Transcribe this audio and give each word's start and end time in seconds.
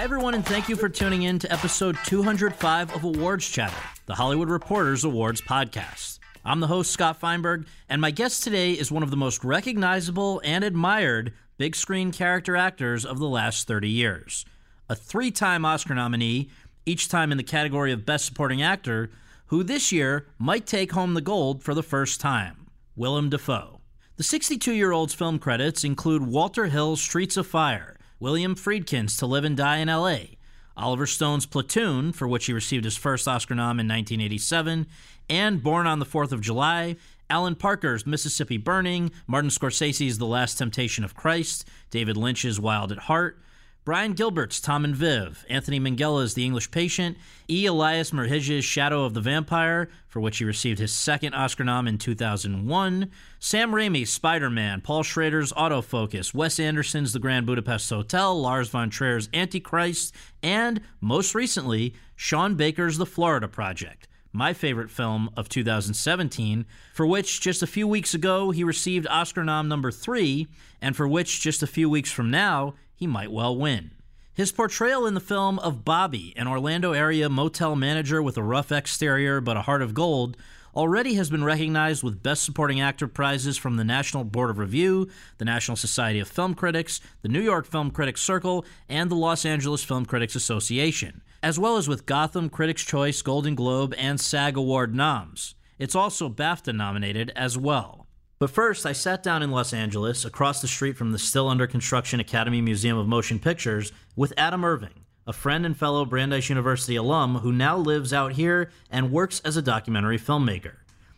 Hi, 0.00 0.04
everyone, 0.04 0.32
and 0.32 0.46
thank 0.46 0.70
you 0.70 0.76
for 0.76 0.88
tuning 0.88 1.24
in 1.24 1.38
to 1.40 1.52
episode 1.52 1.94
205 2.06 2.94
of 2.94 3.04
Awards 3.04 3.46
Chatter, 3.46 3.76
the 4.06 4.14
Hollywood 4.14 4.48
Reporters 4.48 5.04
Awards 5.04 5.42
podcast. 5.42 6.20
I'm 6.42 6.60
the 6.60 6.68
host, 6.68 6.90
Scott 6.90 7.20
Feinberg, 7.20 7.66
and 7.86 8.00
my 8.00 8.10
guest 8.10 8.42
today 8.42 8.72
is 8.72 8.90
one 8.90 9.02
of 9.02 9.10
the 9.10 9.18
most 9.18 9.44
recognizable 9.44 10.40
and 10.42 10.64
admired 10.64 11.34
big 11.58 11.76
screen 11.76 12.12
character 12.12 12.56
actors 12.56 13.04
of 13.04 13.18
the 13.18 13.28
last 13.28 13.68
30 13.68 13.90
years. 13.90 14.46
A 14.88 14.94
three 14.94 15.30
time 15.30 15.66
Oscar 15.66 15.94
nominee, 15.94 16.48
each 16.86 17.10
time 17.10 17.30
in 17.30 17.36
the 17.36 17.44
category 17.44 17.92
of 17.92 18.06
Best 18.06 18.24
Supporting 18.24 18.62
Actor, 18.62 19.10
who 19.48 19.62
this 19.62 19.92
year 19.92 20.28
might 20.38 20.64
take 20.64 20.92
home 20.92 21.12
the 21.12 21.20
gold 21.20 21.62
for 21.62 21.74
the 21.74 21.82
first 21.82 22.22
time 22.22 22.70
Willem 22.96 23.28
Dafoe. 23.28 23.82
The 24.16 24.22
62 24.22 24.72
year 24.72 24.92
old's 24.92 25.12
film 25.12 25.38
credits 25.38 25.84
include 25.84 26.26
Walter 26.26 26.68
Hill's 26.68 27.02
Streets 27.02 27.36
of 27.36 27.46
Fire, 27.46 27.98
William 28.20 28.54
Friedkin's 28.54 29.16
To 29.16 29.24
Live 29.24 29.44
and 29.44 29.56
Die 29.56 29.78
in 29.78 29.88
L.A., 29.88 30.36
Oliver 30.76 31.06
Stone's 31.06 31.46
Platoon, 31.46 32.12
for 32.12 32.28
which 32.28 32.44
he 32.44 32.52
received 32.52 32.84
his 32.84 32.98
first 32.98 33.26
Oscar 33.26 33.54
nom 33.54 33.80
in 33.80 33.88
1987, 33.88 34.86
and 35.30 35.62
Born 35.62 35.86
on 35.86 36.00
the 36.00 36.04
Fourth 36.04 36.30
of 36.30 36.42
July, 36.42 36.96
Alan 37.30 37.54
Parker's 37.54 38.06
Mississippi 38.06 38.58
Burning, 38.58 39.10
Martin 39.26 39.48
Scorsese's 39.48 40.18
The 40.18 40.26
Last 40.26 40.58
Temptation 40.58 41.02
of 41.02 41.14
Christ, 41.14 41.66
David 41.90 42.18
Lynch's 42.18 42.60
Wild 42.60 42.92
at 42.92 42.98
Heart, 42.98 43.38
Brian 43.82 44.12
Gilbert's 44.12 44.60
Tom 44.60 44.84
and 44.84 44.94
Viv, 44.94 45.46
Anthony 45.48 45.80
Minghella's 45.80 46.34
The 46.34 46.44
English 46.44 46.70
Patient, 46.70 47.16
E. 47.48 47.64
Elias 47.64 48.12
Merhige's 48.12 48.62
Shadow 48.62 49.04
of 49.04 49.14
the 49.14 49.22
Vampire, 49.22 49.88
for 50.06 50.20
which 50.20 50.36
he 50.36 50.44
received 50.44 50.78
his 50.78 50.92
second 50.92 51.32
Oscar 51.32 51.64
nom 51.64 51.88
in 51.88 51.96
2001, 51.96 53.10
Sam 53.38 53.72
Raimi's 53.72 54.10
Spider-Man, 54.10 54.82
Paul 54.82 55.02
Schrader's 55.02 55.50
Autofocus, 55.54 56.34
Wes 56.34 56.60
Anderson's 56.60 57.14
The 57.14 57.18
Grand 57.18 57.46
Budapest 57.46 57.88
Hotel, 57.88 58.38
Lars 58.38 58.68
von 58.68 58.90
Trier's 58.90 59.30
Antichrist, 59.32 60.14
and, 60.42 60.82
most 61.00 61.34
recently, 61.34 61.94
Sean 62.14 62.56
Baker's 62.56 62.98
The 62.98 63.06
Florida 63.06 63.48
Project 63.48 64.08
my 64.32 64.52
favorite 64.52 64.92
film 64.92 65.28
of 65.36 65.48
2017, 65.48 66.64
for 66.94 67.04
which 67.04 67.40
just 67.40 67.64
a 67.64 67.66
few 67.66 67.88
weeks 67.88 68.14
ago 68.14 68.52
he 68.52 68.62
received 68.62 69.04
Oscar 69.08 69.42
nom 69.42 69.66
number 69.66 69.90
three, 69.90 70.46
and 70.80 70.94
for 70.94 71.08
which 71.08 71.40
just 71.40 71.64
a 71.64 71.66
few 71.66 71.90
weeks 71.90 72.12
from 72.12 72.30
now 72.30 72.74
he 73.00 73.06
might 73.06 73.32
well 73.32 73.56
win. 73.56 73.92
His 74.34 74.52
portrayal 74.52 75.06
in 75.06 75.14
the 75.14 75.20
film 75.20 75.58
of 75.60 75.86
Bobby, 75.86 76.34
an 76.36 76.46
Orlando 76.46 76.92
area 76.92 77.30
motel 77.30 77.74
manager 77.74 78.22
with 78.22 78.36
a 78.36 78.42
rough 78.42 78.70
exterior 78.70 79.40
but 79.40 79.56
a 79.56 79.62
heart 79.62 79.80
of 79.80 79.94
gold, 79.94 80.36
already 80.76 81.14
has 81.14 81.30
been 81.30 81.42
recognized 81.42 82.02
with 82.02 82.22
Best 82.22 82.44
Supporting 82.44 82.78
Actor 82.78 83.08
prizes 83.08 83.56
from 83.56 83.76
the 83.76 83.84
National 83.84 84.22
Board 84.22 84.50
of 84.50 84.58
Review, 84.58 85.08
the 85.38 85.46
National 85.46 85.76
Society 85.78 86.20
of 86.20 86.28
Film 86.28 86.54
Critics, 86.54 87.00
the 87.22 87.28
New 87.28 87.40
York 87.40 87.66
Film 87.66 87.90
Critics 87.90 88.20
Circle, 88.20 88.66
and 88.86 89.10
the 89.10 89.16
Los 89.16 89.46
Angeles 89.46 89.82
Film 89.82 90.04
Critics 90.04 90.36
Association, 90.36 91.22
as 91.42 91.58
well 91.58 91.78
as 91.78 91.88
with 91.88 92.04
Gotham, 92.04 92.50
Critics' 92.50 92.84
Choice, 92.84 93.22
Golden 93.22 93.54
Globe, 93.54 93.94
and 93.96 94.20
SAG 94.20 94.58
Award 94.58 94.94
noms. 94.94 95.54
It's 95.78 95.96
also 95.96 96.28
BAFTA 96.28 96.76
nominated 96.76 97.32
as 97.34 97.56
well. 97.56 97.99
But 98.40 98.48
first, 98.48 98.86
I 98.86 98.92
sat 98.92 99.22
down 99.22 99.42
in 99.42 99.50
Los 99.50 99.74
Angeles, 99.74 100.24
across 100.24 100.62
the 100.62 100.66
street 100.66 100.96
from 100.96 101.12
the 101.12 101.18
still 101.18 101.46
under 101.46 101.66
construction 101.66 102.20
Academy 102.20 102.62
Museum 102.62 102.96
of 102.96 103.06
Motion 103.06 103.38
Pictures, 103.38 103.92
with 104.16 104.32
Adam 104.38 104.64
Irving, 104.64 105.04
a 105.26 105.34
friend 105.34 105.66
and 105.66 105.76
fellow 105.76 106.06
Brandeis 106.06 106.48
University 106.48 106.96
alum 106.96 107.40
who 107.40 107.52
now 107.52 107.76
lives 107.76 108.14
out 108.14 108.32
here 108.32 108.70
and 108.90 109.12
works 109.12 109.40
as 109.44 109.58
a 109.58 109.62
documentary 109.62 110.18
filmmaker. 110.18 110.76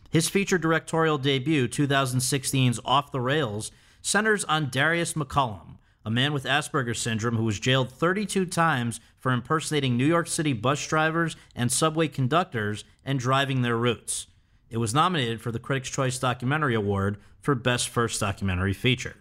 His 0.09 0.27
feature 0.27 0.57
directorial 0.57 1.17
debut, 1.17 1.69
2016's 1.69 2.81
Off 2.83 3.13
the 3.13 3.21
Rails, 3.21 3.71
centers 4.01 4.43
on 4.43 4.69
Darius 4.69 5.13
McCollum, 5.13 5.77
a 6.05 6.11
man 6.11 6.33
with 6.33 6.43
Asperger's 6.43 6.99
syndrome 6.99 7.37
who 7.37 7.45
was 7.45 7.57
jailed 7.57 7.89
32 7.89 8.47
times 8.47 8.99
for 9.17 9.31
impersonating 9.31 9.95
New 9.95 10.05
York 10.05 10.27
City 10.27 10.51
bus 10.51 10.85
drivers 10.85 11.37
and 11.55 11.71
subway 11.71 12.09
conductors 12.09 12.83
and 13.05 13.17
driving 13.17 13.61
their 13.61 13.77
routes. 13.77 14.27
It 14.73 14.79
was 14.79 14.91
nominated 14.91 15.39
for 15.39 15.51
the 15.51 15.59
Critics' 15.59 15.91
Choice 15.91 16.17
Documentary 16.17 16.73
Award 16.73 17.17
for 17.39 17.53
Best 17.53 17.89
First 17.89 18.19
Documentary 18.19 18.73
Feature. 18.73 19.15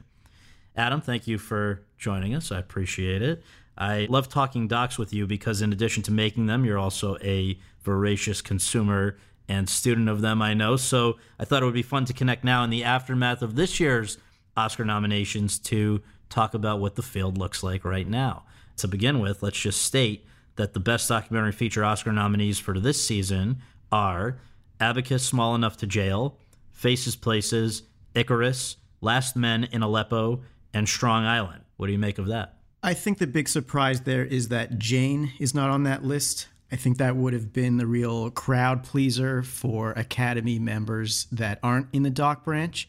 Adam, 0.75 1.03
thank 1.03 1.27
you 1.27 1.37
for 1.37 1.83
joining 1.99 2.35
us. 2.35 2.51
I 2.51 2.59
appreciate 2.59 3.21
it. 3.21 3.43
I 3.77 4.07
love 4.09 4.31
talking 4.31 4.67
docs 4.67 4.97
with 4.97 5.13
you 5.13 5.27
because, 5.27 5.61
in 5.61 5.71
addition 5.71 6.03
to 6.05 6.11
making 6.11 6.47
them, 6.47 6.65
you're 6.65 6.79
also 6.79 7.19
a 7.21 7.59
voracious 7.83 8.41
consumer 8.41 9.19
and 9.47 9.69
student 9.69 10.09
of 10.09 10.23
them, 10.23 10.41
I 10.41 10.55
know. 10.55 10.77
So 10.77 11.19
I 11.39 11.45
thought 11.45 11.63
it 11.63 11.67
would 11.67 11.75
be 11.75 11.83
fun 11.83 12.07
to 12.07 12.15
connect 12.15 12.45
now 12.45 12.65
in 12.65 12.71
the 12.71 12.83
aftermath 12.83 13.43
of 13.43 13.55
this 13.55 13.79
year's 13.79 14.17
Oscar 14.57 14.87
nominations 14.87 15.59
to 15.59 16.01
talk 16.31 16.55
about 16.55 16.81
what 16.81 16.95
the 16.95 17.03
field 17.03 17.37
looks 17.37 17.63
like 17.63 17.85
right 17.85 18.09
now. 18.09 18.45
To 18.79 18.89
begin 18.89 19.21
with, 19.21 19.43
let's 19.43 19.61
just 19.61 19.83
state 19.83 20.25
that 20.57 20.73
the 20.73 20.81
Best 20.81 21.11
Documentary 21.11 21.53
Feature 21.53 21.85
Oscar 21.85 22.11
nominees 22.11 22.59
for 22.59 22.81
this 22.81 23.05
season 23.05 23.61
are 23.91 24.39
Abacus 24.83 25.23
Small 25.23 25.55
Enough 25.55 25.77
to 25.79 25.87
Jail, 25.87 26.37
Faces 26.73 27.15
Places, 27.15 27.85
Icarus, 28.15 28.77
Last 29.01 29.37
Men 29.37 29.69
in 29.71 29.81
Aleppo, 29.81 30.43
and 30.75 30.89
Strong 30.89 31.25
Island. 31.25 31.63
What 31.77 31.87
do 31.87 31.93
you 31.93 31.99
make 31.99 32.19
of 32.19 32.27
that? 32.27 32.57
I 32.83 32.93
think 32.95 33.19
the 33.19 33.29
big 33.29 33.49
surprise 33.49 34.01
there 34.01 34.25
is 34.25 34.49
that 34.49 34.81
Jane 34.81 35.33
is 35.39 35.55
not 35.55 35.71
on 35.71 35.85
that 35.85 36.05
list. 36.05 36.49
I 36.73 36.77
think 36.77 36.99
that 36.99 37.15
would 37.15 37.33
have 37.33 37.53
been 37.53 37.77
the 37.77 37.87
real 37.87 38.31
crowd 38.31 38.83
pleaser 38.83 39.45
for 39.45 39.93
Academy 39.93 40.59
members 40.59 41.27
that 41.31 41.61
aren't 41.63 41.87
in 41.93 42.03
the 42.03 42.11
doc 42.11 42.45
branch. 42.45 42.89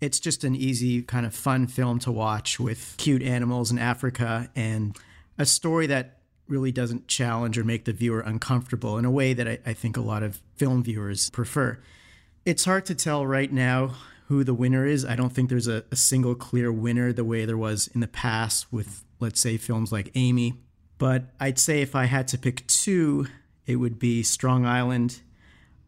It's 0.00 0.18
just 0.18 0.42
an 0.42 0.56
easy, 0.56 1.02
kind 1.02 1.26
of 1.26 1.34
fun 1.34 1.68
film 1.68 2.00
to 2.00 2.10
watch 2.10 2.58
with 2.58 2.94
cute 2.96 3.22
animals 3.22 3.70
in 3.70 3.78
Africa 3.78 4.50
and 4.56 4.96
a 5.38 5.46
story 5.46 5.86
that 5.86 6.18
really 6.46 6.72
doesn't 6.72 7.08
challenge 7.08 7.56
or 7.58 7.64
make 7.64 7.84
the 7.84 7.92
viewer 7.92 8.20
uncomfortable 8.20 8.98
in 8.98 9.04
a 9.04 9.10
way 9.10 9.32
that 9.32 9.48
I, 9.48 9.58
I, 9.64 9.72
think 9.72 9.96
a 9.96 10.02
lot 10.02 10.22
of 10.22 10.40
film 10.56 10.82
viewers 10.82 11.30
prefer. 11.30 11.78
It's 12.44 12.64
hard 12.64 12.84
to 12.86 12.94
tell 12.94 13.26
right 13.26 13.50
now 13.50 13.94
who 14.26 14.44
the 14.44 14.54
winner 14.54 14.86
is. 14.86 15.04
I 15.04 15.16
don't 15.16 15.30
think 15.30 15.48
there's 15.48 15.68
a, 15.68 15.84
a 15.90 15.96
single 15.96 16.34
clear 16.34 16.70
winner 16.70 17.12
the 17.12 17.24
way 17.24 17.44
there 17.44 17.56
was 17.56 17.88
in 17.94 18.00
the 18.00 18.08
past 18.08 18.72
with, 18.72 19.04
let's 19.20 19.40
say, 19.40 19.56
films 19.56 19.92
like 19.92 20.10
Amy. 20.14 20.60
But 20.98 21.24
I'd 21.40 21.58
say 21.58 21.80
if 21.82 21.94
I 21.94 22.04
had 22.04 22.28
to 22.28 22.38
pick 22.38 22.66
two, 22.66 23.26
it 23.66 23.76
would 23.76 23.98
be 23.98 24.22
Strong 24.22 24.66
Island 24.66 25.20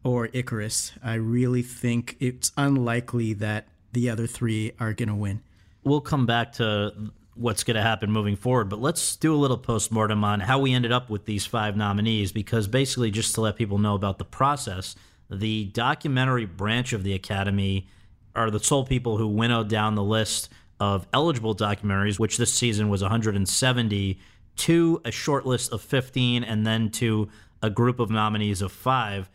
or 0.03 0.29
Icarus. 0.33 0.93
I 1.03 1.15
really 1.15 1.61
think 1.61 2.17
it's 2.19 2.51
unlikely 2.57 3.33
that 3.33 3.67
the 3.93 4.09
other 4.09 4.27
three 4.27 4.73
are 4.79 4.93
going 4.93 5.09
to 5.09 5.15
win. 5.15 5.41
We'll 5.83 6.01
come 6.01 6.25
back 6.25 6.53
to 6.53 7.11
what's 7.37 7.63
going 7.63 7.75
to 7.75 7.81
happen 7.81 8.11
moving 8.11 8.35
forward. 8.35 8.69
But 8.69 8.81
let's 8.81 9.15
do 9.15 9.33
a 9.33 9.37
little 9.37 9.57
postmortem 9.57 10.23
on 10.23 10.39
how 10.39 10.59
we 10.59 10.73
ended 10.73 10.91
up 10.91 11.09
with 11.09 11.25
these 11.25 11.45
five 11.45 11.75
nominees, 11.77 12.31
because 12.31 12.67
basically, 12.67 13.11
just 13.11 13.35
to 13.35 13.41
let 13.41 13.55
people 13.55 13.77
know 13.77 13.95
about 13.95 14.17
the 14.17 14.25
process, 14.25 14.95
the 15.29 15.65
documentary 15.65 16.45
branch 16.45 16.93
of 16.93 17.03
the 17.03 17.13
Academy 17.13 17.87
are 18.35 18.51
the 18.51 18.59
sole 18.59 18.85
people 18.85 19.17
who 19.17 19.27
winnowed 19.27 19.67
down 19.67 19.95
the 19.95 20.03
list 20.03 20.49
of 20.79 21.07
eligible 21.13 21.55
documentaries, 21.55 22.19
which 22.19 22.37
this 22.37 22.53
season 22.53 22.89
was 22.89 23.01
170, 23.01 24.19
to 24.55 25.01
a 25.05 25.11
short 25.11 25.45
list 25.45 25.71
of 25.71 25.81
15, 25.81 26.43
and 26.43 26.65
then 26.65 26.89
to 26.89 27.29
a 27.61 27.69
group 27.69 27.99
of 27.99 28.09
nominees 28.09 28.61
of 28.61 28.71
five. 28.71 29.29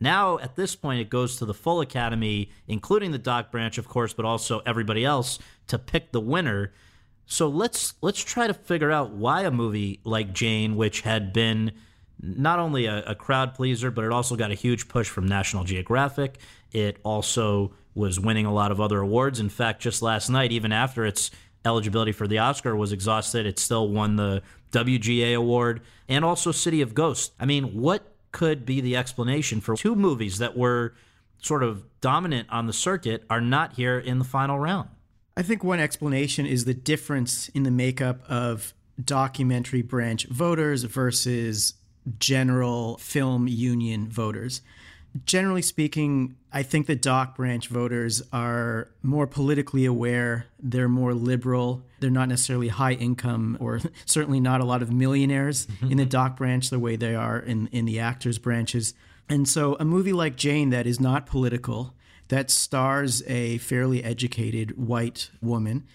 Now, 0.00 0.38
at 0.38 0.56
this 0.56 0.76
point, 0.76 1.00
it 1.00 1.08
goes 1.08 1.36
to 1.36 1.44
the 1.44 1.54
full 1.54 1.80
Academy, 1.80 2.50
including 2.66 3.12
the 3.12 3.18
doc 3.18 3.50
branch, 3.50 3.78
of 3.78 3.88
course, 3.88 4.12
but 4.12 4.24
also 4.24 4.60
everybody 4.66 5.04
else, 5.04 5.38
to 5.68 5.78
pick 5.78 6.12
the 6.12 6.20
winner. 6.20 6.72
So 7.26 7.48
let's 7.48 7.94
let's 8.00 8.22
try 8.22 8.46
to 8.46 8.54
figure 8.54 8.90
out 8.90 9.10
why 9.10 9.42
a 9.42 9.50
movie 9.50 10.00
like 10.04 10.32
Jane, 10.32 10.76
which 10.76 11.00
had 11.00 11.32
been 11.32 11.72
not 12.20 12.58
only 12.58 12.86
a, 12.86 13.02
a, 13.04 13.14
crowd 13.14 13.54
pleaser, 13.54 13.90
but 13.90 14.04
it 14.04 14.10
also 14.10 14.36
got 14.36 14.50
a 14.50 14.54
huge 14.54 14.88
push 14.88 15.08
from 15.08 15.26
National 15.26 15.64
Geographic. 15.64 16.38
It 16.72 16.98
also 17.02 17.74
was 17.94 18.18
winning 18.18 18.46
a 18.46 18.52
lot 18.52 18.70
of 18.72 18.80
other 18.80 19.00
awards. 19.00 19.38
In 19.38 19.50
fact, 19.50 19.82
just 19.82 20.00
last 20.00 20.30
night, 20.30 20.50
even 20.50 20.72
after 20.72 21.04
its 21.04 21.30
eligibility 21.64 22.12
for 22.12 22.26
the 22.26 22.38
Oscar 22.38 22.74
was 22.74 22.92
exhausted, 22.92 23.44
it 23.44 23.58
still 23.58 23.88
won 23.88 24.16
the 24.16 24.42
WGA 24.72 25.36
award 25.36 25.82
and 26.08 26.24
also 26.24 26.52
City 26.52 26.80
of 26.80 26.94
Ghosts. 26.94 27.34
I 27.38 27.44
mean, 27.44 27.80
what 27.80 28.14
could 28.32 28.64
be 28.64 28.80
the 28.80 28.96
explanation 28.96 29.60
for 29.60 29.76
two 29.76 29.94
movies 29.94 30.38
that 30.38 30.56
were 30.56 30.94
sort 31.42 31.62
of 31.62 31.84
dominant 32.00 32.48
on 32.50 32.66
the 32.66 32.72
circuit 32.72 33.24
are 33.28 33.40
not 33.40 33.74
here 33.74 33.98
in 33.98 34.18
the 34.18 34.24
final 34.24 34.58
round? 34.58 34.88
I 35.36 35.42
think 35.42 35.62
one 35.62 35.80
explanation 35.80 36.46
is 36.46 36.64
the 36.64 36.74
difference 36.74 37.48
in 37.50 37.62
the 37.64 37.70
makeup 37.70 38.22
of 38.28 38.72
documentary 39.02 39.82
branch 39.82 40.26
voters 40.26 40.84
versus 40.84 41.74
general 42.18 42.96
film 42.98 43.46
union 43.46 44.08
voters. 44.08 44.62
Generally 45.24 45.62
speaking, 45.62 46.36
I 46.52 46.62
think 46.62 46.86
the 46.86 46.96
doc 46.96 47.36
branch 47.36 47.68
voters 47.68 48.22
are 48.32 48.90
more 49.02 49.26
politically 49.26 49.84
aware. 49.84 50.46
They're 50.58 50.88
more 50.88 51.14
liberal. 51.14 51.82
They're 52.00 52.10
not 52.10 52.28
necessarily 52.28 52.68
high 52.68 52.92
income 52.92 53.56
or 53.60 53.80
certainly 54.06 54.40
not 54.40 54.60
a 54.60 54.64
lot 54.64 54.82
of 54.82 54.92
millionaires 54.92 55.66
mm-hmm. 55.66 55.92
in 55.92 55.98
the 55.98 56.06
doc 56.06 56.36
branch 56.36 56.70
the 56.70 56.78
way 56.78 56.96
they 56.96 57.14
are 57.14 57.38
in, 57.38 57.68
in 57.68 57.84
the 57.84 57.98
actors' 57.98 58.38
branches. 58.38 58.94
And 59.28 59.48
so 59.48 59.76
a 59.80 59.84
movie 59.84 60.12
like 60.12 60.36
Jane 60.36 60.70
that 60.70 60.86
is 60.86 61.00
not 61.00 61.26
political, 61.26 61.94
that 62.28 62.50
stars 62.50 63.22
a 63.26 63.58
fairly 63.58 64.02
educated 64.02 64.76
white 64.76 65.30
woman 65.40 65.86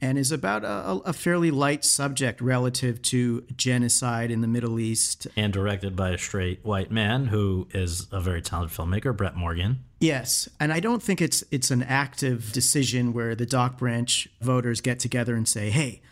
and 0.00 0.18
is 0.18 0.30
about 0.30 0.64
a, 0.64 1.08
a, 1.08 1.12
fairly 1.12 1.50
light 1.50 1.84
subject 1.84 2.40
relative 2.40 3.00
to 3.00 3.42
genocide 3.56 4.30
in 4.30 4.42
the 4.42 4.46
Middle 4.46 4.78
East. 4.78 5.26
And 5.34 5.52
directed 5.52 5.96
by 5.96 6.10
a 6.10 6.18
straight 6.18 6.62
white 6.62 6.90
man 6.90 7.26
who 7.26 7.68
is 7.72 8.06
a 8.12 8.20
very 8.20 8.42
talented 8.42 8.76
filmmaker, 8.76 9.16
Brett 9.16 9.34
Morgen. 9.34 9.84
Yes, 10.00 10.48
and 10.60 10.72
I 10.72 10.80
don't 10.80 11.02
think 11.02 11.22
it's 11.22 11.42
it's 11.50 11.70
an 11.70 11.82
active 11.82 12.52
decision 12.52 13.14
where 13.14 13.34
the 13.34 13.46
Doc 13.46 13.78
Branch 13.78 14.28
voters 14.42 14.82
get 14.82 14.98
together 14.98 15.34
and 15.34 15.48
say, 15.48 15.70
"Hey, 15.70 16.02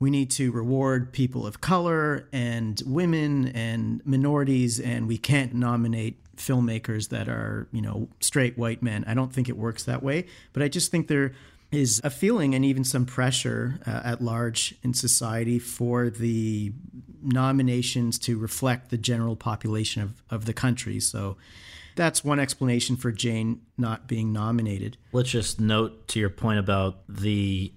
we 0.00 0.10
need 0.10 0.30
to 0.32 0.50
reward 0.50 1.12
people 1.12 1.46
of 1.46 1.60
color 1.60 2.28
and 2.32 2.82
women 2.84 3.46
and 3.48 4.04
minorities, 4.04 4.80
and 4.80 5.06
we 5.06 5.16
can't 5.16 5.54
nominate 5.54 6.21
filmmakers 6.36 7.08
that 7.10 7.28
are, 7.28 7.68
you 7.72 7.82
know, 7.82 8.08
straight 8.20 8.56
white 8.58 8.82
men." 8.82 9.04
I 9.06 9.14
don't 9.14 9.32
think 9.32 9.48
it 9.48 9.56
works 9.56 9.84
that 9.84 10.02
way, 10.02 10.26
but 10.52 10.62
I 10.62 10.68
just 10.68 10.90
think 10.90 11.08
there 11.08 11.32
is 11.70 12.00
a 12.04 12.10
feeling 12.10 12.54
and 12.54 12.64
even 12.64 12.84
some 12.84 13.06
pressure 13.06 13.80
uh, 13.86 14.02
at 14.04 14.20
large 14.20 14.74
in 14.82 14.92
society 14.92 15.58
for 15.58 16.10
the 16.10 16.72
nominations 17.22 18.18
to 18.18 18.38
reflect 18.38 18.90
the 18.90 18.98
general 18.98 19.34
population 19.34 20.02
of, 20.02 20.22
of 20.30 20.44
the 20.44 20.52
country. 20.52 21.00
So 21.00 21.38
that's 21.96 22.22
one 22.22 22.38
explanation 22.38 22.96
for 22.96 23.10
Jane 23.10 23.62
not 23.78 24.06
being 24.06 24.32
nominated. 24.32 24.98
Let's 25.12 25.30
just 25.30 25.60
note 25.60 26.08
to 26.08 26.20
your 26.20 26.30
point 26.30 26.58
about 26.58 27.00
the 27.08 27.72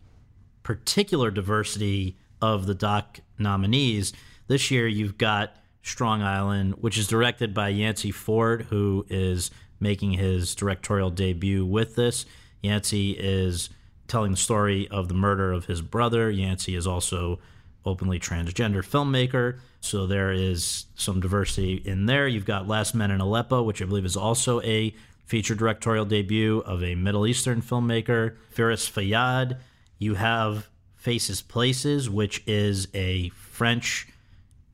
particular 0.64 1.32
diversity 1.32 2.18
of 2.42 2.66
the 2.66 2.76
doc 2.76 3.20
nominees. 3.40 4.12
This 4.48 4.72
year 4.72 4.88
you've 4.88 5.18
got 5.18 5.56
Strong 5.86 6.24
Island, 6.24 6.74
which 6.82 6.98
is 6.98 7.08
directed 7.08 7.54
by 7.54 7.70
Yancey 7.70 8.10
Ford, 8.10 8.64
who 8.70 9.06
is 9.08 9.52
making 9.80 10.14
his 10.14 10.56
directorial 10.56 11.12
debut 11.12 11.64
with 11.64 11.96
this. 11.96 12.26
Yancey 12.64 13.12
is 13.12 13.70
telling 14.08 14.32
the 14.32 14.38
story 14.38 14.88
of 14.90 15.08
the 15.08 15.14
murder 15.14 15.52
of 15.52 15.66
his 15.66 15.82
brother. 15.82 16.32
Yancey 16.32 16.76
is 16.76 16.88
also 16.88 17.40
openly 17.86 18.20
transgender 18.20 18.84
filmmaker, 18.84 19.60
so 19.80 20.08
there 20.08 20.32
is 20.32 20.88
some 20.96 21.20
diversity 21.20 21.76
in 21.86 22.08
there. 22.08 22.28
You've 22.28 22.46
got 22.46 22.68
Last 22.68 22.96
Men 22.96 23.12
in 23.12 23.22
Aleppo, 23.22 23.62
which 23.62 23.80
I 23.80 23.86
believe 23.86 24.06
is 24.06 24.18
also 24.18 24.62
a 24.62 24.96
feature 25.26 25.54
directorial 25.54 26.06
debut 26.06 26.60
of 26.66 26.84
a 26.84 26.96
Middle 26.96 27.28
Eastern 27.28 27.62
filmmaker, 27.62 28.38
Feras 28.52 28.90
Fayyad. 28.90 29.60
You 30.00 30.16
have 30.16 30.68
Faces 30.96 31.44
Places, 31.44 32.10
which 32.10 32.42
is 32.48 32.88
a 32.96 33.30
French 33.30 34.08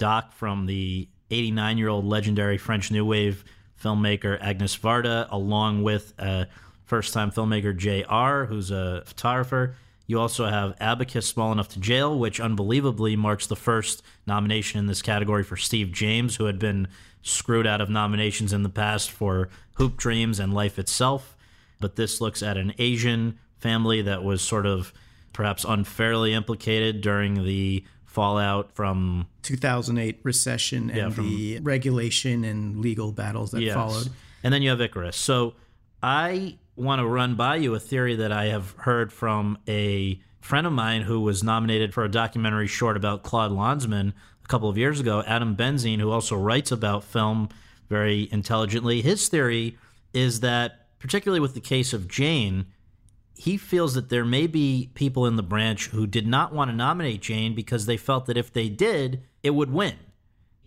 doc 0.02 0.34
from 0.34 0.66
the 0.66 1.08
89 1.30 1.78
year 1.78 1.88
old 1.88 2.06
legendary 2.06 2.58
French 2.58 2.90
New 2.90 3.06
Wave 3.06 3.46
filmmaker 3.82 4.42
Agnes 4.42 4.76
Varda, 4.76 5.28
along 5.30 5.84
with 5.84 6.14
uh, 6.20 6.26
a 6.26 6.48
first 6.84 7.14
time 7.14 7.32
filmmaker 7.32 7.78
J.R., 7.78 8.48
who's 8.48 8.72
a 8.72 9.04
photographer. 9.06 9.76
You 10.08 10.20
also 10.20 10.48
have 10.48 10.76
Abacus 10.82 11.28
Small 11.28 11.52
Enough 11.52 11.70
to 11.70 11.80
Jail, 11.80 12.18
which 12.18 12.40
unbelievably 12.40 13.16
marks 13.16 13.46
the 13.46 13.56
first 13.56 14.02
nomination 14.26 14.80
in 14.80 14.88
this 14.88 15.04
category 15.04 15.44
for 15.44 15.56
Steve 15.56 15.92
James, 15.92 16.38
who 16.38 16.46
had 16.46 16.58
been 16.58 16.88
screwed 17.22 17.68
out 17.68 17.80
of 17.80 17.90
nominations 17.90 18.52
in 18.52 18.64
the 18.64 18.70
past 18.70 19.12
for 19.12 19.50
Hoop 19.76 19.98
Dreams 19.98 20.40
and 20.40 20.52
Life 20.52 20.80
Itself. 20.80 21.38
But 21.80 21.96
this 21.96 22.20
looks 22.20 22.42
at 22.42 22.58
an 22.58 22.74
Asian 22.80 23.38
family 23.60 24.02
that 24.02 24.24
was 24.24 24.42
sort 24.42 24.66
of 24.66 24.92
perhaps 25.32 25.64
unfairly 25.64 26.34
implicated 26.34 27.02
during 27.02 27.46
the 27.46 27.86
fallout 28.12 28.76
from 28.76 29.26
2008 29.44 30.20
recession 30.24 30.90
and 30.90 30.98
yeah, 30.98 31.10
from, 31.10 31.30
the 31.30 31.60
regulation 31.62 32.44
and 32.44 32.82
legal 32.82 33.14
battles 33.14 33.52
that 33.52 33.62
yes. 33.62 33.74
followed. 33.74 34.10
And 34.44 34.54
then 34.54 34.62
you 34.62 34.70
have 34.70 34.82
Icarus. 34.82 35.16
So 35.16 35.54
I 36.04 36.58
want 36.76 37.00
to 37.00 37.08
run 37.08 37.36
by 37.36 37.56
you 37.56 37.74
a 37.74 37.80
theory 37.80 38.18
that 38.18 38.34
I 38.34 38.48
have 38.48 38.72
heard 38.72 39.14
from 39.14 39.58
a 39.66 40.20
friend 40.42 40.68
of 40.68 40.74
mine 40.74 41.04
who 41.04 41.22
was 41.22 41.42
nominated 41.42 41.94
for 41.94 42.04
a 42.04 42.12
documentary 42.12 42.68
short 42.68 42.98
about 42.98 43.24
Claude 43.24 43.52
Lanzmann 43.52 44.12
a 44.44 44.48
couple 44.48 44.68
of 44.68 44.78
years 44.78 45.00
ago, 45.00 45.24
Adam 45.26 45.56
Benzine, 45.56 46.00
who 46.00 46.12
also 46.12 46.36
writes 46.36 46.70
about 46.70 47.06
film 47.06 47.48
very 47.88 48.28
intelligently. 48.34 49.02
His 49.02 49.30
theory 49.30 49.78
is 50.14 50.42
that, 50.42 51.00
particularly 51.00 51.40
with 51.40 51.54
the 51.54 51.62
case 51.62 51.94
of 51.94 52.10
Jane, 52.10 52.66
he 53.42 53.58
feels 53.58 53.96
that 53.96 54.10
there 54.10 54.24
may 54.24 54.46
be 54.46 54.92
people 54.94 55.26
in 55.26 55.36
the 55.36 55.42
branch 55.42 55.88
who 55.88 56.06
did 56.06 56.28
not 56.28 56.54
want 56.54 56.70
to 56.70 56.78
nominate 56.78 57.24
Jane 57.24 57.56
because 57.56 57.88
they 57.88 57.98
felt 57.98 58.28
that 58.28 58.38
if 58.38 58.54
they 58.54 58.70
did, 58.70 59.24
it 59.42 59.50
would 59.50 59.74
win. 59.74 59.96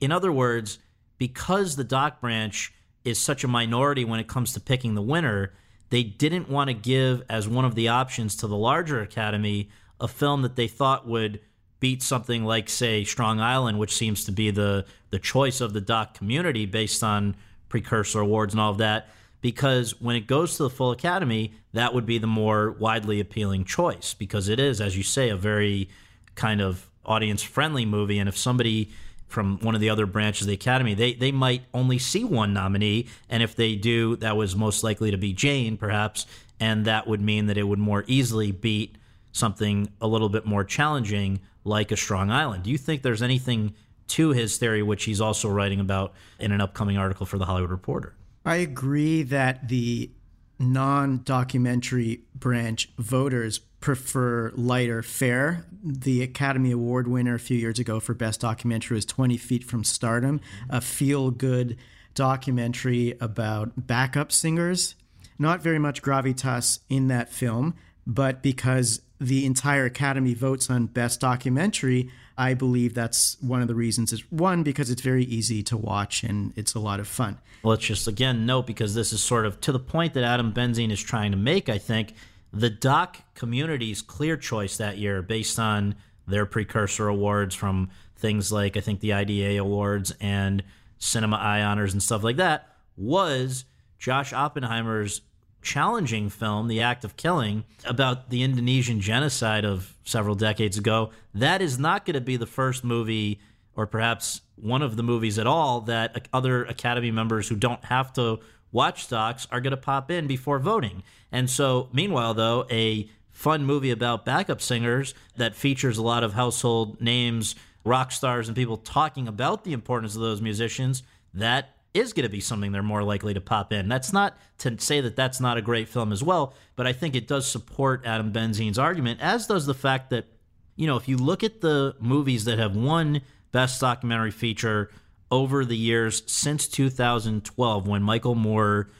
In 0.01 0.11
other 0.11 0.33
words, 0.33 0.81
because 1.17 1.77
the 1.77 1.85
doc 1.85 2.21
branch 2.21 2.75
is 3.05 3.17
such 3.21 3.45
a 3.45 3.49
minority 3.49 4.05
when 4.05 4.19
it 4.19 4.27
comes 4.27 4.53
to 4.53 4.61
picking 4.61 4.97
the 4.97 5.03
winner, 5.03 5.53
they 5.91 6.03
didn't 6.03 6.49
want 6.49 6.67
to 6.67 6.75
give 6.75 7.23
as 7.31 7.47
one 7.47 7.65
of 7.65 7.77
the 7.77 7.87
options 7.87 8.35
to 8.35 8.49
the 8.49 8.57
larger 8.57 9.01
academy 9.01 9.69
a 10.01 10.09
film 10.09 10.43
that 10.43 10.57
they 10.57 10.67
thought 10.67 11.07
would 11.07 11.39
beat 11.79 12.03
something 12.03 12.45
like 12.45 12.69
say 12.69 13.05
Strong 13.05 13.39
Island 13.39 13.79
which 13.79 13.95
seems 13.95 14.25
to 14.25 14.33
be 14.33 14.51
the 14.51 14.85
the 15.11 15.21
choice 15.21 15.61
of 15.61 15.75
the 15.75 15.81
doc 15.81 16.15
community 16.15 16.67
based 16.67 17.05
on 17.05 17.37
precursor 17.69 18.19
awards 18.19 18.53
and 18.53 18.61
all 18.61 18.73
of 18.73 18.79
that 18.79 19.11
because 19.45 20.01
when 20.01 20.17
it 20.17 20.27
goes 20.27 20.57
to 20.57 20.63
the 20.63 20.71
full 20.71 20.91
academy 20.91 21.53
that 21.75 21.93
would 21.93 22.07
be 22.07 22.17
the 22.17 22.27
more 22.27 22.71
widely 22.73 23.21
appealing 23.21 23.63
choice 23.63 24.15
because 24.15 24.49
it 24.49 24.59
is 24.59 24.81
as 24.81 24.97
you 24.97 25.03
say 25.03 25.29
a 25.29 25.37
very 25.37 25.87
kind 26.35 26.63
of 26.63 26.89
audience 27.05 27.43
friendly 27.43 27.85
movie 27.85 28.19
and 28.19 28.27
if 28.27 28.39
somebody 28.39 28.91
from 29.29 29.59
one 29.59 29.75
of 29.75 29.83
the 29.83 29.91
other 29.91 30.07
branches 30.07 30.43
of 30.43 30.47
the 30.47 30.55
academy, 30.55 30.95
they 30.95 31.13
they 31.13 31.33
might 31.33 31.63
only 31.75 31.99
see 31.99 32.23
one 32.23 32.53
nominee, 32.53 33.09
and 33.29 33.43
if 33.43 33.57
they 33.57 33.75
do, 33.75 34.15
that 34.17 34.37
was 34.37 34.55
most 34.55 34.85
likely 34.85 35.11
to 35.11 35.19
be 35.19 35.33
Jane, 35.33 35.77
perhaps, 35.77 36.25
and 36.61 36.85
that 36.85 37.09
would 37.09 37.21
mean 37.21 37.47
that 37.47 37.59
it 37.59 37.65
would 37.65 37.81
more 37.81 38.05
easily 38.07 38.53
beat 38.53 38.97
something 39.33 39.91
a 40.01 40.07
little 40.07 40.29
bit 40.29 40.47
more 40.47 40.63
challenging 40.63 41.41
like 41.65 41.91
a 41.91 41.97
Strong 41.97 42.31
Island. 42.31 42.63
Do 42.63 42.71
you 42.71 42.79
think 42.79 43.03
there's 43.03 43.23
anything 43.23 43.75
to 44.07 44.31
his 44.31 44.57
theory, 44.57 44.85
which 44.85 45.03
he's 45.03 45.21
also 45.21 45.49
writing 45.49 45.81
about 45.81 46.13
in 46.39 46.53
an 46.53 46.61
upcoming 46.61 46.97
article 46.97 47.27
for 47.27 47.37
the 47.37 47.47
Hollywood 47.47 47.73
Reporter? 47.73 48.15
I 48.45 48.57
agree 48.57 49.23
that 49.23 49.69
the 49.69 50.11
non 50.59 51.23
documentary 51.25 52.23
branch 52.35 52.91
voters 52.99 53.59
prefer 53.59 54.51
lighter 54.55 55.03
fare. 55.03 55.67
The 55.83 56.23
Academy 56.23 56.71
Award 56.71 57.09
winner 57.09 57.35
a 57.35 57.41
few 57.41 57.59
years 57.59 57.79
ago 57.79 58.01
for 58.01 58.15
Best 58.15 58.41
Documentary 58.41 58.95
was 58.95 59.05
20 59.05 59.37
Feet 59.37 59.65
from 59.65 59.85
Stardom, 59.85 60.41
a 60.71 60.81
feel 60.81 61.31
good 61.31 61.77
documentary 62.15 63.15
about 63.21 63.87
backup 63.87 64.33
singers. 64.33 64.95
Not 65.39 65.63
very 65.63 65.79
much 65.79 66.01
gravitas 66.01 66.79
in 66.89 67.09
that 67.09 67.31
film, 67.31 67.75
but 68.07 68.43
because 68.43 69.03
the 69.21 69.45
entire 69.45 69.85
Academy 69.85 70.35
votes 70.35 70.71
on 70.71 70.87
Best 70.87 71.21
Documentary, 71.21 72.11
I 72.37 72.55
believe 72.55 72.95
that's 72.95 73.37
one 73.41 73.63
of 73.63 73.69
the 73.69 73.75
reasons. 73.75 74.13
Is 74.13 74.31
one 74.31 74.63
because 74.63 74.91
it's 74.91 75.03
very 75.03 75.25
easy 75.25 75.63
to 75.65 75.77
watch 75.77 76.25
and 76.25 76.53
it's 76.57 76.75
a 76.75 76.81
lot 76.81 77.01
of 77.01 77.07
fun. 77.07 77.39
Let's 77.63 77.85
just 77.85 78.09
again 78.09 78.47
note 78.47 78.67
because 78.67 78.95
this 78.95 79.13
is 79.13 79.23
sort 79.23 79.47
of 79.47 79.61
to 79.63 79.73
the 79.73 79.79
point 79.79 80.15
that 80.15 80.25
Adam 80.25 80.53
Benzine 80.53 80.91
is 80.91 81.03
trying 81.03 81.31
to 81.31 81.37
make. 81.37 81.69
I 81.69 81.79
think 81.79 82.15
the 82.53 82.71
doc 82.71 83.19
community's 83.35 84.03
clear 84.03 84.37
choice 84.37 84.77
that 84.77 84.99
year 84.99 85.23
based 85.23 85.59
on 85.59 85.95
their 86.27 86.47
precursor 86.47 87.09
awards 87.09 87.55
from 87.55 87.91
things 88.17 88.51
like 88.51 88.77
I 88.77 88.81
think 88.81 89.01
the 89.01 89.13
IDA 89.13 89.59
awards 89.59 90.15
and 90.21 90.63
Cinema 90.99 91.37
Eye 91.37 91.63
honors 91.63 91.93
and 91.93 92.03
stuff 92.03 92.25
like 92.25 92.37
that 92.37 92.77
was 92.97 93.65
Josh 93.99 94.33
Oppenheimer's 94.33 95.21
challenging 95.65 96.29
film, 96.29 96.69
The 96.69 96.83
Act 96.83 97.05
of 97.05 97.17
Killing, 97.17 97.65
about 97.85 98.31
the 98.31 98.43
Indonesian 98.43 99.01
genocide 99.01 99.65
of 99.65 99.97
several 100.05 100.37
decades 100.37 100.79
ago. 100.79 101.11
That 101.35 101.61
is 101.61 101.79
not 101.79 102.05
going 102.05 102.15
to 102.15 102.21
be 102.21 102.37
the 102.37 102.47
first 102.47 102.85
movie, 102.85 103.41
or 103.75 103.87
perhaps 103.87 104.43
one 104.55 104.83
of 104.83 104.97
the 104.97 105.03
movies 105.03 105.39
at 105.39 105.47
all, 105.49 105.81
that 105.83 106.29
other 106.33 106.65
Academy 106.65 107.11
members 107.11 107.49
who 107.49 107.57
don't 107.57 107.85
have 107.87 108.13
to 108.13 108.39
watch 108.71 109.09
docs 109.09 109.49
are 109.51 109.61
going 109.61 109.73
to 109.73 109.77
pop 109.77 110.11
in 110.11 110.27
before 110.27 110.59
voting. 110.59 111.03
And 111.33 111.51
so, 111.51 111.89
meanwhile, 111.93 112.35
though, 112.35 112.67
a 112.71 113.09
fun 113.33 113.65
movie 113.65 113.91
about 113.91 114.25
backup 114.25 114.61
singers 114.61 115.15
that 115.37 115.57
features 115.57 115.99
a 115.99 116.03
lot 116.03 116.23
of 116.23 116.35
household 116.35 117.01
names, 117.01 117.57
rock 117.85 118.13
stars, 118.13 118.49
and 118.49 118.57
people 118.57 118.77
talking 118.77 119.27
about 119.27 119.65
the 119.65 119.73
importance 119.73 120.15
of 120.15 120.21
those 120.21 120.41
musicians, 120.41 121.03
that 121.33 121.71
is 121.95 122.13
going 122.13 122.25
to 122.25 122.31
be 122.31 122.41
something 122.41 122.73
they're 122.73 122.83
more 122.83 123.05
likely 123.05 123.33
to 123.33 123.41
pop 123.41 123.73
in. 123.73 123.89
That's 123.89 124.13
not 124.13 124.37
to 124.59 124.79
say 124.79 125.01
that 125.01 125.15
that's 125.15 125.41
not 125.41 125.57
a 125.57 125.63
great 125.63 125.89
film 125.89 126.13
as 126.13 126.23
well, 126.23 126.55
but 126.75 126.87
I 126.87 126.93
think 126.93 127.15
it 127.15 127.29
does 127.29 127.49
support 127.49 128.03
Adam 128.05 128.33
Benzine's 128.33 128.79
argument, 128.79 129.21
as 129.21 129.47
does 129.47 129.65
the 129.65 129.75
fact 129.75 130.11
that, 130.11 130.27
you 130.75 130.89
know, 130.89 130.97
if 130.97 131.09
you 131.09 131.17
look 131.17 131.45
at 131.45 131.61
the 131.61 131.95
movies 132.01 132.45
that 132.47 132.59
have 132.59 132.77
won 132.77 133.23
Best 133.53 133.81
Documentary 133.81 134.33
Feature 134.33 134.91
over 135.31 135.65
the 135.65 135.77
years 135.77 136.25
since 136.27 136.67
2012 136.67 137.87
when 137.87 138.03
Michael 138.03 138.35
Moore, 138.35 138.91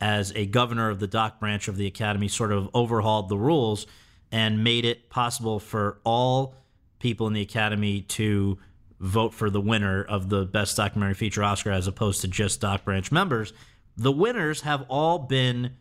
as 0.00 0.32
a 0.34 0.46
governor 0.46 0.90
of 0.90 0.98
the 0.98 1.06
doc 1.06 1.38
branch 1.38 1.68
of 1.68 1.76
the 1.76 1.86
Academy, 1.86 2.26
sort 2.26 2.50
of 2.50 2.68
overhauled 2.74 3.28
the 3.28 3.38
rules 3.38 3.86
and 4.32 4.64
made 4.64 4.84
it 4.84 5.08
possible 5.10 5.60
for 5.60 6.00
all 6.04 6.54
people 6.98 7.26
in 7.26 7.32
the 7.32 7.40
Academy 7.40 8.02
to 8.02 8.58
vote 9.00 9.34
for 9.34 9.50
the 9.50 9.60
winner 9.60 10.04
of 10.04 10.28
the 10.28 10.44
Best 10.44 10.76
Documentary 10.76 11.14
Feature 11.14 11.42
Oscar 11.42 11.72
as 11.72 11.86
opposed 11.86 12.20
to 12.20 12.28
just 12.28 12.60
Doc 12.60 12.84
Branch 12.84 13.10
members. 13.10 13.52
The 13.96 14.12
winners 14.12 14.60
have 14.60 14.84
all 14.88 15.18
been 15.18 15.72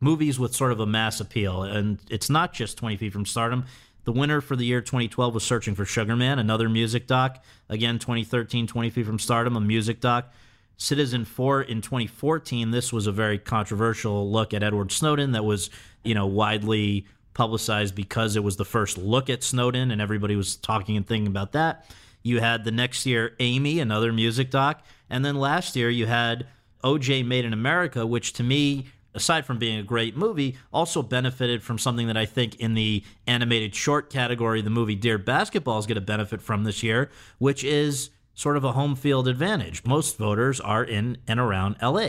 movies 0.00 0.38
with 0.38 0.54
sort 0.54 0.72
of 0.72 0.80
a 0.80 0.86
mass 0.86 1.20
appeal. 1.20 1.62
And 1.62 1.98
it's 2.10 2.30
not 2.30 2.52
just 2.52 2.78
20 2.78 2.96
Feet 2.96 3.12
from 3.12 3.26
Stardom. 3.26 3.64
The 4.04 4.12
winner 4.12 4.40
for 4.40 4.54
the 4.54 4.64
year 4.64 4.80
2012 4.80 5.34
was 5.34 5.42
Searching 5.42 5.74
for 5.74 5.84
Sugar 5.84 6.14
Man, 6.14 6.38
another 6.38 6.68
music 6.68 7.06
doc. 7.06 7.42
Again, 7.68 7.98
2013, 7.98 8.66
20 8.66 8.90
Feet 8.90 9.06
from 9.06 9.18
Stardom, 9.18 9.56
a 9.56 9.60
music 9.60 10.00
doc. 10.00 10.32
Citizenfour 10.78 11.66
in 11.66 11.80
2014, 11.80 12.70
this 12.70 12.92
was 12.92 13.06
a 13.06 13.12
very 13.12 13.38
controversial 13.38 14.30
look 14.30 14.52
at 14.52 14.62
Edward 14.62 14.92
Snowden 14.92 15.32
that 15.32 15.44
was, 15.44 15.70
you 16.04 16.14
know, 16.14 16.26
widely 16.26 17.06
publicized 17.32 17.94
because 17.94 18.36
it 18.36 18.44
was 18.44 18.56
the 18.56 18.64
first 18.64 18.98
look 18.98 19.30
at 19.30 19.42
Snowden 19.42 19.90
and 19.90 20.00
everybody 20.00 20.36
was 20.36 20.56
talking 20.56 20.96
and 20.96 21.06
thinking 21.06 21.26
about 21.26 21.52
that. 21.52 21.86
You 22.26 22.40
had 22.40 22.64
the 22.64 22.72
next 22.72 23.06
year 23.06 23.34
Amy, 23.38 23.78
another 23.78 24.12
music 24.12 24.50
doc, 24.50 24.84
and 25.08 25.24
then 25.24 25.36
last 25.36 25.76
year 25.76 25.88
you 25.88 26.06
had 26.06 26.46
OJ 26.82 27.24
Made 27.24 27.44
in 27.44 27.52
America, 27.52 28.04
which 28.06 28.32
to 28.34 28.42
me 28.42 28.86
aside 29.16 29.46
from 29.46 29.58
being 29.58 29.78
a 29.78 29.82
great 29.82 30.14
movie, 30.14 30.56
also 30.72 31.02
benefited 31.02 31.62
from 31.62 31.78
something 31.78 32.06
that 32.06 32.18
I 32.18 32.26
think 32.26 32.56
in 32.56 32.74
the 32.74 33.02
animated 33.26 33.74
short 33.74 34.10
category, 34.10 34.60
the 34.60 34.68
movie 34.68 34.94
Dear 34.94 35.16
Basketball 35.16 35.78
is 35.78 35.86
going 35.86 35.94
to 35.94 36.02
benefit 36.02 36.42
from 36.42 36.64
this 36.64 36.82
year, 36.82 37.10
which 37.38 37.64
is 37.64 38.10
sort 38.34 38.58
of 38.58 38.64
a 38.64 38.72
home 38.72 38.94
field 38.94 39.26
advantage. 39.26 39.84
Most 39.86 40.18
voters 40.18 40.60
are 40.60 40.84
in 40.84 41.16
and 41.26 41.40
around 41.40 41.76
LA. 41.80 42.08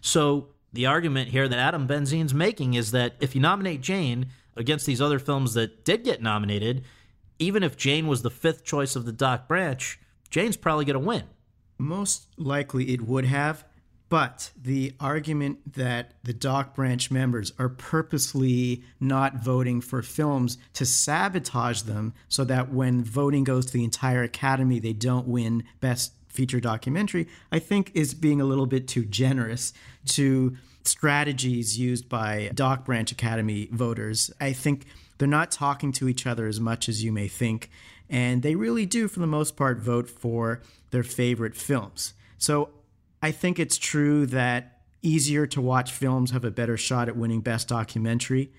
So 0.00 0.50
the 0.72 0.86
argument 0.86 1.30
here 1.30 1.48
that 1.48 1.58
Adam 1.58 1.88
Benzine's 1.88 2.32
making 2.32 2.74
is 2.74 2.92
that 2.92 3.16
if 3.18 3.34
you 3.34 3.40
nominate 3.40 3.80
Jane 3.80 4.26
against 4.56 4.86
these 4.86 5.02
other 5.02 5.18
films 5.18 5.54
that 5.54 5.84
did 5.84 6.04
get 6.04 6.22
nominated, 6.22 6.84
even 7.38 7.62
if 7.62 7.76
Jane 7.76 8.06
was 8.06 8.22
the 8.22 8.30
fifth 8.30 8.64
choice 8.64 8.96
of 8.96 9.04
the 9.04 9.12
Doc 9.12 9.48
Branch, 9.48 9.98
Jane's 10.30 10.56
probably 10.56 10.84
going 10.84 10.94
to 10.94 11.06
win. 11.06 11.24
Most 11.78 12.28
likely 12.38 12.92
it 12.92 13.02
would 13.02 13.24
have. 13.24 13.64
But 14.08 14.52
the 14.60 14.92
argument 15.00 15.74
that 15.74 16.12
the 16.22 16.32
Doc 16.32 16.74
Branch 16.74 17.10
members 17.10 17.52
are 17.58 17.68
purposely 17.68 18.84
not 19.00 19.42
voting 19.42 19.80
for 19.80 20.02
films 20.02 20.58
to 20.74 20.86
sabotage 20.86 21.82
them 21.82 22.14
so 22.28 22.44
that 22.44 22.72
when 22.72 23.02
voting 23.02 23.44
goes 23.44 23.66
to 23.66 23.72
the 23.72 23.82
entire 23.82 24.22
Academy, 24.22 24.78
they 24.78 24.92
don't 24.92 25.26
win 25.26 25.64
Best 25.80 26.12
Feature 26.28 26.60
Documentary, 26.60 27.28
I 27.50 27.58
think 27.60 27.92
is 27.94 28.12
being 28.12 28.40
a 28.40 28.44
little 28.44 28.66
bit 28.66 28.86
too 28.88 29.04
generous 29.04 29.72
to 30.10 30.56
strategies 30.84 31.78
used 31.78 32.08
by 32.08 32.50
Doc 32.54 32.84
Branch 32.84 33.10
Academy 33.10 33.68
voters. 33.72 34.30
I 34.40 34.52
think 34.52 34.86
they're 35.18 35.28
not 35.28 35.50
talking 35.50 35.92
to 35.92 36.08
each 36.08 36.26
other 36.26 36.46
as 36.46 36.60
much 36.60 36.88
as 36.88 37.04
you 37.04 37.12
may 37.12 37.28
think. 37.28 37.70
And 38.08 38.42
they 38.42 38.54
really 38.54 38.86
do, 38.86 39.08
for 39.08 39.20
the 39.20 39.26
most 39.26 39.56
part, 39.56 39.78
vote 39.78 40.08
for 40.08 40.60
their 40.90 41.02
favorite 41.02 41.56
films. 41.56 42.14
So 42.38 42.70
I 43.22 43.30
think 43.30 43.58
it's 43.58 43.78
true 43.78 44.26
that 44.26 44.80
easier 45.02 45.46
to 45.46 45.60
watch 45.60 45.92
films 45.92 46.30
have 46.30 46.44
a 46.44 46.50
better 46.50 46.76
shot 46.76 47.08
at 47.08 47.16
winning 47.16 47.40
Best 47.40 47.68
Documentary, 47.68 48.52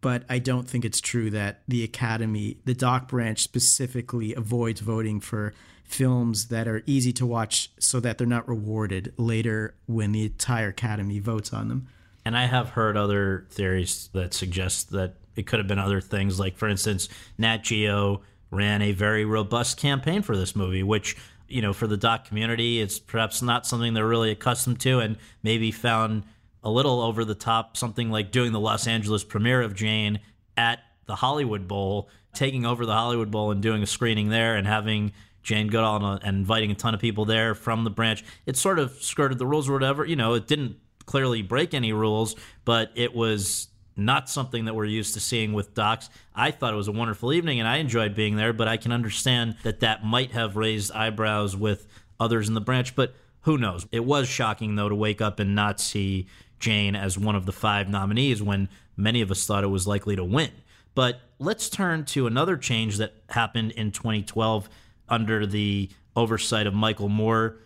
but 0.00 0.24
I 0.28 0.38
don't 0.38 0.68
think 0.68 0.84
it's 0.84 1.00
true 1.00 1.30
that 1.30 1.62
the 1.68 1.84
Academy, 1.84 2.58
the 2.64 2.74
Doc 2.74 3.08
branch 3.08 3.40
specifically, 3.40 4.34
avoids 4.34 4.80
voting 4.80 5.20
for 5.20 5.54
films 5.84 6.48
that 6.48 6.66
are 6.66 6.82
easy 6.86 7.12
to 7.12 7.26
watch 7.26 7.70
so 7.78 8.00
that 8.00 8.18
they're 8.18 8.26
not 8.26 8.48
rewarded 8.48 9.12
later 9.16 9.74
when 9.86 10.12
the 10.12 10.24
entire 10.24 10.68
Academy 10.68 11.20
votes 11.20 11.52
on 11.52 11.68
them. 11.68 11.88
And 12.24 12.36
I 12.36 12.46
have 12.46 12.70
heard 12.70 12.96
other 12.96 13.46
theories 13.50 14.08
that 14.12 14.32
suggest 14.34 14.90
that 14.90 15.16
it 15.36 15.46
could 15.46 15.58
have 15.58 15.68
been 15.68 15.78
other 15.78 16.00
things, 16.00 16.38
like, 16.38 16.56
for 16.56 16.68
instance, 16.68 17.08
Nat 17.38 17.58
Geo 17.58 18.22
ran 18.50 18.82
a 18.82 18.92
very 18.92 19.24
robust 19.24 19.78
campaign 19.78 20.22
for 20.22 20.36
this 20.36 20.54
movie, 20.54 20.82
which 20.82 21.16
you 21.52 21.60
know, 21.60 21.72
for 21.72 21.86
the 21.86 21.96
doc 21.96 22.26
community, 22.26 22.80
it's 22.80 22.98
perhaps 22.98 23.42
not 23.42 23.66
something 23.66 23.92
they're 23.92 24.06
really 24.06 24.30
accustomed 24.30 24.80
to, 24.80 25.00
and 25.00 25.18
maybe 25.42 25.70
found 25.70 26.24
a 26.64 26.70
little 26.70 27.00
over 27.00 27.24
the 27.24 27.34
top. 27.34 27.76
Something 27.76 28.10
like 28.10 28.32
doing 28.32 28.52
the 28.52 28.60
Los 28.60 28.86
Angeles 28.86 29.22
premiere 29.22 29.60
of 29.60 29.74
Jane 29.74 30.20
at 30.56 30.80
the 31.04 31.16
Hollywood 31.16 31.68
Bowl, 31.68 32.08
taking 32.34 32.64
over 32.64 32.86
the 32.86 32.94
Hollywood 32.94 33.30
Bowl 33.30 33.50
and 33.50 33.62
doing 33.62 33.82
a 33.82 33.86
screening 33.86 34.30
there, 34.30 34.56
and 34.56 34.66
having 34.66 35.12
Jane 35.42 35.68
Goodall 35.68 35.96
and, 35.96 36.04
uh, 36.04 36.18
and 36.22 36.38
inviting 36.38 36.70
a 36.70 36.74
ton 36.74 36.94
of 36.94 37.00
people 37.00 37.26
there 37.26 37.54
from 37.54 37.84
the 37.84 37.90
branch. 37.90 38.24
It 38.46 38.56
sort 38.56 38.78
of 38.78 38.92
skirted 39.02 39.38
the 39.38 39.46
rules 39.46 39.68
or 39.68 39.74
whatever. 39.74 40.06
You 40.06 40.16
know, 40.16 40.34
it 40.34 40.46
didn't 40.46 40.76
clearly 41.04 41.42
break 41.42 41.74
any 41.74 41.92
rules, 41.92 42.34
but 42.64 42.92
it 42.94 43.14
was 43.14 43.68
not 43.96 44.28
something 44.28 44.64
that 44.64 44.74
we're 44.74 44.84
used 44.84 45.14
to 45.14 45.20
seeing 45.20 45.52
with 45.52 45.74
docs. 45.74 46.08
I 46.34 46.50
thought 46.50 46.72
it 46.72 46.76
was 46.76 46.88
a 46.88 46.92
wonderful 46.92 47.32
evening 47.32 47.60
and 47.60 47.68
I 47.68 47.76
enjoyed 47.76 48.14
being 48.14 48.36
there, 48.36 48.52
but 48.52 48.68
I 48.68 48.76
can 48.76 48.92
understand 48.92 49.56
that 49.62 49.80
that 49.80 50.04
might 50.04 50.32
have 50.32 50.56
raised 50.56 50.92
eyebrows 50.92 51.56
with 51.56 51.86
others 52.18 52.48
in 52.48 52.54
the 52.54 52.60
branch, 52.60 52.94
but 52.94 53.14
who 53.42 53.58
knows? 53.58 53.86
It 53.90 54.04
was 54.04 54.28
shocking, 54.28 54.76
though, 54.76 54.88
to 54.88 54.94
wake 54.94 55.20
up 55.20 55.40
and 55.40 55.54
not 55.54 55.80
see 55.80 56.26
Jane 56.60 56.94
as 56.94 57.18
one 57.18 57.34
of 57.34 57.44
the 57.44 57.52
five 57.52 57.88
nominees 57.88 58.40
when 58.42 58.68
many 58.96 59.20
of 59.20 59.30
us 59.30 59.44
thought 59.46 59.64
it 59.64 59.68
was 59.68 59.86
likely 59.86 60.16
to 60.16 60.24
win. 60.24 60.50
But 60.94 61.20
let's 61.38 61.68
turn 61.68 62.04
to 62.06 62.26
another 62.26 62.56
change 62.56 62.98
that 62.98 63.14
happened 63.30 63.72
in 63.72 63.90
2012 63.90 64.68
under 65.08 65.46
the 65.46 65.90
oversight 66.14 66.66
of 66.66 66.74
Michael 66.74 67.08
Moore, 67.08 67.58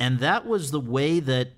and 0.00 0.18
that 0.18 0.46
was 0.46 0.70
the 0.70 0.80
way 0.80 1.20
that 1.20 1.52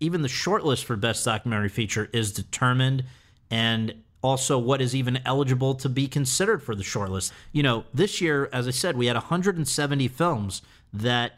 even 0.00 0.20
the 0.20 0.28
shortlist 0.28 0.84
for 0.84 0.96
Best 0.96 1.24
Documentary 1.24 1.70
Feature 1.70 2.10
is 2.12 2.32
determined 2.32 3.04
and 3.50 3.94
also 4.22 4.58
what 4.58 4.80
is 4.80 4.94
even 4.94 5.20
eligible 5.24 5.74
to 5.74 5.88
be 5.88 6.08
considered 6.08 6.62
for 6.62 6.74
the 6.74 6.82
shortlist. 6.82 7.32
You 7.52 7.62
know, 7.62 7.84
this 7.94 8.20
year, 8.20 8.48
as 8.52 8.66
I 8.66 8.72
said, 8.72 8.96
we 8.96 9.06
had 9.06 9.16
170 9.16 10.08
films 10.08 10.62
that 10.92 11.32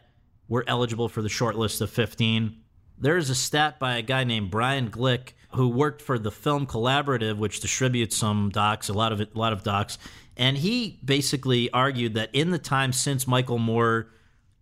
were 0.47 0.63
eligible 0.67 1.07
for 1.07 1.21
the 1.21 1.29
shortlist 1.29 1.81
of 1.81 1.89
15. 1.91 2.55
There 2.97 3.17
is 3.17 3.29
a 3.29 3.35
stat 3.35 3.79
by 3.79 3.97
a 3.97 4.01
guy 4.01 4.23
named 4.23 4.49
Bryan 4.49 4.89
Glick 4.89 5.33
who 5.51 5.67
worked 5.69 6.01
for 6.01 6.19
the 6.19 6.31
Film 6.31 6.65
Collaborative, 6.65 7.37
which 7.37 7.59
distributes 7.59 8.15
some 8.15 8.49
docs, 8.49 8.89
a 8.89 8.93
lot 8.93 9.11
of 9.11 9.21
a 9.21 9.27
lot 9.33 9.53
of 9.53 9.63
docs, 9.63 9.97
and 10.37 10.57
he 10.57 10.99
basically 11.03 11.69
argued 11.71 12.13
that 12.13 12.29
in 12.33 12.51
the 12.51 12.59
time 12.59 12.93
since 12.93 13.27
Michael 13.27 13.57
Moore 13.57 14.09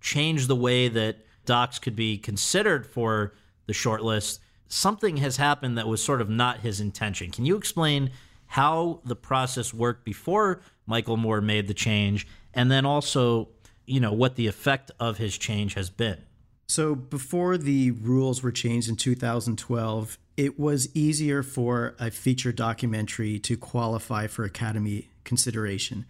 changed 0.02 0.48
the 0.48 0.56
way 0.56 0.88
that 0.88 1.18
docs 1.46 1.80
could 1.80 1.96
be 1.96 2.18
considered 2.18 2.86
for 2.86 3.34
the 3.66 3.74
shortlist, 3.74 4.40
something 4.68 5.18
has 5.18 5.38
happened 5.38 5.78
that 5.78 5.88
was 5.88 6.04
sort 6.04 6.22
of 6.22 6.30
not 6.30 6.60
his 6.60 6.80
intention. 6.80 7.32
Can 7.32 7.46
you 7.46 7.56
explain 7.56 8.12
how 8.48 9.02
the 9.04 9.16
process 9.16 9.74
worked 9.74 10.06
before 10.06 10.62
Michael 10.86 11.18
Moore 11.18 11.42
made 11.42 11.68
the 11.68 11.74
change, 11.74 12.28
and 12.54 12.72
then 12.72 12.86
also, 12.86 13.50
you 13.86 14.00
know, 14.00 14.14
what 14.14 14.36
the 14.36 14.48
effect 14.48 14.92
of 15.00 15.18
his 15.18 15.38
change 15.38 15.74
has 15.74 15.90
been? 15.90 16.24
So, 16.68 16.96
before 16.96 17.58
the 17.58 17.92
rules 17.92 18.44
were 18.44 18.52
changed 18.52 18.90
in 18.90 18.96
2012, 18.98 20.18
it 20.36 20.60
was 20.60 20.94
easier 20.96 21.42
for 21.42 21.96
a 22.00 22.12
feature 22.12 22.52
documentary 22.52 23.40
to 23.40 23.58
qualify 23.58 24.28
for 24.28 24.44
Academy 24.44 25.10
consideration. 25.24 26.06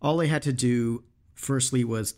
All 0.00 0.16
they 0.18 0.28
had 0.28 0.42
to 0.42 0.52
do, 0.52 1.04
firstly, 1.34 1.82
was 1.82 2.14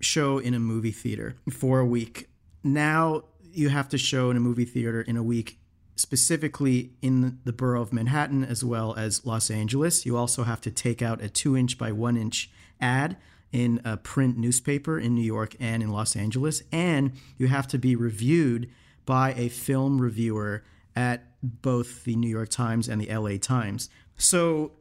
show 0.00 0.38
in 0.38 0.54
a 0.54 0.58
movie 0.58 0.90
theater 0.90 1.36
for 1.50 1.80
a 1.80 1.86
week. 1.86 2.28
Now 2.62 3.24
you 3.54 3.68
have 3.68 3.88
to 3.90 3.98
show 3.98 4.30
in 4.30 4.36
a 4.36 4.40
movie 4.40 4.64
theater 4.64 5.00
in 5.00 5.16
a 5.16 5.22
week 5.22 5.58
specifically 5.96 6.92
in 7.02 7.38
the 7.44 7.52
borough 7.52 7.82
of 7.82 7.92
Manhattan 7.92 8.44
as 8.44 8.64
well 8.64 8.94
as 8.94 9.24
Los 9.24 9.50
Angeles. 9.50 10.04
You 10.04 10.16
also 10.16 10.42
have 10.42 10.60
to 10.62 10.70
take 10.70 11.02
out 11.02 11.22
a 11.22 11.28
two 11.28 11.56
inch 11.56 11.78
by 11.78 11.92
one 11.92 12.16
inch 12.16 12.50
ad 12.80 13.16
in 13.52 13.80
a 13.84 13.96
print 13.96 14.36
newspaper 14.36 14.98
in 14.98 15.14
New 15.14 15.22
York 15.22 15.54
and 15.60 15.82
in 15.82 15.90
Los 15.90 16.16
Angeles. 16.16 16.62
And 16.72 17.12
you 17.38 17.46
have 17.46 17.68
to 17.68 17.78
be 17.78 17.94
reviewed 17.94 18.68
by 19.06 19.34
a 19.34 19.48
film 19.48 20.00
reviewer 20.00 20.64
at 20.96 21.22
both 21.42 22.04
the 22.04 22.16
New 22.16 22.28
York 22.28 22.48
Times 22.48 22.88
and 22.88 23.00
the 23.00 23.14
LA 23.14 23.36
Times. 23.36 23.88
So, 24.16 24.72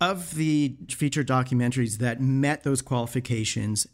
of 0.00 0.34
the 0.34 0.76
feature 0.88 1.22
documentaries 1.22 1.98
that 1.98 2.22
met 2.22 2.62
those 2.62 2.80
qualifications, 2.80 3.86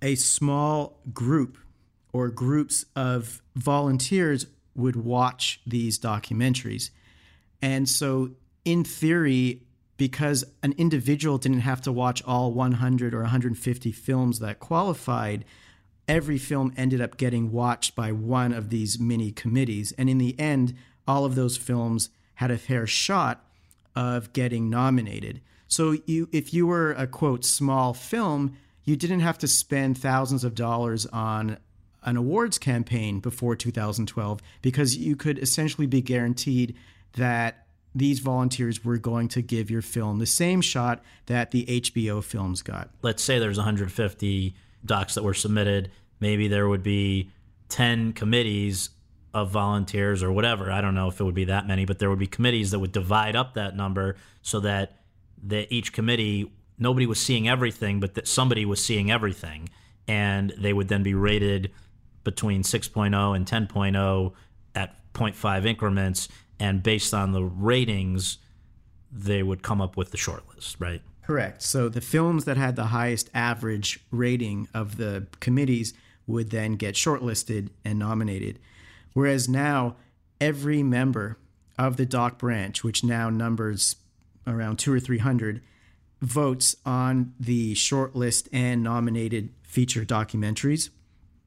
a 0.00 0.16
small 0.16 0.98
group 1.12 1.56
or 2.12 2.28
groups 2.28 2.84
of 2.94 3.40
volunteers 3.54 4.46
would 4.74 4.96
watch 4.96 5.60
these 5.66 5.98
documentaries. 5.98 6.90
And 7.60 7.88
so, 7.88 8.30
in 8.64 8.84
theory, 8.84 9.62
because 9.96 10.44
an 10.62 10.74
individual 10.78 11.38
didn't 11.38 11.60
have 11.60 11.80
to 11.82 11.92
watch 11.92 12.22
all 12.24 12.52
100 12.52 13.14
or 13.14 13.20
150 13.20 13.92
films 13.92 14.38
that 14.40 14.58
qualified, 14.58 15.44
every 16.08 16.38
film 16.38 16.72
ended 16.76 17.00
up 17.00 17.16
getting 17.16 17.52
watched 17.52 17.94
by 17.94 18.12
one 18.12 18.52
of 18.52 18.70
these 18.70 18.98
mini 18.98 19.30
committees. 19.30 19.92
And 19.96 20.10
in 20.10 20.18
the 20.18 20.38
end, 20.38 20.74
all 21.06 21.24
of 21.24 21.34
those 21.34 21.56
films 21.56 22.10
had 22.34 22.50
a 22.50 22.58
fair 22.58 22.86
shot 22.86 23.44
of 23.94 24.32
getting 24.32 24.68
nominated. 24.70 25.40
So 25.68 25.96
you 26.06 26.28
if 26.32 26.52
you 26.52 26.66
were 26.66 26.92
a 26.92 27.06
quote 27.06 27.44
small 27.44 27.94
film, 27.94 28.56
you 28.84 28.96
didn't 28.96 29.20
have 29.20 29.38
to 29.38 29.48
spend 29.48 29.98
thousands 29.98 30.44
of 30.44 30.54
dollars 30.54 31.06
on 31.06 31.58
an 32.04 32.16
awards 32.16 32.58
campaign 32.58 33.20
before 33.20 33.56
2012 33.56 34.40
because 34.60 34.96
you 34.96 35.16
could 35.16 35.38
essentially 35.38 35.86
be 35.86 36.00
guaranteed 36.00 36.76
that 37.14 37.66
these 37.94 38.20
volunteers 38.20 38.84
were 38.84 38.96
going 38.96 39.28
to 39.28 39.42
give 39.42 39.70
your 39.70 39.82
film 39.82 40.18
the 40.18 40.26
same 40.26 40.60
shot 40.60 41.02
that 41.26 41.50
the 41.50 41.66
HBO 41.66 42.22
films 42.22 42.62
got. 42.62 42.90
Let's 43.02 43.22
say 43.22 43.38
there's 43.38 43.58
150 43.58 44.54
docs 44.84 45.14
that 45.14 45.22
were 45.22 45.34
submitted. 45.34 45.90
Maybe 46.18 46.48
there 46.48 46.68
would 46.68 46.82
be 46.82 47.30
10 47.68 48.14
committees 48.14 48.90
of 49.34 49.50
volunteers 49.50 50.22
or 50.22 50.32
whatever. 50.32 50.70
I 50.70 50.80
don't 50.80 50.94
know 50.94 51.08
if 51.08 51.20
it 51.20 51.24
would 51.24 51.34
be 51.34 51.44
that 51.44 51.66
many, 51.66 51.84
but 51.84 51.98
there 51.98 52.10
would 52.10 52.18
be 52.18 52.26
committees 52.26 52.70
that 52.70 52.78
would 52.78 52.92
divide 52.92 53.36
up 53.36 53.54
that 53.54 53.76
number 53.76 54.16
so 54.42 54.60
that 54.60 54.98
that 55.44 55.72
each 55.72 55.92
committee 55.92 56.52
nobody 56.78 57.06
was 57.06 57.20
seeing 57.20 57.48
everything, 57.48 58.00
but 58.00 58.14
that 58.14 58.28
somebody 58.28 58.64
was 58.64 58.82
seeing 58.82 59.10
everything, 59.10 59.68
and 60.06 60.52
they 60.58 60.72
would 60.72 60.88
then 60.88 61.02
be 61.02 61.14
rated 61.14 61.70
between 62.24 62.62
6.0 62.62 63.36
and 63.36 63.46
10.0 63.46 64.32
at 64.74 65.12
0.5 65.12 65.66
increments, 65.66 66.28
and 66.58 66.82
based 66.82 67.12
on 67.12 67.32
the 67.32 67.44
ratings, 67.44 68.38
they 69.10 69.42
would 69.42 69.62
come 69.62 69.80
up 69.80 69.96
with 69.96 70.10
the 70.10 70.16
shortlist, 70.16 70.76
right? 70.78 71.02
Correct. 71.22 71.62
So 71.62 71.88
the 71.88 72.00
films 72.00 72.44
that 72.46 72.56
had 72.56 72.76
the 72.76 72.86
highest 72.86 73.30
average 73.34 74.00
rating 74.10 74.68
of 74.74 74.96
the 74.96 75.26
committees 75.40 75.94
would 76.26 76.50
then 76.50 76.72
get 76.72 76.94
shortlisted 76.94 77.70
and 77.84 77.98
nominated. 77.98 78.58
Whereas 79.12 79.48
now, 79.48 79.96
every 80.40 80.82
member 80.82 81.38
of 81.78 81.96
the 81.96 82.06
doc 82.06 82.38
branch, 82.38 82.82
which 82.82 83.04
now 83.04 83.30
numbers 83.30 83.96
around 84.46 84.78
two 84.78 84.92
or 84.92 85.00
three 85.00 85.18
hundred, 85.18 85.62
votes 86.20 86.76
on 86.86 87.34
the 87.38 87.74
shortlist 87.74 88.48
and 88.52 88.82
nominated 88.82 89.50
feature 89.62 90.04
documentaries. 90.04 90.90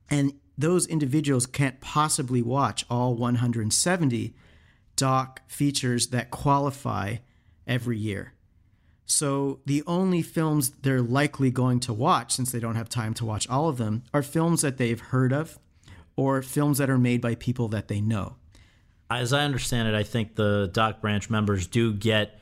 And 0.10 0.34
those 0.57 0.88
individuals 0.88 1.45
can't 1.45 1.81
possibly 1.81 2.41
watch 2.41 2.85
all 2.89 3.15
170 3.15 4.35
doc 4.95 5.41
features 5.47 6.07
that 6.07 6.31
qualify 6.31 7.17
every 7.67 7.97
year. 7.97 8.33
So 9.05 9.59
the 9.65 9.83
only 9.85 10.21
films 10.21 10.71
they're 10.81 11.01
likely 11.01 11.51
going 11.51 11.79
to 11.81 11.93
watch, 11.93 12.31
since 12.31 12.51
they 12.51 12.59
don't 12.59 12.75
have 12.75 12.89
time 12.89 13.13
to 13.15 13.25
watch 13.25 13.47
all 13.50 13.69
of 13.69 13.77
them, 13.77 14.03
are 14.13 14.24
films 14.24 14.62
that 14.62 14.77
they've 14.77 15.00
heard 15.00 15.31
of 15.31 15.59
or 16.15 16.41
films 16.41 16.77
that 16.77 16.89
are 16.89 16.97
made 16.97 17.21
by 17.21 17.35
people 17.35 17.67
that 17.67 17.88
they 17.88 18.01
know. 18.01 18.35
As 19.09 19.33
I 19.33 19.43
understand 19.43 19.88
it, 19.88 19.93
I 19.93 20.03
think 20.03 20.35
the 20.35 20.69
Doc 20.74 21.01
Branch 21.01 21.29
members 21.29 21.67
do 21.67 21.93
get 21.93 22.39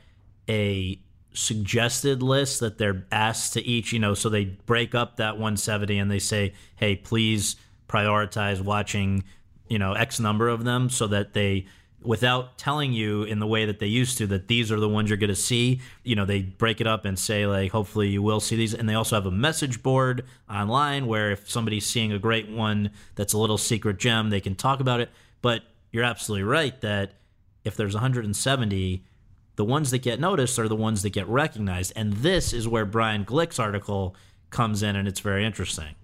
a 0.48 0.98
suggested 1.34 2.22
list 2.22 2.60
that 2.60 2.78
they're 2.78 3.04
asked 3.12 3.52
to 3.54 3.62
each, 3.62 3.92
you 3.92 3.98
know, 3.98 4.14
so 4.14 4.28
they 4.28 4.44
break 4.44 4.94
up 4.94 5.16
that 5.16 5.34
170 5.34 5.98
and 5.98 6.10
they 6.10 6.18
say, 6.18 6.54
hey, 6.76 6.96
please 6.96 7.56
prioritize 7.94 8.60
watching, 8.60 9.24
you 9.68 9.78
know, 9.78 9.92
X 9.92 10.18
number 10.18 10.48
of 10.48 10.64
them 10.64 10.90
so 10.90 11.06
that 11.06 11.32
they 11.32 11.66
without 12.02 12.58
telling 12.58 12.92
you 12.92 13.22
in 13.22 13.38
the 13.38 13.46
way 13.46 13.64
that 13.64 13.78
they 13.78 13.86
used 13.86 14.18
to 14.18 14.26
that 14.26 14.46
these 14.46 14.70
are 14.70 14.78
the 14.78 14.88
ones 14.88 15.08
you're 15.08 15.16
going 15.16 15.28
to 15.28 15.34
see 15.34 15.80
you 16.02 16.14
know 16.14 16.26
they 16.26 16.42
break 16.42 16.82
it 16.82 16.86
up 16.86 17.06
and 17.06 17.18
say 17.18 17.46
like 17.46 17.72
hopefully 17.72 18.08
you 18.08 18.22
will 18.22 18.40
see 18.40 18.56
these. 18.56 18.74
And 18.74 18.88
they 18.88 18.94
also 18.94 19.16
have 19.16 19.26
a 19.26 19.30
message 19.30 19.82
board 19.82 20.24
online 20.50 21.06
where 21.06 21.30
if 21.30 21.48
somebody's 21.48 21.86
seeing 21.86 22.12
a 22.12 22.18
great 22.18 22.48
one 22.48 22.90
that's 23.14 23.32
a 23.32 23.38
little 23.38 23.58
secret 23.58 23.98
gem 23.98 24.30
they 24.30 24.40
can 24.40 24.54
talk 24.54 24.80
about 24.80 25.00
it. 25.00 25.10
But 25.40 25.62
you're 25.92 26.04
absolutely 26.04 26.44
right 26.44 26.78
that 26.80 27.12
if 27.64 27.76
there's 27.76 27.94
170 27.94 29.04
the 29.56 29.64
ones 29.64 29.92
that 29.92 30.00
get 30.00 30.18
noticed 30.18 30.58
are 30.58 30.66
the 30.66 30.74
ones 30.74 31.02
that 31.02 31.10
get 31.10 31.28
recognized. 31.28 31.92
And 31.94 32.12
this 32.14 32.52
is 32.52 32.66
where 32.68 32.84
bryan 32.84 33.24
glick's 33.24 33.58
article 33.58 34.16
comes 34.50 34.82
in 34.82 34.96
and 34.96 35.08
it's 35.08 35.20
very 35.20 35.44
interesting 35.44 35.94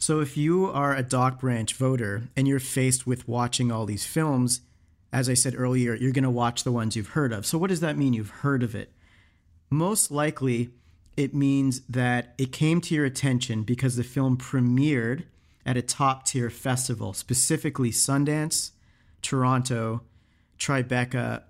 so 0.00 0.18
if 0.18 0.36
you 0.36 0.66
are 0.66 0.96
a 0.96 1.04
doc 1.04 1.38
branch 1.38 1.74
voter 1.74 2.24
and 2.36 2.48
you're 2.48 2.58
faced 2.58 3.06
with 3.06 3.28
watching 3.28 3.70
all 3.70 3.86
these 3.86 4.04
films 4.04 4.62
as 5.12 5.28
I 5.28 5.34
said 5.34 5.54
earlier, 5.56 5.94
you're 5.94 6.12
going 6.12 6.24
to 6.24 6.30
watch 6.30 6.64
the 6.64 6.72
ones 6.72 6.94
you've 6.94 7.08
heard 7.08 7.32
of. 7.32 7.44
So, 7.44 7.58
what 7.58 7.70
does 7.70 7.80
that 7.80 7.96
mean 7.96 8.12
you've 8.12 8.30
heard 8.30 8.62
of 8.62 8.74
it? 8.74 8.92
Most 9.68 10.10
likely, 10.10 10.70
it 11.16 11.34
means 11.34 11.80
that 11.88 12.34
it 12.38 12.52
came 12.52 12.80
to 12.82 12.94
your 12.94 13.04
attention 13.04 13.62
because 13.62 13.96
the 13.96 14.04
film 14.04 14.36
premiered 14.36 15.24
at 15.66 15.76
a 15.76 15.82
top 15.82 16.24
tier 16.24 16.48
festival, 16.48 17.12
specifically 17.12 17.90
Sundance, 17.90 18.70
Toronto, 19.20 20.02
Tribeca, 20.58 21.42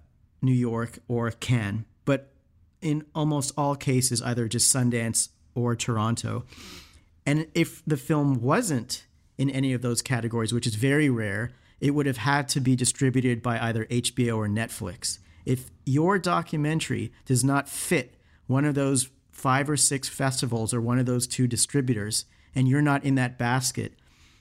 New 0.42 0.52
York, 0.52 0.98
or 1.06 1.30
Cannes. 1.30 1.84
But 2.04 2.32
in 2.80 3.04
almost 3.14 3.52
all 3.56 3.76
cases, 3.76 4.22
either 4.22 4.48
just 4.48 4.74
Sundance 4.74 5.28
or 5.54 5.76
Toronto. 5.76 6.44
And 7.30 7.46
if 7.54 7.80
the 7.86 7.96
film 7.96 8.42
wasn't 8.42 9.06
in 9.38 9.50
any 9.50 9.72
of 9.72 9.82
those 9.82 10.02
categories, 10.02 10.52
which 10.52 10.66
is 10.66 10.74
very 10.74 11.08
rare, 11.08 11.52
it 11.78 11.92
would 11.92 12.06
have 12.06 12.16
had 12.16 12.48
to 12.48 12.60
be 12.60 12.74
distributed 12.74 13.40
by 13.40 13.56
either 13.60 13.84
HBO 13.84 14.36
or 14.38 14.48
Netflix. 14.48 15.20
If 15.44 15.70
your 15.86 16.18
documentary 16.18 17.12
does 17.26 17.44
not 17.44 17.68
fit 17.68 18.16
one 18.48 18.64
of 18.64 18.74
those 18.74 19.10
five 19.30 19.70
or 19.70 19.76
six 19.76 20.08
festivals 20.08 20.74
or 20.74 20.80
one 20.80 20.98
of 20.98 21.06
those 21.06 21.28
two 21.28 21.46
distributors, 21.46 22.24
and 22.52 22.66
you're 22.66 22.82
not 22.82 23.04
in 23.04 23.14
that 23.14 23.38
basket, 23.38 23.92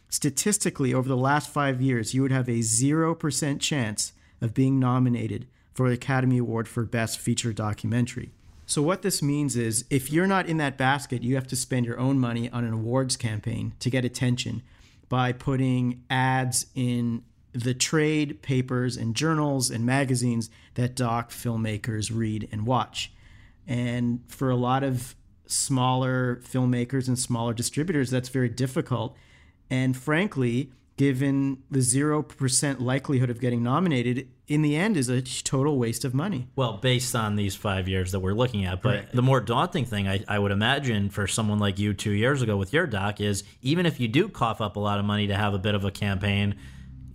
statistically, 0.10 0.92
over 0.92 1.08
the 1.08 1.16
last 1.16 1.48
five 1.52 1.84
years, 1.84 2.16
you 2.16 2.24
would 2.24 2.32
have 2.32 2.50
a 2.50 2.62
0% 2.62 3.60
chance 3.60 4.14
of 4.42 4.56
being 4.56 4.80
nominated 4.80 5.46
for 5.76 5.90
the 5.90 5.94
Academy 5.94 6.40
Award 6.40 6.68
for 6.68 6.86
Best 6.86 7.20
Feature 7.20 7.54
Documentary. 7.54 8.32
So, 8.70 8.84
what 8.84 9.02
this 9.02 9.24
means 9.24 9.56
is 9.56 9.84
if 9.90 10.12
you're 10.12 10.28
not 10.28 10.46
in 10.46 10.58
that 10.58 10.78
basket, 10.78 11.24
you 11.24 11.34
have 11.34 11.48
to 11.48 11.56
spend 11.56 11.88
your 11.88 11.98
own 11.98 12.20
money 12.20 12.52
on 12.52 12.64
an 12.64 12.72
awards 12.72 13.18
campaign 13.18 13.74
to 13.80 13.90
get 13.90 14.06
attention 14.06 14.62
by 15.10 15.32
putting 15.32 16.04
ads 16.08 16.68
in 16.76 17.24
the 17.52 17.74
trade 17.74 18.44
papers 18.44 18.96
and 18.96 19.16
journals 19.16 19.72
and 19.72 19.88
magazines 19.88 20.52
that 20.76 20.94
doc 20.94 21.32
filmmakers 21.32 22.16
read 22.16 22.48
and 22.52 22.68
watch. 22.68 23.12
And 23.66 24.22
for 24.28 24.52
a 24.52 24.56
lot 24.56 24.84
of 24.84 25.16
smaller 25.48 26.40
filmmakers 26.44 27.08
and 27.08 27.18
smaller 27.18 27.56
distributors, 27.56 28.12
that's 28.12 28.30
very 28.30 28.50
difficult. 28.50 29.18
And 29.72 29.98
frankly, 29.98 30.72
given 31.00 31.64
the 31.72 31.80
0% 31.80 32.82
likelihood 32.82 33.30
of 33.30 33.40
getting 33.40 33.64
nominated, 33.64 34.28
in 34.50 34.62
the 34.62 34.76
end 34.76 34.98
is 34.98 35.08
a 35.08 35.22
total 35.22 35.78
waste 35.78 36.04
of 36.04 36.14
money. 36.14 36.50
Well, 36.58 36.74
based 36.74 37.16
on 37.16 37.38
these 37.38 37.56
five 37.56 37.88
years 37.88 38.12
that 38.12 38.20
we're 38.20 38.34
looking 38.34 38.66
at. 38.66 38.82
But 38.82 38.96
right. 38.96 39.12
the 39.14 39.22
more 39.22 39.40
daunting 39.40 39.86
thing 39.86 40.10
I, 40.10 40.26
I, 40.28 40.38
would 40.38 40.52
imagine 40.52 41.10
for 41.10 41.26
someone 41.26 41.58
like 41.58 41.80
you 41.80 41.94
two 41.94 42.12
years 42.12 42.42
ago 42.42 42.58
with 42.58 42.74
your 42.74 42.86
doc 42.86 43.22
is 43.22 43.46
even 43.62 43.86
if 43.86 44.02
you 44.02 44.10
do 44.10 44.28
cough 44.28 44.60
up 44.60 44.76
a 44.76 44.80
lot 44.82 45.00
of 45.00 45.06
money 45.06 45.28
to 45.28 45.36
have 45.38 45.54
a 45.54 45.58
bit 45.58 45.74
of 45.74 45.86
a 45.86 45.92
campaign, 45.92 46.56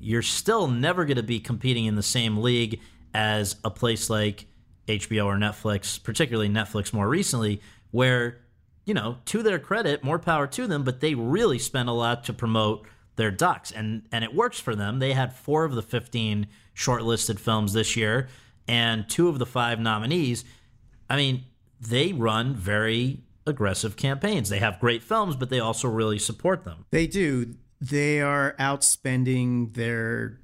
you're 0.00 0.22
still 0.22 0.66
never 0.66 1.04
going 1.04 1.18
to 1.18 1.22
be 1.22 1.38
competing 1.38 1.84
in 1.84 1.94
the 1.94 2.02
same 2.02 2.38
league 2.38 2.80
as 3.12 3.56
a 3.64 3.70
place 3.70 4.08
like 4.08 4.46
HBO 4.88 5.26
or 5.26 5.36
Netflix, 5.36 6.02
particularly 6.02 6.48
Netflix 6.48 6.94
more 6.94 7.06
recently, 7.06 7.60
where, 7.90 8.40
you 8.86 8.94
know, 8.94 9.18
to 9.26 9.42
their 9.42 9.58
credit, 9.58 10.02
more 10.02 10.18
power 10.18 10.46
to 10.46 10.66
them, 10.66 10.84
but 10.84 11.00
they 11.00 11.14
really 11.14 11.58
spend 11.58 11.90
a 11.90 11.92
lot 11.92 12.24
to 12.24 12.32
promote 12.32 12.86
their 13.16 13.30
docs 13.30 13.70
and 13.70 14.02
and 14.12 14.24
it 14.24 14.34
works 14.34 14.58
for 14.58 14.74
them. 14.74 14.98
They 14.98 15.12
had 15.12 15.32
4 15.32 15.64
of 15.64 15.74
the 15.74 15.82
15 15.82 16.46
shortlisted 16.74 17.38
films 17.38 17.72
this 17.72 17.96
year 17.96 18.28
and 18.66 19.08
two 19.08 19.28
of 19.28 19.38
the 19.38 19.46
five 19.46 19.78
nominees. 19.78 20.44
I 21.08 21.16
mean, 21.16 21.44
they 21.80 22.12
run 22.12 22.54
very 22.54 23.20
aggressive 23.46 23.96
campaigns. 23.96 24.48
They 24.48 24.58
have 24.58 24.80
great 24.80 25.02
films, 25.02 25.36
but 25.36 25.50
they 25.50 25.60
also 25.60 25.88
really 25.88 26.18
support 26.18 26.64
them. 26.64 26.86
They 26.90 27.06
do 27.06 27.54
they 27.80 28.20
are 28.20 28.54
outspending 28.58 29.74
their 29.74 30.40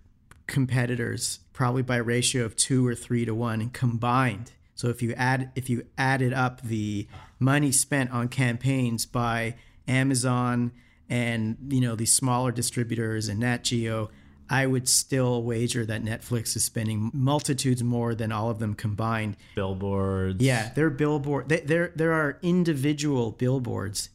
competitors 0.46 1.40
probably 1.52 1.82
by 1.82 1.96
a 1.96 2.02
ratio 2.02 2.44
of 2.44 2.56
two 2.56 2.86
or 2.86 2.94
three 2.94 3.24
to 3.24 3.34
one 3.34 3.70
combined. 3.70 4.52
So 4.74 4.88
if 4.88 5.02
you 5.02 5.14
add 5.14 5.50
if 5.54 5.70
you 5.70 5.86
added 5.96 6.32
up 6.32 6.62
the 6.62 7.06
money 7.38 7.72
spent 7.72 8.10
on 8.10 8.28
campaigns 8.28 9.06
by 9.06 9.56
Amazon 9.88 10.72
and 11.10 11.56
you 11.68 11.80
know 11.80 11.96
these 11.96 12.12
smaller 12.12 12.52
distributors 12.52 13.28
and 13.28 13.40
Nat 13.40 13.64
Geo, 13.64 14.10
I 14.48 14.66
would 14.66 14.88
still 14.88 15.42
wager 15.42 15.84
that 15.84 16.02
Netflix 16.04 16.56
is 16.56 16.64
spending 16.64 17.10
multitudes 17.12 17.82
more 17.82 18.14
than 18.14 18.32
all 18.32 18.48
of 18.48 18.60
them 18.60 18.74
combined. 18.74 19.36
Billboards. 19.56 20.42
Yeah, 20.42 20.70
there 20.74 20.86
are 20.86 20.90
billboard. 20.90 21.48
There 21.48 21.92
there 21.94 22.12
are 22.12 22.38
individual 22.42 23.32
billboards 23.32 24.10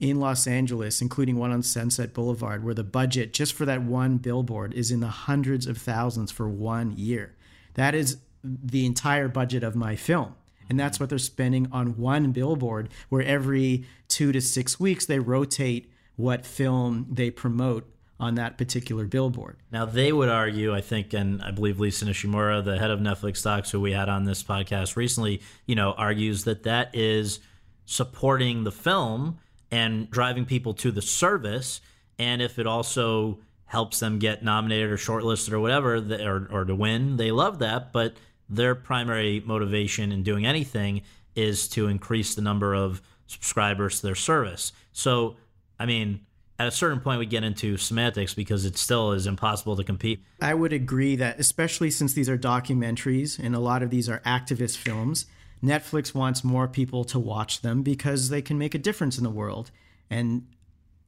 in 0.00 0.18
Los 0.18 0.46
Angeles, 0.46 1.00
including 1.00 1.36
one 1.36 1.52
on 1.52 1.62
Sunset 1.62 2.12
Boulevard, 2.12 2.64
where 2.64 2.74
the 2.74 2.82
budget 2.82 3.32
just 3.32 3.52
for 3.52 3.64
that 3.66 3.82
one 3.82 4.16
billboard 4.16 4.74
is 4.74 4.90
in 4.90 5.00
the 5.00 5.08
hundreds 5.08 5.66
of 5.66 5.78
thousands 5.78 6.30
for 6.32 6.48
one 6.48 6.92
year. 6.96 7.36
That 7.74 7.94
is 7.94 8.18
the 8.42 8.86
entire 8.86 9.28
budget 9.28 9.62
of 9.62 9.76
my 9.76 9.96
film. 9.96 10.34
And 10.68 10.80
that's 10.80 10.96
mm-hmm. 10.96 11.02
what 11.02 11.10
they're 11.10 11.18
spending 11.18 11.68
on 11.70 11.98
one 11.98 12.32
billboard, 12.32 12.88
where 13.08 13.22
every 13.22 13.84
two 14.08 14.32
to 14.32 14.40
six 14.40 14.80
weeks 14.80 15.04
they 15.04 15.18
rotate 15.18 15.92
what 16.20 16.44
film 16.44 17.06
they 17.10 17.30
promote 17.30 17.90
on 18.20 18.34
that 18.34 18.58
particular 18.58 19.06
billboard. 19.06 19.56
Now, 19.72 19.86
they 19.86 20.12
would 20.12 20.28
argue, 20.28 20.74
I 20.74 20.82
think, 20.82 21.14
and 21.14 21.42
I 21.42 21.50
believe 21.50 21.80
Lisa 21.80 22.04
Nishimura, 22.04 22.62
the 22.62 22.78
head 22.78 22.90
of 22.90 23.00
Netflix 23.00 23.42
Docs, 23.42 23.70
who 23.70 23.80
we 23.80 23.92
had 23.92 24.10
on 24.10 24.24
this 24.24 24.42
podcast 24.42 24.94
recently, 24.94 25.40
you 25.66 25.74
know, 25.74 25.92
argues 25.92 26.44
that 26.44 26.64
that 26.64 26.94
is 26.94 27.40
supporting 27.86 28.64
the 28.64 28.70
film 28.70 29.38
and 29.70 30.10
driving 30.10 30.44
people 30.44 30.74
to 30.74 30.90
the 30.90 31.00
service. 31.00 31.80
And 32.18 32.42
if 32.42 32.58
it 32.58 32.66
also 32.66 33.38
helps 33.64 34.00
them 34.00 34.18
get 34.18 34.44
nominated 34.44 34.90
or 34.90 34.96
shortlisted 34.96 35.52
or 35.52 35.60
whatever, 35.60 35.96
or, 35.96 36.48
or 36.50 36.64
to 36.66 36.74
win, 36.74 37.16
they 37.16 37.30
love 37.30 37.58
that. 37.60 37.90
But 37.90 38.14
their 38.50 38.74
primary 38.74 39.40
motivation 39.46 40.12
in 40.12 40.22
doing 40.22 40.44
anything 40.44 41.02
is 41.34 41.68
to 41.68 41.86
increase 41.86 42.34
the 42.34 42.42
number 42.42 42.74
of 42.74 43.00
subscribers 43.28 44.00
to 44.00 44.06
their 44.06 44.14
service. 44.14 44.72
So, 44.92 45.36
I 45.80 45.86
mean, 45.86 46.20
at 46.58 46.68
a 46.68 46.70
certain 46.70 47.00
point, 47.00 47.18
we 47.18 47.26
get 47.26 47.42
into 47.42 47.78
semantics 47.78 48.34
because 48.34 48.66
it 48.66 48.76
still 48.76 49.12
is 49.12 49.26
impossible 49.26 49.76
to 49.76 49.82
compete. 49.82 50.22
I 50.42 50.52
would 50.52 50.74
agree 50.74 51.16
that, 51.16 51.40
especially 51.40 51.90
since 51.90 52.12
these 52.12 52.28
are 52.28 52.36
documentaries 52.36 53.38
and 53.38 53.56
a 53.56 53.58
lot 53.58 53.82
of 53.82 53.88
these 53.88 54.06
are 54.06 54.20
activist 54.20 54.76
films, 54.76 55.24
Netflix 55.64 56.14
wants 56.14 56.44
more 56.44 56.68
people 56.68 57.02
to 57.04 57.18
watch 57.18 57.62
them 57.62 57.82
because 57.82 58.28
they 58.28 58.42
can 58.42 58.58
make 58.58 58.74
a 58.74 58.78
difference 58.78 59.16
in 59.16 59.24
the 59.24 59.30
world. 59.30 59.70
And 60.10 60.48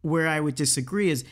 where 0.00 0.26
I 0.26 0.40
would 0.40 0.54
disagree 0.54 1.10
is 1.10 1.22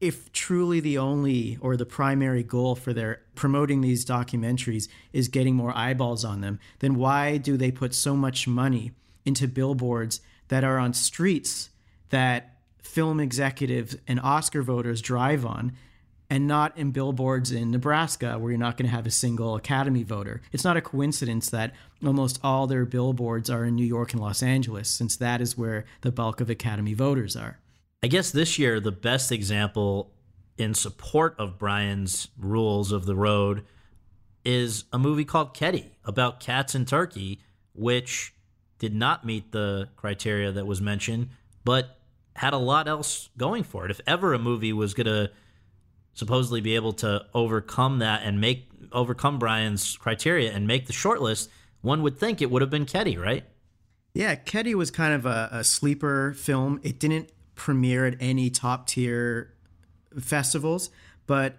if 0.00 0.32
truly 0.32 0.80
the 0.80 0.96
only 0.96 1.58
or 1.60 1.76
the 1.76 1.86
primary 1.86 2.42
goal 2.42 2.74
for 2.74 2.94
their 2.94 3.20
promoting 3.34 3.82
these 3.82 4.04
documentaries 4.04 4.88
is 5.12 5.28
getting 5.28 5.54
more 5.54 5.76
eyeballs 5.76 6.24
on 6.24 6.40
them, 6.40 6.58
then 6.78 6.94
why 6.94 7.36
do 7.36 7.58
they 7.58 7.70
put 7.70 7.92
so 7.92 8.16
much 8.16 8.48
money 8.48 8.92
into 9.26 9.46
billboards 9.46 10.22
that 10.48 10.64
are 10.64 10.78
on 10.78 10.94
streets 10.94 11.68
that 12.08 12.61
film 12.82 13.20
executives 13.20 13.96
and 14.06 14.20
Oscar 14.20 14.62
voters 14.62 15.00
drive 15.00 15.46
on 15.46 15.72
and 16.28 16.46
not 16.46 16.76
in 16.78 16.90
billboards 16.90 17.52
in 17.52 17.70
Nebraska 17.70 18.38
where 18.38 18.50
you're 18.52 18.58
not 18.58 18.76
going 18.76 18.88
to 18.88 18.94
have 18.94 19.06
a 19.06 19.10
single 19.10 19.54
Academy 19.54 20.02
voter. 20.02 20.40
It's 20.50 20.64
not 20.64 20.76
a 20.76 20.80
coincidence 20.80 21.50
that 21.50 21.74
almost 22.04 22.40
all 22.42 22.66
their 22.66 22.84
billboards 22.84 23.50
are 23.50 23.64
in 23.64 23.74
New 23.74 23.84
York 23.84 24.12
and 24.12 24.20
Los 24.22 24.42
Angeles, 24.42 24.88
since 24.88 25.16
that 25.18 25.40
is 25.40 25.58
where 25.58 25.84
the 26.00 26.10
bulk 26.10 26.40
of 26.40 26.48
Academy 26.48 26.94
voters 26.94 27.36
are. 27.36 27.58
I 28.02 28.08
guess 28.08 28.30
this 28.30 28.58
year, 28.58 28.80
the 28.80 28.90
best 28.92 29.30
example 29.30 30.10
in 30.58 30.74
support 30.74 31.34
of 31.38 31.58
Bryan's 31.58 32.28
rules 32.38 32.92
of 32.92 33.06
the 33.06 33.14
road 33.14 33.64
is 34.44 34.84
a 34.92 34.98
movie 34.98 35.24
called 35.24 35.54
Kedi 35.54 35.92
about 36.04 36.40
cats 36.40 36.74
in 36.74 36.84
Turkey, 36.84 37.40
which 37.74 38.34
did 38.78 38.94
not 38.94 39.24
meet 39.24 39.52
the 39.52 39.88
criteria 39.96 40.50
that 40.50 40.66
was 40.66 40.80
mentioned, 40.80 41.28
but 41.64 41.98
had 42.36 42.52
a 42.52 42.58
lot 42.58 42.88
else 42.88 43.28
going 43.36 43.62
for 43.62 43.84
it. 43.84 43.90
If 43.90 44.00
ever 44.06 44.34
a 44.34 44.38
movie 44.38 44.72
was 44.72 44.94
going 44.94 45.06
to 45.06 45.30
supposedly 46.14 46.60
be 46.60 46.74
able 46.74 46.92
to 46.94 47.26
overcome 47.34 47.98
that 48.00 48.22
and 48.24 48.40
make 48.40 48.68
overcome 48.92 49.38
Bryan's 49.38 49.96
criteria 49.96 50.52
and 50.52 50.66
make 50.66 50.86
the 50.86 50.92
shortlist, 50.92 51.48
one 51.80 52.02
would 52.02 52.18
think 52.18 52.42
it 52.42 52.50
would 52.50 52.62
have 52.62 52.70
been 52.70 52.86
Kedi, 52.86 53.16
right? 53.16 53.44
Yeah, 54.14 54.34
Kedi 54.34 54.74
was 54.74 54.90
kind 54.90 55.14
of 55.14 55.26
a, 55.26 55.48
a 55.52 55.64
sleeper 55.64 56.34
film. 56.34 56.80
It 56.82 56.98
didn't 56.98 57.30
premiere 57.54 58.06
at 58.06 58.16
any 58.20 58.50
top 58.50 58.86
tier 58.86 59.54
festivals, 60.20 60.90
but 61.26 61.56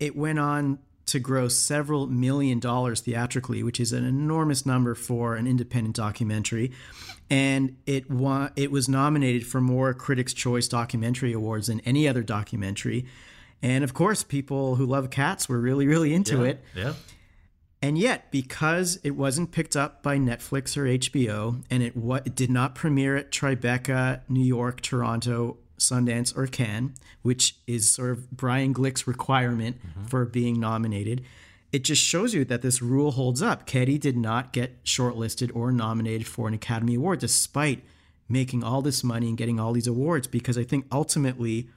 it 0.00 0.16
went 0.16 0.38
on 0.38 0.78
to 1.06 1.18
gross 1.18 1.56
several 1.56 2.06
million 2.06 2.58
dollars 2.58 3.00
theatrically, 3.00 3.62
which 3.62 3.78
is 3.78 3.92
an 3.92 4.04
enormous 4.04 4.64
number 4.66 4.94
for 4.94 5.36
an 5.36 5.46
independent 5.46 5.96
documentary. 5.96 6.72
And 7.32 7.78
it 7.86 8.10
won, 8.10 8.52
it 8.56 8.70
was 8.70 8.90
nominated 8.90 9.46
for 9.46 9.58
more 9.58 9.94
Critics' 9.94 10.34
Choice 10.34 10.68
Documentary 10.68 11.32
Awards 11.32 11.68
than 11.68 11.80
any 11.80 12.06
other 12.06 12.22
documentary. 12.22 13.06
And 13.62 13.82
of 13.82 13.94
course, 13.94 14.22
people 14.22 14.76
who 14.76 14.84
love 14.84 15.08
cats 15.08 15.48
were 15.48 15.58
really, 15.58 15.86
really 15.86 16.12
into 16.12 16.42
yeah, 16.42 16.50
it. 16.50 16.64
Yeah. 16.76 16.92
And 17.80 17.96
yet, 17.96 18.30
because 18.30 19.00
it 19.02 19.12
wasn't 19.12 19.50
picked 19.50 19.76
up 19.76 20.02
by 20.02 20.18
Netflix 20.18 20.76
or 20.76 20.84
HBO, 20.84 21.64
and 21.70 21.82
it, 21.82 21.96
wa- 21.96 22.20
it 22.22 22.34
did 22.34 22.50
not 22.50 22.74
premiere 22.74 23.16
at 23.16 23.32
Tribeca, 23.32 24.20
New 24.28 24.44
York, 24.44 24.82
Toronto, 24.82 25.56
Sundance, 25.78 26.36
or 26.36 26.46
Cannes, 26.46 26.92
which 27.22 27.56
is 27.66 27.90
sort 27.90 28.10
of 28.10 28.30
Bryan 28.30 28.74
Glick's 28.74 29.06
requirement 29.06 29.78
mm-hmm. 29.78 30.04
for 30.04 30.26
being 30.26 30.60
nominated, 30.60 31.24
it 31.72 31.84
just 31.84 32.02
shows 32.02 32.34
you 32.34 32.44
that 32.44 32.62
this 32.62 32.82
rule 32.82 33.12
holds 33.12 33.40
up. 33.40 33.66
Kedi 33.66 33.98
did 33.98 34.16
not 34.16 34.52
get 34.52 34.84
shortlisted 34.84 35.50
or 35.54 35.72
nominated 35.72 36.26
for 36.26 36.46
an 36.46 36.54
Academy 36.54 36.94
Award, 36.96 37.20
despite 37.20 37.82
making 38.28 38.62
all 38.62 38.82
this 38.82 39.02
money 39.02 39.28
and 39.28 39.38
getting 39.38 39.58
all 39.58 39.72
these 39.72 39.86
awards, 39.86 40.26
because 40.26 40.58
I 40.58 40.64
think 40.64 40.86
ultimately 40.92 41.68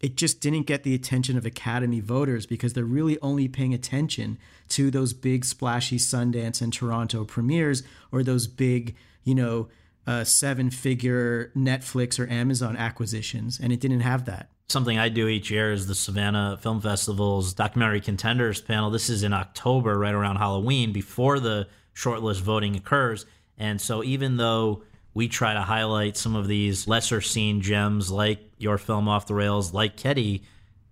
it 0.00 0.16
just 0.16 0.40
didn't 0.40 0.66
get 0.66 0.82
the 0.82 0.94
attention 0.94 1.38
of 1.38 1.46
Academy 1.46 2.00
voters 2.00 2.46
because 2.46 2.72
they're 2.72 2.84
really 2.84 3.18
only 3.20 3.48
paying 3.48 3.72
attention 3.72 4.38
to 4.70 4.90
those 4.90 5.12
big 5.12 5.44
splashy 5.44 5.98
Sundance 5.98 6.60
and 6.60 6.72
Toronto 6.72 7.24
premieres 7.24 7.82
or 8.12 8.22
those 8.22 8.46
big, 8.46 8.96
you 9.22 9.34
know, 9.34 9.68
uh, 10.06 10.24
seven 10.24 10.68
figure 10.68 11.50
Netflix 11.56 12.18
or 12.18 12.28
Amazon 12.30 12.76
acquisitions. 12.76 13.58
And 13.58 13.72
it 13.72 13.80
didn't 13.80 14.00
have 14.00 14.24
that. 14.26 14.50
Something 14.68 14.98
I 14.98 15.08
do 15.08 15.28
each 15.28 15.50
year 15.50 15.72
is 15.72 15.86
the 15.86 15.94
Savannah 15.94 16.58
Film 16.60 16.80
Festival's 16.80 17.52
documentary 17.54 18.00
contenders 18.00 18.60
panel. 18.60 18.90
This 18.90 19.10
is 19.10 19.22
in 19.22 19.32
October, 19.32 19.98
right 19.98 20.14
around 20.14 20.36
Halloween, 20.36 20.92
before 20.92 21.38
the 21.38 21.68
shortlist 21.94 22.40
voting 22.40 22.74
occurs. 22.74 23.26
And 23.58 23.80
so 23.80 24.02
even 24.02 24.36
though 24.36 24.82
we 25.14 25.28
try 25.28 25.54
to 25.54 25.62
highlight 25.62 26.16
some 26.16 26.34
of 26.34 26.48
these 26.48 26.86
lesser 26.86 27.20
seen 27.20 27.60
gems 27.60 28.10
like 28.10 28.40
your 28.58 28.76
film 28.76 29.08
off 29.08 29.26
the 29.26 29.34
rails 29.34 29.72
like 29.72 29.96
Kedi 29.96 30.42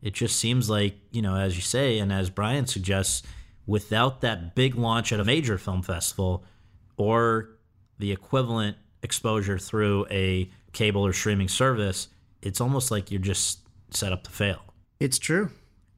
it 0.00 0.14
just 0.14 0.37
seems 0.37 0.70
like 0.70 0.94
you 1.11 1.20
know 1.20 1.37
as 1.37 1.56
you 1.56 1.62
say 1.62 1.98
and 1.98 2.12
as 2.12 2.30
bryan 2.30 2.66
suggests 2.66 3.22
without 3.66 4.20
that 4.20 4.54
big 4.54 4.76
launch 4.76 5.12
at 5.12 5.20
a 5.20 5.24
major 5.24 5.58
film 5.58 5.82
festival 5.82 6.44
or 6.96 7.50
the 7.98 8.12
equivalent 8.12 8.76
exposure 9.02 9.58
through 9.58 10.06
a 10.11 10.48
cable 10.72 11.04
or 11.04 11.12
streaming 11.12 11.48
service 11.48 12.08
it's 12.40 12.61
almost 12.61 12.90
like 12.90 13.11
you're 13.11 13.20
just 13.20 13.61
set 13.94 14.12
up 14.12 14.22
to 14.24 14.31
fail 14.31 14.62
it's 15.00 15.18
true 15.18 15.50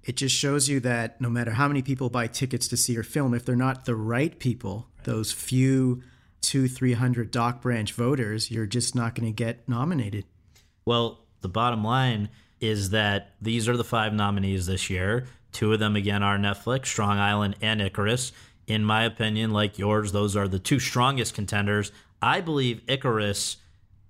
it 0.03 0.17
just 0.17 0.35
shows 0.37 0.69
you 0.69 0.81
that 0.81 1.19
no 1.21 1.31
matter 1.31 1.53
how 1.53 1.67
many 1.67 1.81
people 1.81 2.11
buy 2.11 2.27
tickets 2.27 2.69
to 2.69 2.77
see 2.77 2.93
your 2.93 3.03
film 3.03 3.33
if 3.33 3.45
they're 3.45 3.57
not 3.57 3.87
the 3.87 3.97
right 3.97 4.39
people 4.39 4.89
right. 4.99 5.05
those 5.05 5.33
few 5.33 6.03
two, 6.45 6.69
three 6.69 6.93
hundred 6.93 7.31
Doc 7.31 7.63
Branch 7.63 7.91
voters, 7.93 8.51
you're 8.51 8.67
just 8.67 8.95
not 8.95 9.15
going 9.15 9.27
to 9.27 9.33
get 9.33 9.69
nominated. 9.69 10.25
Well, 10.85 11.21
the 11.41 11.49
bottom 11.49 11.83
line 11.83 12.29
is 12.61 12.91
that 12.91 13.33
these 13.41 13.69
are 13.69 13.77
the 13.77 13.85
five 13.85 14.13
nominees 14.13 14.67
this 14.67 14.91
year. 14.91 15.27
Two 15.53 15.73
of 15.73 15.81
them, 15.81 15.97
again, 15.97 16.23
are 16.23 16.37
Netflix, 16.37 16.87
Strong 16.87 17.19
Island, 17.19 17.57
and 17.61 17.81
Icarus. 17.81 18.33
In 18.67 18.85
my 18.85 19.05
opinion, 19.05 19.51
like 19.51 19.79
yours, 19.79 20.13
those 20.13 20.37
are 20.37 20.49
the 20.49 20.59
two 20.59 20.79
strongest 20.79 21.35
contenders. 21.35 21.93
I 22.21 22.41
believe 22.41 22.83
Icarus 22.89 23.59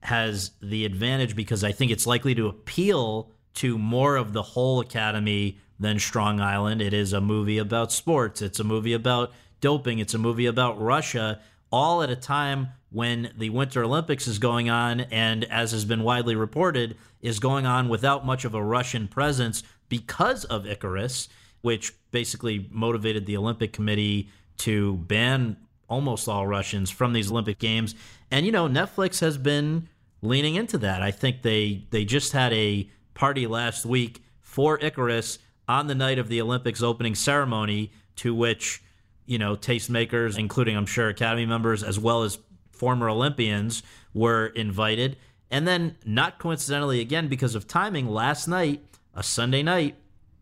has 0.02 0.50
the 0.60 0.84
advantage 0.84 1.34
because 1.34 1.64
I 1.64 1.72
think 1.72 1.90
it's 1.90 2.06
likely 2.06 2.34
to 2.34 2.46
appeal 2.46 3.30
to 3.54 3.78
more 3.78 4.16
of 4.16 4.32
the 4.32 4.42
whole 4.42 4.80
Academy 4.80 5.58
than 5.78 5.98
Strong 5.98 6.40
Island. 6.40 6.80
It 6.80 6.92
is 6.92 7.12
a 7.12 7.20
movie 7.20 7.58
about 7.58 7.92
sports, 7.92 8.42
it's 8.42 8.60
a 8.60 8.64
movie 8.64 8.92
about 8.92 9.32
doping, 9.60 9.98
it's 9.98 10.14
a 10.14 10.18
movie 10.18 10.46
about 10.46 10.80
Russia 10.80 11.40
all 11.72 12.02
at 12.02 12.10
a 12.10 12.16
time 12.16 12.68
when 12.90 13.32
the 13.36 13.50
Winter 13.50 13.82
Olympics 13.82 14.28
is 14.28 14.38
going 14.38 14.70
on, 14.70 15.00
and 15.00 15.42
as 15.46 15.72
has 15.72 15.84
been 15.84 16.04
widely 16.04 16.36
reported, 16.36 16.96
is 17.20 17.40
going 17.40 17.66
on 17.66 17.88
without 17.88 18.24
much 18.24 18.44
of 18.44 18.54
a 18.54 18.62
Russian 18.62 19.08
presence 19.08 19.64
because 19.88 20.44
of 20.44 20.66
Icarus, 20.66 21.28
which 21.62 21.92
basically 22.12 22.68
motivated 22.70 23.26
the 23.26 23.36
Olympic 23.36 23.72
Committee 23.72 24.30
to 24.58 24.94
ban 24.98 25.56
almost 25.88 26.28
all 26.28 26.46
Russians 26.46 26.90
from 26.90 27.12
these 27.12 27.30
Olympic 27.30 27.58
Games. 27.58 27.96
And 28.30 28.46
you 28.46 28.52
know, 28.52 28.68
Netflix 28.68 29.20
has 29.20 29.36
been 29.36 29.88
leaning 30.22 30.54
into 30.54 30.78
that. 30.78 31.02
I 31.02 31.10
think 31.10 31.42
they 31.42 31.86
they 31.90 32.04
just 32.04 32.32
had 32.32 32.52
a 32.52 32.88
party 33.14 33.46
last 33.46 33.86
week 33.86 34.22
for 34.40 34.78
Icarus 34.80 35.38
on 35.66 35.86
the 35.86 35.94
night 35.94 36.18
of 36.18 36.28
the 36.28 36.40
Olympics 36.40 36.82
opening 36.82 37.14
ceremony, 37.14 37.90
to 38.16 38.34
which 38.34 38.82
you 39.26 39.38
know, 39.38 39.56
tastemakers, 39.56 40.38
including, 40.38 40.76
I'm 40.76 40.86
sure, 40.86 41.08
Academy 41.08 41.46
members, 41.46 41.82
as 41.82 41.98
well 41.98 42.22
as 42.22 42.38
former 42.72 43.08
Olympians, 43.08 43.82
were 44.12 44.46
invited. 44.46 45.16
And 45.50 45.66
then, 45.66 45.96
not 46.04 46.38
coincidentally, 46.38 47.00
again, 47.00 47.28
because 47.28 47.54
of 47.54 47.66
timing, 47.66 48.08
last 48.08 48.48
night, 48.48 48.84
a 49.14 49.22
Sunday 49.22 49.62
night, 49.62 49.96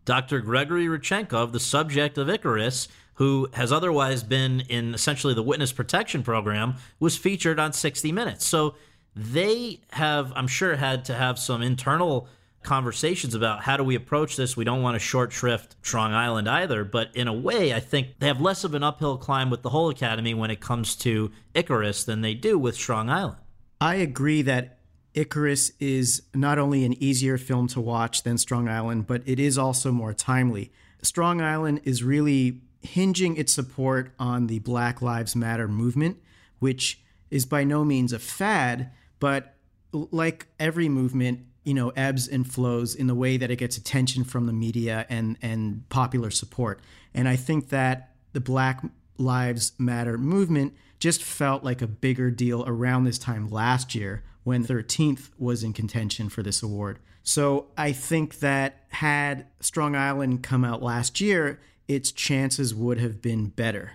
Dr. 0.05 0.41
Gregory 0.41 0.87
Rodchenkov, 0.87 1.51
the 1.51 1.59
subject 1.59 2.17
of 2.17 2.29
Icarus, 2.29 2.87
who 3.15 3.47
has 3.53 3.71
otherwise 3.71 4.23
been 4.23 4.61
in 4.61 4.93
essentially 4.93 5.33
the 5.33 5.43
witness 5.43 5.71
protection 5.71 6.23
program, 6.23 6.75
was 6.99 7.15
featured 7.15 7.59
on 7.59 7.71
60 7.71 8.11
Minutes. 8.11 8.45
So 8.45 8.75
they 9.15 9.79
have, 9.91 10.33
I'm 10.35 10.47
sure, 10.47 10.75
had 10.75 11.05
to 11.05 11.13
have 11.13 11.37
some 11.37 11.61
internal 11.61 12.27
conversations 12.63 13.35
about 13.35 13.63
how 13.63 13.77
do 13.77 13.83
we 13.83 13.95
approach 13.95 14.35
this. 14.35 14.57
We 14.57 14.63
don't 14.63 14.81
want 14.81 14.95
to 14.95 14.99
short 14.99 15.31
shrift 15.31 15.75
Strong 15.81 16.13
Island 16.13 16.49
either, 16.49 16.83
but 16.83 17.15
in 17.15 17.27
a 17.27 17.33
way, 17.33 17.73
I 17.73 17.79
think 17.79 18.19
they 18.19 18.27
have 18.27 18.41
less 18.41 18.63
of 18.63 18.73
an 18.73 18.83
uphill 18.83 19.17
climb 19.17 19.49
with 19.49 19.61
the 19.61 19.69
whole 19.69 19.89
Academy 19.89 20.33
when 20.33 20.51
it 20.51 20.59
comes 20.59 20.95
to 20.97 21.31
Icarus 21.53 22.03
than 22.03 22.21
they 22.21 22.33
do 22.33 22.57
with 22.57 22.75
Strong 22.75 23.09
Island. 23.09 23.37
I 23.79 23.95
agree 23.95 24.41
that 24.43 24.79
Icarus 25.13 25.71
is 25.79 26.23
not 26.33 26.57
only 26.57 26.85
an 26.85 27.01
easier 27.01 27.37
film 27.37 27.67
to 27.69 27.81
watch 27.81 28.23
than 28.23 28.37
Strong 28.37 28.67
Island, 28.67 29.07
but 29.07 29.21
it 29.25 29.39
is 29.39 29.57
also 29.57 29.91
more 29.91 30.13
timely. 30.13 30.71
Strong 31.01 31.41
Island 31.41 31.81
is 31.83 32.03
really 32.03 32.61
hinging 32.81 33.37
its 33.37 33.53
support 33.53 34.13
on 34.17 34.47
the 34.47 34.59
Black 34.59 35.01
Lives 35.01 35.35
Matter 35.35 35.67
movement, 35.67 36.17
which 36.59 37.01
is 37.29 37.45
by 37.45 37.63
no 37.63 37.83
means 37.83 38.13
a 38.13 38.19
fad, 38.19 38.91
but 39.19 39.55
like 39.91 40.47
every 40.59 40.89
movement, 40.89 41.41
you 41.63 41.73
know 41.73 41.89
ebbs 41.95 42.27
and 42.27 42.51
flows 42.51 42.95
in 42.95 43.07
the 43.07 43.15
way 43.15 43.37
that 43.37 43.51
it 43.51 43.57
gets 43.57 43.77
attention 43.77 44.23
from 44.23 44.45
the 44.45 44.53
media 44.53 45.05
and 45.09 45.37
and 45.41 45.87
popular 45.89 46.31
support. 46.31 46.79
And 47.13 47.27
i 47.27 47.35
think 47.35 47.69
that 47.69 48.11
the 48.33 48.41
black 48.41 48.83
lives 49.17 49.73
matter 49.77 50.17
movement 50.17 50.73
just 50.99 51.23
felt 51.23 51.63
like 51.63 51.81
a 51.81 51.87
bigger 51.87 52.31
deal 52.31 52.63
around 52.65 53.03
this 53.03 53.19
time 53.19 53.49
last 53.49 53.93
year 53.93 54.23
when 54.43 54.65
13th 54.65 55.29
was 55.37 55.63
in 55.63 55.73
contention 55.73 56.29
for 56.29 56.43
this 56.43 56.63
award. 56.63 56.99
So 57.23 57.67
i 57.77 57.91
think 57.91 58.39
that 58.39 58.85
had 58.89 59.47
strong 59.59 59.95
island 59.95 60.43
come 60.43 60.65
out 60.65 60.81
last 60.81 61.21
year 61.21 61.59
its 61.87 62.11
chances 62.11 62.73
would 62.73 62.99
have 62.99 63.21
been 63.21 63.47
better. 63.47 63.93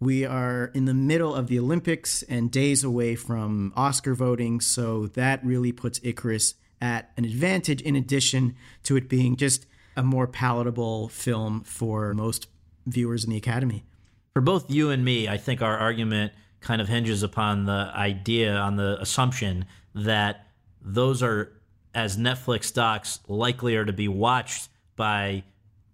We 0.00 0.24
are 0.24 0.72
in 0.74 0.86
the 0.86 0.94
middle 0.94 1.34
of 1.34 1.46
the 1.46 1.58
Olympics 1.58 2.22
and 2.24 2.50
days 2.50 2.82
away 2.82 3.14
from 3.14 3.72
Oscar 3.76 4.14
voting, 4.14 4.60
so 4.60 5.06
that 5.08 5.44
really 5.44 5.70
puts 5.70 6.00
Icarus 6.02 6.54
at 6.82 7.12
an 7.16 7.24
advantage 7.24 7.80
in 7.80 7.94
addition 7.94 8.56
to 8.82 8.96
it 8.96 9.08
being 9.08 9.36
just 9.36 9.66
a 9.96 10.02
more 10.02 10.26
palatable 10.26 11.08
film 11.08 11.62
for 11.62 12.12
most 12.12 12.48
viewers 12.86 13.24
in 13.24 13.30
the 13.30 13.36
Academy. 13.36 13.84
For 14.34 14.42
both 14.42 14.70
you 14.70 14.90
and 14.90 15.04
me, 15.04 15.28
I 15.28 15.36
think 15.36 15.62
our 15.62 15.78
argument 15.78 16.32
kind 16.60 16.80
of 16.80 16.88
hinges 16.88 17.22
upon 17.22 17.66
the 17.66 17.90
idea, 17.94 18.56
on 18.56 18.76
the 18.76 19.00
assumption 19.00 19.66
that 19.94 20.48
those 20.80 21.22
are, 21.22 21.52
as 21.94 22.16
Netflix 22.16 22.72
docs, 22.74 23.20
likelier 23.28 23.84
to 23.84 23.92
be 23.92 24.08
watched 24.08 24.68
by 24.96 25.44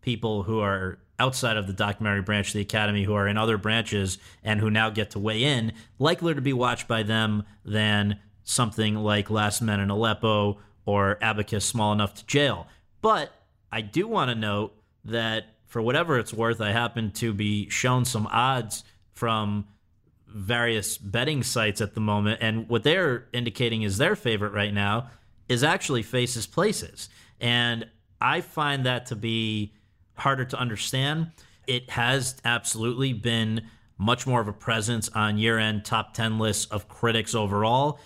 people 0.01 0.45
who 0.45 0.61
are 0.61 0.99
outside 1.19 1.57
of 1.57 1.67
the 1.67 1.73
documentary 1.73 2.23
branch 2.23 2.49
of 2.49 2.55
the 2.55 2.61
Academy, 2.61 3.05
who 3.05 3.13
are 3.13 3.29
in 3.29 3.37
other 3.37 3.59
branches 3.59 4.19
and 4.43 4.61
who 4.61 4.71
now 4.71 4.89
get 4.89 5.11
to 5.11 5.19
weigh 5.19 5.43
in, 5.43 5.73
likelier 5.99 6.35
to 6.35 6.41
be 6.41 6.53
watched 6.53 6.89
by 6.89 7.03
them 7.03 7.43
than 7.65 8.19
something 8.45 8.95
like 8.95 9.29
Last 9.29 9.61
Men 9.61 9.81
in 9.81 9.91
Aleppo 9.91 10.59
or 10.89 11.19
Abacus 11.21 11.67
Small 11.67 11.93
Enough 11.93 12.15
to 12.15 12.27
Jail. 12.27 12.67
But 13.03 13.31
I 13.71 13.83
do 13.83 14.09
want 14.09 14.31
to 14.31 14.35
note 14.35 14.73
that 15.05 15.45
for 15.67 15.83
whatever 15.83 16.19
it's 16.19 16.33
worth, 16.33 16.63
I 16.63 16.73
happen 16.73 17.11
to 17.13 17.35
be 17.35 17.69
shown 17.69 18.07
some 18.07 18.27
odds 18.29 18.85
from 19.13 19.67
various 20.27 20.97
betting 20.97 21.43
sites 21.43 21.83
at 21.83 21.93
the 21.93 22.01
moment, 22.01 22.39
and 22.41 22.71
what 22.71 22.85
they're 22.85 23.27
indicating 23.35 23.83
is 23.83 23.99
their 23.99 24.17
favorite 24.17 24.55
right 24.55 24.73
now 24.73 25.11
is 25.47 25.63
actually 25.63 26.03
Faces 26.03 26.47
Places. 26.47 27.11
And 27.39 27.87
I 28.19 28.41
find 28.41 28.87
that 28.87 29.05
to 29.07 29.17
be 29.17 29.75
harder 30.15 30.47
to 30.47 30.59
understand. 30.59 31.33
It 31.67 31.91
has 31.91 32.37
absolutely 32.47 33.13
been 33.13 33.69
much 33.99 34.27
more 34.27 34.41
of 34.41 34.49
a 34.49 34.55
presence 34.55 35.11
on 35.11 35.37
year 35.37 35.59
end 35.59 35.85
top 35.85 36.15
10 36.15 36.39
lists 36.39 36.65
of 36.73 36.89
critics 36.89 37.35
overall. 37.35 38.01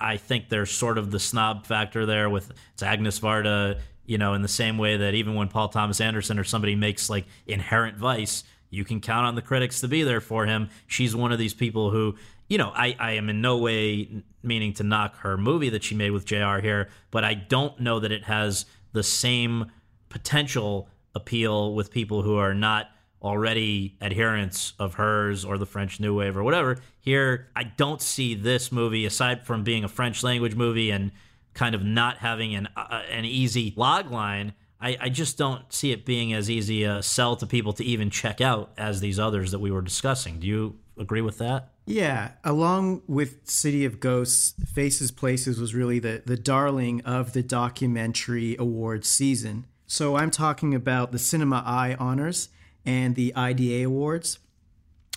I 0.00 0.16
think 0.16 0.48
there's 0.48 0.70
sort 0.70 0.98
of 0.98 1.10
the 1.10 1.20
snob 1.20 1.66
factor 1.66 2.06
there 2.06 2.28
with 2.30 2.52
it's 2.72 2.82
Agnes 2.82 3.18
Varda, 3.20 3.80
you 4.06 4.18
know, 4.18 4.34
in 4.34 4.42
the 4.42 4.48
same 4.48 4.78
way 4.78 4.96
that 4.96 5.14
even 5.14 5.34
when 5.34 5.48
Paul 5.48 5.68
Thomas 5.68 6.00
Anderson 6.00 6.38
or 6.38 6.44
somebody 6.44 6.74
makes 6.74 7.10
like 7.10 7.26
Inherent 7.46 7.96
Vice, 7.96 8.44
you 8.70 8.84
can 8.84 9.00
count 9.00 9.26
on 9.26 9.34
the 9.34 9.42
critics 9.42 9.80
to 9.80 9.88
be 9.88 10.02
there 10.02 10.20
for 10.20 10.46
him. 10.46 10.68
She's 10.86 11.14
one 11.14 11.32
of 11.32 11.38
these 11.38 11.54
people 11.54 11.90
who, 11.90 12.16
you 12.48 12.58
know, 12.58 12.72
I, 12.74 12.96
I 12.98 13.12
am 13.12 13.28
in 13.28 13.40
no 13.40 13.58
way 13.58 14.22
meaning 14.42 14.72
to 14.74 14.82
knock 14.82 15.16
her 15.18 15.36
movie 15.36 15.70
that 15.70 15.84
she 15.84 15.94
made 15.94 16.10
with 16.10 16.24
JR 16.24 16.58
here, 16.58 16.88
but 17.10 17.24
I 17.24 17.34
don't 17.34 17.78
know 17.80 18.00
that 18.00 18.12
it 18.12 18.24
has 18.24 18.66
the 18.92 19.02
same 19.02 19.70
potential 20.08 20.88
appeal 21.14 21.74
with 21.74 21.90
people 21.90 22.22
who 22.22 22.36
are 22.36 22.54
not 22.54 22.90
already 23.22 23.96
adherents 24.00 24.74
of 24.78 24.94
hers 24.94 25.44
or 25.44 25.58
the 25.58 25.66
French 25.66 26.00
New 26.00 26.16
Wave 26.16 26.36
or 26.36 26.42
whatever. 26.42 26.78
Here, 27.00 27.48
I 27.56 27.64
don't 27.64 28.00
see 28.00 28.34
this 28.34 28.70
movie, 28.70 29.04
aside 29.04 29.46
from 29.46 29.64
being 29.64 29.84
a 29.84 29.88
French 29.88 30.22
language 30.22 30.54
movie 30.54 30.90
and 30.90 31.12
kind 31.54 31.74
of 31.74 31.84
not 31.84 32.18
having 32.18 32.54
an, 32.54 32.68
uh, 32.76 33.02
an 33.10 33.24
easy 33.24 33.72
log 33.76 34.10
line. 34.10 34.54
I, 34.80 34.96
I 35.00 35.08
just 35.08 35.36
don't 35.36 35.72
see 35.72 35.90
it 35.90 36.06
being 36.06 36.32
as 36.32 36.48
easy 36.48 36.84
a 36.84 37.02
sell 37.02 37.34
to 37.36 37.46
people 37.46 37.72
to 37.74 37.84
even 37.84 38.10
check 38.10 38.40
out 38.40 38.70
as 38.78 39.00
these 39.00 39.18
others 39.18 39.50
that 39.50 39.58
we 39.58 39.72
were 39.72 39.82
discussing. 39.82 40.38
Do 40.38 40.46
you 40.46 40.78
agree 40.96 41.20
with 41.20 41.38
that? 41.38 41.70
Yeah, 41.84 42.32
along 42.44 43.02
with 43.08 43.48
City 43.48 43.84
of 43.84 43.98
Ghosts, 43.98 44.54
Faces 44.72 45.10
Places 45.10 45.58
was 45.58 45.74
really 45.74 45.98
the, 45.98 46.22
the 46.24 46.36
darling 46.36 47.00
of 47.00 47.32
the 47.32 47.42
documentary 47.42 48.56
awards 48.58 49.08
season. 49.08 49.66
So 49.86 50.16
I'm 50.16 50.30
talking 50.30 50.74
about 50.74 51.12
the 51.12 51.18
Cinema 51.18 51.62
Eye 51.66 51.96
honors 51.98 52.50
and 52.84 53.14
the 53.14 53.34
IDA 53.34 53.84
awards. 53.84 54.38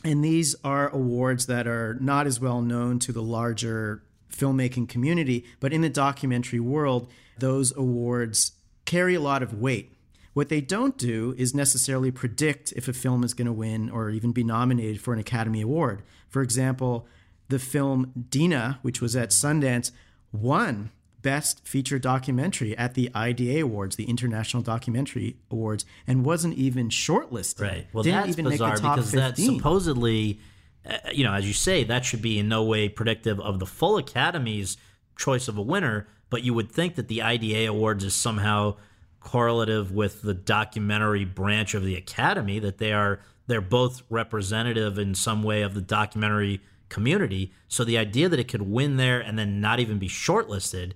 And 0.04 0.24
these 0.24 0.56
are 0.64 0.90
awards 0.90 1.46
that 1.46 1.68
are 1.68 1.98
not 2.00 2.26
as 2.26 2.40
well 2.40 2.62
known 2.62 3.00
to 3.00 3.12
the 3.12 3.22
larger 3.22 4.04
filmmaking 4.32 4.90
community, 4.90 5.46
but 5.60 5.74
in 5.74 5.82
the 5.82 5.90
documentary 5.90 6.60
world, 6.60 7.08
those 7.38 7.76
awards 7.76 8.54
carry 8.86 9.16
a 9.16 9.22
lot 9.22 9.44
of 9.44 9.54
weight. 9.54 9.94
What 10.34 10.50
they 10.50 10.62
don't 10.62 10.98
do 10.98 11.36
is 11.38 11.54
necessarily 11.54 12.10
predict 12.10 12.72
if 12.74 12.88
a 12.88 12.94
film 12.94 13.24
is 13.24 13.34
going 13.34 13.48
to 13.48 13.52
win 13.52 13.90
or 13.90 14.10
even 14.10 14.32
be 14.32 14.44
nominated 14.44 15.02
for 15.02 15.14
an 15.14 15.20
Academy 15.20 15.62
Award. 15.62 16.04
For 16.30 16.42
example, 16.42 17.06
the 17.50 17.60
film 17.60 18.14
Dina, 18.30 18.80
which 18.82 19.02
was 19.02 19.16
at 19.16 19.30
Sundance, 19.30 19.92
won 20.32 20.92
Best 21.22 21.68
Feature 21.68 22.00
Documentary 22.00 22.78
at 22.78 22.94
the 22.94 23.10
IDA 23.14 23.62
Awards, 23.62 23.96
the 23.96 24.06
International 24.06 24.64
Documentary 24.64 25.38
Awards, 25.50 25.86
and 26.08 26.26
wasn't 26.26 26.56
even 26.56 26.90
shortlisted. 26.90 27.62
Right. 27.62 27.88
Well, 27.94 28.04
Didn't 28.04 28.36
that's 28.36 28.36
bizarre 28.36 28.76
because 28.76 29.12
15. 29.12 29.20
that 29.20 29.38
supposedly, 29.38 30.40
uh, 30.86 30.98
you 31.12 31.24
know, 31.24 31.34
as 31.34 31.48
you 31.48 31.54
say, 31.54 31.84
that 31.84 32.06
should 32.06 32.22
be 32.22 32.40
in 32.40 32.48
no 32.48 32.64
way 32.64 32.90
predictive 32.90 33.40
of 33.40 33.60
the 33.60 33.66
full 33.66 33.98
Academy's 33.98 34.78
choice 35.18 35.48
of 35.48 35.58
a 35.58 35.62
winner. 35.62 36.08
But 36.30 36.44
you 36.44 36.54
would 36.54 36.72
think 36.72 36.96
that 36.96 37.08
the 37.08 37.22
IDA 37.22 37.68
Awards 37.68 38.04
is 38.04 38.14
somehow 38.14 38.78
correlative 39.20 39.92
with 39.92 40.22
the 40.22 40.34
documentary 40.34 41.26
branch 41.26 41.74
of 41.74 41.84
the 41.84 41.96
Academy, 41.96 42.60
that 42.60 42.78
they 42.78 42.94
are 42.94 43.20
they're 43.48 43.62
both 43.62 44.04
representative 44.10 44.98
in 44.98 45.14
some 45.14 45.44
way 45.44 45.62
of 45.62 45.74
the 45.74 45.82
documentary 45.82 46.62
community. 46.90 47.52
So 47.68 47.84
the 47.84 47.98
idea 47.98 48.30
that 48.30 48.40
it 48.40 48.48
could 48.48 48.62
win 48.62 48.98
there 48.98 49.20
and 49.20 49.38
then 49.38 49.60
not 49.60 49.80
even 49.80 49.98
be 49.98 50.08
shortlisted, 50.08 50.94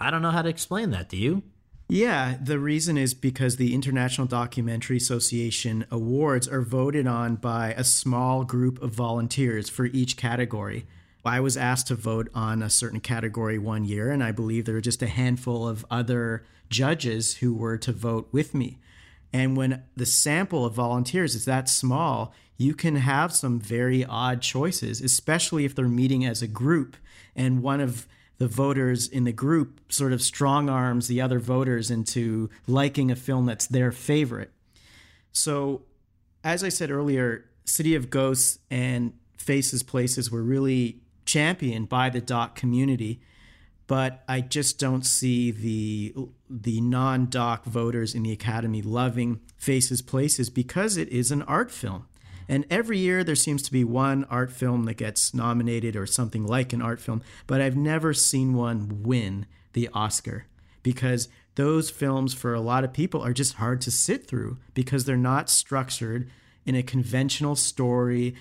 I 0.00 0.10
don't 0.10 0.22
know 0.22 0.30
how 0.30 0.42
to 0.42 0.48
explain 0.48 0.90
that. 0.90 1.08
Do 1.08 1.16
you? 1.16 1.42
Yeah, 1.88 2.36
the 2.42 2.58
reason 2.58 2.98
is 2.98 3.14
because 3.14 3.56
the 3.56 3.74
International 3.74 4.26
Documentary 4.26 4.98
Association 4.98 5.86
awards 5.90 6.46
are 6.46 6.60
voted 6.60 7.06
on 7.06 7.36
by 7.36 7.72
a 7.72 7.84
small 7.84 8.44
group 8.44 8.82
of 8.82 8.90
volunteers 8.90 9.70
for 9.70 9.86
each 9.86 10.16
category. 10.16 10.86
I 11.24 11.40
was 11.40 11.56
asked 11.56 11.88
to 11.88 11.94
vote 11.94 12.28
on 12.34 12.62
a 12.62 12.70
certain 12.70 13.00
category 13.00 13.58
one 13.58 13.84
year, 13.84 14.10
and 14.10 14.22
I 14.22 14.32
believe 14.32 14.64
there 14.64 14.76
were 14.76 14.80
just 14.80 15.02
a 15.02 15.06
handful 15.08 15.68
of 15.68 15.84
other 15.90 16.44
judges 16.70 17.36
who 17.36 17.54
were 17.54 17.76
to 17.78 17.92
vote 17.92 18.28
with 18.32 18.54
me. 18.54 18.78
And 19.32 19.56
when 19.56 19.82
the 19.96 20.06
sample 20.06 20.64
of 20.64 20.74
volunteers 20.74 21.34
is 21.34 21.44
that 21.44 21.68
small, 21.68 22.32
you 22.56 22.74
can 22.74 22.96
have 22.96 23.34
some 23.34 23.60
very 23.60 24.04
odd 24.04 24.40
choices, 24.40 25.00
especially 25.00 25.64
if 25.64 25.74
they're 25.74 25.88
meeting 25.88 26.24
as 26.24 26.40
a 26.40 26.46
group 26.46 26.96
and 27.36 27.62
one 27.62 27.80
of 27.80 28.06
the 28.38 28.48
voters 28.48 29.08
in 29.08 29.24
the 29.24 29.32
group 29.32 29.80
sort 29.88 30.12
of 30.12 30.22
strong 30.22 30.68
arms 30.68 31.08
the 31.08 31.20
other 31.20 31.38
voters 31.38 31.90
into 31.90 32.48
liking 32.66 33.10
a 33.10 33.16
film 33.16 33.46
that's 33.46 33.66
their 33.66 33.92
favorite. 33.92 34.52
So, 35.32 35.82
as 36.42 36.64
I 36.64 36.68
said 36.68 36.90
earlier, 36.90 37.44
City 37.64 37.94
of 37.94 38.10
Ghosts 38.10 38.58
and 38.70 39.12
Faces 39.36 39.82
Places 39.82 40.30
were 40.30 40.42
really 40.42 41.00
championed 41.26 41.88
by 41.88 42.08
the 42.08 42.20
doc 42.20 42.54
community 42.54 43.20
but 43.88 44.22
I 44.28 44.42
just 44.42 44.78
don't 44.78 45.04
see 45.04 45.50
the 45.50 46.14
the 46.48 46.80
non-doc 46.80 47.64
voters 47.64 48.14
in 48.14 48.22
the 48.22 48.30
academy 48.30 48.82
loving 48.82 49.40
Faces 49.56 50.02
Places 50.02 50.50
because 50.50 50.96
it 50.96 51.08
is 51.08 51.32
an 51.32 51.42
art 51.42 51.72
film. 51.72 52.06
And 52.48 52.64
every 52.70 52.98
year 52.98 53.22
there 53.22 53.34
seems 53.34 53.62
to 53.62 53.72
be 53.72 53.84
one 53.84 54.24
art 54.24 54.50
film 54.50 54.84
that 54.84 54.94
gets 54.94 55.34
nominated 55.34 55.96
or 55.96 56.06
something 56.06 56.46
like 56.46 56.72
an 56.72 56.82
art 56.82 57.00
film, 57.00 57.22
but 57.46 57.60
I've 57.60 57.76
never 57.76 58.14
seen 58.14 58.54
one 58.54 59.02
win 59.02 59.46
the 59.74 59.88
Oscar 59.92 60.46
because 60.82 61.28
those 61.56 61.90
films 61.90 62.32
for 62.32 62.54
a 62.54 62.60
lot 62.60 62.84
of 62.84 62.92
people 62.92 63.20
are 63.20 63.32
just 63.32 63.54
hard 63.54 63.80
to 63.82 63.90
sit 63.90 64.26
through 64.26 64.58
because 64.74 65.04
they're 65.04 65.16
not 65.16 65.50
structured 65.50 66.30
in 66.64 66.74
a 66.74 66.82
conventional 66.82 67.56
story 67.56 68.34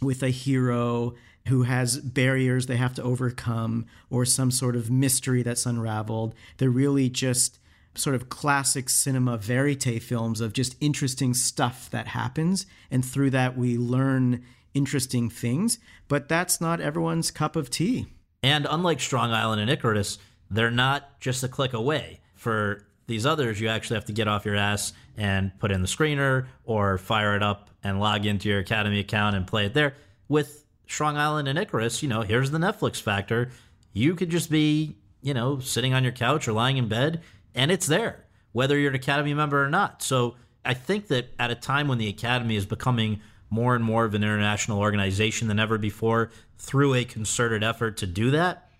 with 0.00 0.22
a 0.22 0.28
hero 0.28 1.14
who 1.48 1.62
has 1.62 1.98
barriers 1.98 2.66
they 2.66 2.76
have 2.76 2.94
to 2.94 3.02
overcome 3.02 3.86
or 4.10 4.24
some 4.24 4.50
sort 4.50 4.76
of 4.76 4.90
mystery 4.90 5.42
that's 5.42 5.66
unraveled. 5.66 6.34
They're 6.58 6.70
really 6.70 7.08
just 7.08 7.58
sort 7.96 8.16
of 8.16 8.28
classic 8.28 8.88
cinema 8.88 9.36
verite 9.36 10.02
films 10.02 10.40
of 10.40 10.52
just 10.52 10.76
interesting 10.80 11.34
stuff 11.34 11.88
that 11.90 12.08
happens. 12.08 12.66
And 12.90 13.04
through 13.04 13.30
that, 13.30 13.56
we 13.56 13.78
learn 13.78 14.44
interesting 14.74 15.30
things. 15.30 15.78
But 16.08 16.28
that's 16.28 16.60
not 16.60 16.80
everyone's 16.80 17.30
cup 17.30 17.56
of 17.56 17.70
tea. 17.70 18.06
And 18.42 18.66
unlike 18.68 19.00
Strong 19.00 19.32
Island 19.32 19.60
and 19.60 19.70
Icarus, 19.70 20.18
they're 20.50 20.70
not 20.70 21.20
just 21.20 21.42
a 21.42 21.48
click 21.48 21.72
away. 21.72 22.20
For 22.34 22.86
these 23.06 23.24
others, 23.24 23.60
you 23.60 23.68
actually 23.68 23.96
have 23.96 24.04
to 24.06 24.12
get 24.12 24.28
off 24.28 24.44
your 24.44 24.56
ass 24.56 24.92
and 25.16 25.56
put 25.58 25.70
in 25.70 25.80
the 25.80 25.88
screener 25.88 26.46
or 26.64 26.98
fire 26.98 27.36
it 27.36 27.42
up 27.42 27.70
and 27.82 28.00
log 28.00 28.26
into 28.26 28.48
your 28.48 28.58
Academy 28.58 29.00
account 29.00 29.36
and 29.36 29.46
play 29.46 29.66
it 29.66 29.74
there. 29.74 29.94
With 30.28 30.64
Strong 30.86 31.16
Island 31.16 31.48
and 31.48 31.58
Icarus, 31.58 32.02
you 32.02 32.08
know, 32.08 32.22
here's 32.22 32.50
the 32.50 32.58
Netflix 32.58 33.00
factor. 33.00 33.50
You 33.92 34.14
could 34.14 34.30
just 34.30 34.50
be, 34.50 34.96
you 35.22 35.32
know, 35.32 35.60
sitting 35.60 35.94
on 35.94 36.02
your 36.02 36.12
couch 36.12 36.48
or 36.48 36.52
lying 36.52 36.76
in 36.76 36.88
bed 36.88 37.22
and 37.54 37.70
it's 37.70 37.86
there, 37.86 38.24
whether 38.52 38.78
you're 38.78 38.90
an 38.90 38.96
Academy 38.96 39.34
member 39.34 39.62
or 39.62 39.68
not. 39.68 40.02
So 40.02 40.36
I 40.64 40.74
think 40.74 41.08
that 41.08 41.28
at 41.38 41.50
a 41.50 41.54
time 41.54 41.88
when 41.88 41.98
the 41.98 42.08
Academy 42.08 42.56
is 42.56 42.66
becoming 42.66 43.20
more 43.50 43.74
and 43.74 43.84
more 43.84 44.04
of 44.04 44.14
an 44.14 44.22
international 44.22 44.80
organization 44.80 45.48
than 45.48 45.58
ever 45.58 45.78
before 45.78 46.30
through 46.58 46.94
a 46.94 47.04
concerted 47.04 47.62
effort 47.62 47.96
to 47.98 48.06
do 48.06 48.30
that, 48.32 48.70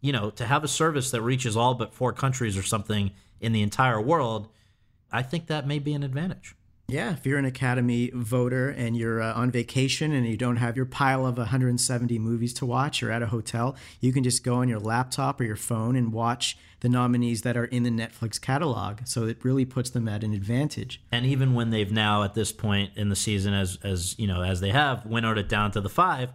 you 0.00 0.12
know, 0.12 0.30
to 0.30 0.46
have 0.46 0.64
a 0.64 0.68
service 0.68 1.10
that 1.10 1.20
reaches 1.20 1.56
all 1.56 1.74
but 1.74 1.92
four 1.92 2.12
countries 2.12 2.56
or 2.56 2.62
something 2.62 3.10
in 3.40 3.52
the 3.52 3.62
entire 3.62 4.00
world, 4.00 4.48
I 5.12 5.22
think 5.22 5.46
that 5.46 5.66
may 5.66 5.78
be 5.78 5.92
an 5.92 6.02
advantage. 6.02 6.54
Yeah, 6.90 7.12
if 7.12 7.26
you're 7.26 7.36
an 7.36 7.44
Academy 7.44 8.10
voter 8.14 8.70
and 8.70 8.96
you're 8.96 9.20
uh, 9.20 9.34
on 9.34 9.50
vacation 9.50 10.10
and 10.12 10.26
you 10.26 10.38
don't 10.38 10.56
have 10.56 10.74
your 10.74 10.86
pile 10.86 11.26
of 11.26 11.36
170 11.36 12.18
movies 12.18 12.54
to 12.54 12.64
watch 12.64 13.02
or 13.02 13.10
at 13.10 13.20
a 13.20 13.26
hotel, 13.26 13.76
you 14.00 14.10
can 14.10 14.24
just 14.24 14.42
go 14.42 14.54
on 14.54 14.70
your 14.70 14.80
laptop 14.80 15.38
or 15.38 15.44
your 15.44 15.54
phone 15.54 15.96
and 15.96 16.14
watch 16.14 16.56
the 16.80 16.88
nominees 16.88 17.42
that 17.42 17.58
are 17.58 17.66
in 17.66 17.82
the 17.82 17.90
Netflix 17.90 18.40
catalog. 18.40 19.00
So 19.04 19.26
it 19.26 19.44
really 19.44 19.66
puts 19.66 19.90
them 19.90 20.08
at 20.08 20.24
an 20.24 20.32
advantage. 20.32 21.02
And 21.12 21.26
even 21.26 21.52
when 21.52 21.68
they've 21.68 21.92
now 21.92 22.22
at 22.22 22.32
this 22.32 22.52
point 22.52 22.92
in 22.96 23.10
the 23.10 23.16
season 23.16 23.52
as 23.52 23.78
as 23.84 24.18
you 24.18 24.26
know, 24.26 24.40
as 24.40 24.60
they 24.60 24.70
have 24.70 25.04
winnowed 25.04 25.36
it 25.36 25.50
down 25.50 25.72
to 25.72 25.82
the 25.82 25.90
5, 25.90 26.30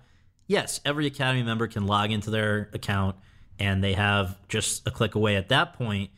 yes, 0.46 0.80
every 0.86 1.08
Academy 1.08 1.42
member 1.42 1.66
can 1.66 1.88
log 1.88 2.12
into 2.12 2.30
their 2.30 2.70
account 2.74 3.16
and 3.58 3.84
they 3.84 3.94
have 3.94 4.38
just 4.50 4.88
a 4.88 4.92
click 4.92 5.16
away 5.16 5.36
at 5.36 5.50
that 5.50 5.74
point, 5.74 6.12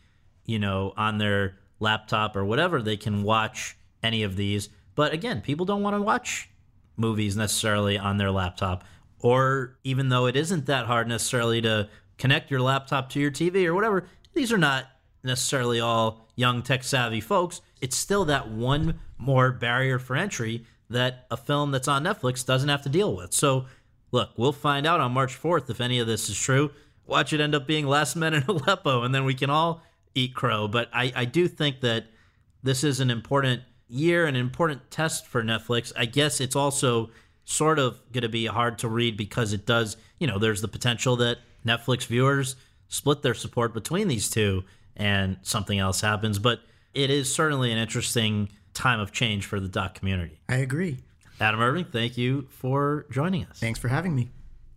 you 0.45 0.59
know, 0.59 0.93
on 0.97 1.19
their 1.19 1.55
laptop 1.79 2.35
or 2.35 2.43
whatever, 2.43 2.81
they 2.81 2.97
can 2.97 3.23
watch 3.23 3.77
any 4.05 4.23
of 4.23 4.35
these. 4.35 4.69
But 4.95 5.11
again, 5.11 5.41
people 5.41 5.65
don't 5.65 5.81
want 5.81 5.95
to 5.95 6.01
watch 6.01 6.49
movies 6.95 7.35
necessarily 7.35 7.97
on 7.97 8.17
their 8.17 8.31
laptop, 8.31 8.85
or 9.19 9.77
even 9.83 10.09
though 10.09 10.27
it 10.27 10.35
isn't 10.35 10.65
that 10.67 10.85
hard 10.85 11.07
necessarily 11.07 11.61
to 11.61 11.89
connect 12.17 12.49
your 12.49 12.61
laptop 12.61 13.09
to 13.09 13.19
your 13.19 13.31
TV 13.31 13.65
or 13.65 13.73
whatever, 13.73 14.07
these 14.33 14.53
are 14.53 14.57
not 14.57 14.85
necessarily 15.23 15.79
all 15.79 16.29
young 16.35 16.61
tech 16.61 16.83
savvy 16.83 17.19
folks. 17.19 17.61
It's 17.81 17.97
still 17.97 18.25
that 18.25 18.49
one 18.49 18.99
more 19.17 19.51
barrier 19.51 19.99
for 19.99 20.15
entry 20.15 20.65
that 20.89 21.25
a 21.31 21.37
film 21.37 21.71
that's 21.71 21.87
on 21.87 22.03
Netflix 22.03 22.45
doesn't 22.45 22.69
have 22.69 22.83
to 22.83 22.89
deal 22.89 23.15
with. 23.15 23.33
So, 23.33 23.65
look, 24.11 24.29
we'll 24.37 24.53
find 24.53 24.85
out 24.85 25.01
on 25.01 25.11
March 25.11 25.41
4th 25.41 25.69
if 25.69 25.81
any 25.81 25.99
of 25.99 26.07
this 26.07 26.29
is 26.29 26.37
true. 26.37 26.71
Watch 27.07 27.33
it 27.33 27.41
end 27.41 27.55
up 27.55 27.67
being 27.67 27.87
Last 27.87 28.15
Men 28.15 28.33
in 28.33 28.43
Aleppo, 28.47 29.03
and 29.03 29.13
then 29.13 29.25
we 29.25 29.33
can 29.33 29.49
all 29.49 29.81
eat 30.13 30.35
crow. 30.35 30.67
But 30.67 30.89
I, 30.93 31.11
I 31.15 31.25
do 31.25 31.47
think 31.47 31.81
that 31.81 32.05
this 32.63 32.83
is 32.83 32.99
an 32.99 33.11
important 33.11 33.61
year, 33.87 34.25
an 34.25 34.35
important 34.35 34.89
test 34.91 35.27
for 35.27 35.43
Netflix. 35.43 35.91
I 35.95 36.05
guess 36.05 36.41
it's 36.41 36.55
also 36.55 37.09
sort 37.45 37.79
of 37.79 37.99
going 38.11 38.23
to 38.23 38.29
be 38.29 38.45
hard 38.45 38.79
to 38.79 38.89
read 38.89 39.17
because 39.17 39.53
it 39.53 39.65
does, 39.65 39.97
you 40.19 40.27
know, 40.27 40.39
there's 40.39 40.61
the 40.61 40.67
potential 40.67 41.15
that 41.17 41.37
Netflix 41.65 42.07
viewers 42.07 42.55
split 42.87 43.21
their 43.21 43.33
support 43.33 43.73
between 43.73 44.07
these 44.07 44.29
two 44.29 44.63
and 44.95 45.37
something 45.41 45.79
else 45.79 46.01
happens. 46.01 46.39
But 46.39 46.61
it 46.93 47.09
is 47.09 47.33
certainly 47.33 47.71
an 47.71 47.77
interesting 47.77 48.49
time 48.73 48.99
of 48.99 49.11
change 49.11 49.45
for 49.45 49.59
the 49.59 49.67
doc 49.67 49.95
community. 49.95 50.39
I 50.49 50.57
agree. 50.57 50.99
Adam 51.39 51.59
Irving, 51.59 51.85
thank 51.85 52.17
you 52.17 52.47
for 52.49 53.05
joining 53.11 53.45
us. 53.45 53.59
Thanks 53.59 53.79
for 53.79 53.89
having 53.89 54.15
me. 54.15 54.29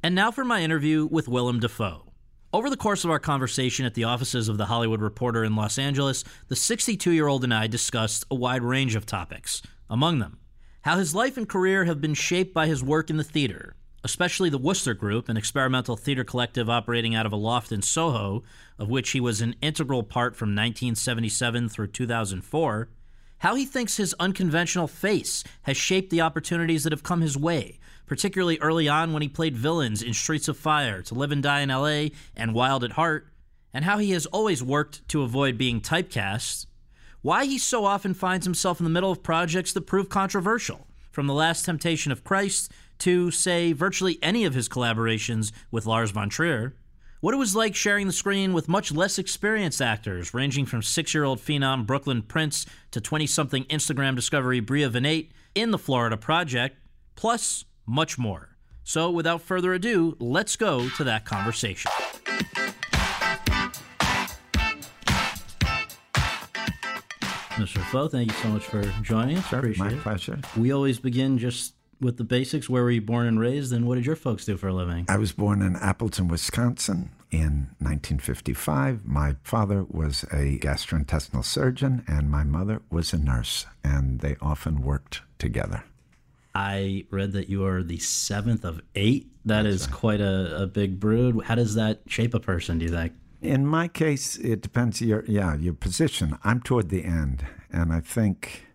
And 0.03 0.15
now 0.15 0.31
for 0.31 0.45
my 0.45 0.63
interview 0.63 1.07
with 1.07 1.29
Willem 1.29 1.61
Dafoe. 1.61 2.08
Over 2.51 2.71
the 2.71 2.79
course 2.79 3.05
of 3.05 3.11
our 3.11 3.19
conversation 3.19 3.85
at 3.85 3.93
the 3.93 4.05
offices 4.05 4.49
of 4.49 4.57
the 4.57 4.65
Hollywood 4.65 5.03
Reporter 5.03 5.45
in 5.45 5.55
Los 5.55 5.77
Angeles, 5.77 6.25
the 6.49 6.57
62 6.57 7.11
year 7.11 7.27
old 7.27 7.45
and 7.45 7.53
I 7.53 7.67
discussed 7.67 8.25
a 8.31 8.35
wide 8.35 8.63
range 8.63 8.95
of 8.95 9.05
topics. 9.05 9.61
Among 9.91 10.19
them, 10.19 10.39
how 10.81 10.97
his 10.97 11.15
life 11.15 11.37
and 11.37 11.47
career 11.47 11.85
have 11.85 12.01
been 12.01 12.15
shaped 12.15 12.55
by 12.55 12.67
his 12.67 12.83
work 12.83 13.11
in 13.11 13.19
the 13.19 13.25
theater, 13.25 13.75
especially 14.03 14.49
the 14.49 14.57
Wooster 14.57 14.95
Group, 14.95 15.29
an 15.29 15.37
experimental 15.37 15.95
theater 15.95 16.25
collective 16.25 16.71
operating 16.71 17.15
out 17.15 17.27
of 17.27 17.33
a 17.33 17.37
loft 17.37 17.71
in 17.71 17.83
Soho, 17.83 18.43
of 18.79 18.89
which 18.89 19.11
he 19.11 19.21
was 19.21 19.43
an 19.43 19.55
integral 19.61 20.03
part 20.03 20.35
from 20.35 20.49
1977 20.49 21.69
through 21.69 21.89
2004. 21.89 22.89
How 23.41 23.57
he 23.57 23.67
thinks 23.67 23.99
his 23.99 24.15
unconventional 24.19 24.89
face 24.89 25.45
has 25.65 25.77
shaped 25.77 26.09
the 26.09 26.23
opportunities 26.23 26.85
that 26.85 26.93
have 26.93 27.03
come 27.03 27.21
his 27.21 27.37
way, 27.37 27.79
particularly 28.09 28.59
early 28.61 28.89
on 28.89 29.13
when 29.13 29.23
he 29.23 29.29
played 29.29 29.57
villains 29.57 30.03
in 30.03 30.15
Streets 30.15 30.49
of 30.49 30.57
Fire, 30.57 31.03
To 31.03 31.15
Live 31.15 31.31
and 31.31 31.43
Die 31.43 31.61
in 31.61 31.69
LA, 31.69 32.09
and 32.37 32.55
Wild 32.55 32.83
at 32.83 32.93
Heart, 32.93 33.29
and 33.73 33.85
how 33.85 33.99
he 33.99 34.11
has 34.13 34.27
always 34.27 34.63
worked 34.63 35.07
to 35.09 35.23
avoid 35.23 35.59
being 35.59 35.81
typecast. 35.81 36.67
Why 37.23 37.45
he 37.45 37.59
so 37.59 37.85
often 37.85 38.15
finds 38.15 38.47
himself 38.47 38.81
in 38.81 38.85
the 38.85 38.91
middle 38.91 39.13
of 39.13 39.23
projects 39.23 39.73
that 39.73 39.83
prove 39.83 40.09
controversial, 40.09 40.87
from 41.11 41.27
The 41.27 41.35
Last 41.35 41.65
Temptation 41.65 42.13
of 42.13 42.25
Christ 42.25 42.73
to, 42.99 43.31
say, 43.31 43.73
virtually 43.73 44.19
any 44.23 44.45
of 44.45 44.55
his 44.55 44.69
collaborations 44.69 45.53
with 45.71 45.87
Lars 45.87 46.11
von 46.11 46.29
Trier. 46.29 46.75
What 47.21 47.35
it 47.35 47.39
was 47.39 47.57
like 47.57 47.75
sharing 47.75 48.07
the 48.07 48.13
screen 48.13 48.53
with 48.53 48.69
much 48.69 48.93
less 48.93 49.19
experienced 49.19 49.83
actors, 49.83 50.33
ranging 50.33 50.67
from 50.67 50.83
six 50.83 51.13
year 51.13 51.25
old 51.25 51.41
phenom 51.41 51.85
Brooklyn 51.85 52.23
Prince 52.23 52.65
to 52.93 53.01
20 53.01 53.27
something 53.27 53.65
Instagram 53.65 54.15
discovery 54.15 54.61
Bria 54.61 54.89
Vinaite 54.89 55.31
in 55.55 55.73
the 55.73 55.79
Florida 55.79 56.17
Project, 56.17 56.77
plus 57.17 57.65
much 57.89 58.19
more. 58.19 58.51
So, 58.85 59.11
without 59.11 59.43
further 59.43 59.75
ado, 59.75 60.17
let's 60.19 60.57
go 60.57 60.89
to 60.91 61.05
that 61.05 61.25
conversation. 61.25 61.91
Mr. 67.57 67.75
Dafoe, 67.75 68.09
thank 68.09 68.31
you 68.31 68.37
so 68.39 68.49
much 68.49 68.65
for 68.65 68.83
joining 69.03 69.39
us. 69.39 69.49
Sure, 69.49 69.59
Appreciate 69.59 69.85
my 69.85 69.93
it. 69.93 70.01
pleasure. 70.01 70.39
We 70.57 70.71
always 70.73 71.01
begin 71.01 71.39
just 71.39 71.75
with 72.01 72.17
the 72.17 72.25
basics. 72.25 72.69
Where 72.69 72.85
were 72.85 72.91
you 72.91 73.01
born 73.01 73.27
and 73.27 73.41
raised, 73.41 73.73
and 73.73 73.87
what 73.87 73.97
did 73.97 74.07
your 74.07 74.15
folks 74.17 74.45
do 74.45 74.57
for 74.57 74.69
a 74.69 74.73
living? 74.75 75.07
I 75.09 75.17
was 75.17 75.33
born 75.33 75.61
in 75.61 75.75
Appleton, 75.77 76.29
Wisconsin 76.29 77.11
in 77.33 77.71
1955. 77.81 79.05
My 79.05 79.35
father 79.43 79.85
was 79.89 80.23
a 80.31 80.59
gastrointestinal 80.61 81.45
surgeon, 81.45 82.05
and 82.07 82.31
my 82.31 82.45
mother 82.45 82.81
was 82.91 83.13
a 83.13 83.19
nurse, 83.19 83.67
and 83.83 84.21
they 84.21 84.37
often 84.41 84.81
worked 84.83 85.23
together. 85.39 85.83
I 86.55 87.07
read 87.11 87.33
that 87.33 87.49
you 87.49 87.65
are 87.65 87.83
the 87.83 87.99
seventh 87.99 88.65
of 88.65 88.81
eight. 88.95 89.31
That 89.45 89.67
is 89.67 89.87
quite 89.87 90.21
a, 90.21 90.63
a 90.63 90.67
big 90.67 91.01
brood. 91.01 91.45
How 91.45 91.55
does 91.55 91.75
that 91.75 92.01
shape 92.07 92.35
a 92.35 92.41
person, 92.41 92.79
do 92.79 92.87
you 92.87 92.91
think? 92.91 93.13
In 93.41 93.67
my 93.67 93.87
case, 93.87 94.37
it 94.37 94.63
depends 94.63 95.01
your 95.01 95.25
yeah 95.27 95.55
your 95.55 95.75
position. 95.75 96.39
I'm 96.43 96.61
toward 96.61 96.89
the 96.89 97.05
end, 97.05 97.47
and 97.71 97.93
I 97.93 98.01
think 98.01 98.67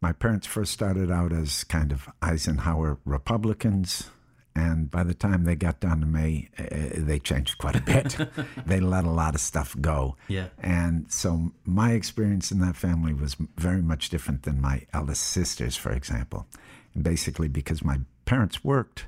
my 0.00 0.12
parents 0.12 0.46
first 0.46 0.72
started 0.72 1.10
out 1.10 1.32
as 1.32 1.64
kind 1.64 1.90
of 1.90 2.06
Eisenhower 2.20 2.98
Republicans, 3.06 4.10
and 4.54 4.90
by 4.90 5.02
the 5.02 5.14
time 5.14 5.44
they 5.44 5.56
got 5.56 5.80
down 5.80 6.00
to 6.00 6.06
me, 6.06 6.50
uh, 6.58 6.64
they 6.96 7.18
changed 7.18 7.56
quite 7.56 7.76
a 7.76 7.80
bit. 7.80 8.16
they 8.66 8.78
let 8.78 9.04
a 9.04 9.10
lot 9.10 9.34
of 9.34 9.40
stuff 9.40 9.74
go. 9.80 10.16
Yeah. 10.28 10.48
And 10.58 11.10
so 11.10 11.52
my 11.64 11.92
experience 11.92 12.52
in 12.52 12.60
that 12.60 12.76
family 12.76 13.14
was 13.14 13.36
very 13.56 13.80
much 13.80 14.10
different 14.10 14.42
than 14.42 14.60
my 14.60 14.82
eldest 14.92 15.22
sister's, 15.22 15.76
for 15.76 15.92
example. 15.92 16.46
And 16.94 17.04
basically, 17.04 17.48
because 17.48 17.84
my 17.84 18.00
parents 18.24 18.64
worked 18.64 19.06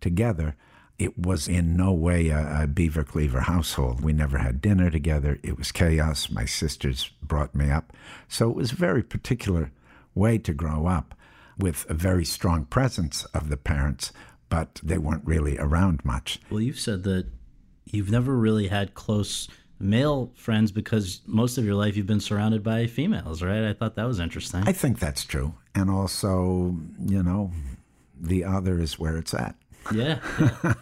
together, 0.00 0.56
it 0.98 1.16
was 1.16 1.46
in 1.46 1.76
no 1.76 1.92
way 1.92 2.28
a, 2.28 2.62
a 2.62 2.66
beaver 2.66 3.04
cleaver 3.04 3.40
household. 3.42 4.02
We 4.02 4.12
never 4.12 4.38
had 4.38 4.60
dinner 4.60 4.90
together. 4.90 5.38
It 5.42 5.56
was 5.56 5.70
chaos. 5.70 6.30
My 6.30 6.44
sisters 6.44 7.10
brought 7.22 7.54
me 7.54 7.70
up. 7.70 7.92
So 8.28 8.50
it 8.50 8.56
was 8.56 8.72
a 8.72 8.76
very 8.76 9.02
particular 9.02 9.70
way 10.14 10.38
to 10.38 10.52
grow 10.52 10.86
up 10.86 11.14
with 11.56 11.86
a 11.88 11.94
very 11.94 12.24
strong 12.24 12.64
presence 12.64 13.24
of 13.26 13.48
the 13.48 13.56
parents, 13.56 14.12
but 14.48 14.80
they 14.82 14.98
weren't 14.98 15.26
really 15.26 15.56
around 15.58 16.04
much. 16.04 16.40
Well, 16.50 16.60
you've 16.60 16.80
said 16.80 17.04
that 17.04 17.26
you've 17.84 18.10
never 18.10 18.36
really 18.36 18.68
had 18.68 18.94
close 18.94 19.48
male 19.80 20.32
friends 20.34 20.72
because 20.72 21.20
most 21.26 21.58
of 21.58 21.64
your 21.64 21.74
life 21.74 21.96
you've 21.96 22.06
been 22.06 22.20
surrounded 22.20 22.62
by 22.62 22.86
females, 22.86 23.42
right? 23.42 23.64
I 23.64 23.72
thought 23.72 23.94
that 23.96 24.06
was 24.06 24.18
interesting. 24.18 24.64
I 24.66 24.72
think 24.72 24.98
that's 24.98 25.24
true. 25.24 25.54
And 25.78 25.88
also, 25.90 26.76
you 27.06 27.22
know, 27.22 27.52
the 28.20 28.42
other 28.42 28.80
is 28.80 28.98
where 28.98 29.16
it's 29.16 29.32
at. 29.32 29.54
yeah. 29.94 30.18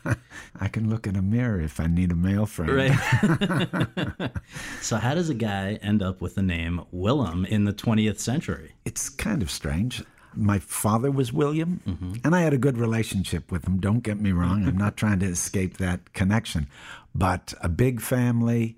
I 0.60 0.68
can 0.68 0.88
look 0.88 1.06
in 1.06 1.16
a 1.16 1.22
mirror 1.22 1.60
if 1.60 1.78
I 1.78 1.86
need 1.86 2.10
a 2.12 2.14
male 2.14 2.46
friend. 2.46 2.72
Right. 2.72 4.30
so, 4.80 4.96
how 4.96 5.14
does 5.14 5.28
a 5.28 5.34
guy 5.34 5.78
end 5.82 6.02
up 6.02 6.22
with 6.22 6.34
the 6.34 6.42
name 6.42 6.80
Willem 6.90 7.44
in 7.44 7.64
the 7.66 7.74
20th 7.74 8.18
century? 8.20 8.72
It's 8.86 9.10
kind 9.10 9.42
of 9.42 9.50
strange. 9.50 10.02
My 10.34 10.58
father 10.58 11.10
was 11.10 11.30
William, 11.30 11.80
mm-hmm. 11.86 12.14
and 12.24 12.34
I 12.34 12.40
had 12.40 12.54
a 12.54 12.58
good 12.58 12.78
relationship 12.78 13.52
with 13.52 13.66
him. 13.66 13.78
Don't 13.78 14.00
get 14.00 14.18
me 14.18 14.32
wrong. 14.32 14.66
I'm 14.66 14.78
not 14.78 14.96
trying 14.96 15.20
to 15.20 15.26
escape 15.26 15.76
that 15.76 16.14
connection. 16.14 16.68
But 17.14 17.52
a 17.62 17.68
big 17.68 18.00
family, 18.00 18.76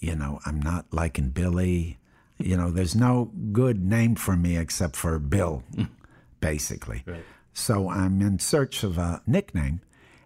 you 0.00 0.16
know, 0.16 0.40
I'm 0.46 0.60
not 0.60 0.86
liking 0.92 1.28
Billy. 1.28 1.98
You 2.38 2.56
know, 2.56 2.70
there's 2.70 2.94
no 2.94 3.32
good 3.52 3.84
name 3.84 4.14
for 4.14 4.36
me 4.36 4.56
except 4.56 4.96
for 4.96 5.18
Bill, 5.18 5.64
basically. 6.40 7.02
Right. 7.06 7.24
So 7.52 7.88
I'm 7.90 8.22
in 8.22 8.38
search 8.38 8.84
of 8.84 8.98
a 8.98 9.22
nickname, 9.26 9.80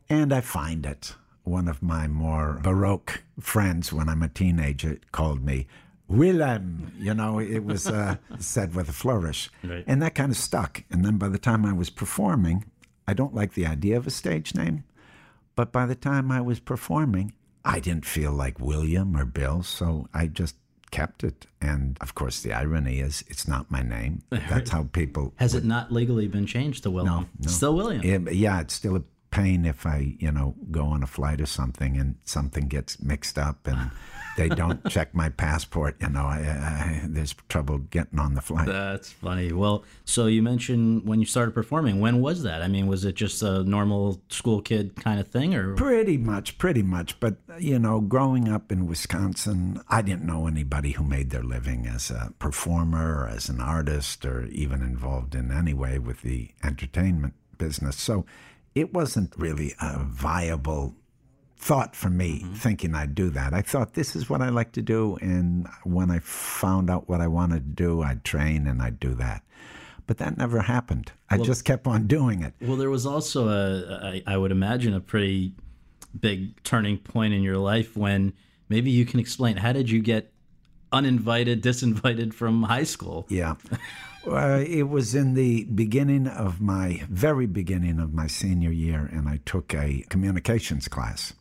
and 0.09 0.32
I 0.32 0.41
find 0.43 0.84
it. 0.84 1.14
One 1.45 1.66
of 1.66 1.82
my 1.82 2.07
more 2.07 2.61
Baroque 2.62 3.22
friends, 3.41 3.93
when 3.93 4.09
I'm 4.09 4.22
a 4.22 4.28
teenager, 4.28 5.01
called 5.11 5.43
me 5.43 5.66
Willem. 6.07 6.93
You 6.99 7.14
know, 7.14 7.41
it 7.41 7.64
was 7.64 7.89
uh, 7.89 8.16
said 8.39 8.74
with 8.74 8.89
a 8.89 8.93
flourish. 8.93 9.51
Right. 9.64 9.82
And 9.87 10.03
that 10.03 10.14
kind 10.14 10.30
of 10.30 10.37
stuck. 10.37 10.84
And 10.91 11.05
then 11.05 11.16
by 11.16 11.28
the 11.28 11.39
time 11.39 11.64
I 11.64 11.72
was 11.72 11.91
performing, 11.91 12.64
I 13.09 13.14
don't 13.14 13.34
like 13.34 13.55
the 13.55 13.66
idea 13.66 13.97
of 13.97 14.07
a 14.07 14.11
stage 14.11 14.55
name, 14.55 14.84
but 15.57 15.72
by 15.72 15.87
the 15.87 15.95
time 15.95 16.30
I 16.30 16.41
was 16.41 16.61
performing, 16.61 17.32
I 17.64 17.80
didn't 17.80 18.07
feel 18.07 18.32
like 18.32 18.61
William 18.61 19.16
or 19.16 19.24
Bill, 19.24 19.62
so 19.62 20.09
I 20.12 20.26
just 20.26 20.57
kept 20.93 21.24
it. 21.24 21.47
And 21.61 21.97
of 22.01 22.14
course, 22.14 22.40
the 22.40 22.53
irony 22.53 23.01
is 23.01 23.24
it's 23.26 23.49
not 23.49 23.68
my 23.70 23.82
name. 23.82 24.22
That's 24.30 24.70
how 24.70 24.84
people 24.93 25.32
Has 25.36 25.55
it 25.57 25.64
not 25.64 25.90
legally 25.90 26.28
been 26.28 26.47
changed 26.47 26.84
to 26.84 26.90
William? 26.90 27.28
no. 27.40 27.49
Still 27.51 27.74
William. 27.74 28.03
yeah, 28.05 28.30
yeah, 28.30 28.61
it's 28.61 28.74
still 28.74 28.95
a 28.97 29.03
pain 29.33 29.64
if 29.64 29.85
I, 29.85 30.14
you 30.20 30.30
know, 30.30 30.55
go 30.70 30.85
on 30.85 31.03
a 31.03 31.07
flight 31.07 31.41
or 31.41 31.47
something 31.47 31.97
and 31.97 32.14
something 32.24 32.68
gets 32.68 33.03
mixed 33.03 33.39
up 33.39 33.66
and 33.66 33.91
they 34.37 34.49
don't 34.49 34.87
check 34.89 35.14
my 35.14 35.30
passport. 35.30 35.97
You 36.01 36.11
know, 36.11 36.24
I, 36.24 36.39
I, 36.39 37.03
there's 37.07 37.35
trouble 37.49 37.78
getting 37.78 38.18
on 38.18 38.35
the 38.35 38.43
flight. 38.43 38.66
That's 38.66 39.11
funny. 39.11 39.53
Well, 39.53 39.85
so 40.05 40.26
you 40.26 40.43
mentioned 40.43 41.07
when 41.07 41.18
you 41.18 41.26
started 41.26 41.53
performing. 41.53 41.99
When 41.99 42.20
was 42.20 42.43
that? 42.43 42.62
I 42.62 42.68
mean, 42.68 42.87
was 42.87 43.05
it 43.05 43.14
just 43.14 43.43
a 43.43 43.64
normal 43.64 44.20
school 44.28 44.61
kid 44.61 44.97
kind 44.97 45.18
of 45.18 45.28
thing, 45.28 45.55
or 45.55 45.74
pretty 45.74 46.18
much, 46.18 46.59
pretty 46.59 46.83
much. 46.83 47.18
But 47.18 47.37
you 47.59 47.78
know, 47.78 48.01
growing 48.01 48.49
up 48.49 48.70
in 48.70 48.87
Wisconsin, 48.87 49.80
I 49.89 50.03
didn't 50.03 50.26
know 50.26 50.47
anybody 50.47 50.93
who 50.93 51.05
made 51.05 51.30
their 51.30 51.43
living 51.43 51.87
as 51.87 52.11
a 52.11 52.33
performer 52.39 53.22
or 53.22 53.28
as 53.28 53.49
an 53.49 53.61
artist 53.61 54.24
or 54.26 54.45
even 54.47 54.83
involved 54.83 55.35
in 55.35 55.51
any 55.51 55.74
way 55.74 55.99
with 55.99 56.20
the 56.22 56.51
entertainment 56.62 57.35
business. 57.59 57.97
So 57.97 58.26
it 58.75 58.93
wasn't 58.93 59.35
really 59.37 59.75
a 59.81 59.99
viable 59.99 60.95
thought 61.57 61.95
for 61.95 62.11
me 62.11 62.41
mm-hmm. 62.41 62.55
thinking 62.55 62.95
I'd 62.95 63.14
do 63.14 63.31
that. 63.31 63.55
I 63.55 63.62
thought 63.62 63.95
this 63.95 64.16
is 64.16 64.29
what 64.29 64.43
I 64.43 64.49
like 64.49 64.73
to 64.73 64.83
do. 64.83 65.16
And 65.20 65.68
when 65.85 66.11
I 66.11 66.18
found 66.18 66.91
out 66.91 67.09
what 67.09 67.20
I 67.20 67.29
wanted 67.29 67.64
to 67.77 67.85
do, 67.85 68.03
I'd 68.03 68.25
train 68.25 68.66
and 68.66 68.83
I'd 68.83 68.99
do 68.99 69.14
that. 69.14 69.43
But 70.07 70.18
that 70.18 70.37
never 70.37 70.61
happened. 70.61 71.12
I 71.31 71.37
well, 71.37 71.45
just 71.45 71.64
kept 71.64 71.87
on 71.87 72.09
doing 72.09 72.43
it. 72.43 72.55
Well, 72.61 72.77
there 72.77 72.91
was 72.91 73.07
also 73.07 73.49
a, 73.49 73.95
I, 74.05 74.23
I 74.27 74.37
would 74.37 74.51
imagine, 74.51 74.95
a 74.95 75.01
pretty 75.01 75.55
big 76.18 76.61
turning 76.64 76.99
point 76.99 77.33
in 77.33 77.43
your 77.43 77.59
life 77.59 77.97
when 77.97 78.33
maybe 78.68 78.91
you 78.91 79.07
can 79.07 79.20
explain 79.20 79.57
how 79.57 79.73
did 79.73 79.89
you 79.89 80.01
get 80.01 80.33
uninvited, 80.91 81.62
disinvited 81.62 82.35
from 82.35 82.64
high 82.64 82.85
school? 82.85 83.27
Yeah. 83.29 83.55
Uh, 84.27 84.62
it 84.66 84.89
was 84.89 85.14
in 85.14 85.35
the 85.35 85.64
beginning 85.64 86.29
of 86.29 86.61
my 86.61 87.03
very 87.09 87.47
beginning 87.47 87.99
of 87.99 88.14
my 88.14 88.29
senior 88.29 88.70
year, 88.70 89.09
and 89.12 89.29
I 89.29 89.41
took 89.45 89.75
a 89.75 90.05
communications 90.09 90.87
class. 90.87 91.33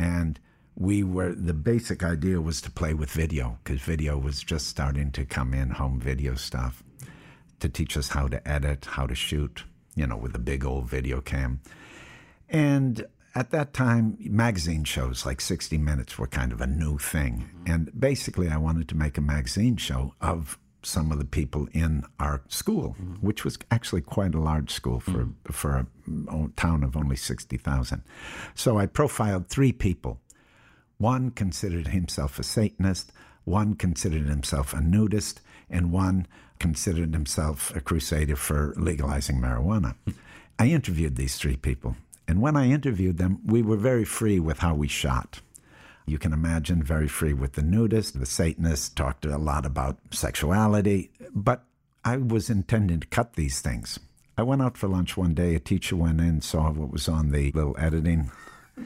And 0.00 0.40
we 0.74 1.02
were 1.02 1.32
the 1.34 1.54
basic 1.54 2.02
idea 2.02 2.40
was 2.40 2.60
to 2.62 2.70
play 2.70 2.94
with 2.94 3.10
video 3.10 3.58
because 3.62 3.80
video 3.82 4.16
was 4.16 4.42
just 4.42 4.66
starting 4.68 5.10
to 5.12 5.24
come 5.24 5.54
in 5.54 5.70
home 5.70 6.00
video 6.00 6.34
stuff 6.34 6.82
to 7.60 7.68
teach 7.68 7.96
us 7.96 8.10
how 8.10 8.28
to 8.28 8.48
edit 8.48 8.84
how 8.84 9.04
to 9.04 9.14
shoot 9.14 9.64
you 9.96 10.06
know 10.06 10.16
with 10.16 10.34
a 10.36 10.38
big 10.38 10.64
old 10.64 10.88
video 10.88 11.20
cam. 11.20 11.60
And 12.48 13.06
at 13.34 13.50
that 13.50 13.74
time 13.74 14.16
magazine 14.20 14.84
shows 14.84 15.26
like 15.26 15.40
60 15.40 15.78
minutes 15.78 16.16
were 16.16 16.28
kind 16.28 16.52
of 16.52 16.60
a 16.60 16.66
new 16.66 16.98
thing. 16.98 17.48
And 17.66 17.90
basically 17.98 18.48
i 18.48 18.56
wanted 18.56 18.88
to 18.88 18.96
make 18.96 19.18
a 19.18 19.22
magazine 19.22 19.76
show 19.76 20.14
of 20.20 20.58
some 20.82 21.10
of 21.12 21.18
the 21.18 21.24
people 21.24 21.68
in 21.72 22.04
our 22.18 22.40
school, 22.48 22.96
mm-hmm. 23.00 23.14
which 23.26 23.44
was 23.44 23.58
actually 23.70 24.00
quite 24.00 24.34
a 24.34 24.40
large 24.40 24.70
school 24.70 25.00
for 25.00 25.24
mm-hmm. 25.24 25.52
for 25.52 25.76
a 25.76 26.48
town 26.56 26.84
of 26.84 26.96
only 26.96 27.16
sixty 27.16 27.56
thousand. 27.56 28.02
So 28.54 28.78
I 28.78 28.86
profiled 28.86 29.48
three 29.48 29.72
people. 29.72 30.20
One 30.98 31.30
considered 31.30 31.88
himself 31.88 32.38
a 32.38 32.42
Satanist. 32.42 33.12
One 33.44 33.74
considered 33.74 34.26
himself 34.26 34.74
a 34.74 34.80
nudist, 34.80 35.40
and 35.70 35.90
one 35.92 36.26
considered 36.58 37.14
himself 37.14 37.74
a 37.74 37.80
crusader 37.80 38.36
for 38.36 38.74
legalizing 38.76 39.40
marijuana. 39.40 39.94
I 40.58 40.66
interviewed 40.66 41.16
these 41.16 41.36
three 41.36 41.56
people, 41.56 41.96
and 42.26 42.42
when 42.42 42.56
I 42.56 42.68
interviewed 42.70 43.16
them, 43.18 43.40
we 43.46 43.62
were 43.62 43.76
very 43.76 44.04
free 44.04 44.40
with 44.40 44.58
how 44.58 44.74
we 44.74 44.88
shot. 44.88 45.40
You 46.08 46.18
can 46.18 46.32
imagine 46.32 46.82
very 46.82 47.08
free 47.08 47.34
with 47.34 47.52
the 47.52 47.62
nudist, 47.62 48.18
the 48.18 48.26
Satanists 48.26 48.88
talked 48.88 49.24
a 49.26 49.36
lot 49.36 49.66
about 49.66 49.98
sexuality, 50.10 51.10
but 51.34 51.64
I 52.04 52.16
was 52.16 52.48
intending 52.48 53.00
to 53.00 53.06
cut 53.06 53.34
these 53.34 53.60
things. 53.60 53.98
I 54.38 54.42
went 54.42 54.62
out 54.62 54.78
for 54.78 54.88
lunch 54.88 55.16
one 55.16 55.34
day. 55.34 55.54
A 55.54 55.60
teacher 55.60 55.96
went 55.96 56.20
in, 56.20 56.40
saw 56.40 56.70
what 56.70 56.92
was 56.92 57.08
on 57.08 57.30
the 57.30 57.52
little 57.52 57.76
editing 57.78 58.30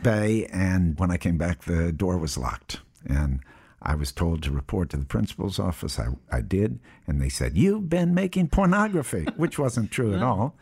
bay, 0.02 0.46
and 0.46 0.98
when 0.98 1.10
I 1.10 1.18
came 1.18 1.36
back, 1.36 1.62
the 1.62 1.92
door 1.92 2.16
was 2.16 2.38
locked. 2.38 2.80
And 3.06 3.40
I 3.82 3.94
was 3.94 4.12
told 4.12 4.42
to 4.42 4.50
report 4.50 4.90
to 4.90 4.96
the 4.96 5.04
principal's 5.04 5.58
office. 5.58 5.98
I, 5.98 6.08
I 6.30 6.40
did. 6.40 6.80
And 7.06 7.20
they 7.20 7.28
said, 7.28 7.56
You've 7.56 7.88
been 7.88 8.14
making 8.14 8.48
pornography, 8.48 9.26
which 9.36 9.58
wasn't 9.58 9.90
true 9.90 10.14
at 10.14 10.22
all. 10.22 10.56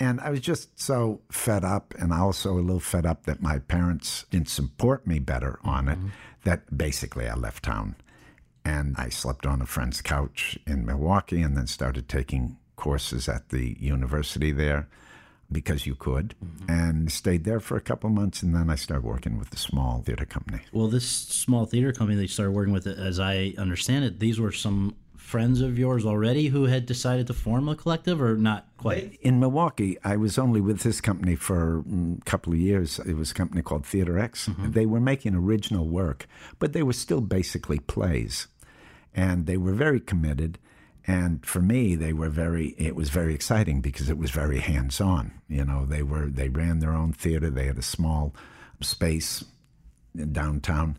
And 0.00 0.20
I 0.20 0.30
was 0.30 0.40
just 0.40 0.80
so 0.80 1.20
fed 1.30 1.64
up, 1.64 1.94
and 1.98 2.12
also 2.12 2.54
a 2.54 2.60
little 2.60 2.80
fed 2.80 3.06
up 3.06 3.24
that 3.24 3.42
my 3.42 3.58
parents 3.58 4.24
didn't 4.30 4.48
support 4.48 5.06
me 5.06 5.18
better 5.18 5.58
on 5.62 5.88
it, 5.88 5.98
mm-hmm. 5.98 6.08
that 6.44 6.76
basically 6.76 7.28
I 7.28 7.34
left 7.34 7.64
town. 7.64 7.96
And 8.64 8.94
I 8.96 9.08
slept 9.08 9.44
on 9.44 9.60
a 9.60 9.66
friend's 9.66 10.00
couch 10.00 10.58
in 10.66 10.86
Milwaukee 10.86 11.42
and 11.42 11.56
then 11.56 11.66
started 11.66 12.08
taking 12.08 12.58
courses 12.76 13.28
at 13.28 13.50
the 13.50 13.76
university 13.80 14.52
there 14.52 14.88
because 15.50 15.86
you 15.86 15.94
could, 15.94 16.34
mm-hmm. 16.42 16.70
and 16.70 17.12
stayed 17.12 17.44
there 17.44 17.60
for 17.60 17.76
a 17.76 17.80
couple 17.80 18.08
months, 18.08 18.42
and 18.42 18.54
then 18.54 18.70
I 18.70 18.74
started 18.74 19.04
working 19.04 19.38
with 19.38 19.52
a 19.52 19.58
small 19.58 20.00
theater 20.00 20.24
company. 20.24 20.62
Well, 20.72 20.88
this 20.88 21.06
small 21.06 21.66
theater 21.66 21.92
company 21.92 22.16
that 22.16 22.22
you 22.22 22.28
started 22.28 22.52
working 22.52 22.72
with, 22.72 22.86
as 22.86 23.20
I 23.20 23.52
understand 23.58 24.06
it, 24.06 24.18
these 24.18 24.40
were 24.40 24.52
some 24.52 24.96
friends 25.32 25.62
of 25.62 25.78
yours 25.78 26.04
already 26.04 26.48
who 26.48 26.66
had 26.66 26.84
decided 26.84 27.26
to 27.26 27.32
form 27.32 27.66
a 27.66 27.74
collective, 27.74 28.20
or 28.20 28.36
not 28.36 28.66
quite? 28.76 29.18
In 29.22 29.40
Milwaukee, 29.40 29.96
I 30.04 30.14
was 30.16 30.36
only 30.36 30.60
with 30.60 30.80
this 30.80 31.00
company 31.00 31.36
for 31.36 31.78
a 31.78 31.82
mm, 31.82 32.22
couple 32.26 32.52
of 32.52 32.58
years. 32.58 32.98
It 32.98 33.14
was 33.14 33.30
a 33.30 33.34
company 33.34 33.62
called 33.62 33.86
Theater 33.86 34.18
X. 34.18 34.46
Mm-hmm. 34.46 34.72
They 34.72 34.84
were 34.84 35.00
making 35.00 35.34
original 35.34 35.88
work, 35.88 36.26
but 36.58 36.74
they 36.74 36.82
were 36.82 36.92
still 36.92 37.22
basically 37.22 37.78
plays, 37.78 38.46
and 39.14 39.46
they 39.46 39.56
were 39.56 39.72
very 39.72 40.00
committed. 40.00 40.58
And 41.06 41.44
for 41.46 41.62
me, 41.62 41.94
they 41.94 42.12
were 42.12 42.28
very. 42.28 42.74
It 42.76 42.94
was 42.94 43.08
very 43.08 43.34
exciting 43.34 43.80
because 43.80 44.10
it 44.10 44.18
was 44.18 44.30
very 44.30 44.60
hands-on. 44.60 45.32
You 45.48 45.64
know, 45.64 45.86
they 45.86 46.02
were 46.02 46.26
they 46.26 46.50
ran 46.50 46.80
their 46.80 46.92
own 46.92 47.14
theater. 47.14 47.48
They 47.48 47.68
had 47.68 47.78
a 47.78 47.82
small 47.96 48.34
space 48.82 49.44
downtown 50.30 50.98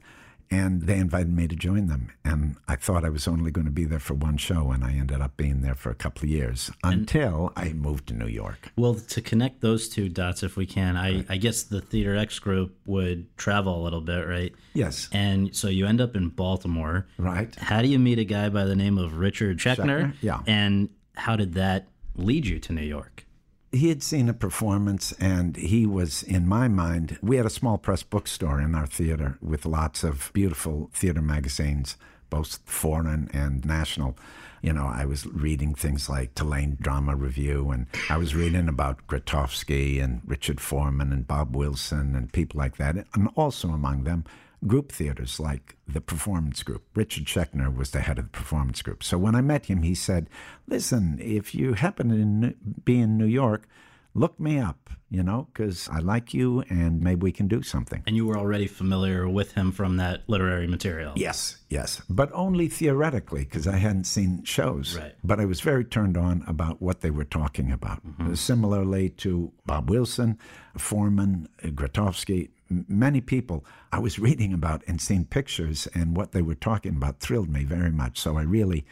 and 0.51 0.83
they 0.83 0.97
invited 0.97 1.31
me 1.31 1.47
to 1.47 1.55
join 1.55 1.87
them. 1.87 2.11
And 2.23 2.57
I 2.67 2.75
thought 2.75 3.05
I 3.05 3.09
was 3.09 3.27
only 3.27 3.51
going 3.51 3.65
to 3.65 3.71
be 3.71 3.85
there 3.85 3.99
for 3.99 4.13
one 4.13 4.37
show, 4.37 4.71
and 4.71 4.83
I 4.83 4.93
ended 4.93 5.21
up 5.21 5.37
being 5.37 5.61
there 5.61 5.75
for 5.75 5.89
a 5.89 5.95
couple 5.95 6.23
of 6.23 6.29
years 6.29 6.71
until 6.83 7.51
and, 7.55 7.69
I 7.69 7.73
moved 7.73 8.07
to 8.07 8.13
New 8.13 8.27
York. 8.27 8.71
Well, 8.75 8.95
to 8.95 9.21
connect 9.21 9.61
those 9.61 9.89
two 9.89 10.09
dots, 10.09 10.43
if 10.43 10.55
we 10.55 10.65
can, 10.65 10.97
I, 10.97 11.15
right. 11.15 11.25
I 11.29 11.37
guess 11.37 11.63
the 11.63 11.81
Theater 11.81 12.15
X 12.15 12.39
group 12.39 12.75
would 12.85 13.35
travel 13.37 13.81
a 13.81 13.83
little 13.83 14.01
bit, 14.01 14.27
right? 14.27 14.53
Yes. 14.73 15.09
And 15.11 15.55
so 15.55 15.67
you 15.67 15.85
end 15.85 16.01
up 16.01 16.15
in 16.15 16.29
Baltimore. 16.29 17.07
Right. 17.17 17.53
How 17.55 17.81
do 17.81 17.87
you 17.87 17.99
meet 17.99 18.19
a 18.19 18.25
guy 18.25 18.49
by 18.49 18.65
the 18.65 18.75
name 18.75 18.97
of 18.97 19.17
Richard 19.17 19.57
Schechner? 19.57 19.85
Schechner? 19.85 20.13
Yeah. 20.21 20.41
And 20.47 20.89
how 21.15 21.35
did 21.35 21.53
that 21.53 21.87
lead 22.15 22.45
you 22.45 22.59
to 22.59 22.73
New 22.73 22.81
York? 22.81 23.25
He 23.73 23.89
had 23.89 24.03
seen 24.03 24.29
a 24.29 24.33
performance 24.33 25.13
and 25.13 25.57
he 25.57 25.85
was 25.85 26.21
in 26.23 26.47
my 26.47 26.67
mind 26.67 27.17
we 27.21 27.37
had 27.37 27.45
a 27.45 27.49
small 27.49 27.77
press 27.77 28.03
bookstore 28.03 28.61
in 28.61 28.75
our 28.75 28.85
theater 28.85 29.37
with 29.41 29.65
lots 29.65 30.03
of 30.03 30.31
beautiful 30.33 30.89
theater 30.93 31.21
magazines 31.21 31.97
both 32.29 32.59
foreign 32.65 33.29
and 33.31 33.63
national. 33.65 34.17
You 34.61 34.73
know 34.73 34.85
i 34.85 35.03
was 35.05 35.25
reading 35.25 35.75
things 35.75 36.07
like 36.07 36.35
Tulane 36.35 36.77
drama 36.79 37.15
review 37.15 37.71
and 37.71 37.87
i 38.09 38.15
was 38.15 38.33
reading 38.33 38.69
about 38.69 39.05
grotowski 39.07 40.01
and 40.01 40.21
richard 40.25 40.61
foreman 40.61 41.11
and 41.11 41.27
bob 41.27 41.53
wilson 41.55 42.15
and 42.15 42.31
people 42.31 42.59
like 42.59 42.77
that 42.77 42.95
and 43.13 43.27
also 43.35 43.69
among 43.69 44.03
them 44.05 44.23
group 44.67 44.91
theaters 44.91 45.39
like 45.39 45.77
the 45.87 46.01
performance 46.01 46.63
group. 46.63 46.83
Richard 46.95 47.25
Schechner 47.25 47.75
was 47.75 47.91
the 47.91 48.01
head 48.01 48.19
of 48.19 48.25
the 48.25 48.37
performance 48.37 48.81
group. 48.81 49.03
So 49.03 49.17
when 49.17 49.35
I 49.35 49.41
met 49.41 49.65
him, 49.65 49.83
he 49.83 49.95
said, 49.95 50.29
Listen, 50.67 51.17
if 51.21 51.53
you 51.53 51.73
happen 51.73 52.09
to 52.41 52.55
be 52.83 52.99
in 52.99 53.17
New 53.17 53.25
York, 53.25 53.67
look 54.15 54.39
me 54.39 54.59
up, 54.59 54.89
you 55.09 55.23
know, 55.23 55.47
because 55.51 55.89
I 55.89 55.99
like 55.99 56.33
you 56.33 56.61
and 56.69 57.01
maybe 57.01 57.23
we 57.23 57.31
can 57.31 57.47
do 57.47 57.61
something. 57.63 58.03
And 58.05 58.15
you 58.15 58.25
were 58.25 58.37
already 58.37 58.67
familiar 58.67 59.27
with 59.27 59.53
him 59.53 59.71
from 59.71 59.97
that 59.97 60.23
literary 60.27 60.67
material? 60.67 61.13
Yes, 61.15 61.57
yes, 61.69 62.01
but 62.09 62.31
only 62.33 62.67
theoretically 62.67 63.43
because 63.43 63.67
I 63.67 63.77
hadn't 63.77 64.05
seen 64.05 64.43
shows. 64.43 64.97
Right. 64.97 65.15
But 65.23 65.39
I 65.39 65.45
was 65.45 65.61
very 65.61 65.85
turned 65.85 66.17
on 66.17 66.43
about 66.47 66.81
what 66.81 67.01
they 67.01 67.11
were 67.11 67.25
talking 67.25 67.71
about. 67.71 68.05
Mm-hmm. 68.05 68.35
Similarly 68.35 69.09
to 69.09 69.51
Bob 69.65 69.89
Wilson, 69.89 70.37
Foreman, 70.77 71.49
Grotowski, 71.61 72.49
many 72.69 73.21
people 73.21 73.65
I 73.91 73.99
was 73.99 74.19
reading 74.19 74.53
about 74.53 74.83
and 74.87 74.99
seeing 74.99 75.25
pictures 75.25 75.87
and 75.93 76.15
what 76.15 76.31
they 76.31 76.41
were 76.41 76.55
talking 76.55 76.95
about 76.95 77.19
thrilled 77.19 77.49
me 77.49 77.63
very 77.63 77.91
much. 77.91 78.19
So 78.19 78.37
I 78.37 78.43
really 78.43 78.85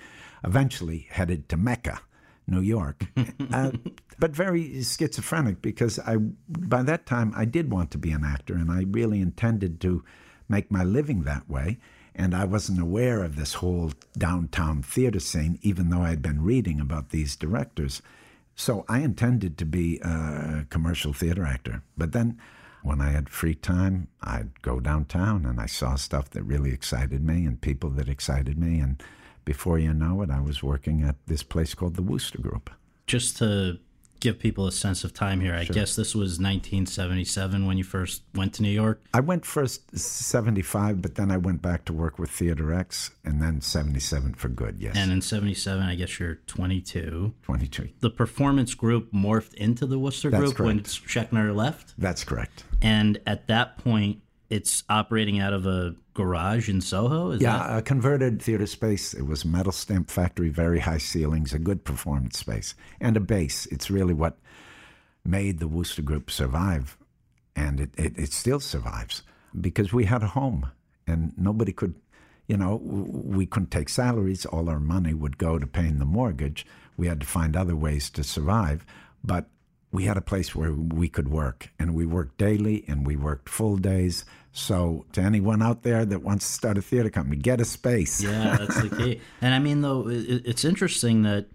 eventually 0.44 1.08
headed 1.12 1.50
to 1.50 1.58
Mecca, 1.58 2.02
New 2.48 2.62
York. 2.62 3.06
uh, 3.54 3.72
but 4.20 4.32
very 4.32 4.84
schizophrenic 4.84 5.62
because 5.62 6.00
I 6.00 6.18
by 6.48 6.84
that 6.84 7.06
time 7.06 7.34
I 7.36 7.46
did 7.46 7.72
want 7.72 7.92
to 7.92 7.98
be 7.98 8.12
an 8.12 8.24
actor 8.24 8.54
and 8.54 8.72
I 8.72 8.86
really 8.88 9.22
intended 9.22 9.82
to 9.82 10.04
make 10.48 10.72
my 10.72 10.84
living 10.84 11.24
that 11.24 11.50
way. 11.50 11.80
And 12.14 12.36
I 12.36 12.44
wasn't 12.44 12.82
aware 12.82 13.24
of 13.24 13.38
this 13.38 13.54
whole 13.56 13.94
downtown 14.18 14.84
theater 14.84 15.22
scene, 15.22 15.58
even 15.62 15.90
though 15.90 16.02
I 16.02 16.10
had 16.10 16.22
been 16.22 16.44
reading 16.44 16.82
about 16.82 17.10
these 17.10 17.38
directors. 17.38 18.02
So 18.54 18.84
I 18.90 19.00
intended 19.00 19.58
to 19.58 19.66
be 19.66 20.00
a 20.00 20.66
commercial 20.70 21.14
theater 21.14 21.46
actor. 21.46 21.84
But 21.98 22.12
then 22.12 22.38
when 22.84 23.02
I 23.02 23.10
had 23.10 23.30
free 23.30 23.56
time, 23.56 24.08
I'd 24.22 24.62
go 24.62 24.80
downtown 24.80 25.46
and 25.46 25.60
I 25.60 25.66
saw 25.66 25.96
stuff 25.96 26.30
that 26.32 26.44
really 26.44 26.72
excited 26.72 27.24
me 27.24 27.46
and 27.46 27.60
people 27.62 27.90
that 27.92 28.10
excited 28.10 28.58
me. 28.58 28.80
And 28.80 29.02
before 29.46 29.80
you 29.80 29.94
know 29.94 30.22
it, 30.22 30.30
I 30.30 30.40
was 30.40 30.64
working 30.64 31.04
at 31.04 31.16
this 31.28 31.44
place 31.44 31.74
called 31.74 31.96
the 31.96 32.02
Wooster 32.02 32.40
Group. 32.40 32.70
Just 33.08 33.38
to 33.38 33.80
give 34.22 34.40
people 34.40 34.68
a 34.68 34.72
sense 34.72 35.04
of 35.04 35.14
time 35.14 35.42
here. 35.42 35.54
I 35.54 35.66
guess 35.66 35.96
this 35.96 36.16
was 36.16 36.40
1977 36.40 37.66
when 37.66 37.78
you 37.78 37.84
first 37.84 38.22
went 38.34 38.54
to 38.54 38.62
New 38.62 38.70
York. 38.70 39.04
I 39.14 39.20
went 39.20 39.46
first 39.46 39.98
75, 39.98 41.02
but 41.02 41.16
then 41.16 41.30
I 41.30 41.38
went 41.38 41.62
back 41.62 41.84
to 41.86 41.94
work 41.94 42.18
with 42.18 42.30
Theater 42.30 42.74
X, 42.74 43.12
and 43.26 43.42
then 43.42 43.60
77 43.60 44.36
for 44.36 44.48
good, 44.48 44.78
yes. 44.80 44.96
And 44.96 45.12
in 45.12 45.22
77, 45.22 45.84
I 45.84 45.96
guess 45.96 46.20
you're 46.20 46.36
22. 46.48 47.34
22. 47.42 47.90
The 48.00 48.10
performance 48.10 48.74
group 48.76 49.12
morphed 49.12 49.56
into 49.56 49.86
the 49.86 50.00
Wooster 50.00 50.30
That's 50.30 50.54
group 50.54 50.60
when 50.60 50.78
correct. 50.80 51.08
Schechner 51.08 51.54
left. 51.54 51.96
That's 51.98 52.24
correct. 52.24 52.64
And 52.82 53.20
at 53.28 53.48
that 53.48 53.78
point, 53.78 54.22
it's 54.50 54.84
operating 54.90 55.40
out 55.40 55.54
of 55.54 55.66
a 55.66 55.96
garage 56.14 56.70
in 56.70 56.82
Soho. 56.82 57.32
Is 57.32 57.42
Yeah, 57.42 57.58
that- 57.58 57.78
a 57.78 57.82
converted 57.82 58.42
theater 58.42 58.66
space. 58.68 59.14
It 59.14 59.24
was 59.28 59.44
a 59.44 59.48
metal 59.48 59.72
stamp 59.72 60.10
factory, 60.10 60.50
very 60.50 60.80
high 60.80 60.98
ceilings, 60.98 61.54
a 61.54 61.60
good 61.60 61.84
performance 61.84 62.38
space, 62.38 62.76
and 63.00 63.16
a 63.18 63.22
base. 63.22 63.66
It's 63.68 63.90
really 63.90 64.14
what 64.14 64.38
made 65.24 65.60
the 65.60 65.68
Wooster 65.68 66.02
Group 66.02 66.32
survive, 66.32 66.98
and 67.56 67.80
it, 67.80 67.92
it, 67.98 68.18
it 68.18 68.34
still 68.34 68.60
survives 68.60 69.24
because 69.60 69.94
we 69.94 70.06
had 70.06 70.24
a 70.24 70.28
home, 70.28 70.68
and 71.08 71.34
nobody 71.38 71.72
could, 71.72 71.96
you 72.48 72.58
know, 72.58 72.76
we 72.78 73.46
couldn't 73.46 73.72
take 73.72 73.90
salaries. 73.90 74.46
All 74.46 74.70
our 74.70 74.80
money 74.80 75.14
would 75.14 75.38
go 75.38 75.60
to 75.60 75.68
paying 75.68 76.00
the 76.00 76.06
mortgage. 76.06 76.66
We 76.98 77.08
had 77.08 77.22
to 77.22 77.28
find 77.28 77.56
other 77.56 77.76
ways 77.76 78.10
to 78.12 78.24
survive, 78.24 78.86
but 79.24 79.48
we 79.92 80.06
had 80.06 80.18
a 80.18 80.22
place 80.22 80.56
where 80.56 80.72
we 80.74 81.10
could 81.10 81.28
work, 81.28 81.70
and 81.78 81.94
we 81.94 82.06
worked 82.06 82.38
daily, 82.38 82.84
and 82.88 83.06
we 83.06 83.16
worked 83.16 83.50
full 83.50 83.78
days. 83.78 84.26
So, 84.54 85.06
to 85.14 85.22
anyone 85.22 85.62
out 85.62 85.84
there 85.84 86.04
that 86.06 86.24
wants 86.24 86.46
to 86.46 86.52
start 86.52 86.78
a 86.78 86.82
theater 86.82 87.10
company, 87.10 87.38
get 87.38 87.62
a 87.62 87.66
space. 87.66 88.22
yeah, 88.22 88.58
that's 88.58 88.82
the 88.82 88.96
key. 88.96 89.22
And 89.42 89.54
I 89.54 89.60
mean, 89.60 89.82
though, 89.82 90.10
it, 90.10 90.46
it's 90.46 90.66
interesting 90.66 91.24
that 91.24 91.48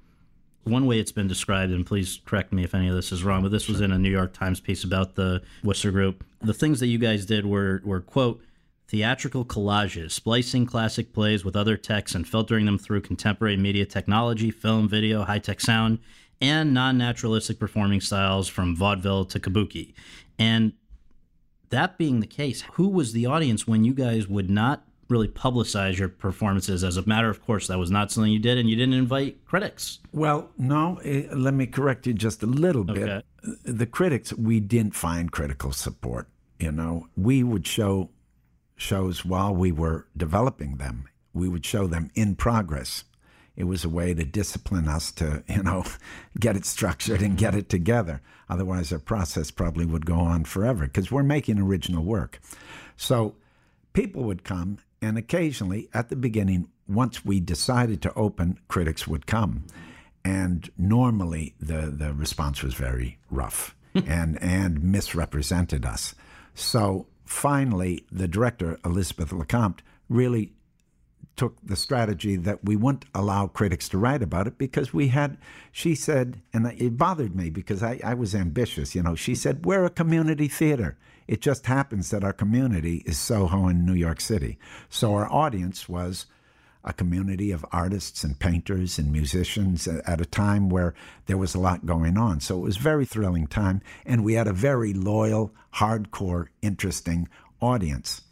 one 0.64 0.86
way 0.86 0.98
it's 0.98 1.12
been 1.12 1.28
described, 1.28 1.72
and 1.72 1.84
please 1.84 2.20
correct 2.24 2.52
me 2.52 2.64
if 2.64 2.74
any 2.74 2.88
of 2.88 2.94
this 2.94 3.12
is 3.12 3.22
wrong, 3.22 3.42
but 3.42 3.52
this 3.52 3.68
was 3.68 3.80
in 3.80 3.92
a 3.92 3.98
New 3.98 4.10
York 4.10 4.32
Times 4.32 4.60
piece 4.60 4.82
about 4.82 5.14
the 5.14 5.42
Wooster 5.62 5.90
Group. 5.90 6.24
The 6.40 6.54
things 6.54 6.80
that 6.80 6.86
you 6.88 6.98
guys 6.98 7.26
did 7.26 7.46
were, 7.46 7.82
were 7.84 8.00
quote, 8.00 8.42
theatrical 8.88 9.44
collages, 9.44 10.12
splicing 10.12 10.66
classic 10.66 11.12
plays 11.12 11.44
with 11.44 11.54
other 11.54 11.76
texts 11.76 12.14
and 12.14 12.26
filtering 12.26 12.66
them 12.66 12.78
through 12.78 13.02
contemporary 13.02 13.56
media 13.56 13.84
technology, 13.84 14.50
film, 14.50 14.88
video, 14.88 15.22
high 15.24 15.38
tech 15.38 15.60
sound, 15.60 15.98
and 16.40 16.74
non 16.74 16.98
naturalistic 16.98 17.58
performing 17.58 18.00
styles 18.00 18.48
from 18.48 18.74
vaudeville 18.74 19.24
to 19.24 19.38
kabuki. 19.38 19.94
And 20.38 20.72
that 21.70 21.98
being 21.98 22.20
the 22.20 22.26
case, 22.26 22.62
who 22.72 22.88
was 22.88 23.12
the 23.12 23.26
audience 23.26 23.66
when 23.66 23.84
you 23.84 23.94
guys 23.94 24.28
would 24.28 24.50
not 24.50 24.84
really 25.08 25.28
publicize 25.28 25.98
your 25.98 26.08
performances? 26.08 26.82
As 26.82 26.96
a 26.96 27.06
matter 27.06 27.28
of 27.28 27.44
course, 27.44 27.66
that 27.68 27.78
was 27.78 27.90
not 27.90 28.10
something 28.10 28.32
you 28.32 28.38
did, 28.38 28.58
and 28.58 28.68
you 28.68 28.76
didn't 28.76 28.94
invite 28.94 29.44
critics. 29.44 30.00
Well, 30.12 30.50
no, 30.58 31.00
eh, 31.04 31.26
let 31.32 31.54
me 31.54 31.66
correct 31.66 32.06
you 32.06 32.14
just 32.14 32.42
a 32.42 32.46
little 32.46 32.84
bit. 32.84 33.08
Okay. 33.08 33.22
The 33.64 33.86
critics, 33.86 34.32
we 34.32 34.60
didn't 34.60 34.94
find 34.94 35.30
critical 35.30 35.72
support. 35.72 36.28
You 36.58 36.72
know, 36.72 37.08
we 37.16 37.42
would 37.42 37.66
show 37.66 38.10
shows 38.76 39.24
while 39.24 39.54
we 39.54 39.72
were 39.72 40.06
developing 40.16 40.76
them. 40.76 41.08
We 41.32 41.48
would 41.48 41.64
show 41.64 41.86
them 41.86 42.10
in 42.14 42.36
progress. 42.36 43.04
It 43.56 43.64
was 43.64 43.84
a 43.84 43.88
way 43.88 44.12
to 44.12 44.24
discipline 44.24 44.86
us 44.86 45.10
to, 45.12 45.42
you 45.48 45.62
know, 45.62 45.84
get 46.38 46.56
it 46.56 46.66
structured 46.66 47.22
and 47.22 47.38
get 47.38 47.54
it 47.54 47.68
together. 47.68 48.20
Otherwise, 48.48 48.92
our 48.92 48.98
process 48.98 49.50
probably 49.50 49.86
would 49.86 50.06
go 50.06 50.18
on 50.18 50.44
forever 50.44 50.84
because 50.84 51.10
we're 51.10 51.22
making 51.22 51.58
original 51.58 52.04
work. 52.04 52.40
So 52.96 53.36
people 53.92 54.24
would 54.24 54.44
come, 54.44 54.78
and 55.00 55.16
occasionally 55.16 55.88
at 55.94 56.10
the 56.10 56.16
beginning, 56.16 56.68
once 56.86 57.24
we 57.24 57.40
decided 57.40 58.02
to 58.02 58.14
open, 58.14 58.58
critics 58.68 59.06
would 59.06 59.26
come. 59.26 59.64
And 60.24 60.68
normally 60.76 61.54
the, 61.58 61.90
the 61.90 62.12
response 62.12 62.62
was 62.62 62.74
very 62.74 63.18
rough 63.30 63.74
and, 63.94 64.40
and 64.42 64.82
misrepresented 64.82 65.86
us. 65.86 66.14
So 66.54 67.06
finally, 67.24 68.04
the 68.10 68.28
director, 68.28 68.78
Elizabeth 68.84 69.30
LeCompte, 69.30 69.80
really 70.08 70.52
took 71.36 71.56
the 71.62 71.76
strategy 71.76 72.36
that 72.36 72.64
we 72.64 72.76
wouldn't 72.76 73.04
allow 73.14 73.46
critics 73.46 73.88
to 73.90 73.98
write 73.98 74.22
about 74.22 74.46
it 74.46 74.58
because 74.58 74.94
we 74.94 75.08
had, 75.08 75.36
she 75.70 75.94
said, 75.94 76.40
and 76.52 76.66
it 76.66 76.96
bothered 76.96 77.36
me 77.36 77.50
because 77.50 77.82
I, 77.82 78.00
I 78.02 78.14
was 78.14 78.34
ambitious, 78.34 78.94
you 78.94 79.02
know, 79.02 79.14
she 79.14 79.34
said, 79.34 79.66
we're 79.66 79.84
a 79.84 79.90
community 79.90 80.48
theater. 80.48 80.96
It 81.28 81.40
just 81.40 81.66
happens 81.66 82.10
that 82.10 82.24
our 82.24 82.32
community 82.32 83.02
is 83.04 83.18
Soho 83.18 83.68
in 83.68 83.84
New 83.84 83.94
York 83.94 84.20
City. 84.20 84.58
So 84.88 85.14
our 85.14 85.30
audience 85.30 85.88
was 85.88 86.26
a 86.84 86.92
community 86.92 87.50
of 87.50 87.66
artists 87.72 88.22
and 88.22 88.38
painters 88.38 88.96
and 88.96 89.10
musicians 89.10 89.88
at 89.88 90.20
a 90.20 90.24
time 90.24 90.68
where 90.68 90.94
there 91.26 91.36
was 91.36 91.54
a 91.54 91.60
lot 91.60 91.84
going 91.84 92.16
on. 92.16 92.38
So 92.38 92.58
it 92.58 92.62
was 92.62 92.76
a 92.76 92.80
very 92.80 93.04
thrilling 93.04 93.48
time, 93.48 93.82
and 94.06 94.24
we 94.24 94.34
had 94.34 94.46
a 94.46 94.52
very 94.52 94.94
loyal, 94.94 95.52
hardcore, 95.74 96.46
interesting 96.62 97.28
audience. 97.60 98.22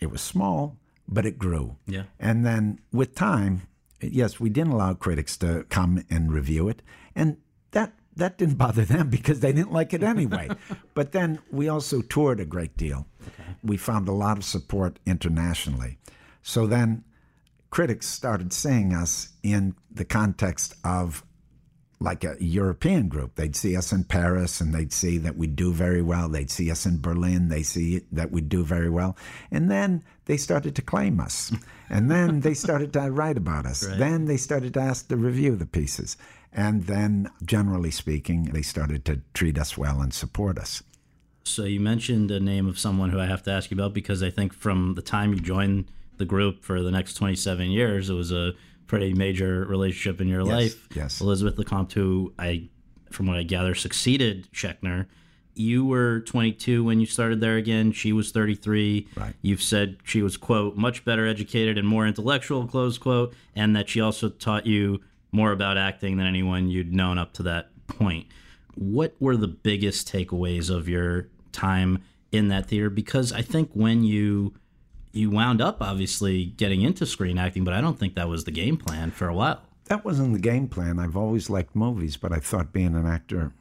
It 0.00 0.10
was 0.10 0.20
small, 0.20 0.76
but 1.08 1.26
it 1.26 1.38
grew. 1.38 1.76
Yeah. 1.86 2.04
And 2.18 2.44
then 2.44 2.80
with 2.92 3.14
time, 3.14 3.62
yes, 4.00 4.40
we 4.40 4.50
didn't 4.50 4.72
allow 4.72 4.94
critics 4.94 5.36
to 5.38 5.64
come 5.68 6.04
and 6.10 6.32
review 6.32 6.68
it, 6.68 6.82
and 7.14 7.36
that 7.72 7.92
that 8.16 8.38
didn't 8.38 8.56
bother 8.56 8.84
them 8.84 9.10
because 9.10 9.40
they 9.40 9.52
didn't 9.52 9.72
like 9.72 9.92
it 9.92 10.02
anyway. 10.02 10.48
but 10.94 11.12
then 11.12 11.40
we 11.50 11.68
also 11.68 12.00
toured 12.00 12.40
a 12.40 12.44
great 12.44 12.76
deal. 12.76 13.06
We 13.62 13.76
found 13.76 14.08
a 14.08 14.12
lot 14.12 14.38
of 14.38 14.44
support 14.44 14.98
internationally. 15.06 15.98
So 16.42 16.66
then 16.66 17.04
critics 17.70 18.06
started 18.06 18.52
seeing 18.52 18.94
us 18.94 19.30
in 19.42 19.74
the 19.90 20.04
context 20.04 20.74
of 20.84 21.24
like 22.04 22.22
a 22.22 22.36
European 22.38 23.08
group. 23.08 23.34
They'd 23.34 23.56
see 23.56 23.76
us 23.76 23.90
in 23.90 24.04
Paris 24.04 24.60
and 24.60 24.74
they'd 24.74 24.92
see 24.92 25.18
that 25.18 25.36
we 25.36 25.46
do 25.46 25.72
very 25.72 26.02
well. 26.02 26.28
They'd 26.28 26.50
see 26.50 26.70
us 26.70 26.84
in 26.86 27.00
Berlin. 27.00 27.48
They 27.48 27.62
see 27.62 28.02
that 28.12 28.30
we 28.30 28.42
do 28.42 28.62
very 28.62 28.90
well. 28.90 29.16
And 29.50 29.70
then 29.70 30.04
they 30.26 30.36
started 30.36 30.76
to 30.76 30.82
claim 30.82 31.18
us. 31.18 31.50
And 31.90 32.10
then 32.10 32.40
they 32.40 32.54
started 32.54 32.94
to 32.94 33.10
write 33.10 33.36
about 33.36 33.66
us. 33.66 33.80
Then 33.80 34.24
they 34.24 34.38
started 34.38 34.72
to 34.74 34.80
ask 34.80 35.08
to 35.08 35.16
review 35.18 35.54
the 35.54 35.66
pieces. 35.66 36.16
And 36.50 36.84
then, 36.84 37.30
generally 37.44 37.90
speaking, 37.90 38.44
they 38.44 38.62
started 38.62 39.04
to 39.04 39.20
treat 39.34 39.58
us 39.58 39.76
well 39.76 40.00
and 40.00 40.12
support 40.12 40.58
us. 40.58 40.82
So 41.44 41.64
you 41.64 41.78
mentioned 41.80 42.30
the 42.30 42.40
name 42.40 42.66
of 42.66 42.78
someone 42.78 43.10
who 43.10 43.20
I 43.20 43.26
have 43.26 43.42
to 43.44 43.50
ask 43.50 43.70
you 43.70 43.76
about 43.76 43.92
because 43.92 44.22
I 44.22 44.30
think 44.30 44.54
from 44.54 44.94
the 44.94 45.02
time 45.02 45.34
you 45.34 45.40
joined 45.40 45.90
the 46.16 46.24
group 46.24 46.64
for 46.64 46.80
the 46.80 46.90
next 46.90 47.14
27 47.14 47.70
years, 47.70 48.08
it 48.08 48.14
was 48.14 48.32
a 48.32 48.54
pretty 48.86 49.14
major 49.14 49.64
relationship 49.64 50.20
in 50.20 50.28
your 50.28 50.44
life. 50.44 50.88
yes. 50.94 51.20
Elizabeth 51.20 51.56
LeCompte, 51.56 51.92
who 51.92 52.32
I, 52.38 52.68
from 53.10 53.26
what 53.26 53.36
I 53.36 53.42
gather, 53.42 53.74
succeeded 53.74 54.48
Schechner. 54.52 55.06
You 55.56 55.84
were 55.84 56.20
22 56.20 56.82
when 56.82 56.98
you 56.98 57.06
started 57.06 57.40
there 57.40 57.56
again. 57.56 57.92
She 57.92 58.12
was 58.12 58.32
33. 58.32 59.08
Right. 59.16 59.34
You've 59.40 59.62
said 59.62 59.98
she 60.02 60.20
was, 60.20 60.36
quote, 60.36 60.76
much 60.76 61.04
better 61.04 61.26
educated 61.26 61.78
and 61.78 61.86
more 61.86 62.06
intellectual, 62.06 62.66
close 62.66 62.98
quote, 62.98 63.34
and 63.54 63.76
that 63.76 63.88
she 63.88 64.00
also 64.00 64.28
taught 64.30 64.66
you 64.66 65.00
more 65.30 65.52
about 65.52 65.78
acting 65.78 66.16
than 66.16 66.26
anyone 66.26 66.68
you'd 66.68 66.92
known 66.92 67.18
up 67.18 67.32
to 67.34 67.44
that 67.44 67.70
point. 67.86 68.26
What 68.74 69.14
were 69.20 69.36
the 69.36 69.46
biggest 69.48 70.10
takeaways 70.12 70.70
of 70.70 70.88
your 70.88 71.28
time 71.52 72.02
in 72.32 72.48
that 72.48 72.66
theater? 72.66 72.90
Because 72.90 73.32
I 73.32 73.42
think 73.42 73.70
when 73.74 74.02
you 74.02 74.54
you 75.16 75.30
wound 75.30 75.60
up 75.60 75.80
obviously 75.80 76.44
getting 76.46 76.82
into 76.82 77.06
screen 77.06 77.38
acting, 77.38 77.64
but 77.64 77.74
I 77.74 77.80
don't 77.80 77.98
think 77.98 78.14
that 78.14 78.28
was 78.28 78.44
the 78.44 78.50
game 78.50 78.76
plan 78.76 79.10
for 79.10 79.28
a 79.28 79.34
while. 79.34 79.62
that 79.86 80.04
wasn't 80.04 80.32
the 80.32 80.38
game 80.38 80.68
plan. 80.68 80.98
I've 80.98 81.16
always 81.16 81.50
liked 81.50 81.74
movies, 81.76 82.16
but 82.16 82.32
I 82.32 82.38
thought 82.38 82.72
being 82.72 82.94
an 82.94 83.06
actor, 83.06 83.52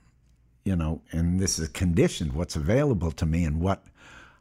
you 0.64 0.76
know, 0.76 1.02
and 1.12 1.40
this 1.40 1.60
is 1.60 1.68
conditioned 1.70 2.34
what's 2.34 2.56
available 2.56 3.12
to 3.12 3.26
me 3.26 3.44
and 3.44 3.60
what 3.60 3.84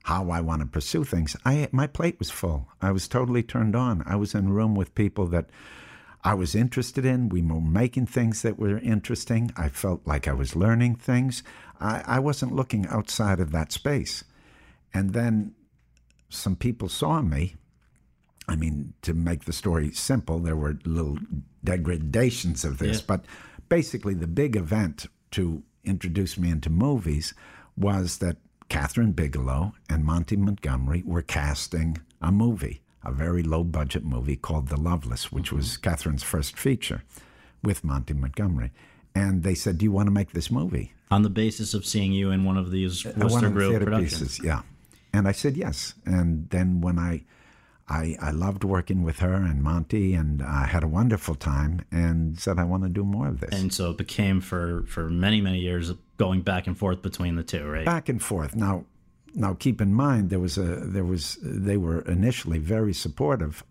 how 0.05 0.31
I 0.31 0.41
want 0.41 0.61
to 0.63 0.67
pursue 0.67 1.05
things. 1.05 1.37
I 1.45 1.69
my 1.73 1.87
plate 1.87 2.19
was 2.19 2.31
full. 2.31 2.69
I 2.81 2.91
was 2.93 3.07
totally 3.09 3.43
turned 3.43 3.77
on. 3.77 4.03
I 4.07 4.17
was 4.17 4.35
in 4.35 4.47
a 4.49 4.53
room 4.53 4.75
with 4.75 4.95
people 4.95 5.27
that 5.29 5.47
I 6.25 6.35
was 6.35 6.55
interested 6.55 7.05
in. 7.05 7.29
We 7.29 7.43
were 7.43 7.61
making 7.61 8.07
things 8.07 8.43
that 8.43 8.59
were 8.59 8.79
interesting. 8.79 9.53
I 9.57 9.69
felt 9.69 10.07
like 10.07 10.29
I 10.29 10.33
was 10.33 10.55
learning 10.57 10.97
things. 10.97 11.43
I, 11.81 12.03
I 12.07 12.19
wasn't 12.21 12.55
looking 12.55 12.87
outside 12.87 13.41
of 13.41 13.51
that 13.53 13.73
space. 13.73 14.25
And 14.95 15.13
then 15.15 15.55
some 16.33 16.57
people 16.57 16.89
saw 16.89 17.21
me 17.23 17.55
I 18.49 18.57
mean, 18.57 18.95
to 19.03 19.15
make 19.15 19.45
the 19.45 19.53
story 19.53 19.93
simple, 19.93 20.41
there 20.41 20.57
were 20.57 20.77
little 20.85 21.17
degradations 21.63 22.65
of 22.65 22.79
this, 22.79 22.99
Yeah. 22.99 23.05
but 23.07 23.25
basically, 23.69 24.15
the 24.15 24.27
big 24.27 24.57
event 24.57 25.07
to 25.33 25.63
introduce 25.85 26.37
me 26.37 26.51
into 26.51 26.69
movies 26.69 27.35
was 27.77 28.19
that 28.19 28.39
Kathryn 28.69 29.15
Bigelow 29.15 29.75
and 29.89 30.05
Monty 30.05 30.37
Montgomery 30.37 31.03
were 31.07 31.23
casting 31.23 31.99
a 32.21 32.33
movie, 32.33 32.83
a 33.05 33.13
very 33.13 33.43
low 33.43 33.65
budget 33.65 34.05
movie 34.05 34.37
called 34.37 34.69
The 34.69 34.77
Loveless, 34.81 35.31
which 35.31 35.53
was 35.53 35.77
Kathryn's 35.79 36.23
first 36.25 36.59
feature 36.59 37.03
with 37.63 37.85
Monty 37.85 38.15
Montgomery. 38.15 38.73
And 39.15 39.43
they 39.45 39.55
said, 39.55 39.79
Do 39.79 39.85
you 39.85 39.93
want 39.93 40.09
to 40.09 40.13
make 40.13 40.33
this 40.33 40.51
movie? 40.51 40.93
On 41.11 41.23
the 41.23 41.31
basis 41.31 41.75
of 41.75 41.85
seeing 41.87 42.13
you 42.13 42.31
in 42.33 42.45
one 42.45 42.57
of 42.57 42.71
these 42.71 43.05
Uh, 43.07 43.13
Wooster 43.19 43.37
of 43.37 43.43
the 43.43 43.51
Group 43.51 43.71
theater 43.71 43.85
productions. 43.85 44.21
pieces, 44.21 44.41
yeah. 44.45 44.63
And 45.13 45.29
I 45.29 45.33
said 45.33 45.57
yes. 45.57 45.95
And 46.07 46.49
then 46.51 46.81
when 46.81 46.99
I 46.99 47.25
I, 47.89 48.17
I 48.21 48.31
loved 48.31 48.65
working 48.65 49.03
with 49.03 49.19
her 49.19 49.35
and 49.35 49.63
Monty, 49.63 50.15
and 50.15 50.43
I 50.43 50.67
had 50.67 50.83
a 50.83 50.89
wonderful 50.89 51.35
time 51.35 51.85
and 51.91 52.39
said, 52.39 52.59
I 52.59 52.65
want 52.65 52.85
to 52.85 52.89
do 52.89 53.05
more 53.05 53.29
of 53.29 53.41
this. 53.41 53.51
And 53.53 53.73
so 53.73 53.91
it 53.91 53.99
became 53.99 54.41
for, 54.41 54.85
for 54.87 55.11
many, 55.11 55.41
many 55.41 55.59
years 55.59 55.93
going 56.17 56.43
back 56.43 56.67
and 56.67 56.79
forth 56.79 57.03
between 57.03 57.37
the 57.37 57.43
two, 57.43 57.67
right? 57.67 57.85
Back 57.85 58.09
and 58.09 58.23
forth. 58.23 58.55
Now, 58.55 58.87
now 59.35 59.55
keep 59.55 59.81
in 59.81 59.93
mind 59.93 60.31
there 60.31 60.39
was 60.39 60.59
a 60.59 60.63
there 60.63 61.05
was 61.05 61.39
they 61.43 61.77
were 61.77 62.03
initially 62.03 62.59
very 62.59 62.93
supportive, 62.93 63.65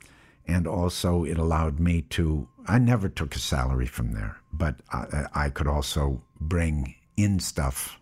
and 0.48 0.68
also 0.68 1.24
it 1.24 1.38
allowed 1.38 1.80
me 1.80 2.02
to. 2.10 2.48
I 2.68 2.80
never 2.80 3.10
took 3.10 3.36
a 3.36 3.39
salary 3.39 3.86
from 3.86 4.14
there, 4.14 4.38
but 4.52 4.76
I, 4.92 5.28
I 5.34 5.50
could 5.50 5.68
also 5.68 6.24
bring 6.39 6.96
in 7.16 7.39
stuff 7.39 8.00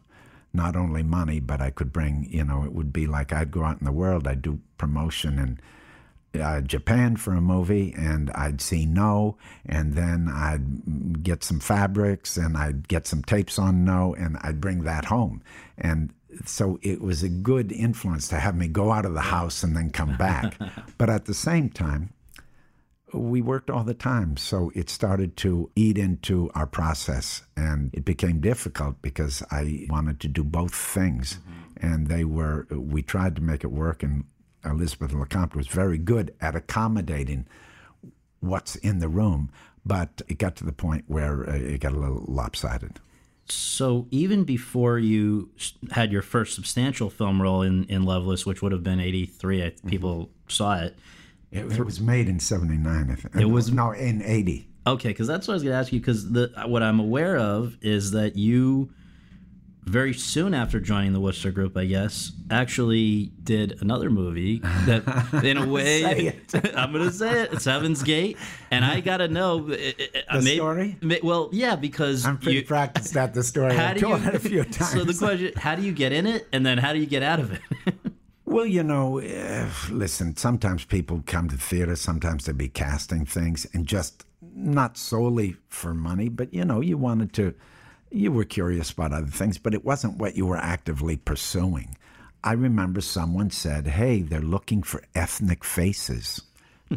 not 0.54 0.76
only 0.76 1.04
money, 1.04 1.40
but 1.40 1.62
I 1.62 1.70
could 1.70 1.94
bring, 1.94 2.28
you 2.30 2.44
know, 2.44 2.64
it 2.64 2.74
would 2.74 2.92
be 2.92 3.08
like 3.08 3.32
I'd 3.32 3.52
go 3.52 3.64
out 3.64 3.80
in 3.80 3.86
the 3.86 3.92
world, 3.92 4.28
I'd 4.28 4.42
do 4.42 4.60
promotion 4.78 5.38
in 5.40 5.60
uh, 6.42 6.62
Japan 6.62 7.16
for 7.16 7.34
a 7.34 7.42
movie, 7.42 7.94
and 7.98 8.30
I'd 8.32 8.62
see 8.62 8.86
Noh, 8.86 9.38
and 9.66 9.94
then 9.94 10.30
I'd 10.32 11.24
get 11.24 11.44
some 11.44 11.60
fabrics, 11.60 12.38
and 12.38 12.58
I'd 12.58 12.88
get 12.88 13.08
some 13.08 13.24
tapes 13.24 13.58
on 13.58 13.84
Noh, 13.84 14.14
and 14.14 14.38
I'd 14.42 14.62
bring 14.62 14.84
that 14.84 15.06
home. 15.06 15.42
And 15.78 16.14
so 16.46 16.80
it 16.82 17.02
was 17.02 17.24
a 17.24 17.30
good 17.30 17.72
influence 17.72 18.28
to 18.30 18.40
have 18.40 18.56
me 18.56 18.68
go 18.68 18.92
out 18.92 19.06
of 19.06 19.14
the 19.14 19.22
house 19.22 19.64
and 19.64 19.76
then 19.76 19.90
come 19.90 20.16
back. 20.18 20.56
but 20.98 21.10
at 21.10 21.26
the 21.26 21.34
same 21.34 21.70
time, 21.70 22.14
we 23.14 23.42
worked 23.42 23.70
all 23.70 23.84
the 23.84 23.94
time. 23.94 24.38
So 24.38 24.72
it 24.76 24.90
started 24.90 25.38
to 25.38 25.70
eat 25.76 25.98
into 25.98 26.50
our 26.56 26.68
process. 26.68 27.44
And 27.56 27.94
it 27.94 28.06
became 28.06 28.40
difficult 28.40 29.02
because 29.02 29.44
I 29.52 29.86
wanted 29.90 30.20
to 30.22 30.28
do 30.28 30.44
both 30.44 30.74
things. 30.74 31.36
Mm-hmm. 31.40 31.86
And 31.86 32.08
they 32.08 32.24
were, 32.24 32.68
we 32.72 33.02
tried 33.02 33.36
to 33.38 33.42
make 33.42 33.64
it 33.64 33.72
work. 33.72 34.04
And 34.04 34.26
Elizabeth 34.64 35.12
LeCompte 35.12 35.56
was 35.56 35.68
very 35.68 35.98
good 35.98 36.34
at 36.42 36.56
accommodating 36.56 37.48
what's 38.40 38.76
in 38.78 39.00
the 39.00 39.10
room. 39.10 39.50
But 39.86 40.22
it 40.28 40.38
got 40.38 40.56
to 40.58 40.66
the 40.66 40.74
point 40.74 41.06
where 41.08 41.50
uh, 41.50 41.54
it 41.54 41.80
got 41.80 41.94
a 41.94 41.98
little 41.98 42.26
lopsided. 42.28 43.00
So 43.46 44.06
even 44.12 44.44
before 44.44 45.00
you 45.00 45.50
had 45.92 46.12
your 46.12 46.22
first 46.22 46.54
substantial 46.54 47.10
film 47.10 47.42
role 47.42 47.64
in, 47.64 47.86
in 47.86 48.04
Loveless, 48.04 48.46
which 48.46 48.62
would 48.62 48.72
have 48.72 48.84
been 48.84 49.00
83, 49.00 49.60
mm-hmm. 49.60 49.90
people 49.90 50.30
saw 50.48 50.80
it 50.82 50.96
it, 51.52 51.66
it 51.72 51.84
was 51.84 52.00
made 52.00 52.30
in 52.30 52.40
'79. 52.40 53.12
I 53.12 53.16
think 53.16 53.36
it 53.36 53.46
was 53.46 53.72
no 53.72 53.92
in 53.92 54.22
'80. 54.22 54.68
Okay, 54.88 55.10
because 55.10 55.28
that's 55.28 55.48
what 55.48 55.54
I 55.54 55.56
was 55.56 55.64
going 55.64 55.74
to 55.74 55.80
ask 55.80 55.92
you. 55.92 56.00
Because 56.00 56.32
the 56.32 56.52
what 56.66 56.84
I'm 56.84 57.00
aware 57.00 57.38
of 57.38 57.78
is 57.82 58.12
that 58.12 58.36
you, 58.36 58.92
very 59.84 60.14
soon 60.14 60.54
after 60.54 60.80
joining 60.80 61.14
the 61.14 61.20
Wooster 61.20 61.52
Group, 61.52 61.76
I 61.76 61.86
guess, 61.86 62.32
actually 62.50 63.32
did 63.44 63.82
another 63.82 64.10
movie 64.10 64.60
that, 64.60 65.44
in 65.44 65.58
a 65.58 65.68
way, 65.68 66.34
I'm 66.76 66.92
going 66.92 67.08
to 67.08 67.14
say 67.14 67.44
it. 67.44 67.54
It's 67.54 67.66
Heaven's 67.66 68.04
Gate, 68.04 68.38
and 68.72 68.86
I 68.86 69.00
got 69.02 69.18
to 69.18 69.28
know 69.28 69.70
uh, 69.70 69.74
uh, 69.74 69.76
uh, 70.30 70.38
the 70.38 70.44
maybe, 70.44 70.56
story. 70.56 70.98
well, 71.24 71.50
yeah, 71.52 71.76
because 71.76 72.26
I'm 72.26 72.38
pretty 72.38 72.60
you, 72.60 72.66
practiced 72.66 73.16
at 73.18 73.34
the 73.34 73.44
story. 73.44 73.74
How 73.76 73.88
I've 73.88 73.98
do 73.98 74.08
you, 74.08 74.16
it 74.16 74.36
a 74.36 74.40
few 74.40 74.64
times. 74.64 74.92
So 74.92 75.04
the 75.04 75.14
question: 75.14 75.52
How 75.56 75.76
do 75.76 75.82
you 75.82 75.92
get 75.92 76.14
in 76.14 76.26
it, 76.26 76.48
and 76.54 76.66
then 76.66 76.78
how 76.78 76.94
do 76.94 77.00
you 77.00 77.08
get 77.08 77.24
out 77.24 77.40
of 77.40 77.52
it? 77.52 77.62
Well, 78.50 78.66
you 78.66 78.82
know, 78.82 79.20
uh, 79.20 79.70
listen, 79.92 80.36
sometimes 80.36 80.84
people 80.84 81.22
come 81.28 81.50
to 81.50 81.56
theater, 81.56 81.96
sometimes 81.96 82.46
they 82.46 82.52
be 82.52 82.68
casting 82.68 83.24
things, 83.24 83.68
and 83.74 83.86
just 83.86 84.26
not 84.42 84.98
solely 84.98 85.56
for 85.68 85.94
money, 85.94 86.30
but, 86.30 86.52
you 86.52 86.66
know, 86.66 86.82
you 86.82 86.98
wanted 86.98 87.32
to, 87.34 87.54
you 88.10 88.32
were 88.32 88.46
curious 88.46 88.90
about 88.90 89.14
other 89.14 89.28
things, 89.28 89.60
but 89.60 89.76
it 89.76 89.86
wasn't 89.86 90.18
what 90.18 90.36
you 90.36 90.48
were 90.48 90.58
actively 90.58 91.16
pursuing. 91.16 91.96
I 92.44 92.54
remember 92.54 93.02
someone 93.02 93.52
said, 93.52 93.86
hey, 93.86 94.24
they're 94.24 94.42
looking 94.42 94.82
for 94.82 95.04
ethnic 95.14 95.64
faces 95.64 96.42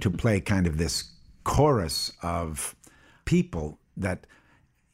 to 0.00 0.10
play 0.22 0.40
kind 0.40 0.66
of 0.66 0.78
this 0.78 1.12
chorus 1.44 2.12
of 2.22 2.74
people 3.26 3.78
that 3.98 4.26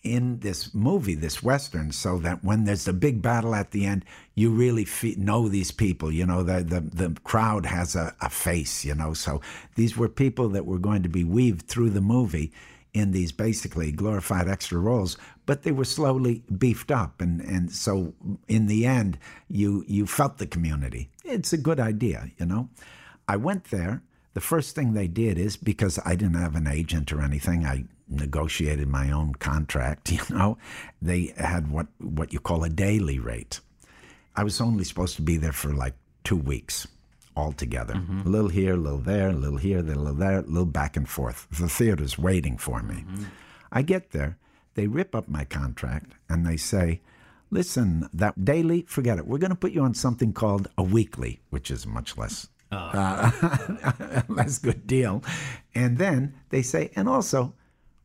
in 0.02 0.38
this 0.40 0.74
movie, 0.74 1.14
this 1.14 1.42
Western, 1.42 1.90
so 1.90 2.18
that 2.18 2.44
when 2.44 2.64
there's 2.64 2.86
a 2.86 2.92
big 2.92 3.20
battle 3.20 3.54
at 3.54 3.72
the 3.72 3.84
end, 3.84 4.04
you 4.34 4.50
really 4.50 4.86
know 5.16 5.48
these 5.48 5.70
people. 5.70 6.12
You 6.12 6.24
know, 6.24 6.42
the, 6.42 6.62
the, 6.62 6.80
the 6.80 7.20
crowd 7.24 7.66
has 7.66 7.96
a, 7.96 8.14
a 8.20 8.30
face, 8.30 8.84
you 8.84 8.94
know. 8.94 9.12
So 9.12 9.40
these 9.74 9.96
were 9.96 10.08
people 10.08 10.48
that 10.50 10.66
were 10.66 10.78
going 10.78 11.02
to 11.02 11.08
be 11.08 11.24
weaved 11.24 11.66
through 11.66 11.90
the 11.90 12.00
movie 12.00 12.52
in 12.94 13.12
these 13.12 13.32
basically 13.32 13.92
glorified 13.92 14.48
extra 14.48 14.78
roles, 14.78 15.16
but 15.46 15.62
they 15.62 15.72
were 15.72 15.84
slowly 15.84 16.42
beefed 16.56 16.90
up. 16.90 17.20
And, 17.20 17.40
and 17.40 17.70
so 17.70 18.14
in 18.46 18.66
the 18.66 18.86
end, 18.86 19.18
you, 19.48 19.84
you 19.86 20.06
felt 20.06 20.38
the 20.38 20.46
community. 20.46 21.10
It's 21.24 21.52
a 21.52 21.58
good 21.58 21.80
idea, 21.80 22.30
you 22.38 22.46
know. 22.46 22.68
I 23.26 23.36
went 23.36 23.64
there. 23.64 24.02
The 24.34 24.40
first 24.40 24.74
thing 24.74 24.92
they 24.92 25.08
did 25.08 25.38
is 25.38 25.56
because 25.56 25.98
I 26.04 26.14
didn't 26.14 26.34
have 26.34 26.54
an 26.54 26.66
agent 26.66 27.12
or 27.12 27.20
anything, 27.20 27.66
I 27.66 27.84
negotiated 28.08 28.88
my 28.88 29.10
own 29.10 29.34
contract, 29.34 30.10
you 30.12 30.20
know, 30.30 30.58
they 31.00 31.32
had 31.36 31.70
what, 31.70 31.86
what 31.98 32.32
you 32.32 32.40
call 32.40 32.64
a 32.64 32.70
daily 32.70 33.18
rate. 33.18 33.60
I 34.36 34.44
was 34.44 34.60
only 34.60 34.84
supposed 34.84 35.16
to 35.16 35.22
be 35.22 35.36
there 35.36 35.52
for 35.52 35.72
like 35.72 35.94
two 36.24 36.36
weeks 36.36 36.86
altogether. 37.36 37.94
Mm-hmm. 37.94 38.26
A 38.26 38.30
little 38.30 38.50
here, 38.50 38.74
a 38.74 38.76
little 38.76 38.98
there, 38.98 39.30
a 39.30 39.32
little 39.32 39.58
here, 39.58 39.78
a 39.78 39.82
little 39.82 40.14
there, 40.14 40.38
a 40.38 40.42
little 40.42 40.66
back 40.66 40.96
and 40.96 41.08
forth. 41.08 41.46
The 41.50 41.68
theater's 41.68 42.18
waiting 42.18 42.58
for 42.58 42.82
me. 42.82 42.96
Mm-hmm. 42.96 43.24
I 43.72 43.82
get 43.82 44.10
there, 44.10 44.38
they 44.74 44.86
rip 44.86 45.14
up 45.14 45.28
my 45.28 45.44
contract, 45.44 46.12
and 46.28 46.46
they 46.46 46.56
say, 46.56 47.00
listen, 47.50 48.08
that 48.12 48.44
daily, 48.44 48.82
forget 48.82 49.18
it. 49.18 49.26
We're 49.26 49.38
going 49.38 49.50
to 49.50 49.56
put 49.56 49.72
you 49.72 49.82
on 49.82 49.94
something 49.94 50.32
called 50.32 50.68
a 50.76 50.82
weekly, 50.82 51.40
which 51.50 51.70
is 51.70 51.86
much 51.86 52.16
less. 52.16 52.48
Oh. 52.70 52.76
Uh, 52.76 54.22
less 54.28 54.58
good 54.58 54.86
deal. 54.86 55.22
And 55.74 55.98
then 55.98 56.34
they 56.50 56.62
say, 56.62 56.90
and 56.94 57.08
also, 57.08 57.54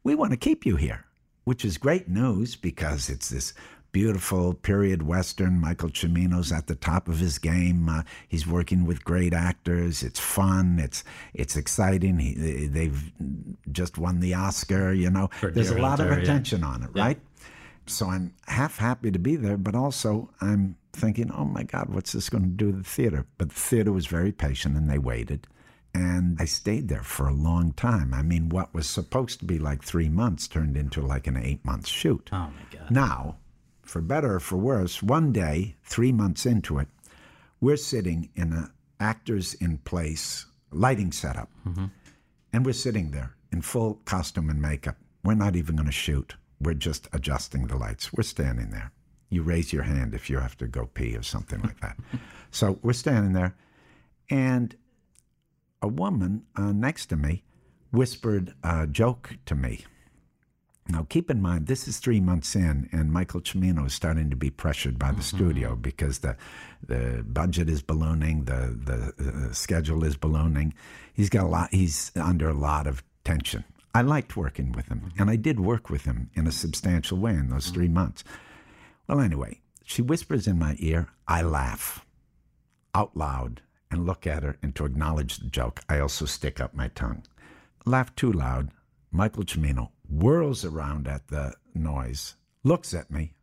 we 0.04 0.16
want 0.16 0.32
to 0.32 0.38
keep 0.38 0.66
you 0.66 0.76
here, 0.76 1.06
which 1.44 1.64
is 1.64 1.78
great 1.78 2.08
news 2.08 2.56
because 2.56 3.10
it's 3.10 3.30
this 3.30 3.54
beautiful 3.92 4.56
period 4.56 5.04
western. 5.04 5.62
Michael 5.62 5.90
Cimino's 5.90 6.52
at 6.52 6.68
the 6.68 6.76
top 6.76 7.08
of 7.08 7.20
his 7.20 7.38
game. 7.38 7.88
Uh, 7.88 8.04
he's 8.28 8.46
working 8.46 8.86
with 8.86 9.06
great 9.06 9.34
actors. 9.34 10.04
It's 10.04 10.20
fun. 10.20 10.80
It's 10.80 11.04
it's 11.34 11.56
exciting. 11.56 12.20
He, 12.20 12.68
they've 12.68 13.12
just 13.72 13.98
won 13.98 14.20
the 14.20 14.34
Oscar. 14.34 14.92
You 14.92 15.10
know, 15.10 15.30
For 15.40 15.52
there's 15.52 15.70
a 15.70 15.78
lot 15.78 16.00
of 16.00 16.12
attention 16.12 16.62
yeah. 16.62 16.68
on 16.68 16.84
it, 16.84 16.90
right? 16.94 17.20
Yeah. 17.22 17.48
So 17.86 18.10
I'm 18.10 18.34
half 18.48 18.78
happy 18.78 19.12
to 19.12 19.20
be 19.20 19.36
there, 19.36 19.58
but 19.58 19.76
also 19.76 20.30
I'm 20.42 20.78
thinking, 20.94 21.32
oh 21.32 21.46
my 21.46 21.64
God, 21.64 21.90
what's 21.90 22.14
this 22.14 22.30
going 22.30 22.44
to 22.44 22.50
do 22.50 22.72
to 22.72 22.78
the 22.78 22.84
theater? 22.84 23.26
But 23.38 23.50
the 23.50 23.56
theater 23.56 23.92
was 23.92 24.08
very 24.08 24.32
patient 24.32 24.78
and 24.78 24.90
they 24.90 24.98
waited. 24.98 25.48
And 25.94 26.38
I 26.40 26.46
stayed 26.46 26.88
there 26.88 27.04
for 27.04 27.28
a 27.28 27.34
long 27.34 27.74
time. 27.74 28.14
I 28.14 28.24
mean, 28.24 28.50
what 28.50 28.74
was 28.74 28.88
supposed 28.88 29.40
to 29.40 29.46
be 29.46 29.60
like 29.60 29.84
three 29.84 30.10
months 30.10 30.48
turned 30.48 30.76
into 30.76 31.02
like 31.02 31.28
an 31.28 31.38
eight 31.38 31.64
month 31.64 31.88
shoot. 31.88 32.30
Oh, 32.32 32.50
my 32.50 32.78
God. 32.78 32.90
Now, 32.90 33.38
for 33.84 34.02
better 34.02 34.36
or 34.36 34.40
for 34.40 34.58
worse, 34.58 35.04
one 35.04 35.32
day, 35.32 35.76
three 35.84 36.12
months 36.12 36.46
into 36.46 36.80
it, 36.80 36.88
we're 37.62 37.78
sitting 37.78 38.30
in 38.36 38.54
a 38.54 38.72
actors 39.00 39.54
in 39.56 39.78
place 39.80 40.46
lighting 40.72 41.12
setup. 41.12 41.50
Mm-hmm. 41.68 41.86
And 42.54 42.66
we're 42.66 42.74
sitting 42.74 43.12
there 43.12 43.36
in 43.52 43.62
full 43.62 44.02
costume 44.06 44.50
and 44.50 44.62
makeup. 44.62 44.98
We're 45.24 45.36
not 45.36 45.56
even 45.56 45.76
going 45.76 45.86
to 45.86 45.92
shoot. 45.92 46.36
We're 46.60 46.74
just 46.74 47.08
adjusting 47.14 47.68
the 47.68 47.78
lights. 47.78 48.12
We're 48.14 48.24
standing 48.24 48.72
there. 48.72 48.92
You 49.30 49.44
raise 49.44 49.74
your 49.74 49.84
hand 49.84 50.14
if 50.14 50.30
you 50.30 50.40
have 50.40 50.58
to 50.58 50.68
go 50.68 50.86
pee 50.86 51.16
or 51.16 51.24
something 51.24 51.62
like 51.62 51.80
that. 51.82 51.98
so 52.52 52.80
we're 52.82 52.94
standing 52.94 53.34
there. 53.34 53.56
And 54.30 54.76
a 55.84 55.88
woman 55.88 56.46
uh, 56.56 56.72
next 56.72 57.08
to 57.08 57.16
me 57.18 57.44
whispered 57.92 58.56
a 58.64 58.88
joke 58.88 59.38
to 59.46 59.54
me. 59.54 59.86
Now, 60.88 61.06
keep 61.08 61.30
in 61.30 61.42
mind, 61.42 61.68
this 61.68 61.88
is 61.88 62.00
three 62.00 62.20
months 62.20 62.56
in, 62.56 62.90
and 62.92 63.12
Michael 63.12 63.42
Cimino 63.42 63.86
is 63.86 63.94
starting 63.94 64.30
to 64.30 64.36
be 64.36 64.50
pressured 64.50 64.98
by 64.98 65.08
the 65.08 65.22
mm-hmm. 65.22 65.38
studio 65.38 65.76
because 65.76 66.20
the 66.20 66.36
the 66.86 67.24
budget 67.26 67.70
is 67.70 67.82
ballooning, 67.82 68.44
the, 68.46 68.78
the, 68.84 69.24
the 69.24 69.56
schedule 69.56 70.04
is 70.04 70.18
ballooning. 70.18 70.74
He's 71.14 71.30
got 71.30 71.46
a 71.46 71.48
lot. 71.48 71.74
He's 71.74 72.12
under 72.16 72.50
a 72.50 72.54
lot 72.54 72.88
of 72.88 73.04
tension. 73.24 73.64
I 73.94 74.02
liked 74.02 74.36
working 74.36 74.74
with 74.74 74.88
him, 74.88 75.00
mm-hmm. 75.00 75.22
and 75.22 75.30
I 75.30 75.38
did 75.38 75.60
work 75.60 75.90
with 75.90 76.04
him 76.04 76.32
in 76.34 76.48
a 76.48 76.52
substantial 76.52 77.18
way 77.18 77.32
in 77.32 77.50
those 77.50 77.66
mm-hmm. 77.66 77.76
three 77.76 77.88
months. 77.88 78.24
Well, 79.08 79.22
anyway, 79.22 79.62
she 79.86 80.02
whispers 80.02 80.48
in 80.48 80.60
my 80.60 80.76
ear. 80.80 81.10
I 81.28 81.44
laugh 81.44 82.06
out 82.94 83.16
loud 83.16 83.62
and 83.94 84.08
look 84.08 84.26
at 84.26 84.42
her, 84.42 84.58
and 84.64 84.74
to 84.76 84.86
acknowledge 84.86 85.38
the 85.38 85.46
joke, 85.46 85.82
I 85.88 86.00
also 86.00 86.26
stick 86.26 86.60
up 86.60 86.74
my 86.74 86.88
tongue. 86.90 87.24
Laugh 87.86 88.14
too 88.16 88.32
loud. 88.32 88.72
Michael 89.12 89.44
Cimino 89.44 89.90
whirls 90.10 90.66
around 90.66 91.08
at 91.08 91.28
the 91.28 91.54
noise, 91.76 92.36
looks 92.64 92.96
at 92.96 93.12
me, 93.12 93.36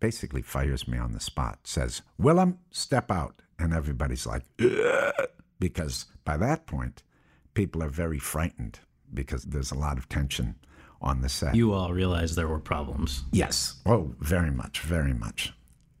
basically 0.00 0.42
fires 0.42 0.88
me 0.88 0.98
on 0.98 1.12
the 1.12 1.20
spot, 1.20 1.60
says, 1.62 2.02
Willem, 2.18 2.58
step 2.72 3.12
out. 3.12 3.42
And 3.60 3.72
everybody's 3.72 4.26
like, 4.26 4.42
Ugh! 4.60 5.28
because 5.60 6.06
by 6.24 6.36
that 6.36 6.66
point, 6.66 7.04
people 7.54 7.80
are 7.82 7.88
very 7.88 8.18
frightened 8.18 8.80
because 9.14 9.44
there's 9.44 9.70
a 9.70 9.78
lot 9.78 9.98
of 9.98 10.08
tension 10.08 10.56
on 11.00 11.20
the 11.20 11.28
set. 11.28 11.54
You 11.54 11.72
all 11.72 11.92
realized 11.92 12.34
there 12.34 12.48
were 12.48 12.58
problems. 12.58 13.22
Yes. 13.30 13.80
Oh, 13.86 14.14
very 14.18 14.50
much, 14.50 14.80
very 14.80 15.14
much. 15.14 15.54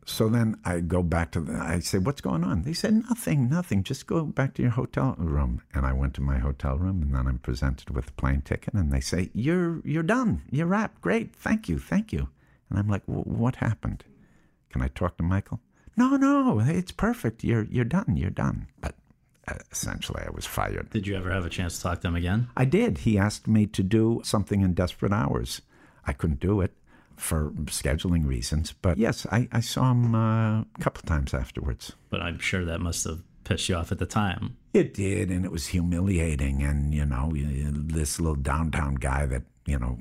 So 0.08 0.28
then 0.28 0.56
I 0.64 0.78
go 0.80 1.02
back 1.02 1.32
to 1.32 1.40
the, 1.40 1.54
I 1.54 1.80
say, 1.80 1.98
what's 1.98 2.20
going 2.20 2.44
on? 2.44 2.62
They 2.62 2.72
said, 2.72 2.94
nothing, 3.08 3.48
nothing. 3.48 3.82
Just 3.82 4.06
go 4.06 4.24
back 4.24 4.54
to 4.54 4.62
your 4.62 4.70
hotel 4.70 5.16
room. 5.18 5.62
And 5.74 5.84
I 5.84 5.92
went 5.92 6.14
to 6.14 6.20
my 6.20 6.38
hotel 6.38 6.78
room 6.78 7.02
and 7.02 7.12
then 7.12 7.26
I'm 7.26 7.38
presented 7.38 7.90
with 7.90 8.08
a 8.08 8.12
plane 8.12 8.40
ticket 8.42 8.72
and 8.72 8.92
they 8.92 9.00
say, 9.00 9.30
you're, 9.34 9.82
you're 9.84 10.04
done. 10.04 10.42
You're 10.48 10.68
wrapped. 10.68 11.00
Great. 11.00 11.34
Thank 11.34 11.68
you. 11.68 11.80
Thank 11.80 12.12
you. 12.12 12.28
And 12.70 12.78
I'm 12.78 12.88
like, 12.88 13.02
what 13.06 13.56
happened? 13.56 14.04
Can 14.70 14.80
I 14.80 14.88
talk 14.88 15.16
to 15.16 15.24
Michael? 15.24 15.60
No, 15.96 16.16
no, 16.16 16.60
it's 16.60 16.92
perfect. 16.92 17.42
You're, 17.42 17.64
you're 17.64 17.84
done. 17.84 18.16
You're 18.16 18.30
done. 18.30 18.68
But 18.80 18.94
uh, 19.48 19.54
essentially 19.72 20.22
I 20.24 20.30
was 20.30 20.46
fired. 20.46 20.88
Did 20.90 21.08
you 21.08 21.16
ever 21.16 21.32
have 21.32 21.44
a 21.44 21.50
chance 21.50 21.78
to 21.78 21.82
talk 21.82 22.00
to 22.02 22.08
him 22.08 22.16
again? 22.16 22.48
I 22.56 22.64
did. 22.64 22.98
He 22.98 23.18
asked 23.18 23.48
me 23.48 23.66
to 23.66 23.82
do 23.82 24.20
something 24.22 24.60
in 24.60 24.74
desperate 24.74 25.12
hours. 25.12 25.62
I 26.04 26.12
couldn't 26.12 26.38
do 26.38 26.60
it 26.60 26.74
for 27.16 27.50
scheduling 27.66 28.26
reasons. 28.26 28.72
But 28.80 28.98
yes, 28.98 29.26
I, 29.32 29.48
I 29.52 29.60
saw 29.60 29.90
him 29.90 30.14
uh, 30.14 30.60
a 30.60 30.66
couple 30.80 31.02
times 31.02 31.34
afterwards. 31.34 31.92
But 32.10 32.22
I'm 32.22 32.38
sure 32.38 32.64
that 32.64 32.80
must 32.80 33.04
have 33.04 33.22
pissed 33.44 33.68
you 33.68 33.76
off 33.76 33.92
at 33.92 33.98
the 33.98 34.06
time. 34.06 34.56
It 34.72 34.92
did, 34.92 35.30
and 35.30 35.44
it 35.44 35.52
was 35.52 35.68
humiliating. 35.68 36.62
And, 36.62 36.92
you 36.92 37.06
know, 37.06 37.32
this 37.32 38.20
little 38.20 38.36
downtown 38.36 38.96
guy 38.96 39.26
that, 39.26 39.42
you 39.66 39.78
know, 39.78 39.98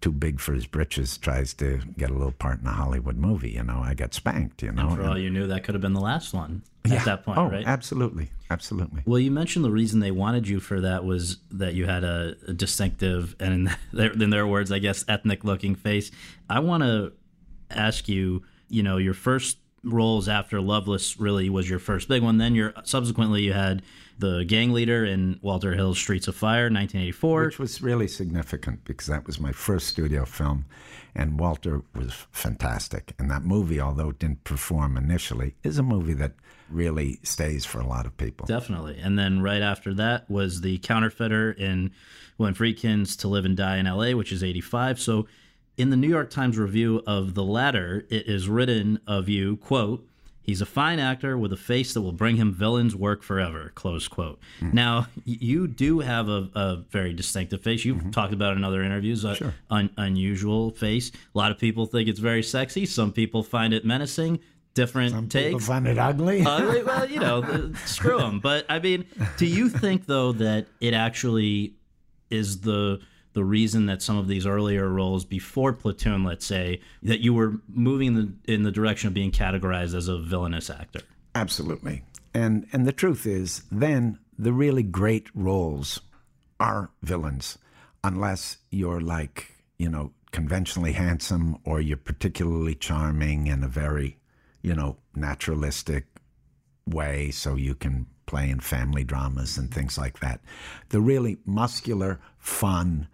too 0.00 0.12
big 0.12 0.38
for 0.38 0.52
his 0.52 0.66
britches 0.66 1.18
tries 1.18 1.52
to 1.54 1.80
get 1.98 2.10
a 2.10 2.12
little 2.12 2.32
part 2.32 2.60
in 2.60 2.66
a 2.66 2.72
Hollywood 2.72 3.16
movie. 3.16 3.50
You 3.50 3.64
know, 3.64 3.82
I 3.84 3.94
got 3.94 4.14
spanked, 4.14 4.62
you 4.62 4.70
know. 4.70 4.88
And 4.88 4.96
for 4.96 5.04
all 5.04 5.18
you 5.18 5.28
knew, 5.28 5.48
that 5.48 5.64
could 5.64 5.74
have 5.74 5.82
been 5.82 5.92
the 5.92 6.00
last 6.00 6.32
one 6.32 6.62
at 6.84 6.90
yeah. 6.92 7.04
that 7.04 7.24
point, 7.24 7.38
oh, 7.38 7.46
right? 7.46 7.66
Absolutely. 7.66 8.30
Absolutely. 8.48 9.02
Well, 9.04 9.18
you 9.18 9.30
mentioned 9.30 9.64
the 9.64 9.70
reason 9.70 10.00
they 10.00 10.12
wanted 10.12 10.46
you 10.46 10.60
for 10.60 10.80
that 10.80 11.04
was 11.04 11.38
that 11.50 11.74
you 11.74 11.86
had 11.86 12.04
a, 12.04 12.36
a 12.46 12.52
distinctive 12.52 13.34
and, 13.40 13.52
in 13.52 13.76
their, 13.92 14.12
in 14.12 14.30
their 14.30 14.46
words, 14.46 14.70
I 14.70 14.78
guess, 14.78 15.04
ethnic 15.08 15.42
looking 15.42 15.74
face. 15.74 16.12
I 16.48 16.60
want 16.60 16.84
to 16.84 17.12
ask 17.70 18.08
you, 18.08 18.44
you 18.68 18.84
know, 18.84 18.98
your 18.98 19.14
first 19.14 19.58
roles 19.82 20.28
after 20.28 20.60
Loveless 20.60 21.18
really 21.18 21.50
was 21.50 21.68
your 21.68 21.80
first 21.80 22.08
big 22.08 22.22
one. 22.22 22.38
Then 22.38 22.54
you're 22.54 22.72
subsequently 22.84 23.42
you 23.42 23.52
had 23.52 23.82
the 24.18 24.44
gang 24.44 24.72
leader 24.72 25.04
in 25.04 25.38
Walter 25.42 25.74
Hill's 25.74 25.98
Streets 25.98 26.28
of 26.28 26.34
Fire, 26.34 26.64
1984, 26.64 27.44
which 27.44 27.58
was 27.58 27.82
really 27.82 28.08
significant 28.08 28.84
because 28.84 29.06
that 29.06 29.26
was 29.26 29.40
my 29.40 29.52
first 29.52 29.88
studio 29.88 30.24
film, 30.24 30.66
and 31.14 31.38
Walter 31.38 31.82
was 31.94 32.12
fantastic. 32.30 33.14
And 33.18 33.30
that 33.30 33.42
movie, 33.42 33.80
although 33.80 34.10
it 34.10 34.18
didn't 34.18 34.44
perform 34.44 34.96
initially, 34.96 35.54
is 35.62 35.78
a 35.78 35.82
movie 35.82 36.14
that 36.14 36.32
really 36.70 37.20
stays 37.22 37.64
for 37.64 37.80
a 37.80 37.86
lot 37.86 38.06
of 38.06 38.16
people. 38.16 38.46
Definitely. 38.46 38.98
And 38.98 39.18
then 39.18 39.42
right 39.42 39.62
after 39.62 39.92
that 39.94 40.30
was 40.30 40.60
the 40.62 40.78
counterfeiter 40.78 41.52
in 41.52 41.92
When 42.36 42.54
Friedkin's 42.54 43.16
To 43.16 43.28
Live 43.28 43.44
and 43.44 43.56
Die 43.56 43.76
in 43.76 43.86
L.A., 43.86 44.14
which 44.14 44.32
is 44.32 44.42
85. 44.42 45.00
So 45.00 45.26
in 45.76 45.90
the 45.90 45.96
New 45.96 46.08
York 46.08 46.30
Times 46.30 46.58
review 46.58 47.02
of 47.06 47.34
the 47.34 47.44
latter, 47.44 48.06
it 48.10 48.26
is 48.26 48.48
written 48.48 49.00
of 49.06 49.28
you, 49.28 49.56
quote, 49.56 50.06
He's 50.42 50.60
a 50.60 50.66
fine 50.66 50.98
actor 50.98 51.38
with 51.38 51.52
a 51.52 51.56
face 51.56 51.94
that 51.94 52.02
will 52.02 52.12
bring 52.12 52.36
him 52.36 52.52
villains 52.52 52.96
work 52.96 53.22
forever. 53.22 53.70
Close 53.74 54.08
quote. 54.08 54.40
Mm. 54.60 54.74
Now, 54.74 55.06
you 55.24 55.68
do 55.68 56.00
have 56.00 56.28
a, 56.28 56.48
a 56.54 56.76
very 56.90 57.12
distinctive 57.12 57.62
face. 57.62 57.84
You've 57.84 57.98
mm-hmm. 57.98 58.10
talked 58.10 58.32
about 58.32 58.56
in 58.56 58.64
other 58.64 58.82
interviews, 58.82 59.24
a 59.24 59.36
sure. 59.36 59.54
un, 59.70 59.90
unusual 59.96 60.72
face. 60.72 61.12
A 61.34 61.38
lot 61.38 61.52
of 61.52 61.58
people 61.58 61.86
think 61.86 62.08
it's 62.08 62.18
very 62.18 62.42
sexy. 62.42 62.86
Some 62.86 63.12
people 63.12 63.42
find 63.42 63.72
it 63.72 63.84
menacing. 63.84 64.40
Different 64.74 65.10
Some 65.10 65.28
takes. 65.28 65.46
People 65.48 65.60
find 65.60 65.86
it 65.86 65.98
ugly. 65.98 66.42
ugly. 66.44 66.82
Well, 66.82 67.08
you 67.10 67.20
know, 67.20 67.72
screw 67.84 68.18
them. 68.18 68.40
But 68.40 68.64
I 68.70 68.78
mean, 68.78 69.04
do 69.36 69.46
you 69.46 69.68
think 69.68 70.06
though 70.06 70.32
that 70.32 70.66
it 70.80 70.94
actually 70.94 71.74
is 72.30 72.62
the 72.62 73.00
the 73.34 73.44
reason 73.44 73.86
that 73.86 74.02
some 74.02 74.18
of 74.18 74.28
these 74.28 74.46
earlier 74.46 74.88
roles 74.88 75.24
before 75.24 75.72
Platoon, 75.72 76.24
let's 76.24 76.46
say, 76.46 76.80
that 77.02 77.20
you 77.20 77.32
were 77.32 77.54
moving 77.68 78.08
in 78.08 78.14
the, 78.14 78.52
in 78.52 78.62
the 78.62 78.70
direction 78.70 79.08
of 79.08 79.14
being 79.14 79.30
categorized 79.30 79.94
as 79.94 80.08
a 80.08 80.18
villainous 80.18 80.70
actor. 80.70 81.00
Absolutely. 81.34 82.02
And 82.34 82.66
and 82.72 82.86
the 82.86 82.92
truth 82.92 83.26
is, 83.26 83.62
then 83.70 84.18
the 84.38 84.52
really 84.52 84.82
great 84.82 85.28
roles 85.34 86.00
are 86.58 86.90
villains, 87.02 87.58
unless 88.02 88.58
you're 88.70 89.00
like 89.00 89.56
you 89.78 89.88
know 89.88 90.12
conventionally 90.30 90.92
handsome 90.92 91.58
or 91.64 91.80
you're 91.80 91.96
particularly 91.96 92.74
charming 92.74 93.46
in 93.46 93.62
a 93.62 93.68
very 93.68 94.18
you 94.62 94.74
know 94.74 94.96
naturalistic 95.14 96.06
way, 96.86 97.30
so 97.30 97.54
you 97.54 97.74
can 97.74 98.06
play 98.26 98.48
in 98.48 98.60
family 98.60 99.04
dramas 99.04 99.58
and 99.58 99.72
things 99.72 99.98
like 99.98 100.20
that. 100.20 100.40
The 100.88 101.00
really 101.00 101.38
muscular, 101.44 102.20
fun, 102.38 103.08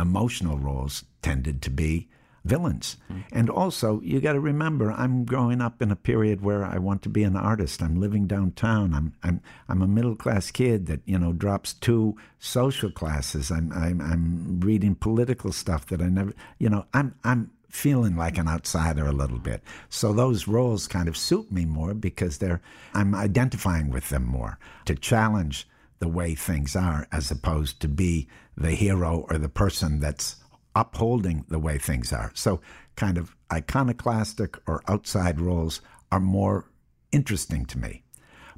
emotional 0.00 0.58
roles 0.58 1.04
tended 1.22 1.62
to 1.62 1.70
be 1.70 2.08
villains. 2.44 2.96
Mm-hmm. 3.10 3.20
And 3.32 3.50
also, 3.50 4.00
you 4.00 4.20
got 4.20 4.32
to 4.32 4.40
remember, 4.40 4.90
I'm 4.92 5.24
growing 5.24 5.60
up 5.60 5.82
in 5.82 5.90
a 5.90 5.96
period 5.96 6.42
where 6.42 6.64
I 6.64 6.78
want 6.78 7.02
to 7.02 7.08
be 7.08 7.22
an 7.22 7.36
artist. 7.36 7.82
I'm 7.82 8.00
living 8.00 8.26
downtown. 8.26 8.94
I'm 8.94 9.12
I'm 9.22 9.40
I'm 9.68 9.82
a 9.82 9.86
middle 9.86 10.16
class 10.16 10.50
kid 10.50 10.86
that 10.86 11.00
you 11.04 11.18
know 11.18 11.32
drops 11.32 11.74
two 11.74 12.16
social 12.38 12.90
classes. 12.90 13.50
I'm 13.50 13.72
I'm 13.72 14.00
I'm 14.00 14.60
reading 14.60 14.94
political 14.94 15.52
stuff 15.52 15.86
that 15.86 16.00
I 16.00 16.08
never. 16.08 16.32
You 16.58 16.70
know, 16.70 16.86
I'm 16.94 17.14
I'm 17.24 17.50
feeling 17.68 18.16
like 18.16 18.38
an 18.38 18.48
outsider 18.48 19.06
a 19.06 19.12
little 19.12 19.38
bit. 19.38 19.62
So 19.90 20.12
those 20.12 20.48
roles 20.48 20.88
kind 20.88 21.06
of 21.06 21.16
suit 21.16 21.52
me 21.52 21.66
more 21.66 21.92
because 21.92 22.38
they're 22.38 22.62
I'm 22.94 23.14
identifying 23.14 23.90
with 23.90 24.08
them 24.08 24.24
more 24.24 24.58
to 24.86 24.94
challenge 24.94 25.68
the 25.98 26.08
way 26.08 26.34
things 26.34 26.76
are 26.76 27.06
as 27.10 27.30
opposed 27.30 27.80
to 27.80 27.88
be 27.88 28.28
the 28.56 28.72
hero 28.72 29.26
or 29.28 29.38
the 29.38 29.48
person 29.48 30.00
that's 30.00 30.36
upholding 30.74 31.44
the 31.48 31.58
way 31.58 31.78
things 31.78 32.12
are. 32.12 32.30
So, 32.34 32.60
kind 32.96 33.18
of 33.18 33.34
iconoclastic 33.52 34.56
or 34.66 34.82
outside 34.88 35.40
roles 35.40 35.80
are 36.10 36.20
more 36.20 36.70
interesting 37.12 37.64
to 37.66 37.78
me. 37.78 38.02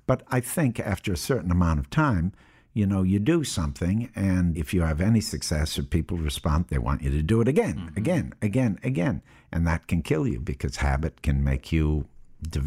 But 0.07 0.23
I 0.29 0.41
think 0.41 0.81
after 0.81 1.13
a 1.13 1.17
certain 1.17 1.51
amount 1.51 1.79
of 1.79 1.91
time, 1.91 2.33
you 2.73 2.87
know, 2.87 3.03
you 3.03 3.19
do 3.19 3.43
something, 3.43 4.11
and 4.15 4.57
if 4.57 4.73
you 4.73 4.83
have 4.83 5.01
any 5.01 5.21
success 5.21 5.79
or 5.79 5.83
people 5.83 6.17
respond, 6.17 6.67
they 6.69 6.79
want 6.79 7.03
you 7.03 7.11
to 7.11 7.23
do 7.23 7.41
it 7.41 7.49
again, 7.49 7.77
mm-hmm. 7.77 7.99
again, 7.99 8.35
again, 8.41 8.79
again. 8.85 9.23
And 9.53 9.67
that 9.67 9.89
can 9.89 10.03
kill 10.03 10.27
you 10.27 10.41
because 10.41 10.77
habit 10.77 11.23
can 11.23 11.43
make 11.43 11.73
you, 11.73 12.07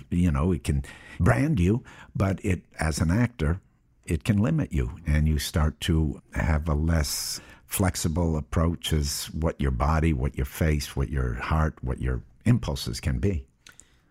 you 0.09 0.31
know, 0.31 0.51
it 0.51 0.63
can 0.63 0.83
brand 1.19 1.59
you, 1.59 1.83
but 2.15 2.43
it, 2.43 2.63
as 2.79 2.99
an 2.99 3.11
actor, 3.11 3.61
it 4.05 4.23
can 4.23 4.37
limit 4.37 4.71
you 4.71 4.99
and 5.05 5.27
you 5.27 5.39
start 5.39 5.79
to 5.81 6.21
have 6.33 6.67
a 6.67 6.73
less 6.73 7.39
flexible 7.65 8.37
approach 8.37 8.93
as 8.93 9.25
what 9.33 9.59
your 9.59 9.71
body, 9.71 10.13
what 10.13 10.35
your 10.35 10.45
face, 10.45 10.95
what 10.95 11.09
your 11.09 11.35
heart, 11.35 11.75
what 11.81 12.01
your 12.01 12.21
impulses 12.45 12.99
can 12.99 13.19
be. 13.19 13.45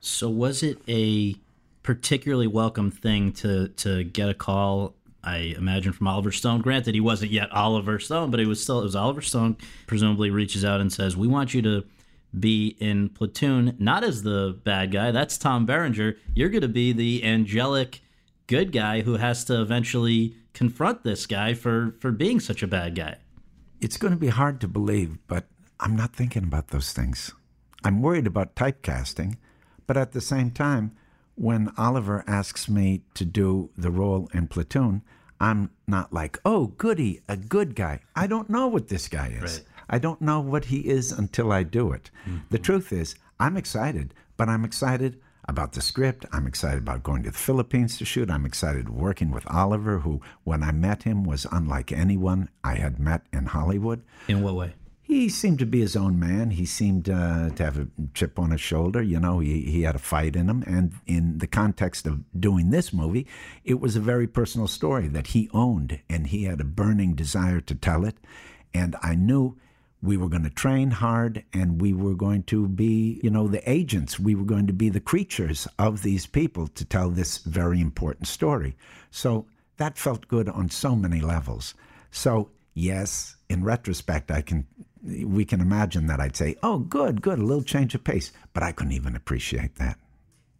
So 0.00 0.28
was 0.28 0.62
it 0.62 0.78
a 0.88 1.36
particularly 1.82 2.46
welcome 2.46 2.90
thing 2.90 3.32
to 3.32 3.68
to 3.68 4.04
get 4.04 4.28
a 4.28 4.34
call 4.34 4.94
I 5.24 5.54
imagine 5.56 5.92
from 5.92 6.08
Oliver 6.08 6.32
Stone. 6.32 6.62
Granted, 6.62 6.94
he 6.94 7.00
wasn't 7.00 7.30
yet 7.30 7.50
Oliver 7.52 7.98
Stone, 7.98 8.30
but 8.30 8.40
it 8.40 8.46
was 8.46 8.62
still 8.62 8.80
it 8.80 8.84
was 8.84 8.96
Oliver 8.96 9.20
Stone. 9.20 9.56
Presumably, 9.86 10.30
reaches 10.30 10.64
out 10.64 10.80
and 10.80 10.92
says, 10.92 11.16
"We 11.16 11.28
want 11.28 11.54
you 11.54 11.62
to 11.62 11.84
be 12.38 12.76
in 12.80 13.10
Platoon, 13.10 13.76
not 13.78 14.02
as 14.02 14.22
the 14.22 14.58
bad 14.64 14.90
guy. 14.90 15.10
That's 15.10 15.38
Tom 15.38 15.66
Berenger. 15.66 16.16
You're 16.34 16.48
going 16.48 16.62
to 16.62 16.68
be 16.68 16.92
the 16.92 17.22
angelic 17.24 18.01
good 18.52 18.70
guy 18.70 19.00
who 19.00 19.16
has 19.16 19.44
to 19.46 19.62
eventually 19.62 20.36
confront 20.52 21.04
this 21.04 21.24
guy 21.24 21.54
for 21.54 21.94
for 22.00 22.12
being 22.12 22.38
such 22.38 22.62
a 22.62 22.66
bad 22.66 22.94
guy. 22.94 23.16
It's 23.80 23.96
going 23.96 24.12
to 24.12 24.18
be 24.18 24.28
hard 24.28 24.60
to 24.60 24.68
believe, 24.68 25.16
but 25.26 25.46
I'm 25.80 25.96
not 25.96 26.14
thinking 26.14 26.44
about 26.44 26.68
those 26.68 26.92
things. 26.92 27.32
I'm 27.82 28.02
worried 28.02 28.26
about 28.26 28.54
typecasting, 28.54 29.36
but 29.86 29.96
at 29.96 30.12
the 30.12 30.20
same 30.20 30.50
time, 30.50 30.92
when 31.34 31.72
Oliver 31.78 32.24
asks 32.26 32.68
me 32.68 33.04
to 33.14 33.24
do 33.24 33.70
the 33.74 33.90
role 33.90 34.28
in 34.34 34.48
Platoon, 34.48 35.02
I'm 35.40 35.70
not 35.86 36.12
like, 36.12 36.38
oh, 36.44 36.66
goody, 36.66 37.22
a 37.26 37.38
good 37.38 37.74
guy. 37.74 38.00
I 38.14 38.26
don't 38.26 38.50
know 38.50 38.66
what 38.66 38.88
this 38.88 39.08
guy 39.08 39.28
is. 39.28 39.40
Right. 39.42 39.64
I 39.88 39.98
don't 39.98 40.20
know 40.20 40.40
what 40.40 40.66
he 40.66 40.80
is 40.98 41.10
until 41.10 41.50
I 41.50 41.62
do 41.62 41.90
it. 41.90 42.10
Mm-hmm. 42.26 42.48
The 42.50 42.58
truth 42.58 42.92
is, 42.92 43.14
I'm 43.40 43.56
excited, 43.56 44.12
but 44.36 44.50
I'm 44.50 44.64
excited 44.66 45.20
about 45.48 45.72
the 45.72 45.80
script. 45.80 46.24
I'm 46.32 46.46
excited 46.46 46.78
about 46.78 47.02
going 47.02 47.22
to 47.24 47.30
the 47.30 47.38
Philippines 47.38 47.98
to 47.98 48.04
shoot. 48.04 48.30
I'm 48.30 48.46
excited 48.46 48.88
working 48.88 49.30
with 49.30 49.44
Oliver, 49.50 50.00
who, 50.00 50.20
when 50.44 50.62
I 50.62 50.72
met 50.72 51.02
him, 51.02 51.24
was 51.24 51.46
unlike 51.50 51.92
anyone 51.92 52.48
I 52.62 52.74
had 52.74 52.98
met 52.98 53.26
in 53.32 53.46
Hollywood. 53.46 54.02
In 54.28 54.42
what 54.42 54.54
way? 54.54 54.74
He 55.04 55.28
seemed 55.28 55.58
to 55.58 55.66
be 55.66 55.80
his 55.80 55.96
own 55.96 56.18
man. 56.18 56.50
He 56.50 56.64
seemed 56.64 57.10
uh, 57.10 57.50
to 57.50 57.64
have 57.64 57.76
a 57.76 57.88
chip 58.14 58.38
on 58.38 58.50
his 58.50 58.60
shoulder. 58.60 59.02
You 59.02 59.20
know, 59.20 59.40
he, 59.40 59.62
he 59.62 59.82
had 59.82 59.96
a 59.96 59.98
fight 59.98 60.36
in 60.36 60.48
him. 60.48 60.62
And 60.66 60.94
in 61.06 61.38
the 61.38 61.48
context 61.48 62.06
of 62.06 62.20
doing 62.38 62.70
this 62.70 62.92
movie, 62.92 63.26
it 63.64 63.80
was 63.80 63.94
a 63.94 64.00
very 64.00 64.26
personal 64.26 64.68
story 64.68 65.08
that 65.08 65.28
he 65.28 65.50
owned, 65.52 66.00
and 66.08 66.28
he 66.28 66.44
had 66.44 66.60
a 66.60 66.64
burning 66.64 67.14
desire 67.14 67.60
to 67.60 67.74
tell 67.74 68.06
it. 68.06 68.16
And 68.72 68.96
I 69.02 69.14
knew 69.14 69.58
we 70.02 70.16
were 70.16 70.28
going 70.28 70.42
to 70.42 70.50
train 70.50 70.90
hard 70.90 71.44
and 71.52 71.80
we 71.80 71.92
were 71.92 72.14
going 72.14 72.42
to 72.44 72.66
be, 72.66 73.20
you 73.22 73.30
know, 73.30 73.46
the 73.46 73.68
agents. 73.70 74.18
We 74.18 74.34
were 74.34 74.44
going 74.44 74.66
to 74.66 74.72
be 74.72 74.88
the 74.88 75.00
creatures 75.00 75.68
of 75.78 76.02
these 76.02 76.26
people 76.26 76.66
to 76.68 76.84
tell 76.84 77.08
this 77.08 77.38
very 77.38 77.80
important 77.80 78.26
story. 78.26 78.76
So 79.10 79.46
that 79.76 79.96
felt 79.96 80.28
good 80.28 80.48
on 80.48 80.70
so 80.70 80.96
many 80.96 81.20
levels. 81.20 81.74
So, 82.10 82.50
yes, 82.74 83.36
in 83.48 83.62
retrospect, 83.64 84.30
I 84.30 84.42
can 84.42 84.66
we 85.04 85.44
can 85.44 85.60
imagine 85.60 86.06
that 86.06 86.20
I'd 86.20 86.36
say, 86.36 86.54
"Oh, 86.62 86.78
good, 86.78 87.22
good, 87.22 87.40
a 87.40 87.44
little 87.44 87.64
change 87.64 87.92
of 87.94 88.04
pace," 88.04 88.30
but 88.52 88.62
I 88.62 88.70
couldn't 88.70 88.92
even 88.92 89.16
appreciate 89.16 89.76
that. 89.76 89.98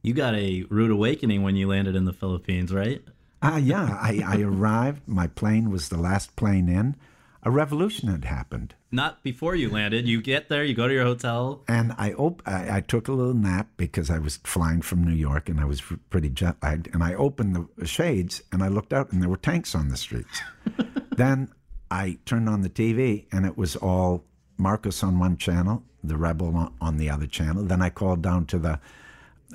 You 0.03 0.15
got 0.15 0.35
a 0.35 0.65
rude 0.69 0.91
awakening 0.91 1.45
when 1.45 1.55
you 1.55 1.69
landed 1.69 1.95
in 1.95 2.07
the 2.07 2.13
Philippines, 2.13 2.73
right? 2.73 3.03
Ah, 3.41 3.55
uh, 3.55 3.59
yeah. 3.59 3.99
I, 4.01 4.23
I 4.27 4.41
arrived. 4.41 5.07
My 5.07 5.29
plane 5.29 5.71
was 5.71 5.89
the 5.89 5.99
last 5.99 6.35
plane 6.35 6.69
in. 6.69 6.97
A 7.45 7.51
revolution 7.51 8.09
had 8.09 8.25
happened. 8.25 8.75
Not 8.95 9.23
before 9.23 9.55
you 9.55 9.71
landed. 9.71 10.07
You 10.07 10.21
get 10.21 10.51
there, 10.51 10.63
you 10.63 10.75
go 10.75 10.87
to 10.87 10.93
your 10.93 11.05
hotel. 11.05 11.65
And 11.67 11.95
I, 11.97 12.13
op- 12.13 12.43
I, 12.45 12.77
I 12.77 12.81
took 12.83 13.09
a 13.09 13.13
little 13.13 13.33
nap 13.33 13.69
because 13.79 14.11
I 14.11 14.19
was 14.19 14.37
flying 14.45 14.83
from 14.83 15.03
New 15.03 15.15
York 15.15 15.49
and 15.49 15.59
I 15.59 15.65
was 15.65 15.83
pretty 16.11 16.29
jet 16.29 16.57
lagged. 16.63 16.89
And 16.93 17.03
I 17.03 17.15
opened 17.15 17.69
the 17.77 17.87
shades 17.87 18.43
and 18.53 18.63
I 18.63 18.69
looked 18.69 18.93
out 18.93 19.11
and 19.11 19.23
there 19.23 19.31
were 19.31 19.39
tanks 19.39 19.75
on 19.75 19.89
the 19.89 19.97
streets. 19.97 20.43
then 21.17 21.51
I 21.91 22.19
turned 22.27 22.51
on 22.51 22.61
the 22.61 22.69
TV 22.69 23.25
and 23.33 23.47
it 23.47 23.57
was 23.57 23.77
all 23.77 24.25
Marcos 24.59 25.03
on 25.03 25.19
one 25.19 25.39
channel, 25.39 25.83
the 26.05 26.19
Rebel 26.19 26.75
on 26.79 26.99
the 26.99 27.09
other 27.09 27.27
channel. 27.27 27.65
Then 27.65 27.81
I 27.81 27.89
called 27.89 28.21
down 28.21 28.45
to 28.47 28.59
the 28.59 28.79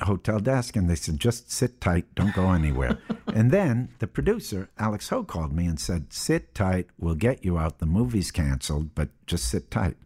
hotel 0.02 0.40
desk 0.40 0.76
and 0.76 0.90
they 0.90 0.96
said, 0.96 1.20
just 1.20 1.52
sit 1.52 1.82
tight, 1.82 2.06
don't 2.16 2.34
go 2.34 2.52
anywhere. 2.52 2.98
and 3.28 3.52
then 3.52 3.90
the 4.00 4.08
producer, 4.08 4.70
Alex 4.78 5.10
Ho, 5.10 5.24
called 5.24 5.54
me 5.54 5.66
and 5.66 5.80
said, 5.80 6.14
sit 6.14 6.54
tight, 6.54 6.88
we'll 6.98 7.16
get 7.16 7.44
you 7.44 7.58
out. 7.58 7.80
The 7.80 7.86
movie's 7.86 8.32
canceled, 8.32 8.94
but 8.96 9.10
just 9.26 9.48
sit 9.48 9.72
tight. 9.72 9.98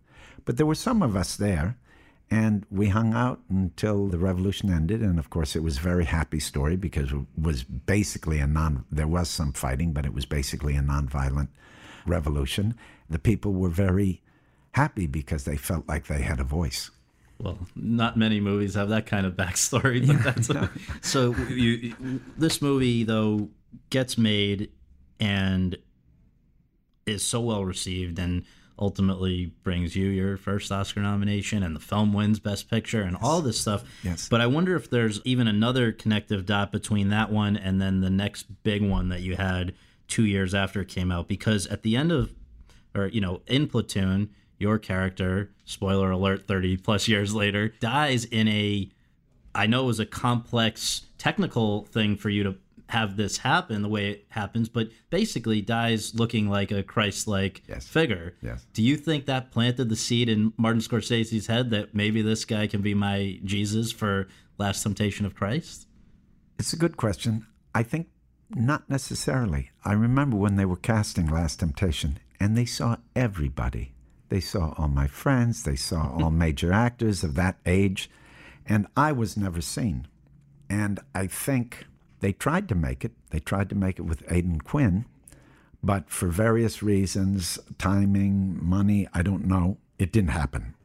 But 0.45 0.57
there 0.57 0.65
were 0.65 0.75
some 0.75 1.01
of 1.01 1.15
us 1.15 1.35
there. 1.35 1.77
And 2.33 2.65
we 2.71 2.87
hung 2.87 3.13
out 3.13 3.41
until 3.49 4.07
the 4.07 4.17
revolution 4.17 4.71
ended. 4.71 5.01
And 5.01 5.19
of 5.19 5.29
course, 5.29 5.53
it 5.53 5.63
was 5.63 5.77
a 5.77 5.81
very 5.81 6.05
happy 6.05 6.39
story 6.39 6.77
because 6.77 7.11
it 7.11 7.19
was 7.37 7.63
basically 7.63 8.39
a 8.39 8.47
non, 8.47 8.85
there 8.89 9.07
was 9.07 9.29
some 9.29 9.51
fighting, 9.51 9.91
but 9.91 10.05
it 10.05 10.13
was 10.13 10.25
basically 10.25 10.77
a 10.77 10.81
nonviolent 10.81 11.49
revolution. 12.05 12.75
The 13.09 13.19
people 13.19 13.51
were 13.51 13.69
very 13.69 14.21
happy 14.71 15.07
because 15.07 15.43
they 15.43 15.57
felt 15.57 15.89
like 15.89 16.07
they 16.07 16.21
had 16.21 16.39
a 16.39 16.45
voice 16.45 16.89
well, 17.41 17.57
not 17.75 18.17
many 18.17 18.39
movies 18.39 18.75
have 18.75 18.89
that 18.89 19.05
kind 19.05 19.25
of 19.25 19.33
backstory. 19.33 20.05
But 20.05 20.15
yeah, 20.15 20.21
that's 20.21 20.49
a, 20.49 20.71
so. 21.01 21.35
You, 21.35 21.95
this 22.37 22.61
movie 22.61 23.03
though 23.03 23.49
gets 23.89 24.17
made 24.17 24.69
and 25.19 25.77
is 27.05 27.23
so 27.23 27.41
well 27.41 27.65
received 27.65 28.19
and 28.19 28.43
ultimately 28.79 29.53
brings 29.63 29.95
you 29.95 30.07
your 30.07 30.37
first 30.37 30.71
Oscar 30.71 31.01
nomination 31.01 31.61
and 31.61 31.75
the 31.75 31.79
film 31.79 32.13
wins 32.13 32.39
Best 32.39 32.69
Picture 32.69 33.01
and 33.01 33.15
all 33.21 33.41
this 33.41 33.59
stuff. 33.59 33.83
Yes. 34.03 34.27
But 34.27 34.41
I 34.41 34.47
wonder 34.47 34.75
if 34.75 34.89
there's 34.89 35.21
even 35.23 35.47
another 35.47 35.91
connective 35.91 36.45
dot 36.45 36.71
between 36.71 37.09
that 37.09 37.31
one 37.31 37.55
and 37.55 37.79
then 37.79 38.01
the 38.01 38.09
next 38.09 38.63
big 38.63 38.81
one 38.81 39.09
that 39.09 39.21
you 39.21 39.35
had 39.35 39.75
two 40.07 40.25
years 40.25 40.55
after 40.55 40.81
it 40.81 40.87
came 40.87 41.11
out 41.11 41.27
because 41.27 41.67
at 41.67 41.83
the 41.83 41.95
end 41.95 42.11
of 42.11 42.33
or 42.93 43.07
you 43.07 43.21
know 43.21 43.41
in 43.47 43.67
Platoon 43.67 44.29
your 44.61 44.79
character, 44.79 45.51
spoiler 45.65 46.11
alert, 46.11 46.47
30 46.47 46.77
plus 46.77 47.07
years 47.07 47.33
later, 47.33 47.73
dies 47.79 48.25
in 48.25 48.47
a, 48.47 48.89
I 49.53 49.67
know 49.67 49.83
it 49.83 49.87
was 49.87 49.99
a 49.99 50.05
complex 50.05 51.07
technical 51.17 51.85
thing 51.85 52.15
for 52.15 52.29
you 52.29 52.43
to 52.43 52.55
have 52.91 53.15
this 53.15 53.37
happen 53.37 53.81
the 53.81 53.89
way 53.89 54.09
it 54.11 54.25
happens, 54.29 54.67
but 54.67 54.89
basically 55.09 55.61
dies 55.61 56.13
looking 56.13 56.49
like 56.49 56.71
a 56.71 56.83
Christ 56.83 57.27
like 57.27 57.63
yes. 57.67 57.87
figure. 57.87 58.35
Yes. 58.41 58.65
Do 58.73 58.83
you 58.83 58.97
think 58.97 59.25
that 59.25 59.51
planted 59.51 59.89
the 59.89 59.95
seed 59.95 60.27
in 60.27 60.53
Martin 60.57 60.81
Scorsese's 60.81 61.47
head 61.47 61.69
that 61.69 61.95
maybe 61.95 62.21
this 62.21 62.43
guy 62.43 62.67
can 62.67 62.81
be 62.81 62.93
my 62.93 63.39
Jesus 63.43 63.91
for 63.91 64.27
Last 64.57 64.83
Temptation 64.83 65.25
of 65.25 65.35
Christ? 65.35 65.87
It's 66.59 66.73
a 66.73 66.77
good 66.77 66.97
question. 66.97 67.47
I 67.73 67.83
think 67.83 68.07
not 68.49 68.89
necessarily. 68.89 69.71
I 69.85 69.93
remember 69.93 70.35
when 70.35 70.57
they 70.57 70.65
were 70.65 70.75
casting 70.75 71.27
Last 71.27 71.61
Temptation 71.61 72.19
and 72.39 72.57
they 72.57 72.65
saw 72.65 72.97
everybody 73.15 73.93
they 74.31 74.39
saw 74.39 74.73
all 74.77 74.87
my 74.87 75.07
friends, 75.07 75.63
they 75.63 75.75
saw 75.75 76.15
all 76.17 76.31
major 76.45 76.71
actors 76.71 77.21
of 77.21 77.35
that 77.35 77.57
age, 77.65 78.09
and 78.65 78.87
I 78.95 79.11
was 79.11 79.35
never 79.35 79.59
seen. 79.59 80.07
And 80.69 81.01
I 81.13 81.27
think 81.27 81.85
they 82.21 82.31
tried 82.31 82.69
to 82.69 82.75
make 82.75 83.03
it. 83.03 83.11
They 83.31 83.41
tried 83.41 83.69
to 83.69 83.75
make 83.75 83.99
it 83.99 84.03
with 84.03 84.23
Aidan 84.31 84.61
Quinn, 84.61 85.03
but 85.83 86.09
for 86.09 86.29
various 86.29 86.81
reasons, 86.81 87.59
timing, 87.77 88.57
money, 88.63 89.05
I 89.13 89.21
don't 89.21 89.45
know, 89.45 89.77
it 89.99 90.13
didn't 90.13 90.29
happen. 90.29 90.75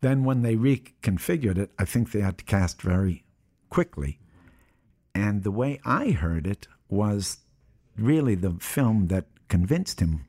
Then 0.00 0.22
when 0.22 0.42
they 0.42 0.54
reconfigured 0.54 1.58
it, 1.58 1.72
I 1.80 1.84
think 1.84 2.12
they 2.12 2.20
had 2.20 2.38
to 2.38 2.44
cast 2.44 2.80
very 2.80 3.24
quickly. 3.70 4.20
And 5.16 5.42
the 5.42 5.50
way 5.50 5.80
I 5.84 6.10
heard 6.10 6.46
it 6.46 6.68
was 6.88 7.38
really 7.98 8.36
the 8.36 8.52
film 8.60 9.08
that 9.08 9.26
convinced 9.48 9.98
him 9.98 10.26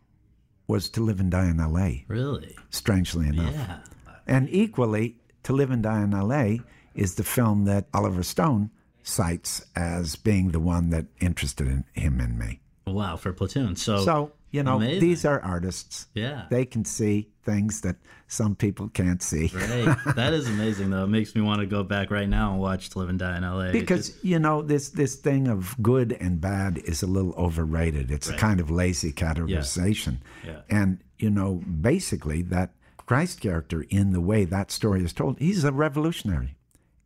was 0.68 0.89
To 0.89 1.01
Live 1.01 1.20
and 1.20 1.32
Die 1.32 1.49
in 1.49 1.59
L.A. 1.59 2.05
Really? 2.07 2.55
Strangely 2.70 3.28
enough. 3.28 3.53
Yeah. 3.53 3.78
And 4.26 4.49
equally, 4.49 5.18
To 5.43 5.53
Live 5.53 5.72
and 5.72 5.84
Die 5.84 6.03
in 6.03 6.14
L.A. 6.14 6.61
is 6.95 7.16
the 7.16 7.24
film 7.24 7.66
that 7.66 7.88
Oliver 7.93 8.24
Stone 8.24 8.72
cites 9.03 9.66
as 9.76 10.16
being 10.16 10.51
the 10.51 10.59
one 10.59 10.89
that 10.91 11.05
interested 11.20 11.68
in 11.68 11.86
him 11.93 12.20
in 12.20 12.38
me. 12.38 12.61
Wow, 12.88 13.18
for 13.18 13.34
Platoon. 13.34 13.76
So, 13.76 14.03
so 14.03 14.32
you 14.54 14.62
know, 14.62 14.76
amazing. 14.76 14.99
these 14.99 15.26
are 15.26 15.41
artists. 15.41 16.06
Yeah. 16.14 16.45
They 16.51 16.64
can 16.64 16.86
see 16.86 17.30
things 17.41 17.82
that 17.82 17.95
some 18.28 18.56
people 18.56 18.88
can't 18.89 19.22
see. 19.22 19.51
Right. 19.51 19.97
That 20.16 20.34
is 20.34 20.47
amazing, 20.47 20.91
though. 20.91 21.06
It 21.06 21.08
makes 21.08 21.34
me 21.34 21.41
want 21.41 21.62
to 21.62 21.66
go 21.66 21.82
back 21.82 22.12
right 22.12 22.30
now 22.30 22.51
and 22.51 22.62
watch 22.62 22.91
To 22.91 22.99
Live 22.99 23.10
and 23.10 23.18
Die 23.18 23.36
in 23.36 23.43
L.A. 23.43 23.72
Because, 23.72 24.10
just... 24.10 24.24
you 24.24 24.38
know, 24.38 24.62
this, 24.62 24.89
this 24.89 25.16
thing 25.16 25.47
of 25.47 25.76
good 25.82 26.14
and 26.22 26.39
bad 26.39 26.78
is 26.86 27.01
a 27.01 27.08
little 27.08 27.34
overrated. 27.34 28.12
It's 28.12 28.30
right. 28.30 28.38
a 28.38 28.39
kind 28.39 28.60
of 28.60 28.70
lazy 28.70 29.12
categorization. 29.12 30.20
Yeah. 30.45 30.51
yeah. 30.51 30.62
And, 30.70 30.99
you 31.18 31.32
know, 31.32 31.56
basically 31.82 32.43
that 32.43 32.76
Christ 33.08 33.41
character 33.41 33.88
in 33.89 34.12
the 34.12 34.22
way 34.22 34.45
that 34.45 34.70
story 34.70 35.04
is 35.04 35.14
told, 35.14 35.39
he's 35.39 35.64
a 35.64 35.72
revolutionary 35.72 36.56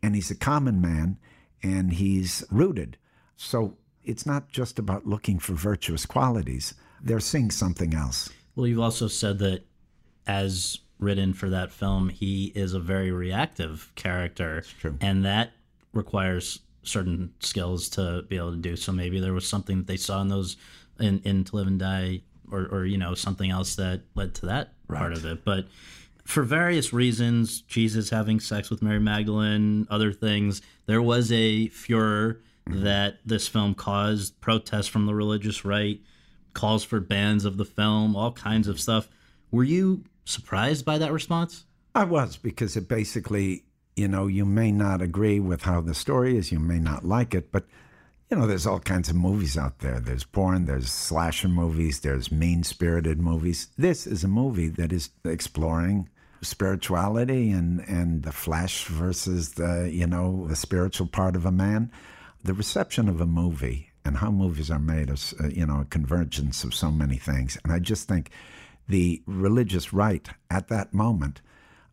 and 0.03 0.15
he's 0.15 0.29
a 0.29 0.35
common 0.35 0.81
man 0.81 1.17
and 1.63 1.93
he's 1.93 2.43
rooted. 2.51 2.97
So 3.37 3.77
it's 4.03 4.25
not 4.25 4.49
just 4.49 4.77
about 4.77 5.05
looking 5.05 5.39
for 5.39 5.53
virtuous 5.53 6.05
qualities. 6.05 6.73
They're 7.01 7.19
seeing 7.19 7.51
something 7.51 7.93
else. 7.93 8.29
Well, 8.55 8.67
you've 8.67 8.79
also 8.79 9.07
said 9.07 9.39
that 9.39 9.65
as 10.25 10.79
written 10.99 11.33
for 11.33 11.49
that 11.49 11.71
film, 11.71 12.09
he 12.09 12.51
is 12.55 12.73
a 12.73 12.79
very 12.79 13.11
reactive 13.11 13.91
character, 13.95 14.63
and 14.99 15.23
that 15.25 15.51
requires 15.93 16.59
certain 16.83 17.33
skills 17.39 17.89
to 17.89 18.23
be 18.23 18.37
able 18.37 18.51
to 18.51 18.57
do. 18.57 18.75
So 18.75 18.91
maybe 18.91 19.19
there 19.19 19.33
was 19.33 19.47
something 19.47 19.77
that 19.77 19.87
they 19.87 19.97
saw 19.97 20.21
in 20.21 20.27
those 20.29 20.57
in, 20.99 21.19
in 21.19 21.43
To 21.45 21.55
Live 21.57 21.67
and 21.67 21.79
Die, 21.79 22.21
or, 22.51 22.67
or 22.67 22.85
you 22.85 22.97
know 22.97 23.13
something 23.13 23.51
else 23.51 23.75
that 23.75 24.01
led 24.15 24.33
to 24.35 24.47
that 24.47 24.73
right. 24.87 24.99
part 24.99 25.13
of 25.13 25.25
it. 25.25 25.45
But 25.45 25.67
for 26.25 26.43
various 26.43 26.91
reasons, 26.91 27.61
Jesus 27.61 28.09
having 28.09 28.39
sex 28.39 28.69
with 28.69 28.81
Mary 28.81 28.99
Magdalene, 28.99 29.87
other 29.89 30.11
things, 30.11 30.61
there 30.85 31.01
was 31.01 31.31
a 31.31 31.69
furor 31.69 32.41
mm-hmm. 32.67 32.83
that 32.83 33.19
this 33.25 33.47
film 33.47 33.73
caused, 33.73 34.39
protests 34.41 34.87
from 34.87 35.05
the 35.05 35.15
religious 35.15 35.63
right, 35.63 36.01
calls 36.57 36.83
for 36.83 36.99
bans 36.99 37.45
of 37.45 37.57
the 37.57 37.65
film, 37.65 38.15
all 38.15 38.31
kinds 38.31 38.67
of 38.67 38.79
stuff. 38.79 39.07
Were 39.51 39.63
you 39.63 40.03
surprised 40.25 40.83
by 40.83 40.97
that 40.97 41.13
response? 41.13 41.65
I 41.93 42.03
was 42.03 42.35
because 42.35 42.75
it 42.75 42.87
basically, 42.87 43.63
you 43.95 44.07
know, 44.07 44.25
you 44.27 44.43
may 44.43 44.71
not 44.71 45.01
agree 45.01 45.39
with 45.39 45.61
how 45.61 45.81
the 45.81 45.93
story 45.93 46.35
is, 46.35 46.51
you 46.51 46.59
may 46.59 46.79
not 46.79 47.05
like 47.05 47.33
it, 47.35 47.51
but 47.51 47.65
you 48.29 48.35
know, 48.35 48.47
there's 48.47 48.67
all 48.67 48.79
kinds 48.79 49.07
of 49.07 49.15
movies 49.15 49.57
out 49.57 49.79
there. 49.79 49.99
There's 50.01 50.25
porn, 50.25 50.65
there's 50.65 50.91
slasher 50.91 51.47
movies, 51.47 52.01
there's 52.01 52.31
mean 52.31 52.63
spirited 52.63 53.21
movies. 53.21 53.69
This 53.77 54.05
is 54.05 54.23
a 54.23 54.27
movie 54.27 54.67
that 54.67 54.91
is 54.91 55.11
exploring 55.23 56.09
spirituality 56.41 57.51
and, 57.51 57.79
and 57.87 58.23
the 58.23 58.31
flesh 58.31 58.85
versus 58.85 59.53
the, 59.53 59.89
you 59.93 60.07
know, 60.07 60.47
the 60.47 60.55
spiritual 60.55 61.07
part 61.07 61.35
of 61.35 61.45
a 61.45 61.51
man. 61.51 61.91
The 62.43 62.53
reception 62.53 63.07
of 63.07 63.21
a 63.21 63.25
movie 63.25 63.91
and 64.07 64.17
how 64.17 64.31
movies 64.31 64.71
are 64.71 64.79
made 64.79 65.09
is, 65.09 65.33
uh, 65.43 65.47
you 65.47 65.65
know, 65.65 65.81
a 65.81 65.85
convergence 65.85 66.63
of 66.63 66.73
so 66.73 66.89
many 66.89 67.17
things. 67.17 67.57
And 67.63 67.73
I 67.73 67.79
just 67.79 68.07
think 68.07 68.31
the 68.87 69.21
religious 69.25 69.91
right 69.91 70.27
at 70.49 70.69
that 70.69 70.93
moment 70.93 71.41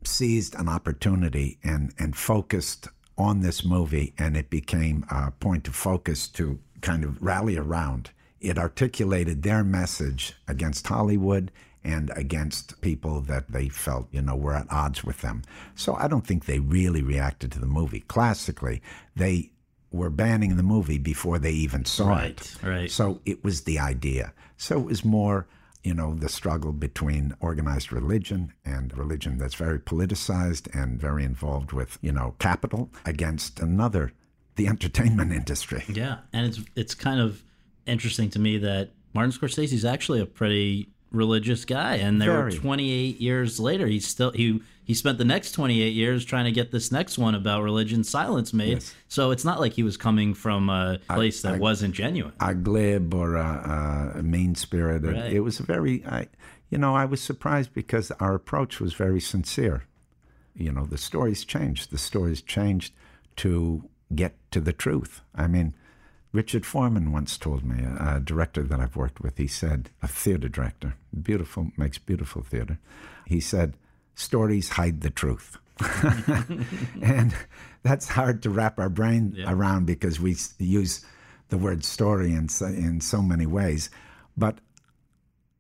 seized 0.05 0.55
an 0.55 0.69
opportunity 0.69 1.59
and, 1.65 1.93
and 1.99 2.17
focused 2.17 2.89
on 3.19 3.41
this 3.41 3.65
movie, 3.65 4.15
and 4.17 4.37
it 4.37 4.49
became 4.49 5.05
a 5.11 5.33
point 5.33 5.67
of 5.69 5.75
focus 5.75 6.29
to 6.29 6.59
kind 6.81 7.05
of 7.05 7.21
rally 7.21 7.57
around. 7.57 8.11
It 8.41 8.59
articulated 8.59 9.43
their 9.43 9.65
message 9.65 10.35
against 10.47 10.87
Hollywood 10.87 11.51
and 11.83 12.11
against 12.17 12.81
people 12.81 13.21
that 13.23 13.51
they 13.51 13.69
felt, 13.69 14.09
you 14.11 14.23
know, 14.23 14.37
were 14.37 14.55
at 14.55 14.71
odds 14.71 15.05
with 15.05 15.21
them. 15.21 15.43
So 15.75 15.95
I 15.95 16.09
don't 16.09 16.27
think 16.27 16.45
they 16.45 16.59
really 16.59 17.03
reacted 17.03 17.53
to 17.53 17.61
the 17.61 17.67
movie. 17.67 18.01
Classically, 18.01 18.83
they 19.17 19.51
were 19.95 20.11
banning 20.11 20.57
the 20.57 20.62
movie 20.62 20.99
before 20.99 21.38
they 21.38 21.53
even 21.53 21.84
saw 21.84 22.09
right, 22.09 22.40
it. 22.40 22.57
Right. 22.62 22.90
So 22.90 23.20
it 23.24 23.45
was 23.45 23.62
the 23.62 23.78
idea. 23.78 24.32
So 24.57 24.80
it 24.80 24.86
was 24.86 25.05
more 25.05 25.47
you 25.84 25.92
know, 25.92 26.14
the 26.14 26.30
struggle 26.30 26.72
between 26.72 27.36
organized 27.40 27.92
religion 27.92 28.55
and 28.64 28.97
religion 28.97 29.36
that's 29.36 29.55
very 29.55 29.78
politicized 29.78 30.74
and 30.74 30.99
very 30.99 31.24
involved 31.24 31.72
with, 31.72 31.99
you 32.01 32.11
know, 32.11 32.34
capital 32.38 32.90
against 33.05 33.61
another, 33.61 34.14
the 34.57 34.66
entertainment 34.66 35.30
industry. 35.40 35.84
Yeah. 35.86 36.18
And 36.32 36.47
it's 36.47 36.61
it's 36.74 36.95
kind 36.95 37.20
of 37.20 37.45
interesting 37.86 38.30
to 38.30 38.38
me 38.38 38.57
that 38.59 38.92
Martin 39.12 39.30
Scorsese 39.30 39.74
is 39.74 39.84
actually 39.84 40.20
a 40.20 40.26
pretty 40.26 40.88
religious 41.15 41.65
guy, 41.65 41.97
and 41.97 42.21
there 42.21 42.33
were 42.33 42.51
28 42.51 43.21
years 43.21 43.59
later. 43.61 43.87
He 43.87 44.01
still 44.01 44.31
he 44.33 44.61
he 44.85 44.93
spent 44.93 45.17
the 45.19 45.25
next 45.25 45.53
28 45.53 45.95
years 45.95 46.25
trying 46.25 46.45
to 46.45 46.53
get 46.53 46.71
this 46.71 46.93
next 46.93 47.17
one 47.17 47.35
about 47.35 47.62
religion 47.62 48.05
silence 48.05 48.53
made. 48.53 48.75
Yes. 48.75 48.95
So 49.09 49.31
it's 49.31 49.45
not 49.45 49.59
like 49.59 49.73
he 49.73 49.83
was 49.83 49.97
coming 49.97 50.35
from 50.35 50.69
a 50.69 50.99
place 51.09 51.41
that 51.43 51.55
I- 51.55 51.59
wasn't 51.59 51.95
genuine. 51.95 52.35
a 52.41 52.55
glib 52.55 53.15
or 53.15 53.37
a, 53.37 54.12
a 54.17 54.23
mean 54.23 54.55
spirited. 54.55 55.15
Right. 55.15 55.33
It 55.33 55.41
was 55.41 55.59
very, 55.59 56.05
I, 56.05 56.29
you 56.69 56.77
know, 56.77 56.95
I 56.95 57.07
was 57.07 57.23
surprised 57.23 57.73
because 57.73 58.11
our 58.21 58.35
approach 58.35 58.79
was 58.79 58.93
very 58.93 59.21
sincere. 59.21 59.85
You 60.55 60.71
know, 60.71 60.85
the 60.85 60.99
stories 60.99 61.45
changed. 61.45 61.91
The 61.91 61.99
stories 61.99 62.43
changed 62.43 62.93
to 63.37 63.89
get 64.15 64.35
to 64.51 64.61
the 64.61 64.73
truth. 64.73 65.23
I 65.35 65.47
mean, 65.47 65.75
Richard 66.35 66.66
Foreman 66.66 67.12
once 67.12 67.39
told 67.39 67.64
me, 67.64 67.85
a, 67.85 68.16
a 68.16 68.20
director 68.20 68.64
that 68.64 68.80
I've 68.80 68.97
worked 68.97 69.20
with, 69.20 69.39
he 69.39 69.47
said, 69.47 69.91
a 70.03 70.09
theater 70.09 70.49
director, 70.49 70.97
beautiful, 71.22 71.70
makes 71.76 71.97
beautiful 71.97 72.43
theater. 72.43 72.80
He 73.24 73.39
said, 73.39 73.74
stories 74.16 74.70
hide 74.70 75.03
the 75.03 75.11
truth. 75.11 75.59
and 77.01 77.37
that's 77.85 78.09
hard 78.09 78.43
to 78.43 78.51
wrap 78.51 78.80
our 78.80 78.89
brain 78.89 79.45
around 79.47 79.87
because 79.87 80.18
we 80.18 80.37
use 80.59 81.07
the 81.51 81.57
word 81.59 81.85
story 81.85 82.32
in 82.32 82.49
so, 82.49 82.66
in 82.66 83.01
so 83.01 83.22
many 83.22 83.47
ways. 83.47 83.89
But 84.37 84.59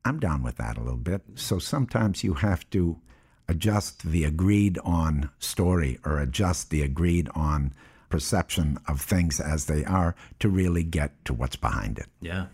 I'm 0.04 0.18
down 0.18 0.42
with 0.42 0.56
that 0.56 0.76
a 0.76 0.82
little 0.82 0.98
bit. 0.98 1.22
So 1.36 1.60
sometimes 1.60 2.24
you 2.24 2.34
have 2.34 2.68
to 2.70 2.98
adjust 3.46 4.10
the 4.10 4.24
agreed 4.24 4.80
on 4.84 5.30
story 5.38 6.00
or 6.04 6.18
adjust 6.18 6.70
the 6.70 6.82
agreed 6.82 7.28
on 7.32 7.72
perception 8.08 8.78
of 8.88 9.00
things 9.00 9.40
as 9.40 9.66
they 9.66 9.84
are 9.84 10.14
to 10.40 10.48
really 10.48 10.82
get 10.82 11.12
to 11.24 11.34
what's 11.34 11.56
behind 11.56 11.98
it. 11.98 12.06
Yeah. 12.20 12.46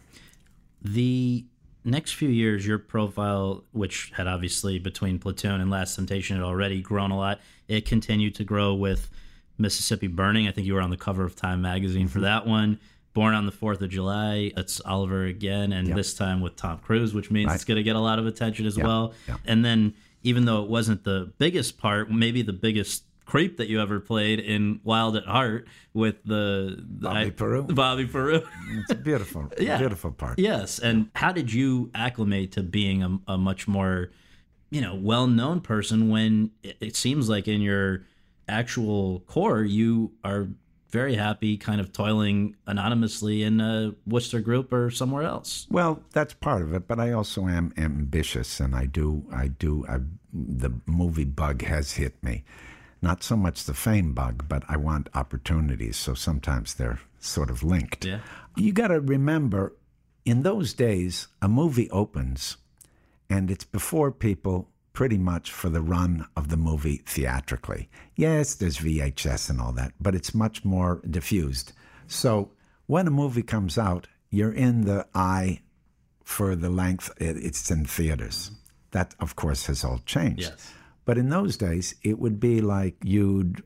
The 0.82 1.44
next 1.84 2.12
few 2.12 2.28
years, 2.28 2.66
your 2.66 2.78
profile, 2.78 3.64
which 3.72 4.12
had 4.16 4.26
obviously 4.26 4.78
between 4.78 5.18
Platoon 5.18 5.60
and 5.60 5.70
Last 5.70 5.96
Temptation 5.96 6.36
had 6.36 6.44
already 6.44 6.80
grown 6.82 7.10
a 7.10 7.16
lot, 7.16 7.40
it 7.68 7.86
continued 7.86 8.34
to 8.36 8.44
grow 8.44 8.74
with 8.74 9.10
Mississippi 9.58 10.06
Burning. 10.06 10.48
I 10.48 10.52
think 10.52 10.66
you 10.66 10.74
were 10.74 10.80
on 10.80 10.90
the 10.90 10.96
cover 10.96 11.24
of 11.24 11.36
Time 11.36 11.62
magazine 11.62 12.08
for 12.08 12.18
mm-hmm. 12.18 12.24
that 12.24 12.46
one. 12.46 12.80
Born 13.12 13.34
on 13.34 13.44
the 13.44 13.52
4th 13.52 13.80
of 13.80 13.90
July, 13.90 14.52
it's 14.56 14.80
Oliver 14.84 15.24
again, 15.24 15.72
and 15.72 15.88
this 15.88 16.14
time 16.14 16.40
with 16.40 16.54
Tom 16.54 16.78
Cruise, 16.78 17.12
which 17.12 17.28
means 17.28 17.52
it's 17.52 17.64
going 17.64 17.76
to 17.76 17.82
get 17.82 17.96
a 17.96 18.00
lot 18.00 18.20
of 18.20 18.26
attention 18.26 18.66
as 18.66 18.78
well. 18.78 19.14
yeah. 19.26 19.36
And 19.44 19.64
then, 19.64 19.94
even 20.22 20.44
though 20.44 20.62
it 20.62 20.70
wasn't 20.70 21.02
the 21.02 21.32
biggest 21.38 21.76
part, 21.76 22.08
maybe 22.08 22.42
the 22.42 22.52
biggest 22.52 23.02
creep 23.30 23.58
that 23.58 23.68
you 23.68 23.80
ever 23.80 24.00
played 24.00 24.40
in 24.40 24.80
Wild 24.82 25.16
at 25.16 25.24
Heart 25.24 25.68
with 25.94 26.16
the 26.24 26.76
Bobby 26.84 27.30
Peru. 27.30 27.62
Bobby 27.68 28.06
Peru. 28.06 28.42
It's 28.72 28.90
a 28.90 28.96
beautiful, 28.96 29.48
Yeah. 29.60 29.78
beautiful 29.78 30.10
part. 30.10 30.36
Yes, 30.38 30.80
and 30.80 31.10
how 31.14 31.30
did 31.30 31.52
you 31.52 31.90
acclimate 31.94 32.50
to 32.52 32.62
being 32.64 33.02
a, 33.04 33.32
a 33.34 33.38
much 33.38 33.68
more, 33.68 34.10
you 34.70 34.80
know, 34.80 34.96
well-known 34.96 35.60
person 35.60 36.08
when 36.10 36.50
it, 36.64 36.76
it 36.80 36.96
seems 36.96 37.28
like 37.28 37.46
in 37.46 37.60
your 37.60 38.04
actual 38.48 39.20
core 39.20 39.62
you 39.62 40.10
are 40.24 40.48
very 40.90 41.14
happy, 41.14 41.56
kind 41.56 41.80
of 41.80 41.92
toiling 41.92 42.56
anonymously 42.66 43.44
in 43.44 43.60
a 43.60 43.94
Wooster 44.06 44.40
group 44.40 44.72
or 44.72 44.90
somewhere 44.90 45.22
else. 45.22 45.68
Well, 45.70 46.02
that's 46.12 46.34
part 46.34 46.62
of 46.62 46.72
it, 46.74 46.88
but 46.88 46.98
I 46.98 47.12
also 47.12 47.46
am 47.46 47.72
ambitious, 47.76 48.58
and 48.58 48.74
I 48.74 48.86
do, 48.86 49.24
I 49.32 49.46
do. 49.46 49.86
I, 49.88 49.98
the 50.32 50.70
movie 50.86 51.24
bug 51.24 51.62
has 51.62 51.92
hit 51.92 52.20
me. 52.24 52.42
Not 53.02 53.22
so 53.22 53.36
much 53.36 53.64
the 53.64 53.74
fame 53.74 54.12
bug, 54.12 54.46
but 54.48 54.62
I 54.68 54.76
want 54.76 55.08
opportunities. 55.14 55.96
So 55.96 56.14
sometimes 56.14 56.74
they're 56.74 57.00
sort 57.18 57.50
of 57.50 57.62
linked. 57.62 58.04
Yeah. 58.04 58.20
You 58.56 58.72
got 58.72 58.88
to 58.88 59.00
remember, 59.00 59.74
in 60.24 60.42
those 60.42 60.74
days, 60.74 61.28
a 61.40 61.48
movie 61.48 61.90
opens, 61.90 62.58
and 63.28 63.50
it's 63.50 63.64
before 63.64 64.10
people 64.12 64.68
pretty 64.92 65.18
much 65.18 65.50
for 65.50 65.70
the 65.70 65.80
run 65.80 66.26
of 66.36 66.48
the 66.48 66.56
movie 66.56 67.02
theatrically. 67.06 67.88
Yes, 68.16 68.54
there's 68.54 68.78
VHS 68.78 69.48
and 69.48 69.60
all 69.60 69.72
that, 69.72 69.92
but 70.00 70.14
it's 70.14 70.34
much 70.34 70.64
more 70.64 71.00
diffused. 71.08 71.72
So 72.06 72.50
when 72.86 73.06
a 73.06 73.10
movie 73.10 73.42
comes 73.42 73.78
out, 73.78 74.08
you're 74.30 74.52
in 74.52 74.84
the 74.84 75.06
eye 75.14 75.60
for 76.24 76.54
the 76.54 76.70
length 76.70 77.12
it's 77.18 77.70
in 77.70 77.84
theaters. 77.84 78.50
That, 78.90 79.14
of 79.20 79.36
course, 79.36 79.66
has 79.66 79.84
all 79.84 80.00
changed. 80.04 80.42
Yes. 80.42 80.72
But 81.10 81.18
in 81.18 81.28
those 81.28 81.56
days, 81.56 81.96
it 82.04 82.20
would 82.20 82.38
be 82.38 82.60
like 82.60 82.94
you'd 83.02 83.64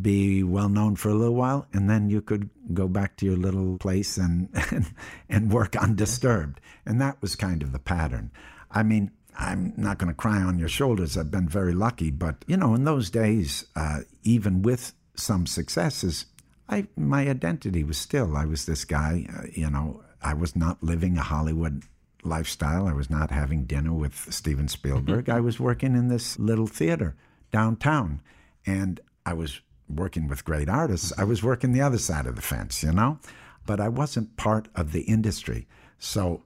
be 0.00 0.42
well 0.42 0.70
known 0.70 0.96
for 0.96 1.10
a 1.10 1.14
little 1.14 1.34
while, 1.34 1.66
and 1.74 1.90
then 1.90 2.08
you 2.08 2.22
could 2.22 2.48
go 2.72 2.88
back 2.88 3.18
to 3.18 3.26
your 3.26 3.36
little 3.36 3.76
place 3.76 4.16
and 4.16 4.48
and, 4.70 4.86
and 5.28 5.52
work 5.52 5.76
undisturbed. 5.76 6.58
And 6.86 6.98
that 7.02 7.20
was 7.20 7.36
kind 7.36 7.62
of 7.62 7.72
the 7.72 7.78
pattern. 7.78 8.30
I 8.70 8.82
mean, 8.82 9.10
I'm 9.38 9.74
not 9.76 9.98
going 9.98 10.08
to 10.08 10.14
cry 10.14 10.40
on 10.40 10.58
your 10.58 10.70
shoulders. 10.70 11.18
I've 11.18 11.30
been 11.30 11.50
very 11.50 11.74
lucky, 11.74 12.10
but 12.10 12.46
you 12.46 12.56
know, 12.56 12.74
in 12.74 12.84
those 12.84 13.10
days, 13.10 13.66
uh, 13.76 13.98
even 14.22 14.62
with 14.62 14.94
some 15.16 15.46
successes, 15.46 16.24
I 16.66 16.86
my 16.96 17.28
identity 17.28 17.84
was 17.84 17.98
still 17.98 18.38
I 18.38 18.46
was 18.46 18.64
this 18.64 18.86
guy. 18.86 19.26
Uh, 19.36 19.48
you 19.52 19.68
know, 19.68 20.02
I 20.22 20.32
was 20.32 20.56
not 20.56 20.82
living 20.82 21.18
a 21.18 21.22
Hollywood 21.22 21.82
lifestyle. 22.26 22.86
I 22.86 22.92
was 22.92 23.08
not 23.08 23.30
having 23.30 23.64
dinner 23.64 23.92
with 23.92 24.32
Steven 24.32 24.68
Spielberg. 24.68 25.26
Mm-hmm. 25.26 25.36
I 25.36 25.40
was 25.40 25.60
working 25.60 25.94
in 25.94 26.08
this 26.08 26.38
little 26.38 26.66
theater 26.66 27.14
downtown, 27.52 28.20
and 28.66 29.00
I 29.24 29.32
was 29.32 29.60
working 29.88 30.28
with 30.28 30.44
great 30.44 30.68
artists. 30.68 31.12
I 31.16 31.24
was 31.24 31.42
working 31.42 31.72
the 31.72 31.80
other 31.80 31.98
side 31.98 32.26
of 32.26 32.36
the 32.36 32.42
fence, 32.42 32.82
you 32.82 32.92
know, 32.92 33.18
but 33.64 33.80
I 33.80 33.88
wasn't 33.88 34.36
part 34.36 34.68
of 34.74 34.92
the 34.92 35.02
industry. 35.02 35.66
So 35.98 36.42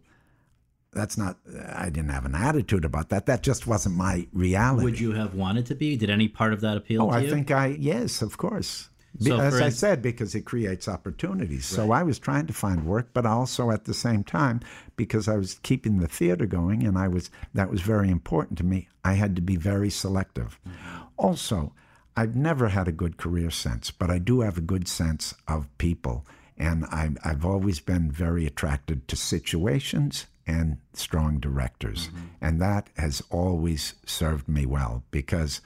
that's 0.93 1.17
not. 1.17 1.39
I 1.73 1.91
didn't 1.91 2.11
have 2.11 2.27
an 2.27 2.35
attitude 2.35 2.85
about 2.85 3.09
that. 3.09 3.27
That 3.27 3.43
just 3.43 3.67
wasn't 3.67 3.97
my 3.97 4.27
reality. 4.33 4.85
Would 4.85 5.01
you 5.01 5.13
have 5.13 5.35
wanted 5.35 5.67
to 5.67 5.75
be? 5.75 5.97
Did 5.97 6.11
any 6.11 6.29
part 6.29 6.53
of 6.53 6.61
that 6.61 6.77
appeal 6.77 7.03
oh, 7.03 7.11
to 7.11 7.13
you? 7.13 7.15
Oh, 7.15 7.19
I 7.19 7.25
you? 7.25 7.31
think 7.31 7.51
I 7.51 7.67
yes, 7.79 8.23
of 8.23 8.37
course. 8.37 8.90
So 9.19 9.41
As 9.41 9.61
I 9.61 9.71
said, 9.71 10.03
because 10.03 10.35
it 10.35 10.43
creates 10.43 10.89
opportunities. 10.89 11.67
So 11.67 11.91
I 11.91 12.03
was 12.03 12.19
trying 12.19 12.47
to 12.47 12.53
find 12.53 12.87
work, 12.87 13.09
but 13.13 13.27
also 13.27 13.71
at 13.71 13.85
the 13.85 13.95
same 13.95 14.23
time, 14.23 14.61
because 14.97 15.29
I 15.29 15.37
was 15.37 15.59
keeping 15.63 15.99
the 15.99 16.07
theater 16.07 16.47
going, 16.47 16.87
and 16.87 16.97
I 16.97 17.09
was 17.09 17.31
that 17.53 17.71
was 17.71 17.81
very 17.81 18.09
important 18.09 18.57
to 18.59 18.65
me. 18.65 18.89
I 19.05 19.15
had 19.15 19.35
to 19.37 19.43
be 19.43 19.57
very 19.57 19.91
selective. 19.91 20.59
Mm-hmm. 20.67 21.03
Also, 21.17 21.73
I've 22.17 22.37
never 22.37 22.69
had 22.69 22.89
a 22.89 22.93
good 22.93 23.17
career 23.17 23.51
sense, 23.51 23.91
but 23.91 24.11
I 24.11 24.19
do 24.19 24.41
have 24.41 24.59
a 24.59 24.63
good 24.63 24.87
sense 24.89 25.35
of 25.49 25.67
people, 25.79 26.25
and 26.57 26.85
I, 26.87 27.11
I've 27.25 27.45
always 27.45 27.81
been 27.81 28.11
very 28.11 28.47
attracted 28.47 29.09
to 29.09 29.17
situations 29.17 30.27
and 30.47 30.79
strong 30.95 31.41
directors, 31.41 32.09
mm-hmm. 32.09 32.27
and 32.41 32.61
that 32.63 32.91
has 32.97 33.23
always 33.31 33.95
served 34.07 34.49
me 34.49 34.67
well 34.67 35.03
because 35.11 35.61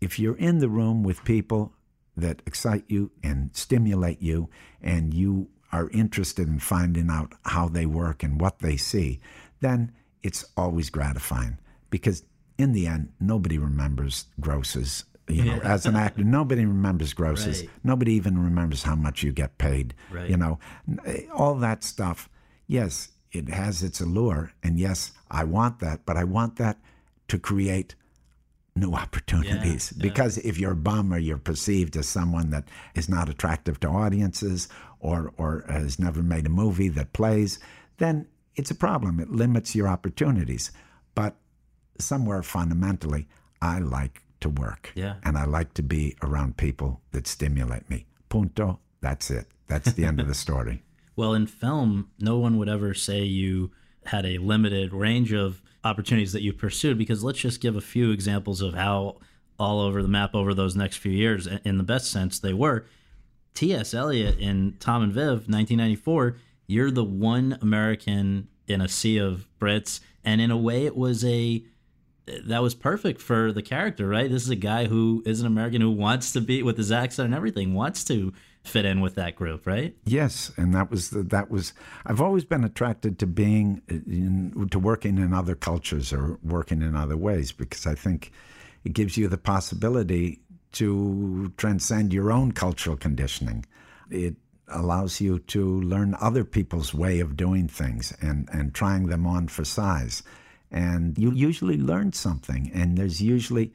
if 0.00 0.18
you're 0.18 0.36
in 0.36 0.58
the 0.58 0.68
room 0.68 1.02
with 1.02 1.24
people 1.24 1.72
that 2.16 2.42
excite 2.46 2.84
you 2.88 3.10
and 3.22 3.50
stimulate 3.54 4.22
you, 4.22 4.48
and 4.82 5.12
you 5.12 5.48
are 5.72 5.90
interested 5.90 6.48
in 6.48 6.58
finding 6.58 7.10
out 7.10 7.34
how 7.44 7.68
they 7.68 7.86
work 7.86 8.22
and 8.22 8.40
what 8.40 8.60
they 8.60 8.76
see, 8.76 9.20
then 9.60 9.92
it's 10.22 10.44
always 10.56 10.90
gratifying 10.90 11.58
because 11.90 12.22
in 12.58 12.72
the 12.72 12.86
end, 12.86 13.12
nobody 13.20 13.58
remembers 13.58 14.26
grosses. 14.40 15.04
You 15.28 15.44
know, 15.44 15.58
as 15.58 15.86
an 15.86 15.96
actor, 15.96 16.22
nobody 16.22 16.64
remembers 16.64 17.12
grosses. 17.12 17.62
Right. 17.62 17.70
Nobody 17.82 18.12
even 18.12 18.38
remembers 18.38 18.84
how 18.84 18.94
much 18.94 19.24
you 19.24 19.32
get 19.32 19.58
paid. 19.58 19.92
Right. 20.10 20.30
You 20.30 20.36
know, 20.36 20.60
eh, 21.04 21.22
all 21.34 21.56
that 21.56 21.82
stuff. 21.82 22.28
Yes, 22.68 23.08
it 23.32 23.48
has 23.48 23.82
its 23.82 24.00
allure, 24.00 24.52
and 24.62 24.78
yes, 24.78 25.12
I 25.28 25.42
want 25.42 25.80
that, 25.80 26.06
but 26.06 26.16
I 26.16 26.22
want 26.22 26.56
that 26.56 26.78
to 27.28 27.38
create 27.38 27.96
new 28.76 28.92
opportunities. 28.92 29.92
Yeah, 29.92 30.04
yeah. 30.04 30.10
Because 30.10 30.38
if 30.38 30.58
you're 30.58 30.72
a 30.72 30.76
bum 30.76 31.12
or 31.12 31.18
you're 31.18 31.38
perceived 31.38 31.96
as 31.96 32.08
someone 32.08 32.50
that 32.50 32.64
is 32.94 33.08
not 33.08 33.28
attractive 33.28 33.80
to 33.80 33.88
audiences 33.88 34.68
or, 35.00 35.32
or 35.36 35.64
has 35.68 35.98
never 35.98 36.22
made 36.22 36.46
a 36.46 36.50
movie 36.50 36.88
that 36.90 37.12
plays, 37.12 37.58
then 37.98 38.26
it's 38.54 38.70
a 38.70 38.74
problem. 38.74 39.20
It 39.20 39.30
limits 39.30 39.74
your 39.74 39.88
opportunities. 39.88 40.70
But 41.14 41.36
somewhere 41.98 42.42
fundamentally, 42.42 43.28
I 43.60 43.78
like 43.78 44.22
to 44.40 44.48
work. 44.48 44.92
Yeah. 44.94 45.16
And 45.24 45.36
I 45.36 45.44
like 45.44 45.74
to 45.74 45.82
be 45.82 46.16
around 46.22 46.56
people 46.56 47.00
that 47.12 47.26
stimulate 47.26 47.88
me. 47.88 48.06
Punto. 48.28 48.80
That's 49.00 49.30
it. 49.30 49.46
That's 49.68 49.92
the 49.92 50.04
end 50.04 50.20
of 50.20 50.28
the 50.28 50.34
story. 50.46 50.82
Well, 51.14 51.32
in 51.32 51.46
film, 51.46 52.10
no 52.18 52.38
one 52.38 52.58
would 52.58 52.68
ever 52.68 52.92
say 52.92 53.22
you 53.22 53.70
had 54.06 54.26
a 54.26 54.38
limited 54.38 54.92
range 54.92 55.32
of 55.32 55.62
opportunities 55.86 56.32
that 56.32 56.42
you 56.42 56.52
pursued 56.52 56.98
because 56.98 57.24
let's 57.24 57.38
just 57.38 57.60
give 57.60 57.76
a 57.76 57.80
few 57.80 58.10
examples 58.10 58.60
of 58.60 58.74
how 58.74 59.16
all 59.58 59.80
over 59.80 60.02
the 60.02 60.08
map 60.08 60.34
over 60.34 60.52
those 60.52 60.76
next 60.76 60.96
few 60.96 61.12
years, 61.12 61.46
in 61.64 61.78
the 61.78 61.84
best 61.84 62.10
sense, 62.10 62.38
they 62.38 62.52
were. 62.52 62.86
T.S. 63.54 63.94
Eliot 63.94 64.38
in 64.38 64.76
Tom 64.80 65.02
and 65.02 65.12
Viv, 65.12 65.48
1994, 65.48 66.36
you're 66.66 66.90
the 66.90 67.04
one 67.04 67.58
American 67.62 68.48
in 68.68 68.80
a 68.80 68.88
sea 68.88 69.18
of 69.18 69.48
Brits. 69.58 70.00
And 70.24 70.40
in 70.40 70.50
a 70.50 70.56
way, 70.56 70.84
it 70.84 70.96
was 70.96 71.24
a 71.24 71.64
that 72.26 72.62
was 72.62 72.74
perfect 72.74 73.20
for 73.20 73.52
the 73.52 73.62
character, 73.62 74.08
right? 74.08 74.30
This 74.30 74.42
is 74.42 74.50
a 74.50 74.56
guy 74.56 74.86
who 74.86 75.22
is 75.24 75.40
an 75.40 75.46
American 75.46 75.80
who 75.80 75.90
wants 75.90 76.32
to 76.32 76.40
be 76.40 76.62
with 76.62 76.76
his 76.76 76.90
accent 76.90 77.26
and 77.26 77.34
everything, 77.34 77.74
wants 77.74 78.04
to 78.04 78.32
fit 78.64 78.84
in 78.84 79.00
with 79.00 79.14
that 79.14 79.36
group, 79.36 79.66
right? 79.66 79.94
Yes, 80.04 80.50
and 80.56 80.74
that 80.74 80.90
was 80.90 81.10
the, 81.10 81.22
that 81.22 81.50
was. 81.50 81.72
I've 82.04 82.20
always 82.20 82.44
been 82.44 82.64
attracted 82.64 83.18
to 83.20 83.26
being 83.26 83.82
in, 83.88 84.68
to 84.70 84.78
working 84.78 85.18
in 85.18 85.32
other 85.32 85.54
cultures 85.54 86.12
or 86.12 86.38
working 86.42 86.82
in 86.82 86.96
other 86.96 87.16
ways 87.16 87.52
because 87.52 87.86
I 87.86 87.94
think 87.94 88.32
it 88.84 88.92
gives 88.92 89.16
you 89.16 89.28
the 89.28 89.38
possibility 89.38 90.40
to 90.72 91.52
transcend 91.56 92.12
your 92.12 92.32
own 92.32 92.52
cultural 92.52 92.96
conditioning. 92.96 93.64
It 94.10 94.36
allows 94.68 95.20
you 95.20 95.38
to 95.38 95.80
learn 95.82 96.16
other 96.20 96.44
people's 96.44 96.92
way 96.92 97.20
of 97.20 97.36
doing 97.36 97.68
things 97.68 98.12
and, 98.20 98.48
and 98.52 98.74
trying 98.74 99.06
them 99.06 99.26
on 99.26 99.46
for 99.46 99.64
size. 99.64 100.24
And 100.70 101.16
you 101.16 101.32
usually 101.32 101.78
learn 101.78 102.12
something, 102.12 102.70
and 102.74 102.98
there's 102.98 103.22
usually 103.22 103.72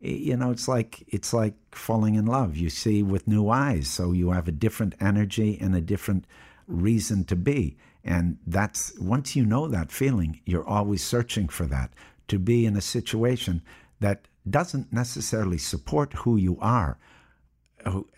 you 0.00 0.36
know 0.36 0.50
it's 0.50 0.66
like 0.66 1.04
it's 1.08 1.34
like 1.34 1.54
falling 1.72 2.14
in 2.14 2.26
love. 2.26 2.56
You 2.56 2.70
see 2.70 3.02
with 3.02 3.28
new 3.28 3.50
eyes 3.50 3.88
so 3.88 4.12
you 4.12 4.30
have 4.30 4.48
a 4.48 4.52
different 4.52 4.94
energy 5.00 5.58
and 5.60 5.74
a 5.74 5.80
different 5.80 6.26
reason 6.66 7.24
to 7.24 7.36
be 7.36 7.76
and 8.04 8.38
that's 8.46 8.98
once 8.98 9.36
you 9.36 9.44
know 9.44 9.68
that 9.68 9.90
feeling 9.90 10.40
you're 10.46 10.66
always 10.66 11.02
searching 11.04 11.48
for 11.48 11.66
that 11.66 11.92
to 12.28 12.38
be 12.38 12.64
in 12.64 12.76
a 12.76 12.80
situation 12.80 13.60
that 13.98 14.26
doesn't 14.48 14.92
necessarily 14.92 15.58
support 15.58 16.12
who 16.14 16.36
you 16.36 16.56
are 16.60 16.98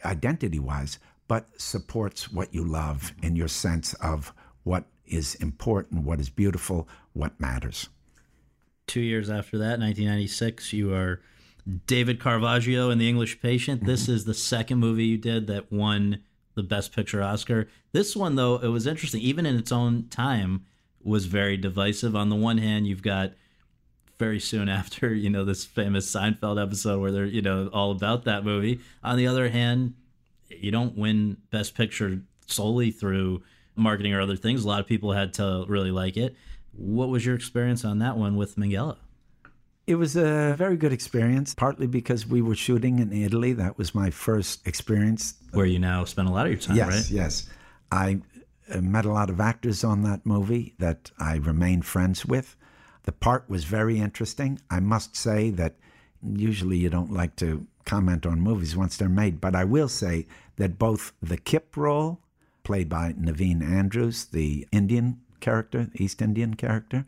identity 0.04 0.58
wise 0.58 0.98
but 1.28 1.48
supports 1.60 2.30
what 2.30 2.52
you 2.54 2.64
love 2.64 3.12
and 3.22 3.36
your 3.36 3.48
sense 3.48 3.94
of 3.94 4.32
what 4.64 4.84
is 5.06 5.34
important 5.36 6.04
what 6.04 6.20
is 6.20 6.28
beautiful 6.28 6.86
what 7.12 7.40
matters 7.40 7.88
two 8.92 9.00
years 9.00 9.30
after 9.30 9.56
that 9.56 9.80
1996 9.80 10.74
you 10.74 10.92
are 10.92 11.22
David 11.86 12.20
Caravaggio 12.20 12.90
in 12.90 12.98
The 12.98 13.08
English 13.08 13.40
Patient. 13.40 13.80
Mm-hmm. 13.80 13.88
This 13.88 14.06
is 14.06 14.26
the 14.26 14.34
second 14.34 14.80
movie 14.80 15.06
you 15.06 15.16
did 15.16 15.46
that 15.46 15.72
won 15.72 16.22
the 16.54 16.62
Best 16.62 16.94
Picture 16.94 17.22
Oscar. 17.22 17.68
This 17.92 18.14
one, 18.14 18.34
though, 18.34 18.56
it 18.56 18.68
was 18.68 18.86
interesting. 18.86 19.22
Even 19.22 19.46
in 19.46 19.56
its 19.56 19.72
own 19.72 20.08
time, 20.10 20.66
was 21.02 21.24
very 21.24 21.56
divisive. 21.56 22.14
On 22.14 22.28
the 22.28 22.36
one 22.36 22.58
hand, 22.58 22.86
you've 22.86 23.02
got 23.02 23.32
very 24.18 24.38
soon 24.38 24.68
after, 24.68 25.14
you 25.14 25.30
know, 25.30 25.44
this 25.44 25.64
famous 25.64 26.12
Seinfeld 26.12 26.62
episode 26.62 27.00
where 27.00 27.12
they're, 27.12 27.24
you 27.24 27.42
know, 27.42 27.70
all 27.72 27.92
about 27.92 28.24
that 28.24 28.44
movie. 28.44 28.80
On 29.02 29.16
the 29.16 29.26
other 29.26 29.48
hand, 29.48 29.94
you 30.50 30.70
don't 30.70 30.98
win 30.98 31.38
Best 31.50 31.74
Picture 31.74 32.20
solely 32.46 32.90
through 32.90 33.42
marketing 33.74 34.12
or 34.12 34.20
other 34.20 34.36
things. 34.36 34.64
A 34.64 34.68
lot 34.68 34.80
of 34.80 34.86
people 34.86 35.12
had 35.12 35.32
to 35.34 35.64
really 35.66 35.90
like 35.90 36.16
it. 36.18 36.36
What 36.72 37.08
was 37.08 37.24
your 37.24 37.34
experience 37.34 37.84
on 37.84 37.98
that 37.98 38.16
one 38.16 38.36
with 38.36 38.56
Minghella? 38.56 38.96
It 39.86 39.96
was 39.96 40.16
a 40.16 40.54
very 40.56 40.76
good 40.76 40.92
experience, 40.92 41.54
partly 41.54 41.86
because 41.86 42.26
we 42.26 42.40
were 42.40 42.54
shooting 42.54 43.00
in 43.00 43.12
Italy. 43.12 43.52
That 43.52 43.76
was 43.78 43.94
my 43.94 44.10
first 44.10 44.66
experience. 44.66 45.34
Where 45.52 45.66
you 45.66 45.78
now 45.78 46.04
spend 46.04 46.28
a 46.28 46.30
lot 46.32 46.46
of 46.46 46.52
your 46.52 46.60
time, 46.60 46.76
yes, 46.76 46.88
right? 46.88 47.10
Yes, 47.10 47.50
I 47.90 48.20
uh, 48.72 48.80
met 48.80 49.04
a 49.04 49.12
lot 49.12 49.28
of 49.28 49.40
actors 49.40 49.82
on 49.82 50.02
that 50.02 50.24
movie 50.24 50.74
that 50.78 51.10
I 51.18 51.36
remained 51.36 51.84
friends 51.84 52.24
with. 52.24 52.56
The 53.02 53.12
part 53.12 53.50
was 53.50 53.64
very 53.64 53.98
interesting. 53.98 54.60
I 54.70 54.78
must 54.78 55.16
say 55.16 55.50
that 55.50 55.74
usually 56.22 56.76
you 56.76 56.88
don't 56.88 57.12
like 57.12 57.34
to 57.36 57.66
comment 57.84 58.24
on 58.24 58.40
movies 58.40 58.76
once 58.76 58.96
they're 58.96 59.08
made, 59.08 59.40
but 59.40 59.56
I 59.56 59.64
will 59.64 59.88
say 59.88 60.28
that 60.56 60.78
both 60.78 61.12
the 61.20 61.36
Kip 61.36 61.76
role, 61.76 62.20
played 62.62 62.88
by 62.88 63.12
Naveen 63.14 63.62
Andrews, 63.62 64.26
the 64.26 64.68
Indian 64.70 65.20
character, 65.42 65.90
East 65.94 66.22
Indian 66.22 66.54
character, 66.54 67.04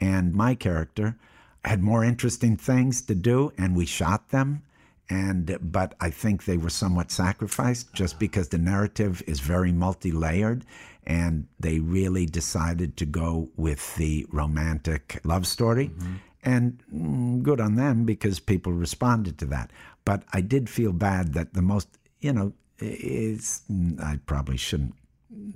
and 0.00 0.32
my 0.32 0.54
character, 0.54 1.16
had 1.64 1.82
more 1.82 2.04
interesting 2.04 2.56
things 2.56 3.02
to 3.02 3.14
do, 3.14 3.52
and 3.58 3.76
we 3.76 3.86
shot 3.86 4.30
them. 4.30 4.62
And 5.10 5.58
but 5.60 5.94
I 6.00 6.10
think 6.10 6.44
they 6.44 6.56
were 6.56 6.70
somewhat 6.70 7.10
sacrificed 7.10 7.92
just 7.92 8.18
because 8.18 8.48
the 8.48 8.58
narrative 8.58 9.22
is 9.26 9.40
very 9.40 9.72
multi-layered, 9.72 10.64
and 11.06 11.46
they 11.60 11.78
really 11.80 12.26
decided 12.26 12.96
to 12.96 13.06
go 13.06 13.48
with 13.56 13.96
the 13.96 14.26
romantic 14.32 15.20
love 15.24 15.46
story. 15.46 15.88
Mm-hmm. 15.88 16.14
And 16.46 16.82
mm, 16.94 17.42
good 17.42 17.60
on 17.60 17.76
them 17.76 18.04
because 18.04 18.38
people 18.40 18.72
responded 18.72 19.38
to 19.38 19.46
that. 19.46 19.70
But 20.04 20.22
I 20.32 20.40
did 20.42 20.68
feel 20.68 20.92
bad 20.92 21.34
that 21.34 21.54
the 21.54 21.62
most, 21.62 21.88
you 22.20 22.32
know, 22.32 22.52
is 22.78 23.62
I 24.02 24.18
probably 24.26 24.56
shouldn't 24.56 24.94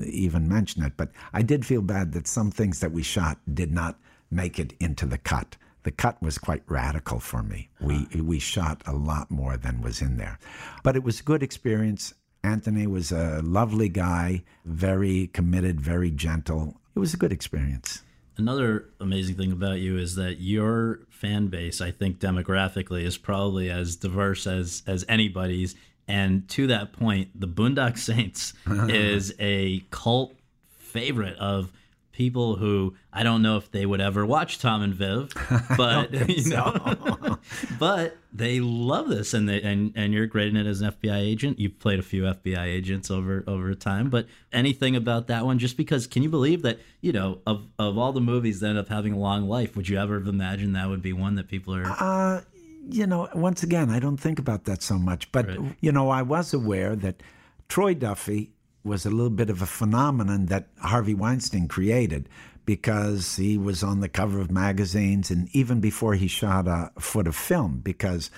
even 0.05 0.49
mention 0.49 0.83
it, 0.83 0.93
but 0.97 1.11
I 1.33 1.43
did 1.43 1.67
feel 1.67 1.83
bad 1.83 2.13
that 2.13 2.27
some 2.27 2.51
things 2.51 2.81
that 2.81 2.93
we 2.93 3.03
shot 3.03 3.39
did 3.53 3.73
not 3.73 3.99
make 4.31 4.59
it 4.59 4.75
into 4.79 5.07
the 5.07 5.19
cut 5.19 5.57
the 5.89 5.93
cut 5.93 6.21
was 6.23 6.37
quite 6.37 6.63
radical 6.67 7.19
for 7.19 7.43
me. 7.43 7.71
We 7.81 7.95
uh-huh. 7.95 8.25
we 8.25 8.39
shot 8.39 8.83
a 8.87 8.93
lot 8.93 9.31
more 9.31 9.57
than 9.57 9.81
was 9.81 10.03
in 10.03 10.19
there, 10.19 10.39
but 10.83 10.97
it 10.97 11.03
was 11.03 11.21
a 11.21 11.23
good 11.23 11.43
experience. 11.43 12.13
Anthony 12.45 12.87
was 12.87 13.11
a 13.11 13.41
lovely 13.43 13.89
guy, 13.89 14.45
very 14.67 15.29
committed, 15.29 15.81
very 15.81 16.11
gentle. 16.11 16.77
It 16.95 16.99
was 16.99 17.15
a 17.15 17.17
good 17.17 17.33
experience. 17.33 18.03
Another 18.37 18.91
amazing 19.01 19.37
thing 19.37 19.51
about 19.51 19.81
you 19.81 19.97
is 19.99 20.15
that 20.15 20.41
your 20.41 21.01
fan 21.09 21.49
base, 21.49 21.81
I 21.81 21.91
think 21.91 22.21
demographically, 22.21 23.03
is 23.03 23.17
probably 23.17 23.71
as 23.71 23.97
diverse 23.97 24.47
as 24.47 24.83
as 24.87 25.07
anybody's. 25.09 25.75
And 26.09 26.49
to 26.51 26.67
that 26.69 26.93
point, 26.93 27.39
the 27.39 27.47
Boondock 27.47 27.99
Saints 28.09 28.55
is 28.67 29.35
a 29.39 29.85
cult 29.91 30.35
favorite 30.79 31.37
of 31.39 31.71
people 32.19 32.57
who 32.57 32.95
I 33.13 33.23
don't 33.23 33.43
know 33.43 33.57
if 33.57 33.71
they 33.71 33.87
would 33.87 34.01
ever 34.01 34.27
watch 34.27 34.59
Tom 34.59 34.83
and 34.83 34.93
Viv, 34.93 35.33
but 35.77 36.29
you 36.29 36.51
know, 36.51 37.39
but 37.79 38.17
they 38.33 38.59
love 38.59 39.09
this, 39.09 39.33
and 39.33 39.49
they 39.49 39.63
and 39.63 39.93
and 39.95 40.13
you're 40.13 40.27
great 40.27 40.49
in 40.49 40.57
it 40.57 40.67
as 40.67 40.81
an 40.81 40.91
FBI 40.91 41.17
agent. 41.17 41.61
You've 41.61 41.79
played 41.79 42.01
a 42.01 42.03
few 42.03 42.25
FBI 42.25 42.65
agents 42.65 43.11
over 43.11 43.45
over 43.47 43.73
time, 43.75 44.11
but 44.11 44.27
anything 44.53 44.97
about 44.97 45.29
that 45.29 45.47
one? 45.47 45.61
Just 45.61 45.77
because, 45.77 46.09
can 46.09 46.25
you 46.25 46.29
believe 46.29 46.63
that 46.63 46.81
you 47.01 47.13
know 47.13 47.39
of 47.47 47.69
of 47.79 47.97
all 47.97 48.13
the 48.13 48.21
movies 48.21 48.59
that 48.61 48.71
end 48.71 48.79
up 48.79 48.89
having 48.89 49.13
a 49.13 49.19
long 49.19 49.49
life, 49.49 49.77
would 49.77 49.89
you 49.89 49.99
ever 49.99 50.19
have 50.19 50.29
imagined 50.29 50.75
that 50.75 50.89
would 50.89 51.03
be 51.03 51.13
one 51.13 51.37
that 51.37 51.47
people 51.47 51.75
are? 51.75 51.87
Uh, 51.87 52.41
you 52.91 53.07
know, 53.07 53.29
once 53.35 53.63
again, 53.63 53.91
I 53.91 53.99
don't 53.99 54.17
think 54.17 54.39
about 54.39 54.65
that 54.65 54.83
so 54.83 54.99
much, 54.99 55.31
but 55.33 55.47
right. 55.47 55.77
you 55.81 55.93
know, 55.93 56.11
I 56.11 56.23
was 56.23 56.55
aware 56.55 56.97
that 56.97 57.23
Troy 57.69 57.95
Duffy 57.95 58.53
was 58.85 59.05
a 59.05 59.11
little 59.11 59.31
bit 59.31 59.51
of 59.51 59.61
a 59.61 59.67
phenomenon 59.67 60.47
that 60.47 60.69
Harvey 60.81 61.15
Weinstein 61.15 61.69
created 61.69 62.29
because 62.65 63.37
he 63.37 63.59
was 63.59 63.83
on 63.83 64.01
the 64.01 64.09
cover 64.09 64.41
of 64.41 64.51
magazines 64.51 65.31
and 65.31 65.49
even 65.55 65.81
before 65.81 66.15
he 66.15 66.29
shot 66.29 66.67
a 66.67 66.91
foot 66.99 67.27
of 67.27 67.37
film 67.37 67.81
because 67.81 68.31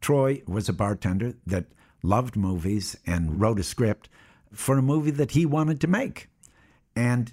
Troy 0.00 0.42
was 0.46 0.68
a 0.68 0.72
bartender 0.72 1.34
that 1.46 1.66
loved 2.02 2.36
movies 2.36 2.96
and 3.06 3.40
wrote 3.40 3.58
a 3.58 3.64
script 3.64 4.08
for 4.52 4.78
a 4.78 4.82
movie 4.82 5.10
that 5.10 5.32
he 5.32 5.46
wanted 5.46 5.80
to 5.80 5.86
make. 5.86 6.28
And 6.94 7.32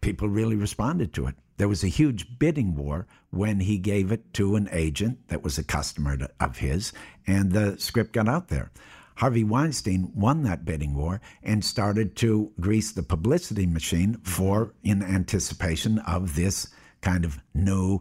people 0.00 0.28
really 0.28 0.56
responded 0.56 1.12
to 1.14 1.26
it. 1.26 1.34
There 1.58 1.68
was 1.68 1.84
a 1.84 1.88
huge 1.88 2.38
bidding 2.38 2.74
war 2.74 3.06
when 3.30 3.60
he 3.60 3.78
gave 3.78 4.10
it 4.10 4.32
to 4.34 4.56
an 4.56 4.68
agent 4.72 5.28
that 5.28 5.42
was 5.42 5.58
a 5.58 5.64
customer 5.64 6.16
of 6.40 6.58
his, 6.58 6.92
and 7.26 7.52
the 7.52 7.78
script 7.78 8.12
got 8.12 8.28
out 8.28 8.48
there. 8.48 8.70
Harvey 9.16 9.42
Weinstein 9.42 10.12
won 10.14 10.44
that 10.44 10.64
bidding 10.64 10.94
war 10.94 11.20
and 11.42 11.64
started 11.64 12.14
to 12.16 12.52
grease 12.60 12.92
the 12.92 13.02
publicity 13.02 13.66
machine 13.66 14.14
for 14.22 14.72
in 14.84 15.02
anticipation 15.02 15.98
of 16.00 16.36
this 16.36 16.68
kind 17.00 17.24
of 17.24 17.40
new 17.52 18.00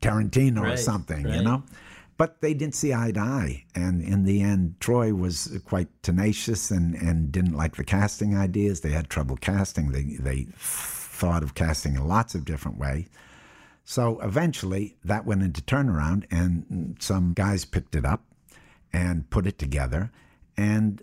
Tarantino 0.00 0.62
right, 0.62 0.74
or 0.74 0.76
something, 0.76 1.24
right. 1.24 1.34
you 1.34 1.42
know? 1.42 1.64
But 2.16 2.40
they 2.40 2.54
didn't 2.54 2.76
see 2.76 2.94
eye 2.94 3.10
to 3.10 3.20
eye. 3.20 3.64
And 3.74 4.02
in 4.02 4.22
the 4.22 4.42
end, 4.42 4.76
Troy 4.78 5.12
was 5.12 5.58
quite 5.64 5.88
tenacious 6.04 6.70
and, 6.70 6.94
and 6.94 7.32
didn't 7.32 7.56
like 7.56 7.74
the 7.74 7.82
casting 7.82 8.36
ideas. 8.36 8.82
They 8.82 8.90
had 8.90 9.08
trouble 9.08 9.36
casting. 9.36 9.90
They, 9.90 10.02
they 10.20 10.46
thought 11.22 11.44
of 11.44 11.54
casting 11.54 11.94
in 11.94 12.08
lots 12.08 12.34
of 12.34 12.44
different 12.44 12.78
ways. 12.78 13.06
So 13.84 14.18
eventually 14.22 14.96
that 15.04 15.24
went 15.24 15.44
into 15.44 15.62
turnaround, 15.62 16.24
and 16.32 16.96
some 16.98 17.32
guys 17.32 17.64
picked 17.64 17.94
it 17.94 18.04
up 18.04 18.24
and 18.92 19.30
put 19.30 19.46
it 19.46 19.56
together. 19.56 20.10
And 20.56 21.00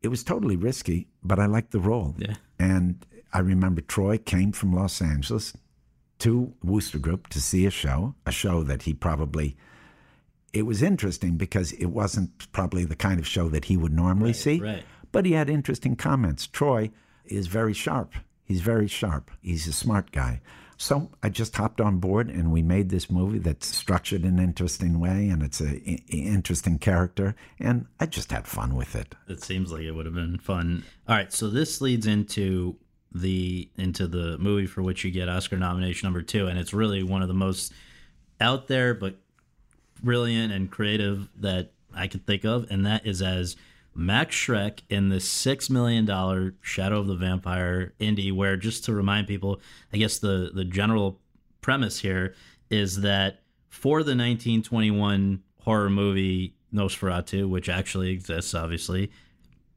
it 0.00 0.08
was 0.08 0.22
totally 0.22 0.54
risky, 0.54 1.08
but 1.24 1.40
I 1.40 1.46
liked 1.46 1.72
the 1.72 1.80
role. 1.80 2.14
Yeah. 2.18 2.34
And 2.60 3.04
I 3.32 3.40
remember 3.40 3.80
Troy 3.80 4.16
came 4.16 4.52
from 4.52 4.72
Los 4.72 5.02
Angeles 5.02 5.54
to 6.20 6.54
Wooster 6.62 7.00
Group 7.00 7.26
to 7.30 7.40
see 7.40 7.66
a 7.66 7.70
show, 7.70 8.14
a 8.24 8.30
show 8.30 8.62
that 8.62 8.82
he 8.82 8.94
probably. 8.94 9.56
It 10.52 10.66
was 10.66 10.82
interesting 10.82 11.36
because 11.36 11.72
it 11.72 11.86
wasn't 11.86 12.52
probably 12.52 12.84
the 12.84 12.94
kind 12.94 13.18
of 13.18 13.26
show 13.26 13.48
that 13.48 13.64
he 13.64 13.76
would 13.76 13.92
normally 13.92 14.28
right, 14.28 14.36
see, 14.36 14.60
right. 14.60 14.84
but 15.10 15.26
he 15.26 15.32
had 15.32 15.50
interesting 15.50 15.96
comments. 15.96 16.46
Troy 16.46 16.90
is 17.24 17.48
very 17.48 17.72
sharp. 17.72 18.14
He's 18.52 18.60
very 18.60 18.86
sharp. 18.86 19.30
He's 19.40 19.66
a 19.66 19.72
smart 19.72 20.12
guy. 20.12 20.42
So 20.76 21.10
I 21.22 21.30
just 21.30 21.56
hopped 21.56 21.80
on 21.80 22.00
board 22.00 22.28
and 22.28 22.52
we 22.52 22.60
made 22.60 22.90
this 22.90 23.10
movie 23.10 23.38
that's 23.38 23.66
structured 23.66 24.24
in 24.24 24.38
an 24.38 24.44
interesting 24.44 25.00
way 25.00 25.30
and 25.30 25.42
it's 25.42 25.60
an 25.60 25.78
interesting 26.10 26.78
character. 26.78 27.34
And 27.58 27.86
I 27.98 28.04
just 28.04 28.30
had 28.30 28.46
fun 28.46 28.74
with 28.74 28.94
it. 28.94 29.14
It 29.26 29.42
seems 29.42 29.72
like 29.72 29.84
it 29.84 29.92
would 29.92 30.04
have 30.04 30.14
been 30.14 30.38
fun. 30.38 30.84
All 31.08 31.16
right. 31.16 31.32
So 31.32 31.48
this 31.48 31.80
leads 31.80 32.06
into 32.06 32.76
the 33.10 33.70
into 33.78 34.06
the 34.06 34.36
movie 34.36 34.66
for 34.66 34.82
which 34.82 35.02
you 35.02 35.10
get 35.10 35.30
Oscar 35.30 35.56
nomination 35.56 36.04
number 36.04 36.20
two. 36.20 36.46
And 36.46 36.58
it's 36.58 36.74
really 36.74 37.02
one 37.02 37.22
of 37.22 37.28
the 37.28 37.34
most 37.34 37.72
out 38.38 38.68
there 38.68 38.92
but 38.92 39.16
brilliant 40.02 40.52
and 40.52 40.70
creative 40.70 41.30
that 41.40 41.72
I 41.94 42.06
could 42.06 42.26
think 42.26 42.44
of, 42.44 42.70
and 42.70 42.84
that 42.84 43.06
is 43.06 43.22
as 43.22 43.56
Max 43.94 44.34
Schreck 44.34 44.80
in 44.88 45.08
the 45.08 45.20
six 45.20 45.68
million 45.68 46.04
dollar 46.04 46.54
Shadow 46.60 47.00
of 47.00 47.06
the 47.06 47.14
Vampire 47.14 47.94
indie. 48.00 48.32
Where 48.32 48.56
just 48.56 48.84
to 48.84 48.92
remind 48.92 49.26
people, 49.26 49.60
I 49.92 49.98
guess 49.98 50.18
the 50.18 50.50
the 50.52 50.64
general 50.64 51.20
premise 51.60 52.00
here 52.00 52.34
is 52.70 53.02
that 53.02 53.42
for 53.68 53.98
the 54.02 54.16
1921 54.16 55.42
horror 55.60 55.90
movie 55.90 56.56
Nosferatu, 56.72 57.48
which 57.48 57.68
actually 57.68 58.10
exists, 58.10 58.54
obviously, 58.54 59.10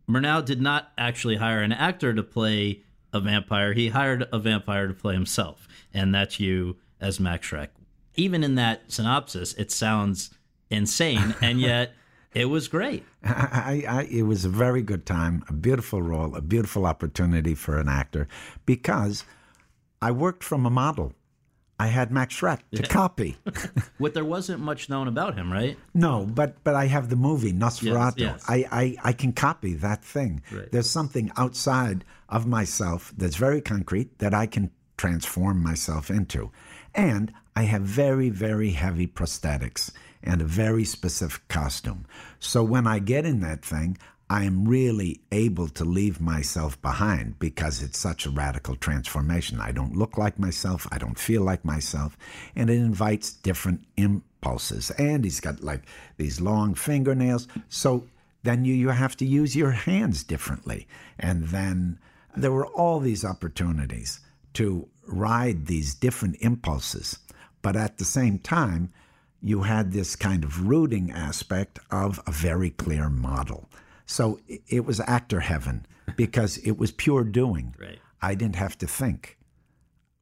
Murnau 0.09 0.43
did 0.43 0.61
not 0.61 0.91
actually 0.97 1.37
hire 1.37 1.61
an 1.61 1.71
actor 1.71 2.13
to 2.13 2.23
play 2.23 2.81
a 3.13 3.19
vampire. 3.19 3.73
He 3.73 3.89
hired 3.89 4.27
a 4.31 4.39
vampire 4.39 4.87
to 4.87 4.93
play 4.93 5.13
himself, 5.13 5.67
and 5.93 6.13
that's 6.13 6.39
you 6.39 6.77
as 6.99 7.19
Max 7.19 7.49
Schreck. 7.49 7.69
Even 8.15 8.43
in 8.43 8.55
that 8.55 8.91
synopsis, 8.91 9.53
it 9.53 9.71
sounds 9.71 10.31
insane, 10.69 11.35
and 11.41 11.59
yet 11.61 11.93
it 12.35 12.45
was 12.45 12.67
great. 12.67 13.03
I, 13.23 13.83
I, 13.87 14.01
it 14.03 14.23
was 14.23 14.45
a 14.45 14.49
very 14.49 14.81
good 14.83 15.05
time, 15.05 15.43
a 15.49 15.53
beautiful 15.53 16.01
role, 16.01 16.35
a 16.35 16.41
beautiful 16.41 16.85
opportunity 16.85 17.55
for 17.55 17.79
an 17.79 17.87
actor, 17.89 18.27
because 18.65 19.23
I 20.01 20.11
worked 20.11 20.43
from 20.43 20.65
a 20.65 20.69
model. 20.69 21.13
I 21.77 21.87
had 21.87 22.09
Max 22.11 22.39
Schreck 22.39 22.59
to 22.73 22.81
Yeah. 22.81 22.87
copy. 22.87 23.37
What 23.97 24.13
there 24.13 24.23
wasn't 24.25 24.59
much 24.61 24.87
known 24.89 25.07
about 25.07 25.35
him, 25.35 25.51
right? 25.51 25.77
No, 25.93 26.25
but 26.25 26.63
but 26.63 26.75
I 26.75 26.85
have 26.87 27.09
the 27.09 27.15
movie 27.15 27.51
Nosferatu. 27.53 28.19
yes. 28.19 28.43
I, 28.47 28.65
I 28.71 28.95
I 29.09 29.13
can 29.13 29.33
copy 29.33 29.73
that 29.75 30.03
thing. 30.03 30.41
Right. 30.51 30.71
There's 30.71 30.89
something 30.89 31.31
outside 31.37 32.05
of 32.29 32.45
myself 32.45 33.13
that's 33.17 33.35
very 33.35 33.61
concrete 33.61 34.19
that 34.19 34.33
I 34.33 34.45
can 34.47 34.71
transform 34.97 35.61
myself 35.63 36.09
into, 36.09 36.51
and 36.93 37.33
I 37.57 37.63
have 37.63 37.81
very 37.81 38.29
very 38.29 38.71
heavy 38.71 39.07
prosthetics 39.07 39.91
and 40.25 40.41
a 40.41 40.45
very 40.45 40.83
specific 40.83 41.47
costume. 41.47 42.05
So 42.39 42.63
when 42.63 42.87
I 42.87 42.99
get 42.99 43.25
in 43.25 43.39
that 43.41 43.63
thing. 43.63 43.97
I 44.29 44.43
am 44.45 44.67
really 44.67 45.21
able 45.31 45.67
to 45.69 45.85
leave 45.85 46.19
myself 46.19 46.81
behind 46.81 47.37
because 47.37 47.83
it's 47.83 47.99
such 47.99 48.25
a 48.25 48.31
radical 48.31 48.75
transformation. 48.75 49.61
I 49.61 49.71
don't 49.71 49.95
look 49.95 50.17
like 50.17 50.39
myself, 50.39 50.87
I 50.91 50.97
don't 50.97 51.19
feel 51.19 51.43
like 51.43 51.63
myself, 51.63 52.17
and 52.55 52.69
it 52.69 52.77
invites 52.77 53.31
different 53.31 53.85
impulses. 53.97 54.89
And 54.91 55.23
he's 55.23 55.39
got 55.39 55.63
like 55.63 55.83
these 56.17 56.41
long 56.41 56.73
fingernails. 56.73 57.47
So 57.69 58.07
then 58.41 58.65
you, 58.65 58.73
you 58.73 58.89
have 58.89 59.15
to 59.17 59.25
use 59.25 59.55
your 59.55 59.71
hands 59.71 60.23
differently. 60.23 60.87
And 61.19 61.49
then 61.49 61.99
there 62.35 62.51
were 62.51 62.67
all 62.67 62.99
these 62.99 63.23
opportunities 63.23 64.21
to 64.53 64.87
ride 65.07 65.67
these 65.67 65.93
different 65.93 66.37
impulses. 66.39 67.19
But 67.61 67.75
at 67.75 67.99
the 67.99 68.05
same 68.05 68.39
time, 68.39 68.91
you 69.45 69.61
had 69.61 69.91
this 69.91 70.15
kind 70.15 70.43
of 70.43 70.67
rooting 70.67 71.11
aspect 71.11 71.77
of 71.91 72.19
a 72.25 72.31
very 72.31 72.71
clear 72.71 73.09
model. 73.11 73.69
So 74.07 74.39
it 74.67 74.85
was 74.85 74.99
actor 75.01 75.39
heaven 75.41 75.85
because 76.15 76.57
it 76.57 76.79
was 76.79 76.91
pure 76.91 77.23
doing. 77.23 77.75
Right. 77.79 77.99
I 78.23 78.33
didn't 78.33 78.55
have 78.55 78.75
to 78.79 78.87
think, 78.87 79.37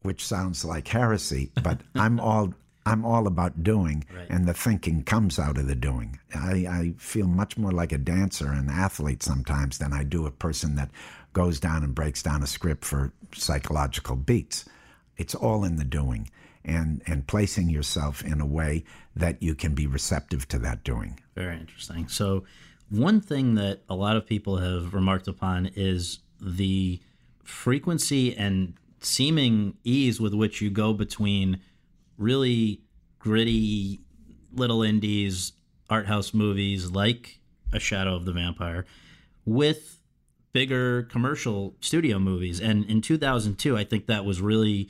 which 0.02 0.26
sounds 0.26 0.66
like 0.66 0.90
heresy, 0.90 1.52
but 1.64 1.80
I'm 1.96 2.20
all 2.20 2.54
I'm 2.86 3.06
all 3.06 3.28
about 3.28 3.64
doing, 3.64 4.04
Right. 4.14 4.28
and 4.30 4.46
the 4.46 4.54
thinking 4.54 5.04
comes 5.06 5.40
out 5.40 5.58
of 5.58 5.68
the 5.68 5.76
doing. 5.76 6.20
I, 6.36 6.68
I 6.80 6.94
feel 6.98 7.28
much 7.28 7.58
more 7.58 7.72
like 7.72 7.94
a 7.94 7.98
dancer 7.98 8.52
and 8.52 8.70
athlete 8.70 9.24
sometimes 9.24 9.78
than 9.78 9.94
I 9.94 10.04
do 10.04 10.26
a 10.26 10.32
person 10.32 10.76
that 10.76 10.90
goes 11.32 11.62
down 11.62 11.86
and 11.86 11.96
breaks 11.96 12.22
down 12.22 12.44
a 12.44 12.48
script 12.48 12.84
for 12.84 13.14
psychological 13.34 14.18
beats. 14.18 14.66
It's 15.16 15.34
all 15.34 15.64
in 15.64 15.78
the 15.78 15.86
doing 15.86 16.30
and 16.66 17.02
and 17.06 17.28
placing 17.28 17.70
yourself 17.70 18.24
in 18.24 18.40
a 18.40 18.46
way 18.46 18.84
that 19.16 19.42
you 19.42 19.56
can 19.56 19.74
be 19.74 19.88
receptive 19.88 20.48
to 20.50 20.60
that 20.60 20.84
doing. 20.84 21.20
Very 21.36 21.58
interesting. 21.58 22.08
So, 22.08 22.44
one 22.90 23.22
thing 23.22 23.56
that 23.56 23.82
a 23.90 23.96
lot 23.96 24.16
of 24.16 24.26
people 24.26 24.58
have 24.58 24.94
remarked 24.94 25.28
upon 25.28 25.72
is 25.76 26.20
the 26.40 27.00
frequency 27.44 28.36
and 28.36 28.74
seeming 29.00 29.76
ease 29.84 30.20
with 30.20 30.34
which 30.34 30.62
you 30.62 30.70
go 30.70 30.94
between 30.94 31.60
really 32.18 32.82
gritty 33.20 34.02
little 34.54 34.84
indies, 34.84 35.54
art 35.90 36.08
house 36.08 36.34
movies 36.34 36.92
like 36.92 37.40
A 37.72 37.80
Shadow 37.80 38.16
of 38.16 38.26
the 38.26 38.32
Vampire 38.32 38.86
with 39.46 40.00
bigger 40.54 41.04
commercial 41.04 41.76
studio 41.82 42.20
movies. 42.20 42.62
And 42.62 42.86
in 42.86 43.02
2002, 43.02 43.76
I 43.76 43.84
think 43.84 44.06
that 44.06 44.24
was 44.24 44.40
really 44.40 44.90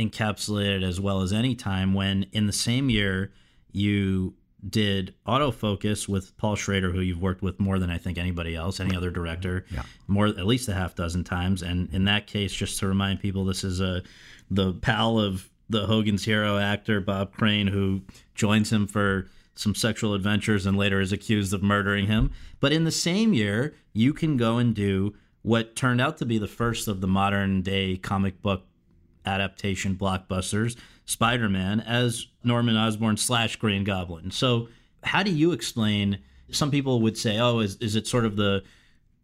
encapsulated 0.00 0.82
as 0.82 1.00
well 1.00 1.20
as 1.20 1.32
any 1.32 1.54
time 1.54 1.94
when 1.94 2.26
in 2.32 2.46
the 2.46 2.52
same 2.52 2.90
year 2.90 3.32
you 3.72 4.34
did 4.68 5.14
Auto 5.26 5.50
Focus 5.50 6.06
with 6.08 6.36
Paul 6.36 6.54
Schrader, 6.54 6.90
who 6.92 7.00
you've 7.00 7.22
worked 7.22 7.40
with 7.42 7.58
more 7.58 7.78
than 7.78 7.88
I 7.90 7.96
think 7.96 8.18
anybody 8.18 8.54
else, 8.54 8.78
any 8.78 8.94
other 8.94 9.10
director, 9.10 9.64
Yeah. 9.70 9.84
more 10.06 10.26
at 10.26 10.46
least 10.46 10.68
a 10.68 10.74
half 10.74 10.94
dozen 10.94 11.24
times. 11.24 11.62
And 11.62 11.88
in 11.94 12.04
that 12.04 12.26
case, 12.26 12.52
just 12.52 12.78
to 12.80 12.86
remind 12.86 13.20
people, 13.20 13.44
this 13.44 13.64
is 13.64 13.80
a 13.80 14.02
the 14.50 14.72
pal 14.74 15.18
of 15.18 15.48
the 15.70 15.86
Hogan's 15.86 16.24
Hero 16.24 16.58
actor 16.58 17.00
Bob 17.00 17.32
Crane, 17.32 17.68
who 17.68 18.02
joins 18.34 18.70
him 18.72 18.86
for 18.86 19.28
some 19.54 19.74
sexual 19.74 20.14
adventures 20.14 20.66
and 20.66 20.76
later 20.76 21.00
is 21.00 21.12
accused 21.12 21.54
of 21.54 21.62
murdering 21.62 22.06
him. 22.06 22.30
But 22.60 22.72
in 22.72 22.84
the 22.84 22.90
same 22.90 23.32
year, 23.32 23.74
you 23.92 24.12
can 24.12 24.36
go 24.36 24.58
and 24.58 24.74
do 24.74 25.14
what 25.42 25.74
turned 25.76 26.00
out 26.00 26.18
to 26.18 26.26
be 26.26 26.38
the 26.38 26.48
first 26.48 26.88
of 26.88 27.00
the 27.00 27.06
modern 27.06 27.62
day 27.62 27.96
comic 27.96 28.42
book 28.42 28.64
adaptation 29.26 29.94
blockbusters, 29.96 30.76
Spider 31.04 31.48
Man, 31.48 31.80
as 31.80 32.26
Norman 32.44 32.76
Osborn 32.76 33.16
slash 33.16 33.56
Green 33.56 33.84
Goblin. 33.84 34.30
So, 34.30 34.68
how 35.02 35.22
do 35.22 35.30
you 35.30 35.52
explain? 35.52 36.18
Some 36.50 36.70
people 36.70 37.00
would 37.02 37.16
say, 37.16 37.38
"Oh, 37.38 37.60
is 37.60 37.76
is 37.76 37.96
it 37.96 38.06
sort 38.06 38.24
of 38.24 38.36
the, 38.36 38.62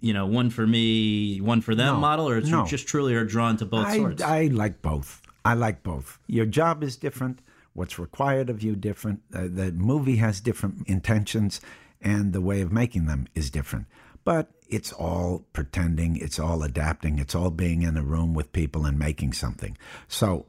you 0.01 0.13
know, 0.13 0.27
one 0.27 0.51
for 0.51 0.67
me, 0.67 1.41
one 1.41 1.61
for 1.61 1.75
them 1.75 1.95
No, 1.95 2.01
model, 2.01 2.29
or 2.29 2.39
it's 2.39 2.49
no. 2.49 2.63
you 2.63 2.69
just 2.69 2.87
truly 2.87 3.15
are 3.15 3.25
drawn 3.25 3.57
to 3.59 3.67
both 3.67 3.87
I, 3.87 3.97
sorts?" 3.97 4.23
I 4.23 4.47
like 4.47 4.83
both. 4.83 5.23
I 5.45 5.55
like 5.55 5.83
both. 5.83 6.19
Your 6.27 6.47
job 6.47 6.83
is 6.83 6.97
different. 6.97 7.41
What's 7.73 7.99
required 7.99 8.49
of 8.51 8.63
you 8.63 8.75
different. 8.75 9.21
Uh, 9.35 9.43
the 9.49 9.71
movie 9.73 10.17
has 10.17 10.41
different 10.41 10.89
intentions, 10.89 11.61
and 12.01 12.33
the 12.33 12.41
way 12.41 12.61
of 12.63 12.73
making 12.73 13.07
them 13.07 13.27
is 13.35 13.51
different. 13.51 13.87
But 14.25 14.51
it's 14.69 14.93
all 14.93 15.47
pretending. 15.53 16.17
It's 16.17 16.39
all 16.39 16.63
adapting. 16.63 17.19
It's 17.19 17.35
all 17.35 17.51
being 17.51 17.83
in 17.83 17.97
a 17.97 18.03
room 18.03 18.35
with 18.35 18.53
people 18.53 18.85
and 18.87 18.99
making 18.99 19.33
something. 19.33 19.77
So 20.09 20.47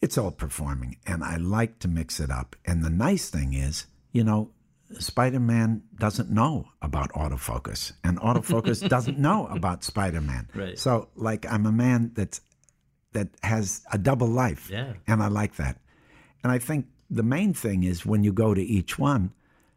it's 0.00 0.18
all 0.18 0.30
performing, 0.32 0.98
and 1.06 1.24
I 1.24 1.36
like 1.36 1.78
to 1.80 1.88
mix 1.88 2.20
it 2.20 2.30
up. 2.30 2.56
And 2.64 2.84
the 2.84 2.90
nice 2.90 3.30
thing 3.30 3.54
is, 3.54 3.86
you 4.12 4.22
know, 4.24 4.50
Spider 4.98 5.40
Man 5.40 5.82
doesn't 5.98 6.30
know 6.30 6.68
about 6.82 7.10
Auto 7.14 7.36
Focus, 7.36 7.92
and 8.04 8.18
Auto 8.20 8.42
Focus 8.42 8.80
doesn't 8.96 9.18
know 9.18 9.46
about 9.46 9.82
Spider 9.82 10.20
Man. 10.20 10.48
Right. 10.54 10.78
So, 10.78 11.08
like, 11.16 11.50
I'm 11.50 11.66
a 11.66 11.72
man 11.72 12.12
that's 12.14 12.40
that 13.12 13.28
has 13.42 13.82
a 13.92 13.98
double 13.98 14.26
life, 14.26 14.68
Yeah. 14.70 14.94
and 15.06 15.22
I 15.22 15.28
like 15.28 15.56
that. 15.56 15.78
And 16.42 16.52
I 16.52 16.58
think 16.58 16.86
the 17.08 17.22
main 17.22 17.54
thing 17.54 17.84
is 17.84 18.04
when 18.04 18.24
you 18.24 18.32
go 18.32 18.52
to 18.54 18.60
each 18.62 18.98
one, 18.98 19.32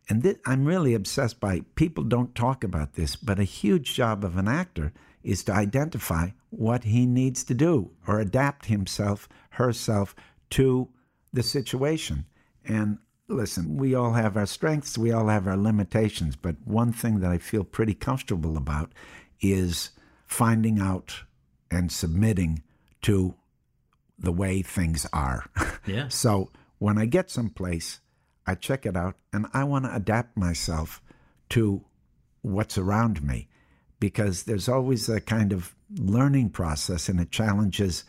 and 0.09 0.37
I'm 0.45 0.65
really 0.65 0.93
obsessed 0.93 1.39
by 1.39 1.61
people 1.75 2.03
don't 2.03 2.33
talk 2.33 2.63
about 2.63 2.93
this, 2.93 3.15
but 3.15 3.39
a 3.39 3.43
huge 3.43 3.93
job 3.93 4.23
of 4.23 4.37
an 4.37 4.47
actor 4.47 4.93
is 5.23 5.43
to 5.43 5.53
identify 5.53 6.29
what 6.49 6.85
he 6.85 7.05
needs 7.05 7.43
to 7.43 7.53
do 7.53 7.91
or 8.07 8.19
adapt 8.19 8.67
himself, 8.67 9.27
herself 9.51 10.15
to 10.51 10.87
the 11.33 11.43
situation. 11.43 12.25
And 12.63 12.99
listen, 13.27 13.75
we 13.75 13.93
all 13.93 14.13
have 14.13 14.37
our 14.37 14.45
strengths, 14.45 14.97
we 14.97 15.11
all 15.11 15.27
have 15.27 15.47
our 15.47 15.57
limitations, 15.57 16.37
but 16.37 16.55
one 16.63 16.93
thing 16.93 17.19
that 17.19 17.31
I 17.31 17.37
feel 17.37 17.65
pretty 17.65 17.93
comfortable 17.93 18.55
about 18.55 18.93
is 19.41 19.91
finding 20.25 20.79
out 20.79 21.23
and 21.69 21.91
submitting 21.91 22.63
to 23.01 23.35
the 24.17 24.31
way 24.31 24.61
things 24.61 25.05
are. 25.11 25.49
Yeah. 25.85 26.07
so 26.09 26.51
when 26.79 26.97
I 26.97 27.05
get 27.05 27.29
someplace, 27.29 27.99
I 28.47 28.55
check 28.55 28.85
it 28.85 28.95
out 28.95 29.15
and 29.33 29.45
I 29.53 29.65
want 29.65 29.85
to 29.85 29.93
adapt 29.93 30.37
myself 30.37 31.01
to 31.49 31.83
what's 32.41 32.77
around 32.77 33.21
me 33.21 33.49
because 33.99 34.43
there's 34.43 34.69
always 34.69 35.09
a 35.09 35.19
kind 35.19 35.51
of 35.51 35.75
learning 35.97 36.49
process 36.49 37.09
and 37.09 37.19
it 37.19 37.29
challenges 37.29 38.05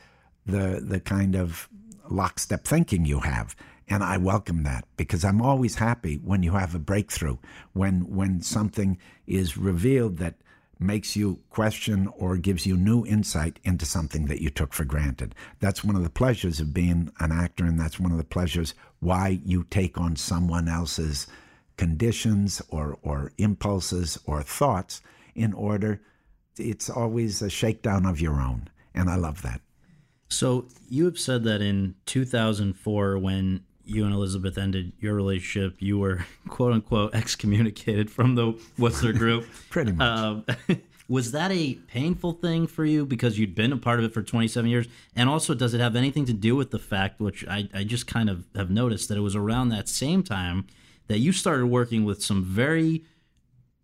the 0.46 0.80
the 0.82 1.00
kind 1.00 1.34
of 1.34 1.68
lockstep 2.08 2.64
thinking 2.64 3.04
you 3.04 3.20
have 3.20 3.54
and 3.88 4.02
I 4.04 4.16
welcome 4.16 4.62
that 4.64 4.84
because 4.96 5.24
I'm 5.24 5.42
always 5.42 5.76
happy 5.76 6.16
when 6.16 6.42
you 6.42 6.52
have 6.52 6.74
a 6.74 6.78
breakthrough 6.78 7.38
when 7.72 8.14
when 8.14 8.40
something 8.40 8.98
is 9.26 9.56
revealed 9.56 10.18
that 10.18 10.34
makes 10.78 11.16
you 11.16 11.40
question 11.50 12.08
or 12.16 12.36
gives 12.36 12.66
you 12.66 12.76
new 12.76 13.04
insight 13.04 13.58
into 13.64 13.84
something 13.84 14.26
that 14.26 14.40
you 14.40 14.50
took 14.50 14.72
for 14.72 14.84
granted. 14.84 15.34
That's 15.60 15.82
one 15.82 15.96
of 15.96 16.04
the 16.04 16.10
pleasures 16.10 16.60
of 16.60 16.72
being 16.72 17.10
an 17.18 17.32
actor, 17.32 17.64
and 17.64 17.78
that's 17.78 17.98
one 17.98 18.12
of 18.12 18.18
the 18.18 18.24
pleasures 18.24 18.74
why 19.00 19.40
you 19.44 19.64
take 19.70 19.98
on 19.98 20.16
someone 20.16 20.68
else's 20.68 21.26
conditions 21.76 22.60
or, 22.68 22.98
or 23.02 23.32
impulses 23.38 24.18
or 24.26 24.42
thoughts 24.42 25.00
in 25.34 25.52
order. 25.52 26.00
It's 26.56 26.90
always 26.90 27.40
a 27.40 27.48
shakedown 27.48 28.04
of 28.04 28.20
your 28.20 28.40
own, 28.40 28.68
and 28.94 29.08
I 29.08 29.16
love 29.16 29.42
that. 29.42 29.60
So 30.28 30.66
you 30.88 31.04
have 31.06 31.18
said 31.18 31.44
that 31.44 31.62
in 31.62 31.94
2004, 32.06 33.18
when 33.18 33.64
you 33.84 34.04
and 34.04 34.12
Elizabeth 34.12 34.58
ended 34.58 34.92
your 35.00 35.14
relationship, 35.14 35.76
you 35.80 35.98
were 35.98 36.26
quote 36.48 36.72
unquote 36.72 37.14
excommunicated 37.14 38.10
from 38.10 38.34
the 38.34 38.60
Wooster 38.76 39.12
Group. 39.12 39.46
Pretty 39.70 39.92
much. 39.92 40.06
Um, 40.06 40.44
was 41.08 41.32
that 41.32 41.50
a 41.50 41.74
painful 41.86 42.32
thing 42.32 42.66
for 42.66 42.84
you 42.84 43.06
because 43.06 43.38
you'd 43.38 43.54
been 43.54 43.72
a 43.72 43.78
part 43.78 43.98
of 43.98 44.04
it 44.04 44.12
for 44.12 44.22
27 44.22 44.70
years? 44.70 44.86
And 45.16 45.28
also, 45.28 45.54
does 45.54 45.72
it 45.72 45.80
have 45.80 45.96
anything 45.96 46.26
to 46.26 46.34
do 46.34 46.54
with 46.54 46.70
the 46.70 46.78
fact, 46.78 47.18
which 47.18 47.46
I, 47.48 47.68
I 47.72 47.84
just 47.84 48.06
kind 48.06 48.28
of 48.28 48.44
have 48.54 48.70
noticed, 48.70 49.08
that 49.08 49.16
it 49.16 49.22
was 49.22 49.34
around 49.34 49.70
that 49.70 49.88
same 49.88 50.22
time 50.22 50.66
that 51.06 51.18
you 51.18 51.32
started 51.32 51.66
working 51.66 52.04
with 52.04 52.22
some 52.22 52.44
very 52.44 53.04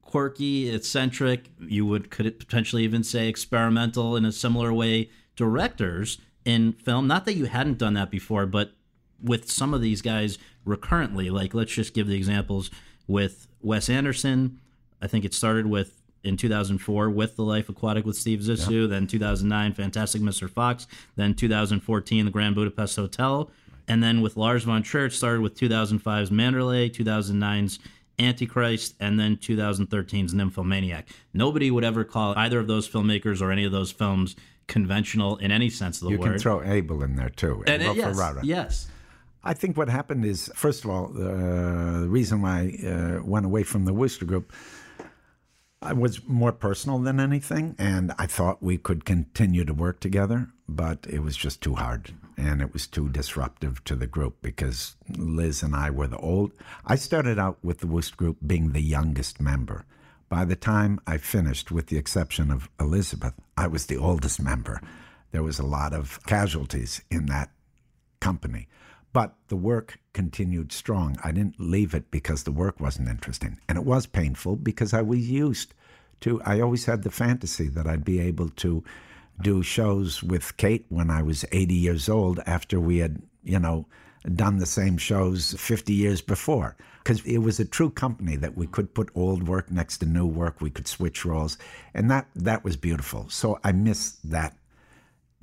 quirky, 0.03 0.71
eccentric, 0.71 1.51
you 1.59 1.85
would 1.87 2.11
could 2.11 2.39
potentially 2.39 2.85
even 2.85 3.03
say 3.03 3.27
experimental 3.27 4.17
in 4.17 4.25
a 4.25 4.31
similar 4.31 4.73
way 4.73 5.11
directors 5.35 6.19
in 6.45 6.75
film. 6.75 7.07
Not 7.07 7.25
that 7.25 7.35
you 7.35 7.47
hadn't 7.47 7.79
done 7.79 7.95
that 7.95 8.11
before, 8.11 8.47
but 8.47 8.73
with 9.21 9.51
some 9.51 9.73
of 9.75 9.81
these 9.81 10.03
guys 10.03 10.39
recurrently. 10.65 11.31
Like 11.31 11.55
let's 11.55 11.73
just 11.73 11.95
give 11.95 12.07
the 12.07 12.17
examples 12.17 12.71
with 13.09 13.49
Wes 13.63 13.89
Anderson. 13.89 14.61
I 15.01 15.07
think 15.07 15.25
it 15.25 15.35
started 15.35 15.67
with 15.67 16.04
in 16.25 16.37
2004 16.37 17.11
with 17.11 17.37
The 17.37 17.43
Life 17.43 17.69
Aquatic 17.69 18.05
with 18.05 18.17
Steve 18.17 18.41
Zissou, 18.41 18.83
yeah. 18.83 18.89
then 18.89 19.07
2009 19.07 19.75
Fantastic 19.75 20.23
Mr. 20.23 20.49
Fox, 20.49 20.87
then 21.17 21.35
2014 21.35 22.25
The 22.25 22.31
Grand 22.31 22.55
Budapest 22.55 22.97
Hotel, 22.97 23.51
and 23.87 24.03
then 24.03 24.21
with 24.21 24.37
Lars 24.37 24.65
von 24.65 24.83
Trier 24.83 25.07
it 25.07 25.13
started 25.13 25.43
with 25.43 25.59
2005's 25.59 26.31
Manderley, 26.31 26.91
2009's 26.91 27.79
Antichrist, 28.19 28.95
and 29.01 29.19
then 29.19 29.37
2013's 29.37 30.33
Nymphomaniac. 30.33 31.09
Nobody 31.33 31.71
would 31.71 31.85
ever 31.85 32.05
call 32.05 32.35
either 32.37 32.61
of 32.61 32.67
those 32.67 32.89
filmmakers 32.89 33.43
or 33.43 33.51
any 33.51 33.65
of 33.65 33.73
those 33.73 33.91
films 33.91 34.37
conventional 34.67 35.37
in 35.39 35.51
any 35.51 35.69
sense 35.69 36.01
of 36.01 36.07
the 36.07 36.13
you 36.13 36.19
word. 36.19 36.27
You 36.27 36.31
can 36.33 36.41
throw 36.41 36.63
Abel 36.63 37.03
in 37.03 37.17
there 37.17 37.29
too. 37.29 37.65
And 37.67 37.83
it, 37.83 37.97
yes, 37.97 38.19
yes. 38.43 38.89
I 39.43 39.53
think 39.53 39.77
what 39.77 39.89
happened 39.89 40.25
is, 40.25 40.51
first 40.55 40.85
of 40.85 40.91
all, 40.91 41.11
uh, 41.11 42.01
the 42.01 42.07
reason 42.09 42.41
why 42.41 42.79
I 42.83 42.87
uh, 42.87 43.23
went 43.23 43.45
away 43.45 43.63
from 43.63 43.85
the 43.85 43.93
Wooster 43.93 44.25
Group, 44.25 44.53
was 45.93 46.27
more 46.27 46.53
personal 46.53 46.99
than 46.99 47.21
anything, 47.21 47.75
and 47.79 48.13
I 48.19 48.27
thought 48.27 48.63
we 48.63 48.79
could 48.79 49.05
continue 49.05 49.65
to 49.65 49.75
work 49.75 50.01
together, 50.01 50.49
but 50.69 51.07
it 51.09 51.21
was 51.21 51.37
just 51.37 51.61
too 51.61 51.75
hard, 51.75 52.13
and 52.37 52.63
it 52.63 52.73
was 52.73 52.87
too 52.87 53.09
disruptive 53.09 53.85
to 53.85 53.95
the 53.95 54.07
group 54.07 54.37
because 54.41 54.97
Liz 55.17 55.63
and 55.63 55.77
I 55.77 55.91
were 55.91 56.07
the 56.07 56.19
old. 56.19 56.53
I 56.87 56.97
started 56.97 57.39
out 57.39 57.59
with 57.63 57.79
the 57.79 57.87
Wooster 57.87 58.17
Group 58.17 58.39
being 58.47 58.73
the 58.73 58.81
youngest 58.81 59.41
member. 59.41 59.85
By 60.29 60.45
the 60.45 60.57
time 60.57 61.01
I 61.07 61.19
finished, 61.19 61.71
with 61.71 61.89
the 61.89 61.99
exception 61.99 62.51
of 62.51 62.69
Elizabeth, 62.81 63.35
I 63.57 63.67
was 63.67 63.87
the 63.87 63.99
oldest 63.99 64.41
member. 64.41 64.81
There 65.33 65.43
was 65.43 65.59
a 65.59 65.67
lot 65.67 65.93
of 65.93 66.19
casualties 66.27 67.03
in 67.11 67.27
that 67.27 67.51
company. 68.21 68.69
But 69.15 69.37
the 69.47 69.57
work 69.57 70.01
continued 70.13 70.73
strong. 70.73 71.17
I 71.23 71.31
didn't 71.31 71.61
leave 71.61 71.95
it 71.95 72.11
because 72.11 72.43
the 72.43 72.53
work 72.53 72.81
wasn't 72.81 73.09
interesting. 73.09 73.59
And 73.69 73.79
it 73.79 73.85
was 73.85 74.07
painful 74.07 74.57
because 74.57 74.93
I 74.93 75.03
was 75.03 75.31
used 75.31 75.73
to, 76.23 76.43
I 76.43 76.61
always 76.61 76.85
had 76.87 77.05
the 77.05 77.13
fantasy 77.13 77.69
that 77.69 77.87
I'd 77.87 78.05
be 78.05 78.19
able 78.19 78.49
to 78.49 78.83
do 79.41 79.63
shows 79.63 80.23
with 80.23 80.57
Kate 80.57 80.85
when 80.89 81.11
I 81.11 81.23
was 81.23 81.45
80 81.53 81.75
years 81.75 82.09
old 82.09 82.41
after 82.45 82.81
we 82.81 82.99
had, 82.99 83.23
you 83.45 83.61
know, 83.61 83.87
done 84.35 84.59
the 84.59 84.67
same 84.67 84.97
shows 84.97 85.55
50 85.59 85.93
years 85.93 86.21
before. 86.21 86.77
Because 87.05 87.25
it 87.25 87.39
was 87.39 87.61
a 87.61 87.65
true 87.65 87.91
company 87.91 88.35
that 88.37 88.57
we 88.57 88.67
could 88.67 88.95
put 88.95 89.11
old 89.15 89.47
work 89.47 89.71
next 89.71 89.99
to 89.99 90.07
new 90.07 90.27
work, 90.27 90.61
we 90.61 90.71
could 90.71 90.89
switch 90.89 91.25
roles. 91.25 91.57
And 91.93 92.11
that, 92.11 92.27
that 92.35 92.65
was 92.65 92.77
beautiful. 92.77 93.29
So 93.29 93.61
I 93.63 93.71
miss 93.71 94.13
that 94.25 94.57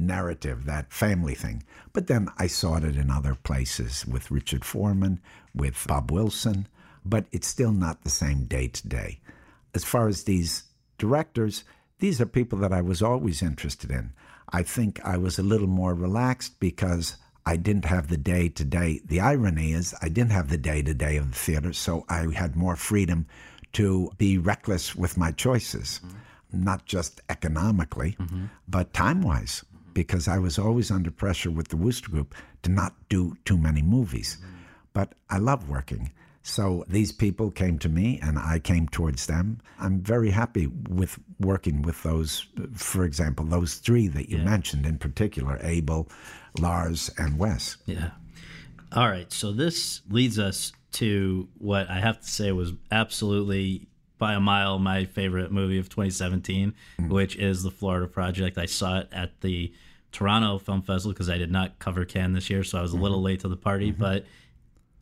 narrative, 0.01 0.65
that 0.65 0.91
family 0.91 1.35
thing. 1.35 1.63
But 1.93 2.07
then 2.07 2.29
I 2.37 2.47
saw 2.47 2.77
it 2.77 2.83
in 2.83 3.11
other 3.11 3.35
places 3.35 4.05
with 4.05 4.31
Richard 4.31 4.65
Foreman, 4.65 5.19
with 5.53 5.85
Bob 5.87 6.11
Wilson, 6.11 6.67
but 7.05 7.25
it's 7.31 7.47
still 7.47 7.71
not 7.71 8.03
the 8.03 8.09
same 8.09 8.45
day 8.45 8.67
to 8.67 8.87
day. 8.87 9.19
As 9.73 9.83
far 9.83 10.07
as 10.07 10.23
these 10.23 10.63
directors, 10.97 11.63
these 11.99 12.19
are 12.21 12.25
people 12.25 12.59
that 12.59 12.73
I 12.73 12.81
was 12.81 13.01
always 13.01 13.41
interested 13.41 13.91
in. 13.91 14.13
I 14.49 14.63
think 14.63 15.03
I 15.05 15.17
was 15.17 15.39
a 15.39 15.43
little 15.43 15.67
more 15.67 15.93
relaxed 15.93 16.59
because 16.59 17.15
I 17.45 17.57
didn't 17.57 17.85
have 17.85 18.07
the 18.07 18.17
day 18.17 18.49
to 18.49 18.63
day. 18.63 19.01
The 19.05 19.19
irony 19.19 19.71
is, 19.71 19.95
I 20.01 20.09
didn't 20.09 20.31
have 20.31 20.49
the 20.49 20.57
day 20.57 20.81
to 20.81 20.93
day 20.93 21.17
of 21.17 21.31
the 21.31 21.37
theater, 21.37 21.73
so 21.73 22.05
I 22.09 22.27
had 22.33 22.55
more 22.55 22.75
freedom 22.75 23.27
to 23.73 24.11
be 24.17 24.37
reckless 24.37 24.95
with 24.95 25.17
my 25.17 25.31
choices, 25.31 26.01
mm-hmm. 26.05 26.63
not 26.63 26.85
just 26.85 27.21
economically, 27.29 28.15
mm-hmm. 28.19 28.45
but 28.67 28.93
time 28.93 29.21
wise 29.21 29.63
because 29.93 30.27
I 30.27 30.37
was 30.37 30.57
always 30.57 30.91
under 30.91 31.11
pressure 31.11 31.51
with 31.51 31.69
the 31.69 31.77
Wooster 31.77 32.09
Group 32.09 32.35
to 32.63 32.71
not 32.71 32.93
do 33.09 33.37
too 33.45 33.57
many 33.57 33.81
movies. 33.81 34.37
But 34.93 35.13
I 35.29 35.37
love 35.37 35.69
working. 35.69 36.11
So 36.43 36.83
these 36.87 37.11
people 37.11 37.51
came 37.51 37.77
to 37.79 37.89
me 37.89 38.19
and 38.21 38.39
I 38.39 38.59
came 38.59 38.87
towards 38.87 39.27
them. 39.27 39.59
I'm 39.79 40.01
very 40.01 40.31
happy 40.31 40.67
with 40.89 41.19
working 41.39 41.83
with 41.83 42.01
those, 42.03 42.47
for 42.73 43.03
example, 43.03 43.45
those 43.45 43.75
three 43.75 44.07
that 44.07 44.29
you 44.29 44.37
yeah. 44.37 44.43
mentioned 44.43 44.85
in 44.85 44.97
particular 44.97 45.59
Abel, 45.61 46.09
Lars, 46.59 47.11
and 47.17 47.37
Wes. 47.37 47.77
Yeah. 47.85 48.11
All 48.93 49.07
right. 49.07 49.31
So 49.31 49.51
this 49.51 50.01
leads 50.09 50.39
us 50.39 50.73
to 50.93 51.47
what 51.59 51.89
I 51.89 51.99
have 51.99 52.19
to 52.21 52.27
say 52.27 52.51
was 52.51 52.73
absolutely 52.91 53.87
by 54.21 54.35
a 54.35 54.39
mile 54.39 54.77
my 54.77 55.03
favorite 55.03 55.51
movie 55.51 55.79
of 55.79 55.89
2017, 55.89 56.75
mm. 56.99 57.09
which 57.09 57.35
is 57.37 57.63
The 57.63 57.71
Florida 57.71 58.05
Project. 58.05 58.55
I 58.59 58.67
saw 58.67 58.99
it 58.99 59.09
at 59.11 59.41
the 59.41 59.73
Toronto 60.11 60.59
Film 60.59 60.83
Festival 60.83 61.11
because 61.11 61.27
I 61.27 61.39
did 61.39 61.51
not 61.51 61.79
cover 61.79 62.05
Cannes 62.05 62.33
this 62.33 62.47
year, 62.47 62.63
so 62.63 62.77
I 62.77 62.83
was 62.83 62.93
a 62.93 62.97
little 62.97 63.17
mm-hmm. 63.17 63.25
late 63.25 63.39
to 63.39 63.47
the 63.47 63.57
party, 63.57 63.91
mm-hmm. 63.91 63.99
but 63.99 64.25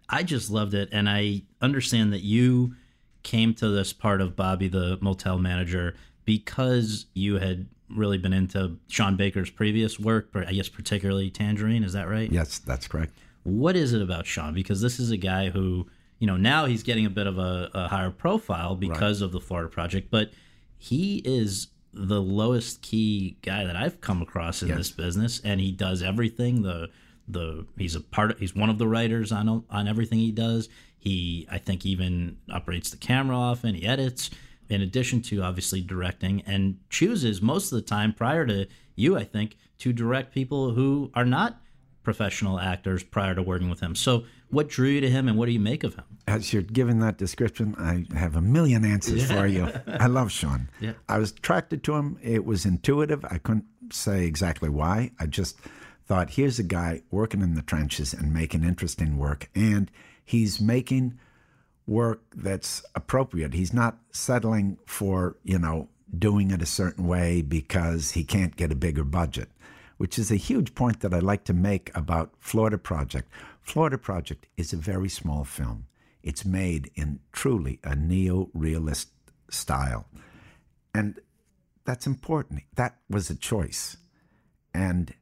I 0.08 0.24
just 0.24 0.50
loved 0.50 0.74
it. 0.74 0.88
And 0.94 1.10
I 1.10 1.42
understand 1.62 2.14
that 2.14 2.22
you 2.22 2.76
came 3.22 3.54
to 3.56 3.68
this 3.68 3.92
part 3.92 4.22
of 4.22 4.38
Bobby 4.38 4.70
the 4.70 4.98
motel 5.02 5.38
manager 5.38 5.96
because 6.24 7.06
you 7.14 7.40
had 7.40 7.68
really 7.90 8.18
been 8.18 8.32
into 8.32 8.78
Sean 8.88 9.18
Baker's 9.18 9.50
previous 9.50 10.00
work, 10.00 10.30
I 10.34 10.54
guess 10.54 10.70
particularly 10.70 11.30
Tangerine. 11.30 11.84
Is 11.84 11.92
that 11.92 12.08
right? 12.08 12.32
Yes, 12.32 12.58
that's 12.60 12.88
correct. 12.88 13.12
What 13.44 13.76
is 13.76 13.92
it 13.92 14.02
about 14.02 14.26
Sean? 14.26 14.54
Because 14.54 14.80
this 14.80 14.98
is 14.98 15.12
a 15.12 15.18
guy 15.18 15.50
who 15.50 15.88
you 16.20 16.28
know, 16.28 16.38
now 16.38 16.66
he's 16.66 16.84
getting 16.84 17.06
a 17.06 17.10
bit 17.10 17.28
of 17.28 17.38
a, 17.38 17.70
a 17.74 17.88
higher 17.88 18.12
profile 18.12 18.76
because 18.76 19.22
right. 19.22 19.26
of 19.26 19.32
the 19.32 19.40
Florida 19.40 19.70
Project, 19.70 20.12
but 20.12 20.32
he 20.78 21.22
is 21.26 21.68
the 21.94 22.22
lowest 22.22 22.82
key 22.82 23.38
guy 23.42 23.66
that 23.66 23.76
I've 23.76 24.02
come 24.02 24.22
across 24.22 24.62
in 24.62 24.68
yes. 24.70 24.78
this 24.78 24.92
business, 24.92 25.42
and 25.44 25.60
he 25.60 25.72
does 25.72 26.04
everything. 26.04 26.62
The 26.62 26.90
the 27.28 27.66
he's 27.78 27.96
a 27.96 28.02
part. 28.02 28.32
Of, 28.32 28.40
he's 28.40 28.56
one 28.56 28.70
of 28.70 28.78
the 28.78 28.88
writers 28.88 29.32
on 29.32 29.64
on 29.70 29.88
everything 29.88 30.20
he 30.20 30.32
does. 30.32 30.70
He 30.98 31.48
I 31.50 31.58
think 31.58 31.86
even 31.86 32.38
operates 32.52 32.90
the 32.90 32.98
camera 32.98 33.38
often. 33.38 33.76
He 33.76 33.86
edits, 33.86 34.30
in 34.68 34.82
addition 34.82 35.22
to 35.24 35.42
obviously 35.42 35.82
directing, 35.82 36.42
and 36.42 36.78
chooses 36.90 37.42
most 37.42 37.72
of 37.72 37.78
the 37.78 37.82
time 37.82 38.14
prior 38.14 38.46
to 38.46 38.68
you, 38.96 39.18
I 39.18 39.24
think, 39.24 39.58
to 39.80 39.94
direct 39.94 40.34
people 40.34 40.72
who 40.72 41.12
are 41.14 41.26
not 41.26 41.62
professional 42.04 42.60
actors 42.60 43.04
prior 43.04 43.36
to 43.36 43.42
working 43.42 43.70
with 43.70 43.80
him. 43.80 43.96
So 43.96 44.26
what 44.50 44.68
drew 44.68 44.90
you 44.90 45.02
to 45.02 45.10
him, 45.10 45.28
and 45.28 45.38
what 45.38 45.46
do 45.46 45.52
you 45.52 45.60
make 45.60 45.84
of 45.84 45.96
him? 45.96 46.06
As 46.30 46.54
you're 46.54 46.62
giving 46.62 47.00
that 47.00 47.18
description, 47.18 47.76
I 47.78 48.06
have 48.18 48.36
a 48.36 48.42
million 48.42 48.86
answers 48.86 49.30
yeah. 49.30 49.36
for 49.36 49.48
you. 49.48 49.68
I 49.88 50.08
love 50.08 50.32
Sean. 50.32 50.70
Yeah. 50.80 50.94
I 51.08 51.18
was 51.18 51.32
attracted 51.32 51.84
to 51.86 51.96
him. 51.96 52.20
It 52.22 52.46
was 52.46 52.66
intuitive. 52.66 53.26
I 53.26 53.40
couldn't 53.40 53.66
say 53.92 54.26
exactly 54.26 54.70
why. 54.70 55.12
I 55.20 55.26
just 55.26 55.58
thought, 56.06 56.32
here's 56.32 56.60
a 56.60 56.64
guy 56.64 57.02
working 57.10 57.42
in 57.42 57.56
the 57.56 57.62
trenches 57.62 58.14
and 58.14 58.34
making 58.34 58.64
interesting 58.64 59.18
work, 59.18 59.50
and 59.56 59.90
he's 60.24 60.62
making 60.62 61.18
work 61.88 62.22
that's 62.36 62.84
appropriate. 62.94 63.54
He's 63.54 63.74
not 63.74 63.98
settling 64.12 64.78
for, 64.86 65.38
you 65.44 65.58
know, 65.58 65.90
doing 66.18 66.52
it 66.52 66.62
a 66.62 66.68
certain 66.68 67.08
way 67.08 67.42
because 67.42 68.12
he 68.12 68.24
can't 68.24 68.56
get 68.56 68.72
a 68.72 68.76
bigger 68.76 69.04
budget, 69.04 69.50
which 69.98 70.20
is 70.20 70.32
a 70.32 70.36
huge 70.36 70.76
point 70.76 71.00
that 71.02 71.14
I 71.14 71.20
like 71.20 71.44
to 71.46 71.54
make 71.54 71.96
about 71.96 72.34
Florida 72.40 72.78
Project. 72.78 73.32
Florida 73.62 73.98
Project 73.98 74.46
is 74.58 74.74
a 74.74 74.78
very 74.78 75.10
small 75.10 75.44
film. 75.44 75.86
It's 76.24 76.46
made 76.46 76.92
in 76.96 77.20
truly 77.32 77.80
a 77.84 77.96
neo 77.96 78.50
realist 78.54 79.10
style. 79.50 80.06
And 80.94 81.20
that's 81.86 82.06
important. 82.06 82.64
That 82.76 82.98
was 83.10 83.30
a 83.30 83.36
choice. 83.36 83.98
And 84.74 85.14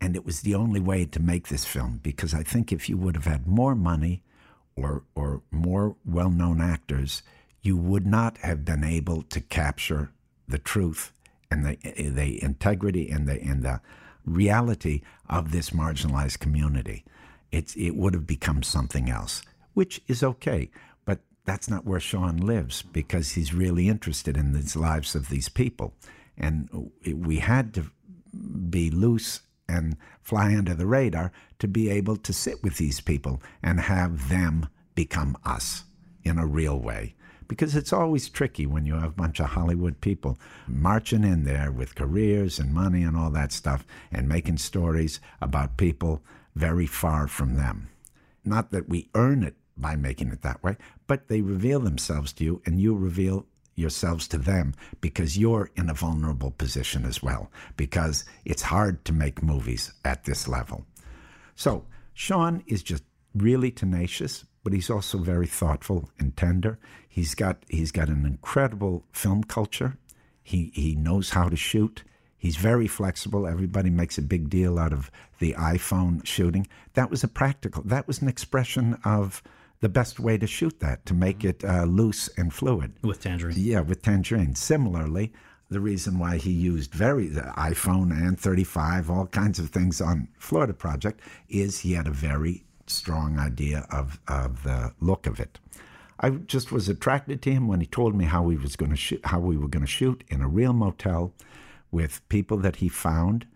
and 0.00 0.14
it 0.14 0.26
was 0.26 0.42
the 0.42 0.54
only 0.54 0.80
way 0.80 1.06
to 1.06 1.20
make 1.20 1.48
this 1.48 1.64
film 1.64 2.00
because 2.02 2.34
I 2.34 2.42
think 2.42 2.70
if 2.70 2.88
you 2.88 2.96
would 2.98 3.16
have 3.16 3.24
had 3.24 3.46
more 3.46 3.74
money 3.74 4.22
or 4.74 5.04
or 5.14 5.42
more 5.50 5.96
well-known 6.04 6.60
actors, 6.60 7.22
you 7.62 7.76
would 7.76 8.06
not 8.06 8.38
have 8.38 8.64
been 8.64 8.84
able 8.84 9.22
to 9.22 9.40
capture 9.40 10.10
the 10.48 10.58
truth 10.58 11.12
and 11.50 11.64
the 11.64 11.76
the 12.10 12.42
integrity 12.42 13.08
and 13.10 13.28
the 13.28 13.40
and 13.42 13.62
the 13.62 13.80
reality 14.24 15.02
of 15.28 15.52
this 15.52 15.70
marginalized 15.70 16.40
community 16.40 17.04
it's, 17.52 17.74
it 17.76 17.96
would 17.96 18.14
have 18.14 18.26
become 18.26 18.62
something 18.62 19.08
else, 19.08 19.42
which 19.76 20.00
is 20.08 20.22
okay. 20.22 20.70
But 21.04 21.20
that's 21.44 21.68
not 21.68 21.84
where 21.84 22.00
Sean 22.00 22.38
lives 22.38 22.80
because 22.80 23.32
he's 23.32 23.52
really 23.52 23.90
interested 23.90 24.34
in 24.34 24.52
the 24.52 24.78
lives 24.78 25.14
of 25.14 25.28
these 25.28 25.50
people. 25.50 25.92
And 26.38 26.90
we 27.06 27.40
had 27.40 27.74
to 27.74 27.90
be 28.70 28.90
loose 28.90 29.40
and 29.68 29.98
fly 30.22 30.56
under 30.56 30.72
the 30.72 30.86
radar 30.86 31.30
to 31.58 31.68
be 31.68 31.90
able 31.90 32.16
to 32.16 32.32
sit 32.32 32.62
with 32.62 32.78
these 32.78 33.02
people 33.02 33.42
and 33.62 33.80
have 33.80 34.30
them 34.30 34.66
become 34.94 35.36
us 35.44 35.84
in 36.24 36.38
a 36.38 36.46
real 36.46 36.80
way. 36.80 37.14
Because 37.46 37.76
it's 37.76 37.92
always 37.92 38.30
tricky 38.30 38.64
when 38.64 38.86
you 38.86 38.94
have 38.94 39.10
a 39.10 39.22
bunch 39.22 39.40
of 39.40 39.50
Hollywood 39.50 40.00
people 40.00 40.38
marching 40.66 41.22
in 41.22 41.44
there 41.44 41.70
with 41.70 41.94
careers 41.94 42.58
and 42.58 42.72
money 42.72 43.02
and 43.02 43.14
all 43.14 43.30
that 43.30 43.52
stuff 43.52 43.84
and 44.10 44.26
making 44.26 44.56
stories 44.56 45.20
about 45.42 45.76
people 45.76 46.22
very 46.54 46.86
far 46.86 47.28
from 47.28 47.56
them. 47.56 47.90
Not 48.42 48.70
that 48.70 48.88
we 48.88 49.10
earn 49.14 49.42
it 49.42 49.54
by 49.76 49.96
making 49.96 50.30
it 50.30 50.42
that 50.42 50.62
way, 50.62 50.76
but 51.06 51.28
they 51.28 51.40
reveal 51.40 51.80
themselves 51.80 52.32
to 52.34 52.44
you 52.44 52.62
and 52.64 52.80
you 52.80 52.94
reveal 52.94 53.46
yourselves 53.74 54.26
to 54.28 54.38
them 54.38 54.74
because 55.00 55.38
you're 55.38 55.70
in 55.76 55.90
a 55.90 55.94
vulnerable 55.94 56.50
position 56.50 57.04
as 57.04 57.22
well, 57.22 57.50
because 57.76 58.24
it's 58.44 58.62
hard 58.62 59.04
to 59.04 59.12
make 59.12 59.42
movies 59.42 59.92
at 60.04 60.24
this 60.24 60.48
level. 60.48 60.86
So, 61.54 61.84
Sean 62.14 62.62
is 62.66 62.82
just 62.82 63.04
really 63.34 63.70
tenacious, 63.70 64.44
but 64.64 64.72
he's 64.72 64.90
also 64.90 65.18
very 65.18 65.46
thoughtful 65.46 66.10
and 66.18 66.36
tender. 66.36 66.78
He's 67.08 67.34
got 67.34 67.58
he's 67.68 67.92
got 67.92 68.08
an 68.08 68.24
incredible 68.24 69.04
film 69.12 69.44
culture. 69.44 69.98
He 70.42 70.70
he 70.74 70.94
knows 70.94 71.30
how 71.30 71.48
to 71.48 71.56
shoot. 71.56 72.02
He's 72.38 72.56
very 72.56 72.86
flexible. 72.86 73.46
Everybody 73.46 73.90
makes 73.90 74.18
a 74.18 74.22
big 74.22 74.48
deal 74.48 74.78
out 74.78 74.92
of 74.92 75.10
the 75.38 75.54
iPhone 75.54 76.24
shooting. 76.26 76.66
That 76.94 77.10
was 77.10 77.24
a 77.24 77.28
practical. 77.28 77.82
That 77.84 78.06
was 78.06 78.22
an 78.22 78.28
expression 78.28 78.98
of 79.04 79.42
the 79.80 79.88
best 79.88 80.18
way 80.18 80.38
to 80.38 80.46
shoot 80.46 80.80
that 80.80 81.04
to 81.06 81.14
make 81.14 81.44
it 81.44 81.64
uh, 81.64 81.84
loose 81.84 82.28
and 82.36 82.52
fluid. 82.52 82.94
With 83.02 83.20
Tangerine. 83.20 83.56
Yeah, 83.58 83.80
with 83.80 84.02
Tangerine. 84.02 84.54
Similarly, 84.54 85.32
the 85.68 85.80
reason 85.80 86.18
why 86.18 86.36
he 86.38 86.50
used 86.50 86.92
very 86.92 87.26
the 87.26 87.52
iPhone 87.56 88.10
and 88.10 88.38
35, 88.38 89.10
all 89.10 89.26
kinds 89.26 89.58
of 89.58 89.70
things 89.70 90.00
on 90.00 90.28
Florida 90.38 90.72
Project, 90.72 91.20
is 91.48 91.80
he 91.80 91.92
had 91.92 92.06
a 92.06 92.12
very 92.12 92.64
strong 92.86 93.38
idea 93.38 93.86
of, 93.90 94.20
of 94.28 94.62
the 94.62 94.92
look 95.00 95.26
of 95.26 95.40
it. 95.40 95.58
I 96.20 96.30
just 96.30 96.72
was 96.72 96.88
attracted 96.88 97.42
to 97.42 97.52
him 97.52 97.68
when 97.68 97.80
he 97.80 97.86
told 97.86 98.14
me 98.14 98.24
how 98.24 98.48
he 98.48 98.56
was 98.56 98.76
going 98.76 98.90
to 98.90 98.96
shoot, 98.96 99.20
how 99.24 99.40
we 99.40 99.56
were 99.56 99.68
going 99.68 99.84
to 99.84 99.90
shoot 99.90 100.24
in 100.28 100.40
a 100.40 100.48
real 100.48 100.72
motel 100.72 101.34
with 101.90 102.26
people 102.28 102.56
that 102.58 102.76
he 102.76 102.88
found, 102.88 103.46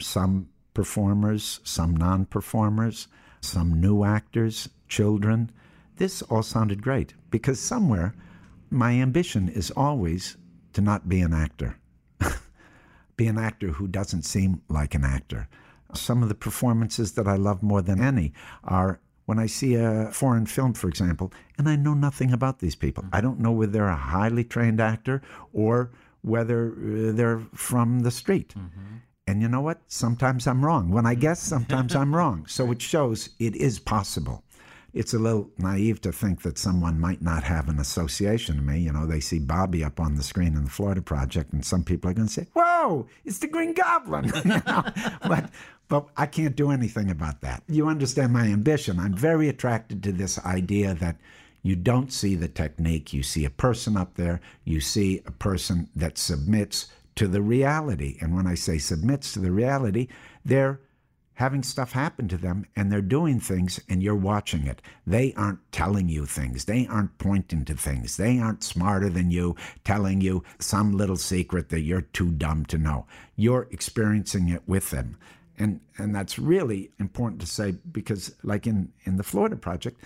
some 0.00 0.48
performers, 0.72 1.60
some 1.64 1.94
non-performers, 1.94 3.08
some 3.40 3.80
new 3.80 4.04
actors, 4.04 4.68
children. 4.88 5.50
This 5.96 6.22
all 6.22 6.42
sounded 6.42 6.82
great 6.82 7.14
because 7.30 7.58
somewhere 7.58 8.14
my 8.70 8.92
ambition 8.92 9.48
is 9.48 9.70
always 9.70 10.36
to 10.72 10.80
not 10.80 11.08
be 11.08 11.20
an 11.20 11.32
actor. 11.32 11.78
be 13.16 13.26
an 13.26 13.38
actor 13.38 13.68
who 13.68 13.88
doesn't 13.88 14.22
seem 14.22 14.62
like 14.68 14.94
an 14.94 15.04
actor. 15.04 15.48
Some 15.94 16.22
of 16.22 16.28
the 16.28 16.34
performances 16.34 17.12
that 17.12 17.26
I 17.26 17.36
love 17.36 17.62
more 17.62 17.80
than 17.80 18.00
any 18.00 18.32
are 18.64 19.00
when 19.24 19.38
I 19.38 19.46
see 19.46 19.74
a 19.74 20.10
foreign 20.12 20.46
film, 20.46 20.74
for 20.74 20.88
example, 20.88 21.32
and 21.58 21.68
I 21.68 21.76
know 21.76 21.94
nothing 21.94 22.32
about 22.32 22.60
these 22.60 22.76
people. 22.76 23.04
I 23.12 23.20
don't 23.20 23.40
know 23.40 23.52
whether 23.52 23.72
they're 23.72 23.88
a 23.88 23.96
highly 23.96 24.44
trained 24.44 24.80
actor 24.80 25.22
or 25.52 25.90
whether 26.22 26.72
uh, 26.72 27.12
they're 27.12 27.40
from 27.54 28.00
the 28.00 28.10
street. 28.10 28.54
Mm-hmm. 28.56 28.96
And 29.28 29.42
you 29.42 29.48
know 29.48 29.60
what? 29.60 29.80
Sometimes 29.88 30.46
I'm 30.46 30.64
wrong. 30.64 30.90
When 30.90 31.06
I 31.06 31.14
guess, 31.14 31.40
sometimes 31.40 31.96
I'm 31.96 32.14
wrong. 32.14 32.46
So 32.46 32.70
it 32.72 32.80
shows 32.80 33.30
it 33.40 33.56
is 33.56 33.78
possible. 33.80 34.44
It's 34.96 35.12
a 35.12 35.18
little 35.18 35.50
naive 35.58 36.00
to 36.00 36.10
think 36.10 36.40
that 36.40 36.56
someone 36.56 36.98
might 36.98 37.20
not 37.20 37.42
have 37.42 37.68
an 37.68 37.78
association 37.78 38.56
to 38.56 38.62
me. 38.62 38.80
You 38.80 38.92
know, 38.92 39.04
they 39.04 39.20
see 39.20 39.38
Bobby 39.38 39.84
up 39.84 40.00
on 40.00 40.14
the 40.14 40.22
screen 40.22 40.56
in 40.56 40.64
the 40.64 40.70
Florida 40.70 41.02
Project, 41.02 41.52
and 41.52 41.62
some 41.62 41.84
people 41.84 42.10
are 42.10 42.14
going 42.14 42.28
to 42.28 42.32
say, 42.32 42.46
Whoa, 42.54 43.06
it's 43.26 43.38
the 43.38 43.46
Green 43.46 43.74
Goblin. 43.74 44.32
you 44.34 44.42
know? 44.44 44.84
but, 45.28 45.50
but 45.88 46.08
I 46.16 46.24
can't 46.24 46.56
do 46.56 46.70
anything 46.70 47.10
about 47.10 47.42
that. 47.42 47.62
You 47.68 47.88
understand 47.88 48.32
my 48.32 48.46
ambition. 48.46 48.98
I'm 48.98 49.14
very 49.14 49.50
attracted 49.50 50.02
to 50.04 50.12
this 50.12 50.38
idea 50.46 50.94
that 50.94 51.16
you 51.62 51.76
don't 51.76 52.10
see 52.10 52.34
the 52.34 52.48
technique. 52.48 53.12
You 53.12 53.22
see 53.22 53.44
a 53.44 53.50
person 53.50 53.98
up 53.98 54.14
there, 54.14 54.40
you 54.64 54.80
see 54.80 55.20
a 55.26 55.30
person 55.30 55.90
that 55.94 56.16
submits 56.16 56.86
to 57.16 57.28
the 57.28 57.42
reality. 57.42 58.16
And 58.22 58.34
when 58.34 58.46
I 58.46 58.54
say 58.54 58.78
submits 58.78 59.32
to 59.34 59.40
the 59.40 59.50
reality, 59.50 60.08
they're 60.42 60.80
having 61.36 61.62
stuff 61.62 61.92
happen 61.92 62.28
to 62.28 62.36
them 62.36 62.64
and 62.74 62.90
they're 62.90 63.02
doing 63.02 63.38
things 63.38 63.78
and 63.88 64.02
you're 64.02 64.14
watching 64.14 64.66
it. 64.66 64.80
They 65.06 65.34
aren't 65.34 65.70
telling 65.70 66.08
you 66.08 66.24
things. 66.24 66.64
They 66.64 66.86
aren't 66.86 67.18
pointing 67.18 67.64
to 67.66 67.74
things. 67.74 68.16
They 68.16 68.38
aren't 68.38 68.64
smarter 68.64 69.10
than 69.10 69.30
you, 69.30 69.54
telling 69.84 70.22
you 70.22 70.44
some 70.58 70.96
little 70.96 71.16
secret 71.16 71.68
that 71.68 71.80
you're 71.80 72.00
too 72.00 72.32
dumb 72.32 72.64
to 72.66 72.78
know. 72.78 73.06
You're 73.36 73.68
experiencing 73.70 74.48
it 74.48 74.62
with 74.66 74.90
them. 74.90 75.18
And 75.58 75.80
and 75.98 76.14
that's 76.14 76.38
really 76.38 76.90
important 76.98 77.40
to 77.42 77.46
say 77.46 77.74
because 77.92 78.34
like 78.42 78.66
in, 78.66 78.92
in 79.04 79.16
the 79.16 79.22
Florida 79.22 79.56
project, 79.56 80.02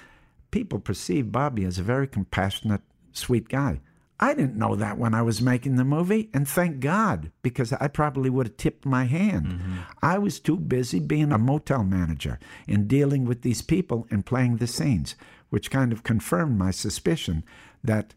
people 0.50 0.80
perceive 0.80 1.32
Bobby 1.32 1.64
as 1.64 1.78
a 1.78 1.82
very 1.84 2.08
compassionate, 2.08 2.82
sweet 3.12 3.48
guy. 3.48 3.80
I 4.22 4.34
didn't 4.34 4.56
know 4.56 4.76
that 4.76 4.98
when 4.98 5.14
I 5.14 5.22
was 5.22 5.40
making 5.40 5.76
the 5.76 5.84
movie, 5.84 6.28
and 6.34 6.46
thank 6.46 6.80
God, 6.80 7.32
because 7.40 7.72
I 7.72 7.88
probably 7.88 8.28
would 8.28 8.48
have 8.48 8.56
tipped 8.58 8.84
my 8.84 9.04
hand. 9.04 9.46
Mm-hmm. 9.46 9.76
I 10.02 10.18
was 10.18 10.38
too 10.38 10.58
busy 10.58 11.00
being 11.00 11.32
a 11.32 11.38
motel 11.38 11.84
manager 11.84 12.38
and 12.68 12.86
dealing 12.86 13.24
with 13.24 13.40
these 13.40 13.62
people 13.62 14.06
and 14.10 14.26
playing 14.26 14.58
the 14.58 14.66
scenes, 14.66 15.14
which 15.48 15.70
kind 15.70 15.90
of 15.90 16.02
confirmed 16.02 16.58
my 16.58 16.70
suspicion 16.70 17.44
that, 17.82 18.12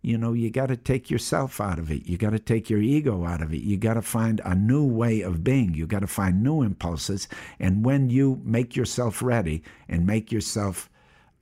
you 0.00 0.16
know, 0.16 0.32
you 0.32 0.48
got 0.48 0.66
to 0.66 0.76
take 0.76 1.10
yourself 1.10 1.60
out 1.60 1.80
of 1.80 1.90
it. 1.90 2.06
You 2.06 2.16
got 2.16 2.30
to 2.30 2.38
take 2.38 2.70
your 2.70 2.80
ego 2.80 3.26
out 3.26 3.42
of 3.42 3.52
it. 3.52 3.62
You 3.62 3.76
got 3.76 3.94
to 3.94 4.02
find 4.02 4.40
a 4.44 4.54
new 4.54 4.86
way 4.86 5.22
of 5.22 5.42
being. 5.42 5.74
You 5.74 5.88
got 5.88 6.00
to 6.00 6.06
find 6.06 6.40
new 6.40 6.62
impulses. 6.62 7.26
And 7.58 7.84
when 7.84 8.10
you 8.10 8.40
make 8.44 8.76
yourself 8.76 9.22
ready 9.22 9.64
and 9.88 10.06
make 10.06 10.30
yourself 10.30 10.88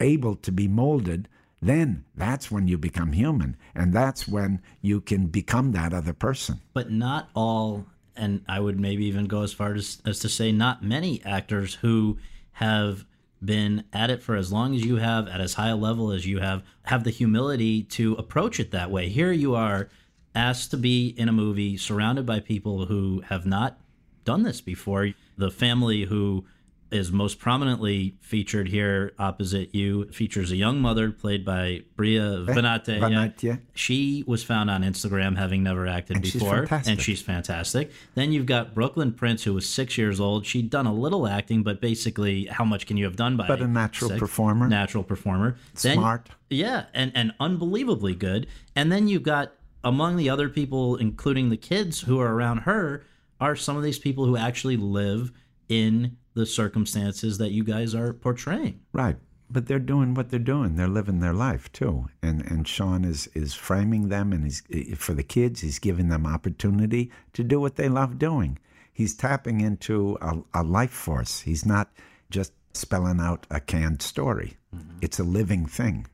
able 0.01 0.37
to 0.37 0.51
be 0.51 0.69
molded, 0.69 1.29
then 1.61 2.05
that's 2.15 2.51
when 2.51 2.69
you 2.69 2.79
become 2.79 3.13
human 3.13 3.57
and 3.75 3.93
that's 3.93 4.29
when 4.29 4.61
you 4.83 5.01
can 5.01 5.27
become 5.27 5.73
that 5.73 5.93
other 5.93 6.13
person. 6.13 6.61
But 6.75 6.91
not 6.91 7.29
all 7.35 7.87
and 8.19 8.43
i 8.49 8.59
would 8.59 8.81
maybe 8.81 9.05
even 9.05 9.27
go 9.27 9.43
as 9.43 9.53
far 9.53 9.75
as, 9.75 10.01
as 10.07 10.19
to 10.21 10.29
say 10.29 10.51
not 10.51 10.83
many 10.83 11.23
actors 11.25 11.75
who 11.75 12.17
have 12.53 13.05
been 13.45 13.85
at 13.93 14.11
it 14.11 14.23
for 14.23 14.35
as 14.35 14.51
long 14.51 14.75
as 14.75 14.85
you 14.85 14.97
have 14.97 15.29
at 15.29 15.41
as 15.41 15.55
high 15.55 15.69
a 15.69 15.77
level 15.77 16.11
as 16.11 16.27
you 16.27 16.41
have 16.41 16.63
have 16.85 17.05
the 17.05 17.11
humility 17.11 17.83
to 17.83 18.15
approach 18.15 18.59
it 18.59 18.71
that 18.71 18.91
way. 18.91 19.09
Here 19.09 19.33
you 19.33 19.55
are 19.55 19.89
asked 20.35 20.71
to 20.71 20.77
be 20.77 21.09
in 21.17 21.29
a 21.29 21.33
movie 21.33 21.77
surrounded 21.77 22.25
by 22.25 22.41
people 22.41 22.87
who 22.87 23.23
have 23.29 23.45
not 23.45 23.79
done 24.25 24.43
this 24.43 24.61
before. 24.61 25.11
The 25.37 25.51
family 25.51 26.05
who 26.05 26.47
is 26.91 27.11
most 27.11 27.39
prominently 27.39 28.17
featured 28.21 28.69
here 28.69 29.13
opposite 29.19 29.75
you 29.75 30.05
features 30.07 30.53
a 30.53 30.57
young 30.57 30.81
mother 30.81 31.11
played 31.11 31.45
by 31.45 31.83
Bria 31.97 32.43
eh, 32.43 32.53
Vinaite. 32.53 33.01
Vinaite. 33.01 33.43
Yeah. 33.43 33.57
She 33.75 34.25
was 34.27 34.45
found 34.45 34.71
on 34.71 34.83
Instagram 34.83 35.37
having 35.37 35.63
never 35.63 35.87
acted 35.87 36.17
and 36.17 36.23
before, 36.23 36.67
she's 36.67 36.89
and 36.89 37.01
she's 37.01 37.21
fantastic. 37.21 37.91
Then 38.15 38.33
you've 38.33 38.47
got 38.47 38.75
Brooklyn 38.75 39.13
Prince, 39.13 39.45
who 39.45 39.55
was 39.55 39.69
six 39.69 39.99
years 39.99 40.21
old. 40.21 40.47
She'd 40.47 40.71
done 40.71 40.87
a 40.87 40.95
little 40.95 41.27
acting, 41.27 41.63
but 41.63 41.81
basically, 41.81 42.47
how 42.47 42.65
much 42.65 42.87
can 42.87 42.97
you 42.97 43.05
have 43.05 43.17
done 43.17 43.37
by? 43.37 43.47
But 43.49 43.61
a 43.61 43.67
natural 43.67 44.11
six? 44.11 44.21
performer. 44.21 44.69
Natural 44.69 45.03
performer. 45.03 45.57
Smart. 45.75 46.27
Then, 46.49 46.59
yeah, 46.59 46.85
and 46.95 47.13
and 47.15 47.33
unbelievably 47.41 48.15
good. 48.15 48.47
And 48.75 48.93
then 48.93 49.09
you've 49.09 49.25
got 49.25 49.53
among 49.83 50.17
the 50.17 50.31
other 50.31 50.49
people, 50.49 50.97
including 50.97 51.49
the 51.49 51.57
kids 51.57 52.01
who 52.01 52.21
are 52.21 52.33
around 52.35 52.59
her, 52.59 53.05
are 53.41 53.57
some 53.57 53.77
of 53.77 53.83
these 53.83 53.99
people 53.99 54.25
who 54.27 54.37
actually 54.37 54.77
live 54.77 55.33
in 55.69 56.17
the 56.37 56.47
circumstances 56.47 57.39
that 57.39 57.51
you 57.51 57.65
guys 57.65 57.95
are 57.95 58.13
portraying. 58.13 58.79
Right. 58.93 59.17
But 59.51 59.67
they're 59.67 59.79
doing 59.79 60.13
what 60.15 60.29
they're 60.29 60.39
doing. 60.39 60.77
They're 60.77 60.87
living 60.87 61.21
their 61.21 61.33
life 61.33 61.73
too. 61.73 62.07
And 62.23 62.43
and 62.43 62.69
Sean 62.69 63.05
is 63.05 63.29
is 63.35 63.55
framing 63.55 64.09
them 64.09 64.33
and 64.33 64.45
he's 64.45 64.63
for 64.97 65.15
the 65.15 65.23
kids, 65.23 65.63
he's 65.63 65.79
giving 65.79 66.09
them 66.09 66.27
opportunity 66.27 67.11
to 67.33 67.43
do 67.43 67.59
what 67.59 67.77
they 67.77 67.89
love 67.89 68.19
doing. 68.19 68.59
He's 68.93 69.15
tapping 69.15 69.61
into 69.61 70.19
a, 70.21 70.43
a 70.55 70.63
life 70.63 70.91
force. 70.91 71.41
He's 71.41 71.65
not 71.65 71.91
just 72.31 72.53
spelling 72.75 73.21
out 73.21 73.47
a 73.51 73.61
canned 73.61 74.03
story. 74.03 74.57
Mm-hmm. 74.75 74.99
It's 75.01 75.19
a 75.19 75.25
living 75.25 75.67
thing. 75.67 76.07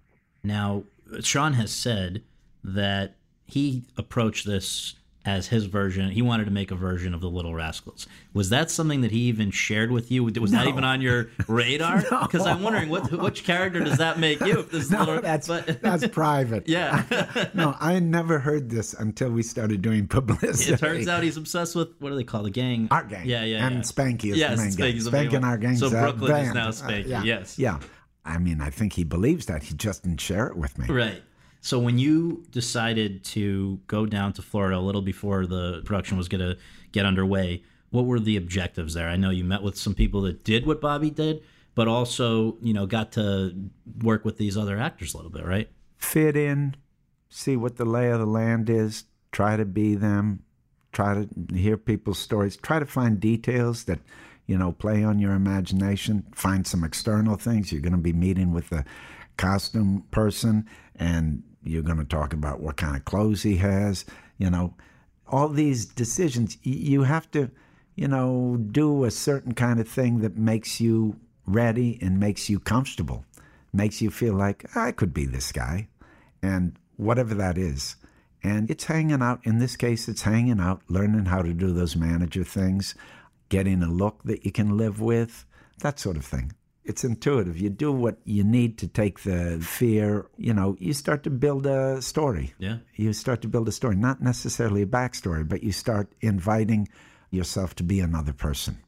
Now, 0.45 0.85
Sean 1.21 1.55
has 1.55 1.73
said 1.73 2.23
that 2.63 3.17
he 3.45 3.85
approached 3.97 4.47
this 4.47 4.95
as 5.25 5.49
his 5.49 5.67
version. 5.67 6.11
He 6.11 6.23
wanted 6.23 6.47
to 6.47 6.51
make 6.51 6.71
a 6.71 6.75
version 6.75 7.15
of 7.15 7.21
the 7.21 7.31
Little 7.31 7.55
Rascals. 7.55 8.07
Was 8.35 8.51
that 8.51 8.71
something 8.71 9.03
that 9.03 9.11
he 9.11 9.21
even 9.21 9.51
shared 9.51 9.91
with 9.91 10.11
you? 10.11 10.25
Was 10.25 10.35
no. 10.35 10.59
that 10.59 10.67
even 10.67 10.85
on 10.85 11.01
your 11.01 11.31
radar? 11.49 12.03
Because 12.03 12.45
no. 12.45 12.51
I'm 12.51 12.63
wondering 12.63 12.89
what 12.89 13.11
which 13.13 13.45
character 13.45 13.81
does 13.81 13.99
that 13.99 14.19
make 14.19 14.41
you? 14.41 14.67
If 14.73 14.73
no, 14.91 15.01
little, 15.01 15.21
that's 15.21 15.49
but, 15.49 15.81
that's 15.83 16.07
private. 16.09 16.69
Yeah. 16.69 17.51
no, 17.55 17.77
I 17.81 17.99
never 18.01 18.39
heard 18.39 18.71
this 18.71 18.95
until 18.95 19.31
we 19.31 19.43
started 19.43 19.83
doing 19.83 20.07
publicity. 20.09 20.73
It 20.73 20.79
turns 20.79 21.09
out 21.09 21.23
he's 21.23 21.37
obsessed 21.37 21.77
with 21.77 21.89
what 22.01 22.11
do 22.11 22.17
they 22.17 22.25
call 22.25 22.43
the 22.43 22.51
gang? 22.51 22.89
Our 22.91 23.05
gang. 23.05 23.27
Yeah, 23.27 23.45
yeah. 23.45 23.67
And 23.67 23.77
yeah. 23.77 23.83
Spanky 23.83 24.33
is 24.33 24.39
yes, 24.39 24.59
the 24.59 24.65
main 24.65 24.93
gang. 24.93 25.03
Spanky 25.03 25.35
and 25.35 25.45
our 25.45 25.59
gang. 25.59 25.77
So 25.77 25.91
Brooklyn 25.91 26.31
band. 26.31 26.49
is 26.49 26.55
now 26.55 26.69
Spanky. 26.71 27.05
Uh, 27.05 27.09
yeah. 27.09 27.23
Yes. 27.23 27.59
Yeah. 27.59 27.79
I 28.25 28.39
mean, 28.39 28.61
I 28.61 28.71
think 28.71 28.93
he 28.93 29.05
believes 29.05 29.47
that. 29.47 29.65
He 29.65 29.75
just 29.75 30.05
didn't 30.05 30.21
share 30.21 30.47
it 30.47 30.57
with 30.57 30.79
me. 30.79 30.87
Right. 30.87 31.23
So 31.63 31.79
when 31.79 31.97
you 31.99 32.45
decided 32.51 33.25
to 33.25 33.81
go 33.87 34.05
down 34.05 34.33
to 34.35 34.43
Florida 34.43 34.77
a 34.77 34.81
little 34.81 35.01
before 35.01 35.47
the 35.47 35.81
production 35.85 36.19
was 36.19 36.29
going 36.29 36.41
to 36.41 36.59
get 36.91 37.07
underway, 37.07 37.63
What 37.93 38.07
were 38.07 38.19
the 38.19 38.39
objectives 38.39 38.95
there? 38.95 39.09
I 39.09 39.17
know 39.17 39.29
you 39.29 39.45
met 39.45 39.63
with 39.63 39.77
some 39.77 39.95
people 39.95 40.23
that 40.23 40.45
did 40.45 40.67
what 40.67 40.81
Bobby 40.81 41.11
did, 41.11 41.43
but 41.75 41.89
also, 41.89 42.57
you 42.63 42.73
know, 42.73 42.87
got 42.87 43.13
to 43.13 43.55
work 44.03 44.25
with 44.25 44.39
these 44.39 44.57
other 44.57 44.79
actors 44.79 45.13
a 45.13 45.19
little 45.19 45.31
bit, 45.31 45.45
right? 45.45 45.69
Fit 45.99 46.35
in, 46.35 46.75
see 47.29 47.55
what 47.55 47.77
the 47.77 47.85
lay 47.85 48.11
of 48.11 48.19
the 48.19 48.27
land 48.27 48.71
is, 48.71 49.05
try 49.31 49.59
to 49.59 49.67
be 49.67 49.95
them, 49.95 50.43
try 50.91 51.15
to 51.15 51.55
hear 51.55 51.77
people's 51.77 52.19
stories, 52.19 52.57
try 52.57 52.79
to 52.79 52.87
find 52.87 53.21
details 53.21 53.85
that, 53.85 53.99
you 54.47 54.57
know, 54.57 54.73
play 54.73 55.05
on 55.05 55.19
your 55.19 55.35
imagination, 55.35 56.25
find 56.35 56.67
some 56.67 56.85
external 56.85 57.37
things. 57.37 57.73
You're 57.73 57.83
going 57.83 57.93
to 57.93 57.99
be 57.99 58.15
meeting 58.15 58.53
with 58.53 58.71
the 58.71 58.87
costume 59.37 60.05
person 60.11 60.67
and 60.97 61.43
you're 61.65 61.83
going 61.83 61.99
to 61.99 62.05
talk 62.05 62.33
about 62.33 62.61
what 62.61 62.77
kind 62.77 62.97
of 62.97 63.05
clothes 63.05 63.43
he 63.43 63.57
has, 63.57 64.05
you 64.39 64.51
know. 64.51 64.75
All 65.29 65.49
these 65.49 65.87
decisions, 65.87 66.59
you 66.63 67.05
have 67.05 67.31
to, 67.31 67.51
you 67.95 68.09
know, 68.09 68.59
do 68.71 69.05
a 69.05 69.11
certain 69.11 69.55
kind 69.55 69.81
of 69.81 69.89
thing 69.89 70.21
that 70.21 70.37
makes 70.37 70.81
you 70.81 71.17
ready 71.47 71.99
and 72.03 72.21
makes 72.21 72.51
you 72.51 72.59
comfortable, 72.59 73.25
makes 73.73 74.03
you 74.03 74.11
feel 74.11 74.35
like 74.35 74.77
I 74.77 74.93
could 74.93 75.15
be 75.15 75.25
this 75.25 75.53
guy. 75.53 75.89
And 76.43 76.79
whatever 76.97 77.35
that 77.35 77.57
is, 77.57 77.97
and 78.43 78.71
it's 78.71 78.85
hanging 78.85 79.23
out, 79.23 79.41
in 79.45 79.59
this 79.59 79.77
case, 79.77 80.09
it's 80.09 80.23
hanging 80.23 80.61
out, 80.61 80.83
learning 80.89 81.27
how 81.27 81.43
to 81.43 81.53
do 81.55 81.73
those 81.73 81.97
manager 81.97 82.45
things, 82.45 82.95
getting 83.49 83.83
a 83.83 83.89
look 83.89 84.23
that 84.25 84.45
you 84.45 84.53
can 84.53 84.77
live 84.77 85.01
with, 85.01 85.47
that 85.79 85.99
sort 85.99 86.17
of 86.17 86.25
thing. 86.25 86.53
It's 86.85 87.05
intuitive. 87.05 87.59
You 87.59 87.71
do 87.71 87.93
what 87.93 88.19
you 88.25 88.43
need 88.43 88.77
to 88.79 88.89
take 88.89 89.21
the 89.21 89.61
fear, 89.61 90.27
you 90.37 90.53
know, 90.53 90.77
you 90.81 90.93
start 90.93 91.23
to 91.25 91.31
build 91.31 91.67
a 91.67 92.03
story. 92.03 92.55
Yeah. 92.59 92.79
You 92.97 93.13
start 93.13 93.41
to 93.43 93.49
build 93.49 93.69
a 93.69 93.73
story, 93.73 93.97
not 93.97 94.21
necessarily 94.21 94.83
a 94.83 94.87
backstory, 94.87 95.49
but 95.49 95.63
you 95.63 95.71
start 95.73 96.13
inviting 96.21 96.89
yourself 97.31 97.77
to 97.77 97.83
be 97.83 98.01
another 98.01 98.33
person. 98.33 98.79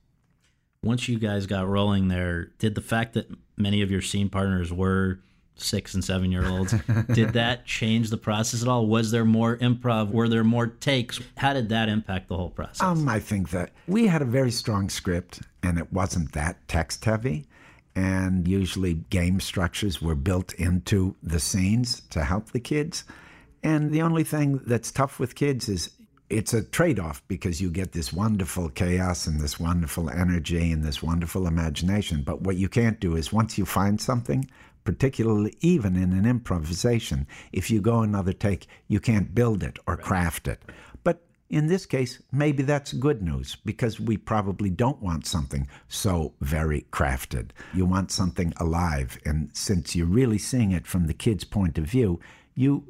Once 0.83 1.09
you 1.09 1.19
guys 1.19 1.47
got 1.47 1.69
rolling 1.69 2.09
there, 2.09 2.51
did 2.59 2.75
the 2.75 2.81
fact 2.81 3.15
that 3.15 3.31
many 3.57 3.81
of 3.81 3.91
your 3.91 4.03
scene 4.03 4.29
partners 4.29 4.73
were 4.73 5.21
six 5.57 5.95
and 5.95 6.05
seven 6.05 6.33
year 6.33 6.47
olds. 6.47 6.75
did 7.13 7.33
that 7.35 7.65
change 7.65 8.11
the 8.11 8.17
process 8.17 8.63
at 8.63 8.69
all? 8.69 8.87
Was 8.87 9.11
there 9.11 9.25
more 9.25 9.57
improv? 9.59 10.11
Were 10.11 10.29
there 10.29 10.45
more 10.45 10.67
takes? 10.67 11.21
How 11.37 11.53
did 11.53 11.69
that 11.69 11.89
impact 11.89 12.29
the 12.29 12.37
whole 12.37 12.51
process? 12.51 12.83
Um, 12.83 13.09
I 13.09 13.21
think 13.21 13.51
that 13.51 13.71
we 13.87 14.07
had 14.07 14.23
a 14.23 14.27
very 14.27 14.51
strong 14.51 14.89
script 14.89 15.43
and 15.63 15.79
it 15.79 15.93
wasn't 15.93 16.33
that 16.33 16.67
text 16.69 17.05
heavy. 17.05 17.47
And 17.97 18.49
usually 18.49 18.95
game 19.11 19.41
structures 19.41 20.03
were 20.03 20.17
built 20.17 20.53
into 20.55 21.15
the 21.23 21.39
scenes 21.39 22.03
to 22.11 22.25
help 22.25 22.51
the 22.51 22.61
kids. 22.61 23.05
And 23.63 23.93
the 23.93 24.03
only 24.03 24.25
thing 24.25 24.61
that's 24.67 24.91
tough 24.91 25.19
with 25.19 25.35
kids 25.35 25.69
is 25.69 25.91
it's 26.31 26.53
a 26.55 26.63
trade 26.63 26.99
off 26.99 27.23
because 27.29 27.61
you 27.61 27.71
get 27.71 27.93
this 27.93 28.13
wonderful 28.13 28.69
chaos 28.71 29.27
and 29.27 29.41
this 29.41 29.61
wonderful 29.61 30.11
energy 30.11 30.73
and 30.73 30.83
this 30.83 31.03
wonderful 31.03 31.47
imagination. 31.47 32.23
But 32.23 32.43
what 32.43 32.57
you 32.57 32.69
can't 32.69 32.99
do 32.99 33.15
is 33.15 33.33
once 33.33 33.57
you 33.57 33.65
find 33.65 34.01
something, 34.01 34.49
particularly 34.85 35.57
even 35.61 35.97
in 35.97 36.13
an 36.13 36.27
improvisation. 36.27 37.27
If 37.53 37.71
you 37.71 37.81
go 37.81 38.01
another 38.01 38.33
take, 38.33 38.67
you 38.89 39.01
can't 39.01 39.35
build 39.35 39.63
it 39.63 39.79
or 39.87 39.97
craft 39.97 40.47
it. 40.47 40.63
In 41.51 41.67
this 41.67 41.87
case, 41.87 42.23
maybe 42.33 42.63
that's 42.63 42.93
good 42.93 43.23
news 43.23 43.57
because 43.65 44.01
we 44.01 44.17
probably 44.17 44.71
don't 44.71 45.01
want 45.03 45.27
something 45.27 45.69
so 45.89 46.33
very 46.41 46.87
crafted. 46.91 47.51
You 47.75 47.87
want 47.87 48.11
something 48.11 48.53
alive. 48.57 49.19
And 49.25 49.51
since 49.53 49.95
you're 49.95 50.07
really 50.07 50.39
seeing 50.39 50.73
it 50.73 50.87
from 50.87 51.07
the 51.07 51.15
kid's 51.15 51.45
point 51.45 51.79
of 51.79 51.85
view, 51.85 52.19
you 52.55 52.85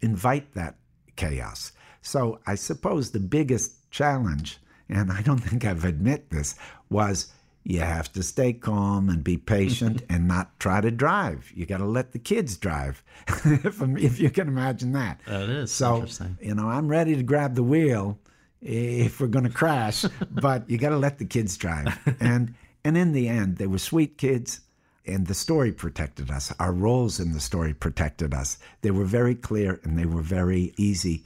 invite 0.00 0.52
that 0.54 0.76
chaos. 1.16 1.72
So 2.02 2.40
I 2.46 2.56
suppose 2.56 3.10
the 3.10 3.20
biggest 3.20 3.90
challenge, 3.90 4.58
and 4.88 5.12
I 5.12 5.22
don't 5.22 5.38
think 5.48 5.64
I've 5.64 5.84
admit 5.84 6.30
this, 6.30 6.56
was 6.90 7.32
you 7.64 7.80
have 7.80 8.12
to 8.12 8.22
stay 8.22 8.52
calm 8.52 9.08
and 9.08 9.22
be 9.22 9.36
patient 9.36 10.02
mm-hmm. 10.02 10.14
and 10.14 10.28
not 10.28 10.58
try 10.58 10.80
to 10.80 10.90
drive. 10.90 11.52
You 11.54 11.66
got 11.66 11.78
to 11.78 11.84
let 11.84 12.12
the 12.12 12.18
kids 12.18 12.56
drive, 12.56 13.02
if, 13.44 13.80
if, 13.80 14.18
you 14.18 14.30
can 14.30 14.48
imagine 14.48 14.92
that. 14.92 15.20
That 15.26 15.48
is 15.48 15.70
so. 15.70 15.96
Interesting. 15.96 16.38
You 16.40 16.54
know, 16.54 16.68
I'm 16.68 16.88
ready 16.88 17.14
to 17.14 17.22
grab 17.22 17.54
the 17.54 17.62
wheel 17.62 18.18
if 18.60 19.20
we're 19.20 19.28
going 19.28 19.44
to 19.44 19.50
crash, 19.50 20.04
but 20.30 20.68
you 20.68 20.78
got 20.78 20.90
to 20.90 20.98
let 20.98 21.18
the 21.18 21.24
kids 21.24 21.56
drive. 21.56 21.98
And 22.20 22.54
and 22.84 22.96
in 22.96 23.12
the 23.12 23.28
end, 23.28 23.58
they 23.58 23.68
were 23.68 23.78
sweet 23.78 24.18
kids, 24.18 24.60
and 25.06 25.26
the 25.26 25.34
story 25.34 25.72
protected 25.72 26.30
us. 26.30 26.52
Our 26.58 26.72
roles 26.72 27.20
in 27.20 27.32
the 27.32 27.40
story 27.40 27.74
protected 27.74 28.34
us. 28.34 28.58
They 28.80 28.90
were 28.90 29.04
very 29.04 29.34
clear 29.34 29.80
and 29.84 29.98
they 29.98 30.06
were 30.06 30.22
very 30.22 30.72
easy 30.76 31.24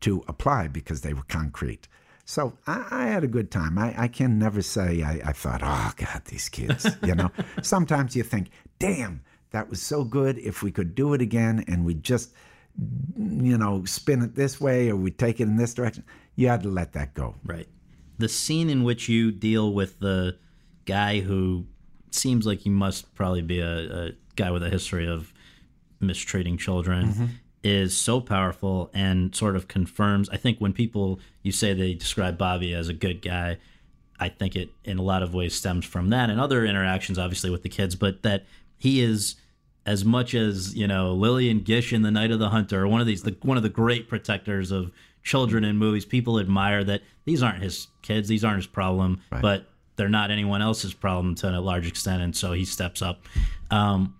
to 0.00 0.24
apply 0.28 0.68
because 0.68 1.02
they 1.02 1.12
were 1.12 1.24
concrete. 1.28 1.86
So 2.30 2.56
I, 2.64 2.86
I, 2.92 3.06
had 3.06 3.24
a 3.24 3.26
good 3.26 3.50
time. 3.50 3.76
I, 3.76 3.92
I 4.02 4.06
can 4.06 4.38
never 4.38 4.62
say 4.62 5.02
I, 5.02 5.20
I, 5.24 5.32
thought, 5.32 5.62
oh 5.64 5.92
God, 5.96 6.22
these 6.26 6.48
kids. 6.48 6.86
You 7.02 7.16
know, 7.16 7.32
sometimes 7.62 8.14
you 8.14 8.22
think, 8.22 8.50
damn, 8.78 9.22
that 9.50 9.68
was 9.68 9.82
so 9.82 10.04
good. 10.04 10.38
If 10.38 10.62
we 10.62 10.70
could 10.70 10.94
do 10.94 11.12
it 11.12 11.20
again 11.20 11.64
and 11.66 11.84
we 11.84 11.94
just, 11.94 12.32
you 13.18 13.58
know, 13.58 13.84
spin 13.84 14.22
it 14.22 14.36
this 14.36 14.60
way 14.60 14.90
or 14.90 14.94
we 14.94 15.10
take 15.10 15.40
it 15.40 15.48
in 15.48 15.56
this 15.56 15.74
direction, 15.74 16.04
you 16.36 16.46
had 16.46 16.62
to 16.62 16.68
let 16.68 16.92
that 16.92 17.14
go. 17.14 17.34
Right. 17.44 17.66
The 18.18 18.28
scene 18.28 18.70
in 18.70 18.84
which 18.84 19.08
you 19.08 19.32
deal 19.32 19.72
with 19.72 19.98
the 19.98 20.38
guy 20.84 21.18
who 21.18 21.66
seems 22.12 22.46
like 22.46 22.60
he 22.60 22.70
must 22.70 23.12
probably 23.16 23.42
be 23.42 23.58
a, 23.58 24.06
a 24.06 24.10
guy 24.36 24.52
with 24.52 24.62
a 24.62 24.70
history 24.70 25.08
of 25.08 25.32
mistreating 25.98 26.58
children. 26.58 27.08
Mm-hmm 27.08 27.26
is 27.62 27.96
so 27.96 28.20
powerful 28.20 28.90
and 28.94 29.34
sort 29.34 29.56
of 29.56 29.68
confirms. 29.68 30.28
I 30.30 30.36
think 30.36 30.58
when 30.58 30.72
people 30.72 31.20
you 31.42 31.52
say 31.52 31.74
they 31.74 31.94
describe 31.94 32.38
Bobby 32.38 32.74
as 32.74 32.88
a 32.88 32.94
good 32.94 33.22
guy, 33.22 33.58
I 34.18 34.28
think 34.28 34.56
it 34.56 34.70
in 34.84 34.98
a 34.98 35.02
lot 35.02 35.22
of 35.22 35.34
ways 35.34 35.54
stems 35.54 35.84
from 35.84 36.10
that 36.10 36.30
and 36.30 36.40
other 36.40 36.64
interactions, 36.64 37.18
obviously 37.18 37.50
with 37.50 37.62
the 37.62 37.68
kids, 37.68 37.94
but 37.96 38.22
that 38.22 38.44
he 38.78 39.02
is 39.02 39.36
as 39.86 40.04
much 40.04 40.34
as 40.34 40.74
you 40.74 40.86
know 40.86 41.12
Lillian 41.12 41.60
Gish 41.60 41.92
in 41.92 42.02
The 42.02 42.10
Night 42.10 42.30
of 42.30 42.38
the 42.38 42.50
Hunter, 42.50 42.86
one 42.86 43.00
of 43.00 43.06
these 43.06 43.22
the, 43.22 43.36
one 43.42 43.56
of 43.56 43.62
the 43.62 43.68
great 43.68 44.08
protectors 44.08 44.70
of 44.70 44.90
children 45.22 45.64
in 45.64 45.76
movies. 45.76 46.04
People 46.04 46.38
admire 46.38 46.84
that 46.84 47.02
these 47.24 47.42
aren't 47.42 47.62
his 47.62 47.88
kids, 48.02 48.28
these 48.28 48.44
aren't 48.44 48.58
his 48.58 48.66
problem, 48.66 49.20
right. 49.30 49.42
but 49.42 49.66
they're 49.96 50.08
not 50.08 50.30
anyone 50.30 50.62
else's 50.62 50.94
problem 50.94 51.34
to 51.36 51.50
a 51.50 51.60
large 51.60 51.86
extent, 51.86 52.22
and 52.22 52.34
so 52.34 52.52
he 52.52 52.64
steps 52.64 53.02
up. 53.02 53.22
Um, 53.70 54.14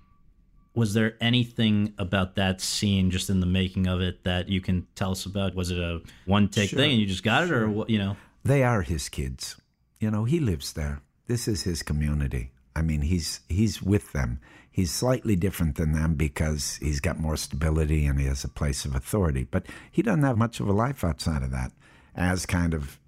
was 0.75 0.95
there 0.95 1.17
anything 1.21 1.95
about 1.99 2.37
that 2.37 2.61
scene 2.61 3.11
just 3.11 3.29
in 3.29 3.41
the 3.41 3.47
making 3.47 3.87
of 3.87 4.01
it 4.01 4.25
that 4.25 4.49
you 4.49 4.61
can 4.61 4.87
tell 4.95 5.11
us 5.13 5.27
about? 5.27 5.55
Was 5.55 5.71
it 5.71 5.79
a 5.79 6.01
one 6.27 6.49
take 6.49 6.71
sure. 6.71 6.79
thing 6.79 6.93
and 6.93 7.01
you 7.01 7.07
just 7.07 7.25
got 7.25 7.45
it 7.45 7.53
or 7.53 7.69
what 7.69 7.91
you 7.91 7.99
know? 7.99 8.17
They 8.45 8.63
are 8.63 8.83
his 8.83 9.09
kids. 9.09 9.57
You 9.99 10.11
know 10.11 10.25
he 10.25 10.41
lives 10.41 10.73
there. 10.73 11.03
This 11.27 11.49
is 11.49 11.63
his 11.63 11.83
community. 11.83 12.53
I 12.75 12.83
mean 12.83 13.03
he's 13.03 13.41
he's 13.49 13.83
with 13.83 14.13
them. 14.13 14.41
He's 14.71 14.93
slightly 14.93 15.35
different 15.35 15.75
than 15.75 15.93
them 15.93 16.15
because 16.15 16.77
he's 16.77 17.01
got 17.01 17.19
more 17.19 17.37
stability 17.37 18.07
and 18.07 18.21
he 18.21 18.27
has 18.27 18.45
a 18.45 18.49
place 18.49 18.85
of 18.85 18.95
authority 18.95 19.45
but 19.51 19.67
he 19.91 20.01
doesn't 20.03 20.23
have 20.23 20.39
much 20.39 20.61
of 20.61 20.69
a 20.69 20.73
life 20.73 21.03
outside 21.03 21.43
of 21.43 21.51
that 21.51 21.73
as 22.15 22.47
kind 22.47 22.73
of 22.73 22.99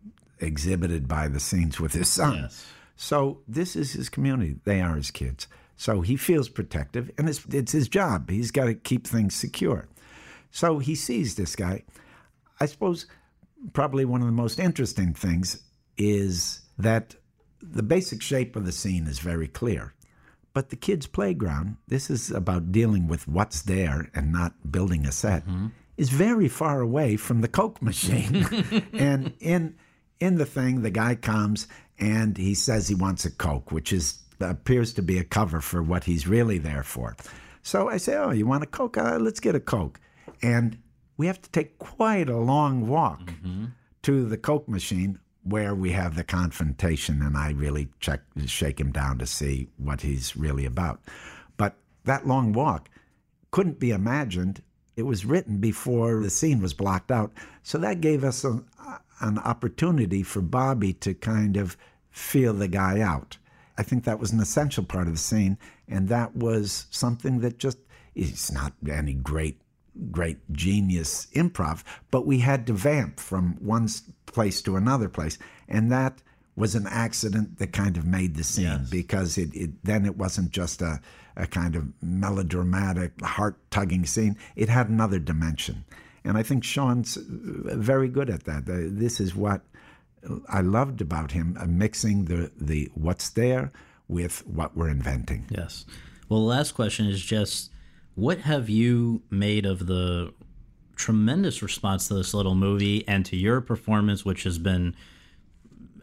exhibited 0.40 1.06
by 1.06 1.28
the 1.28 1.39
scenes 1.39 1.78
with 1.78 1.93
his 1.93 2.09
son. 2.09 2.34
Yes. 2.43 2.66
so 2.97 3.39
this 3.47 3.76
is 3.76 3.93
his 3.93 4.09
community. 4.09 4.56
They 4.64 4.80
are 4.80 4.97
his 4.97 5.12
kids 5.12 5.47
so 5.83 6.01
he 6.01 6.15
feels 6.15 6.49
protective, 6.49 7.11
and 7.19 7.29
it's, 7.29 7.45
it's 7.51 7.73
his 7.73 7.89
job. 7.89 8.31
He's 8.31 8.53
got 8.53 8.67
to 8.67 8.75
keep 8.75 9.05
things 9.05 9.35
secure. 9.35 9.89
So 10.53 10.79
he 10.79 10.95
sees 10.95 11.35
this 11.35 11.57
guy. 11.57 11.83
I 12.61 12.67
suppose 12.67 13.07
probably 13.73 14.05
one 14.05 14.21
of 14.21 14.29
the 14.29 14.33
most 14.33 14.61
interesting 14.61 15.13
things 15.13 15.61
is 15.97 16.61
that 16.79 17.17
the 17.61 17.83
basic 17.83 18.23
shape 18.23 18.55
of 18.55 18.65
the 18.65 18.71
scene 18.71 19.09
is 19.09 19.19
very 19.19 19.49
clear. 19.49 19.93
But 20.53 20.69
the 20.71 20.77
kids' 20.77 21.09
playground, 21.09 21.79
this 21.89 22.11
is 22.11 22.31
about 22.31 22.71
dealing 22.71 23.09
with 23.09 23.27
what's 23.27 23.63
there 23.63 24.09
and 24.15 24.31
not 24.31 24.71
building 24.71 25.05
a 25.05 25.11
set, 25.11 25.45
mm-hmm. 25.45 25.67
is 25.97 26.11
very 26.11 26.47
far 26.47 26.81
away 26.81 27.17
from 27.17 27.41
the 27.41 27.49
Coke 27.49 27.83
machine. 27.83 28.47
and 28.93 29.33
in 29.41 29.75
in 30.21 30.37
the 30.37 30.47
thing, 30.47 30.83
the 30.83 30.91
guy 30.91 31.17
comes 31.17 31.67
and 31.99 32.37
he 32.37 32.55
says 32.55 32.87
he 32.87 32.95
wants 32.95 33.25
a 33.25 33.33
Coke, 33.33 33.73
which 33.73 33.93
is 33.93 34.22
appears 34.51 34.93
to 34.94 35.02
be 35.02 35.19
a 35.19 35.24
cover 35.24 35.60
for 35.60 35.82
what 35.82 36.05
he's 36.05 36.27
really 36.27 36.59
there 36.59 36.82
for. 36.82 37.16
So 37.62 37.89
I 37.89 37.97
say, 37.97 38.16
Oh, 38.16 38.31
you 38.31 38.47
want 38.47 38.64
a 38.64 38.66
Coke? 38.66 38.97
Uh, 38.97 39.19
let's 39.19 39.40
get 39.40 39.55
a 39.55 39.60
Coke. 39.60 40.01
And 40.43 40.78
we 41.16 41.27
have 41.27 41.40
to 41.43 41.51
take 41.51 41.78
quite 41.78 42.28
a 42.28 42.39
long 42.39 42.89
walk 42.89 43.27
mm-hmm. 43.27 43.66
to 44.02 44.24
the 44.24 44.36
Coke 44.36 44.69
machine 44.69 45.19
where 45.44 45.74
we 45.74 45.90
have 45.90 46.14
the 46.14 46.24
confrontation, 46.24 47.20
and 47.20 47.36
I 47.36 47.51
really 47.51 47.89
check, 48.01 48.20
shake 48.47 48.81
him 48.81 48.93
down 48.93 49.19
to 49.19 49.27
see 49.27 49.69
what 49.77 50.01
he's 50.01 50.36
really 50.36 50.64
about. 50.64 51.01
But 51.56 51.77
that 52.05 52.27
long 52.27 52.52
walk 52.52 52.89
couldn't 53.51 53.81
be 53.81 53.90
imagined. 53.90 54.62
It 54.97 55.02
was 55.02 55.24
written 55.24 55.59
before 55.59 56.20
the 56.20 56.31
scene 56.31 56.60
was 56.60 56.74
blocked 56.74 57.10
out. 57.10 57.32
So 57.62 57.78
that 57.78 58.01
gave 58.01 58.24
us 58.24 58.44
an 58.44 59.39
opportunity 59.39 60.23
for 60.23 60.40
Bobby 60.40 60.93
to 60.94 61.14
kind 61.14 61.56
of 61.56 61.77
feel 62.10 62.55
the 62.55 62.69
guy 62.69 63.01
out. 63.01 63.39
I 63.83 63.85
think 63.85 64.05
that 64.05 64.21
was 64.21 64.33
an 64.33 64.41
essential 64.41 64.85
part 64.85 65.09
of 65.09 65.15
the 65.15 65.19
scene, 65.31 65.59
and 65.89 66.09
that 66.09 66.37
was 66.37 66.87
something 66.91 67.41
that 67.41 67.59
just 67.59 67.79
it's 68.15 68.53
not 68.53 68.73
any 68.89 69.15
great 69.15 69.57
great 70.11 70.39
genius 70.53 71.27
improv, 71.35 71.83
but 72.13 72.25
we 72.31 72.39
had 72.39 72.67
to 72.69 72.73
vamp 72.73 73.19
from 73.21 73.45
one 73.75 73.89
place 74.27 74.63
to 74.63 74.77
another 74.77 75.09
place, 75.09 75.37
and 75.69 75.91
that 75.91 76.23
was 76.55 76.75
an 76.77 76.87
accident 76.87 77.59
that 77.59 77.73
kind 77.73 77.97
of 77.97 78.05
made 78.07 78.33
the 78.37 78.45
scene 78.45 78.65
Yes. 78.83 78.91
because 78.91 79.37
it, 79.43 79.51
it 79.55 79.71
then 79.85 80.07
it 80.07 80.17
wasn't 80.17 80.51
just 80.61 80.81
a, 80.83 81.01
a 81.37 81.47
kind 81.47 81.75
of 81.77 81.85
melodramatic, 82.01 83.13
heart 83.23 83.57
tugging 83.71 84.07
scene. 84.07 84.37
It 84.55 84.69
had 84.69 84.89
another 84.89 85.19
dimension. 85.19 85.85
And 86.25 86.39
I 86.39 86.43
think 86.45 86.63
Sean's 86.63 87.17
uh, 87.17 87.23
very 87.93 88.09
good 88.09 88.31
at 88.31 88.45
that. 88.45 88.63
Uh, 88.69 88.89
This 89.03 89.19
is 89.19 89.35
what 89.35 89.61
I 90.49 90.61
loved 90.61 91.01
about 91.01 91.32
him, 91.32 91.57
uh, 91.61 91.66
mixing 91.66 92.27
the, 92.27 92.53
the 92.57 92.90
what's 92.94 93.31
there 93.31 93.73
with 94.09 94.47
what 94.47 94.77
we're 94.77 94.89
inventing. 94.89 95.47
Yes. 95.51 95.85
Well, 96.28 96.40
the 96.40 96.47
last 96.47 96.73
question 96.73 97.07
is 97.07 97.23
just 97.23 97.70
what 98.15 98.39
have 98.39 98.69
you 98.69 99.23
made 99.31 99.66
of 99.66 99.86
the 99.86 100.32
tremendous 100.97 101.62
response 101.62 102.09
to 102.09 102.15
this 102.15 102.35
little 102.35 102.55
movie 102.55 103.07
and 103.09 103.24
to 103.27 103.36
your 103.36 103.61
performance, 103.61 104.24
which 104.24 104.44
has 104.44 104.59
been 104.59 104.94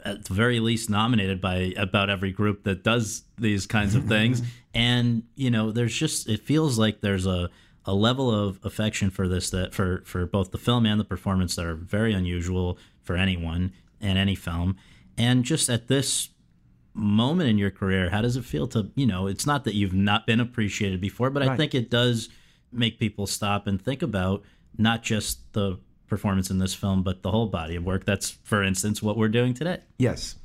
at 0.04 0.26
the 0.26 0.34
very 0.34 0.60
least 0.60 0.90
nominated 0.90 1.40
by 1.40 1.74
about 1.78 2.10
every 2.10 2.32
group 2.32 2.64
that 2.64 2.84
does 2.84 3.24
these 3.38 3.66
kinds 3.66 3.96
of 3.96 4.06
things. 4.06 4.42
and, 4.74 5.24
you 5.36 5.52
know, 5.52 5.72
there's 5.72 5.96
just 5.96 6.28
it 6.28 6.42
feels 6.42 6.78
like 6.78 7.02
there's 7.02 7.26
a 7.26 7.50
a 7.86 7.94
level 7.94 8.30
of 8.30 8.60
affection 8.64 9.10
for 9.10 9.28
this 9.28 9.50
that 9.50 9.74
for 9.74 10.04
for 10.06 10.26
both 10.26 10.52
the 10.52 10.58
film 10.58 10.86
and 10.86 11.00
the 11.00 11.06
performance 11.06 11.56
that 11.56 11.66
are 11.66 11.76
very 11.76 12.14
unusual 12.14 12.78
for 13.02 13.16
anyone 13.16 13.72
in 14.02 14.18
any 14.18 14.36
film. 14.36 14.78
And 15.18 15.44
just 15.44 15.70
at 15.70 15.88
this 15.88 16.30
moment 16.94 17.50
in 17.50 17.58
your 17.58 17.72
career, 17.72 18.10
how 18.10 18.22
does 18.22 18.36
it 18.36 18.46
feel 18.46 18.68
to, 18.68 18.92
you 18.96 19.06
know, 19.06 19.28
it's 19.28 19.46
not 19.46 19.64
that 19.66 19.76
you've 19.76 19.94
not 19.94 20.26
been 20.26 20.40
appreciated 20.40 21.02
before, 21.02 21.30
but 21.30 21.44
I 21.44 21.56
think 21.56 21.76
it 21.76 21.90
does 21.90 22.30
make 22.72 23.00
people 23.00 23.28
stop 23.28 23.68
and 23.68 23.82
think 23.82 24.02
about 24.02 24.44
not 24.78 25.04
just 25.04 25.54
the 25.54 25.80
performance 26.08 26.50
in 26.50 26.60
this 26.60 26.74
film, 26.74 27.04
but 27.04 27.22
the 27.22 27.32
whole 27.32 27.48
body 27.48 27.76
of 27.76 27.84
work. 27.84 28.06
That's, 28.06 28.32
for 28.44 28.64
instance, 28.64 29.02
what 29.02 29.18
we're 29.18 29.30
doing 29.30 29.54
today. 29.54 29.80
Yes. 29.98 30.36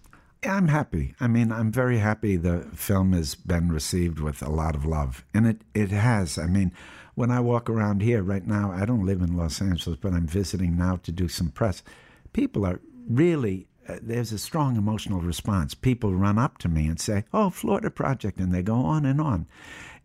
I'm 0.42 0.68
happy. 0.68 1.14
I 1.20 1.26
mean, 1.26 1.50
I'm 1.50 1.72
very 1.72 1.98
happy 1.98 2.36
the 2.36 2.68
film 2.74 3.12
has 3.14 3.34
been 3.34 3.70
received 3.70 4.20
with 4.20 4.42
a 4.42 4.50
lot 4.50 4.74
of 4.74 4.84
love. 4.84 5.24
And 5.32 5.46
it, 5.46 5.62
it 5.74 5.90
has. 5.90 6.38
I 6.38 6.46
mean, 6.46 6.70
when 7.14 7.30
I 7.30 7.40
walk 7.40 7.70
around 7.70 8.02
here 8.02 8.22
right 8.22 8.46
now, 8.46 8.70
I 8.70 8.84
don't 8.84 9.06
live 9.06 9.22
in 9.22 9.36
Los 9.36 9.62
Angeles, 9.62 9.98
but 10.00 10.12
I'm 10.12 10.26
visiting 10.26 10.76
now 10.76 10.96
to 10.96 11.12
do 11.12 11.28
some 11.28 11.48
press. 11.48 11.82
People 12.32 12.66
are 12.66 12.80
really, 13.08 13.68
uh, 13.88 13.96
there's 14.02 14.32
a 14.32 14.38
strong 14.38 14.76
emotional 14.76 15.20
response. 15.20 15.74
People 15.74 16.14
run 16.14 16.38
up 16.38 16.58
to 16.58 16.68
me 16.68 16.86
and 16.86 17.00
say, 17.00 17.24
Oh, 17.32 17.50
Florida 17.50 17.90
Project, 17.90 18.38
and 18.38 18.52
they 18.52 18.62
go 18.62 18.76
on 18.76 19.04
and 19.04 19.20
on. 19.20 19.46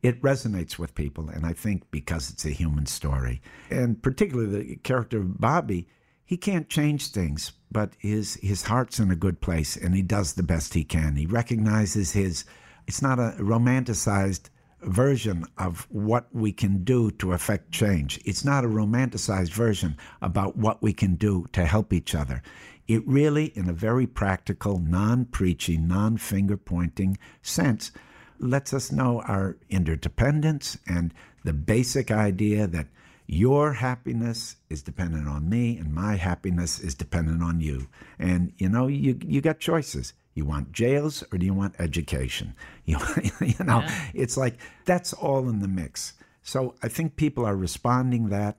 It 0.02 0.22
resonates 0.22 0.80
with 0.80 0.96
people, 0.96 1.30
and 1.30 1.46
I 1.46 1.54
think 1.54 1.92
because 1.92 2.30
it's 2.30 2.46
a 2.46 2.52
human 2.52 2.86
story, 2.86 3.42
and 3.70 4.02
particularly 4.02 4.64
the 4.64 4.76
character 4.78 5.18
of 5.18 5.42
Bobby, 5.42 5.90
he 6.24 6.38
can't 6.38 6.70
change 6.70 7.08
things, 7.08 7.52
but 7.70 7.94
his 7.98 8.36
his 8.36 8.64
heart's 8.64 9.00
in 9.00 9.12
a 9.12 9.16
good 9.16 9.42
place, 9.42 9.76
and 9.76 9.94
he 9.94 10.02
does 10.02 10.34
the 10.34 10.44
best 10.44 10.74
he 10.74 10.86
can. 10.86 11.18
He 11.18 11.26
recognizes 11.26 12.12
his. 12.12 12.46
It's 12.88 13.02
not 13.02 13.20
a 13.20 13.36
romanticized 13.40 14.50
version 14.82 15.46
of 15.58 15.88
what 15.90 16.28
we 16.34 16.52
can 16.52 16.84
do 16.84 17.12
to 17.12 17.34
affect 17.34 17.72
change. 17.72 18.20
It's 18.26 18.46
not 18.46 18.64
a 18.64 18.70
romanticized 18.70 19.52
version 19.52 19.98
about 20.22 20.56
what 20.56 20.82
we 20.82 20.94
can 20.94 21.16
do 21.16 21.48
to 21.52 21.66
help 21.66 21.92
each 21.92 22.16
other. 22.16 22.42
It 22.90 23.08
really, 23.08 23.56
in 23.56 23.70
a 23.70 23.74
very 23.74 24.08
practical, 24.08 24.80
non 24.80 25.26
preachy, 25.26 25.78
non 25.78 26.18
finger 26.18 26.58
pointing 26.58 27.20
sense, 27.44 27.92
lets 28.40 28.74
us 28.74 28.92
know 28.92 29.22
our 29.22 29.58
interdependence 29.70 30.76
and 30.88 31.14
the 31.44 31.54
basic 31.54 32.10
idea 32.10 32.66
that 32.66 32.88
your 33.28 33.74
happiness 33.74 34.56
is 34.72 34.82
dependent 34.82 35.28
on 35.28 35.48
me 35.48 35.78
and 35.78 35.94
my 35.94 36.16
happiness 36.16 36.80
is 36.80 36.96
dependent 36.96 37.44
on 37.44 37.62
you. 37.62 37.88
And 38.18 38.54
you 38.58 38.68
know, 38.68 38.88
you 38.88 39.20
you 39.24 39.40
got 39.40 39.60
choices. 39.60 40.14
You 40.34 40.46
want 40.46 40.72
jails 40.72 41.24
or 41.32 41.38
do 41.38 41.46
you 41.46 41.54
want 41.54 41.76
education? 41.78 42.56
You, 42.86 42.98
you 43.40 43.66
know, 43.66 43.86
it's 44.16 44.36
like 44.36 44.58
that's 44.86 45.14
all 45.14 45.48
in 45.48 45.60
the 45.60 45.68
mix. 45.68 46.14
So 46.42 46.74
I 46.82 46.88
think 46.88 47.18
people 47.18 47.46
are 47.46 47.56
responding 47.56 48.30
that 48.30 48.58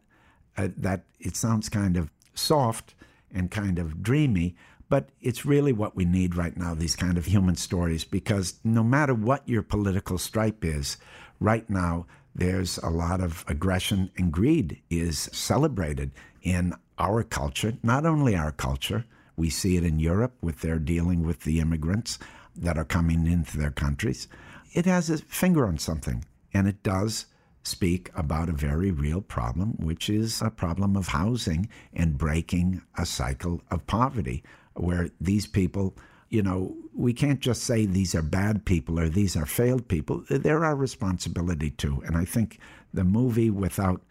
uh, 0.56 0.68
that 0.76 1.02
it 1.18 1.34
sounds 1.34 1.68
kind 1.68 1.96
of 1.96 2.12
soft 2.32 2.94
and 3.34 3.50
kind 3.50 3.78
of 3.78 4.02
dreamy, 4.02 4.56
but 4.88 5.10
it's 5.20 5.46
really 5.46 5.72
what 5.72 5.94
we 5.94 6.04
need 6.04 6.34
right 6.34 6.56
now 6.56 6.74
these 6.74 6.96
kind 6.96 7.16
of 7.16 7.26
human 7.26 7.56
stories 7.56 8.04
because 8.04 8.58
no 8.64 8.82
matter 8.82 9.14
what 9.14 9.48
your 9.48 9.62
political 9.62 10.18
stripe 10.18 10.64
is, 10.64 10.96
right 11.38 11.68
now 11.70 12.06
there's 12.34 12.78
a 12.78 12.90
lot 12.90 13.20
of 13.20 13.44
aggression 13.48 14.10
and 14.16 14.32
greed 14.32 14.80
is 14.90 15.28
celebrated 15.32 16.10
in 16.42 16.74
our 16.98 17.22
culture, 17.22 17.76
not 17.82 18.04
only 18.04 18.36
our 18.36 18.52
culture, 18.52 19.04
we 19.36 19.48
see 19.48 19.76
it 19.76 19.84
in 19.84 19.98
Europe 19.98 20.34
with 20.42 20.60
their 20.60 20.78
dealing 20.78 21.24
with 21.24 21.40
the 21.40 21.60
immigrants 21.60 22.18
that 22.54 22.76
are 22.76 22.84
coming 22.84 23.26
into 23.26 23.56
their 23.56 23.70
countries. 23.70 24.28
It 24.72 24.84
has 24.86 25.08
a 25.08 25.18
finger 25.18 25.66
on 25.66 25.78
something, 25.78 26.24
and 26.52 26.68
it 26.68 26.82
does 26.82 27.26
speak 27.62 28.10
about 28.14 28.48
a 28.48 28.52
very 28.52 28.90
real 28.90 29.20
problem, 29.20 29.76
which 29.78 30.08
is 30.08 30.40
a 30.40 30.50
problem 30.50 30.96
of 30.96 31.08
housing 31.08 31.68
and 31.92 32.18
breaking 32.18 32.82
a 32.96 33.04
cycle 33.04 33.60
of 33.70 33.86
poverty 33.86 34.42
where 34.74 35.10
these 35.20 35.46
people, 35.46 35.94
you 36.28 36.42
know, 36.42 36.74
we 36.94 37.12
can't 37.12 37.40
just 37.40 37.64
say 37.64 37.84
these 37.84 38.14
are 38.14 38.22
bad 38.22 38.64
people 38.64 38.98
or 38.98 39.08
these 39.08 39.36
are 39.36 39.46
failed 39.46 39.88
people. 39.88 40.24
They're 40.28 40.64
our 40.64 40.76
responsibility 40.76 41.70
too. 41.70 42.02
And 42.06 42.16
I 42.16 42.24
think 42.24 42.58
the 42.94 43.04
movie, 43.04 43.50
without 43.50 44.02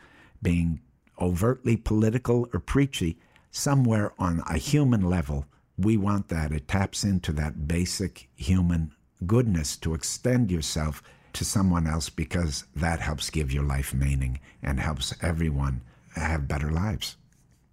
being 0.42 0.82
overtly 1.20 1.76
political 1.76 2.48
or 2.54 2.60
preachy, 2.60 3.18
somewhere 3.52 4.14
on 4.20 4.44
a 4.48 4.58
human 4.58 5.02
level, 5.02 5.46
we 5.78 5.98
want 5.98 6.28
that. 6.28 6.52
It 6.52 6.68
taps 6.68 7.04
into 7.04 7.32
that 7.34 7.68
basic 7.68 8.30
human 8.36 8.94
goodness 9.26 9.76
to 9.78 9.94
extend 9.94 10.52
yourself 10.52 11.02
to 11.40 11.46
someone 11.46 11.88
else 11.88 12.10
because 12.10 12.66
that 12.76 13.00
helps 13.00 13.30
give 13.30 13.50
your 13.50 13.64
life 13.64 13.94
meaning 13.94 14.42
and 14.62 14.78
helps 14.78 15.14
everyone 15.24 15.82
have 16.14 16.50
better 16.50 16.70
lives. 16.70 17.16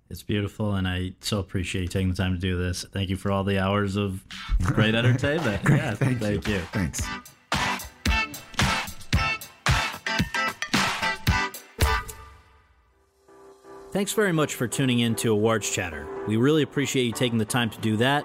It's 0.08 0.22
beautiful, 0.22 0.74
and 0.76 0.86
I 0.86 1.14
so 1.20 1.40
appreciate 1.40 1.82
you 1.82 1.88
taking 1.88 2.10
the 2.10 2.14
time 2.14 2.32
to 2.32 2.40
do 2.40 2.56
this. 2.56 2.84
Thank 2.92 3.10
you 3.10 3.16
for 3.16 3.32
all 3.32 3.42
the 3.42 3.58
hours 3.58 3.96
of 3.96 4.24
great 4.62 4.94
entertainment. 5.02 5.62
yeah, 5.68 5.94
Thank, 5.94 6.20
thank 6.20 6.46
you. 6.46 6.60
Thanks. 6.72 7.02
Thanks 13.90 14.12
very 14.12 14.32
much 14.32 14.54
for 14.54 14.68
tuning 14.68 15.00
in 15.00 15.16
to 15.16 15.32
Awards 15.32 15.68
Chatter. 15.68 16.06
We 16.28 16.36
really 16.36 16.62
appreciate 16.62 17.04
you 17.04 17.12
taking 17.12 17.38
the 17.38 17.44
time 17.44 17.70
to 17.70 17.78
do 17.80 17.96
that 17.96 18.24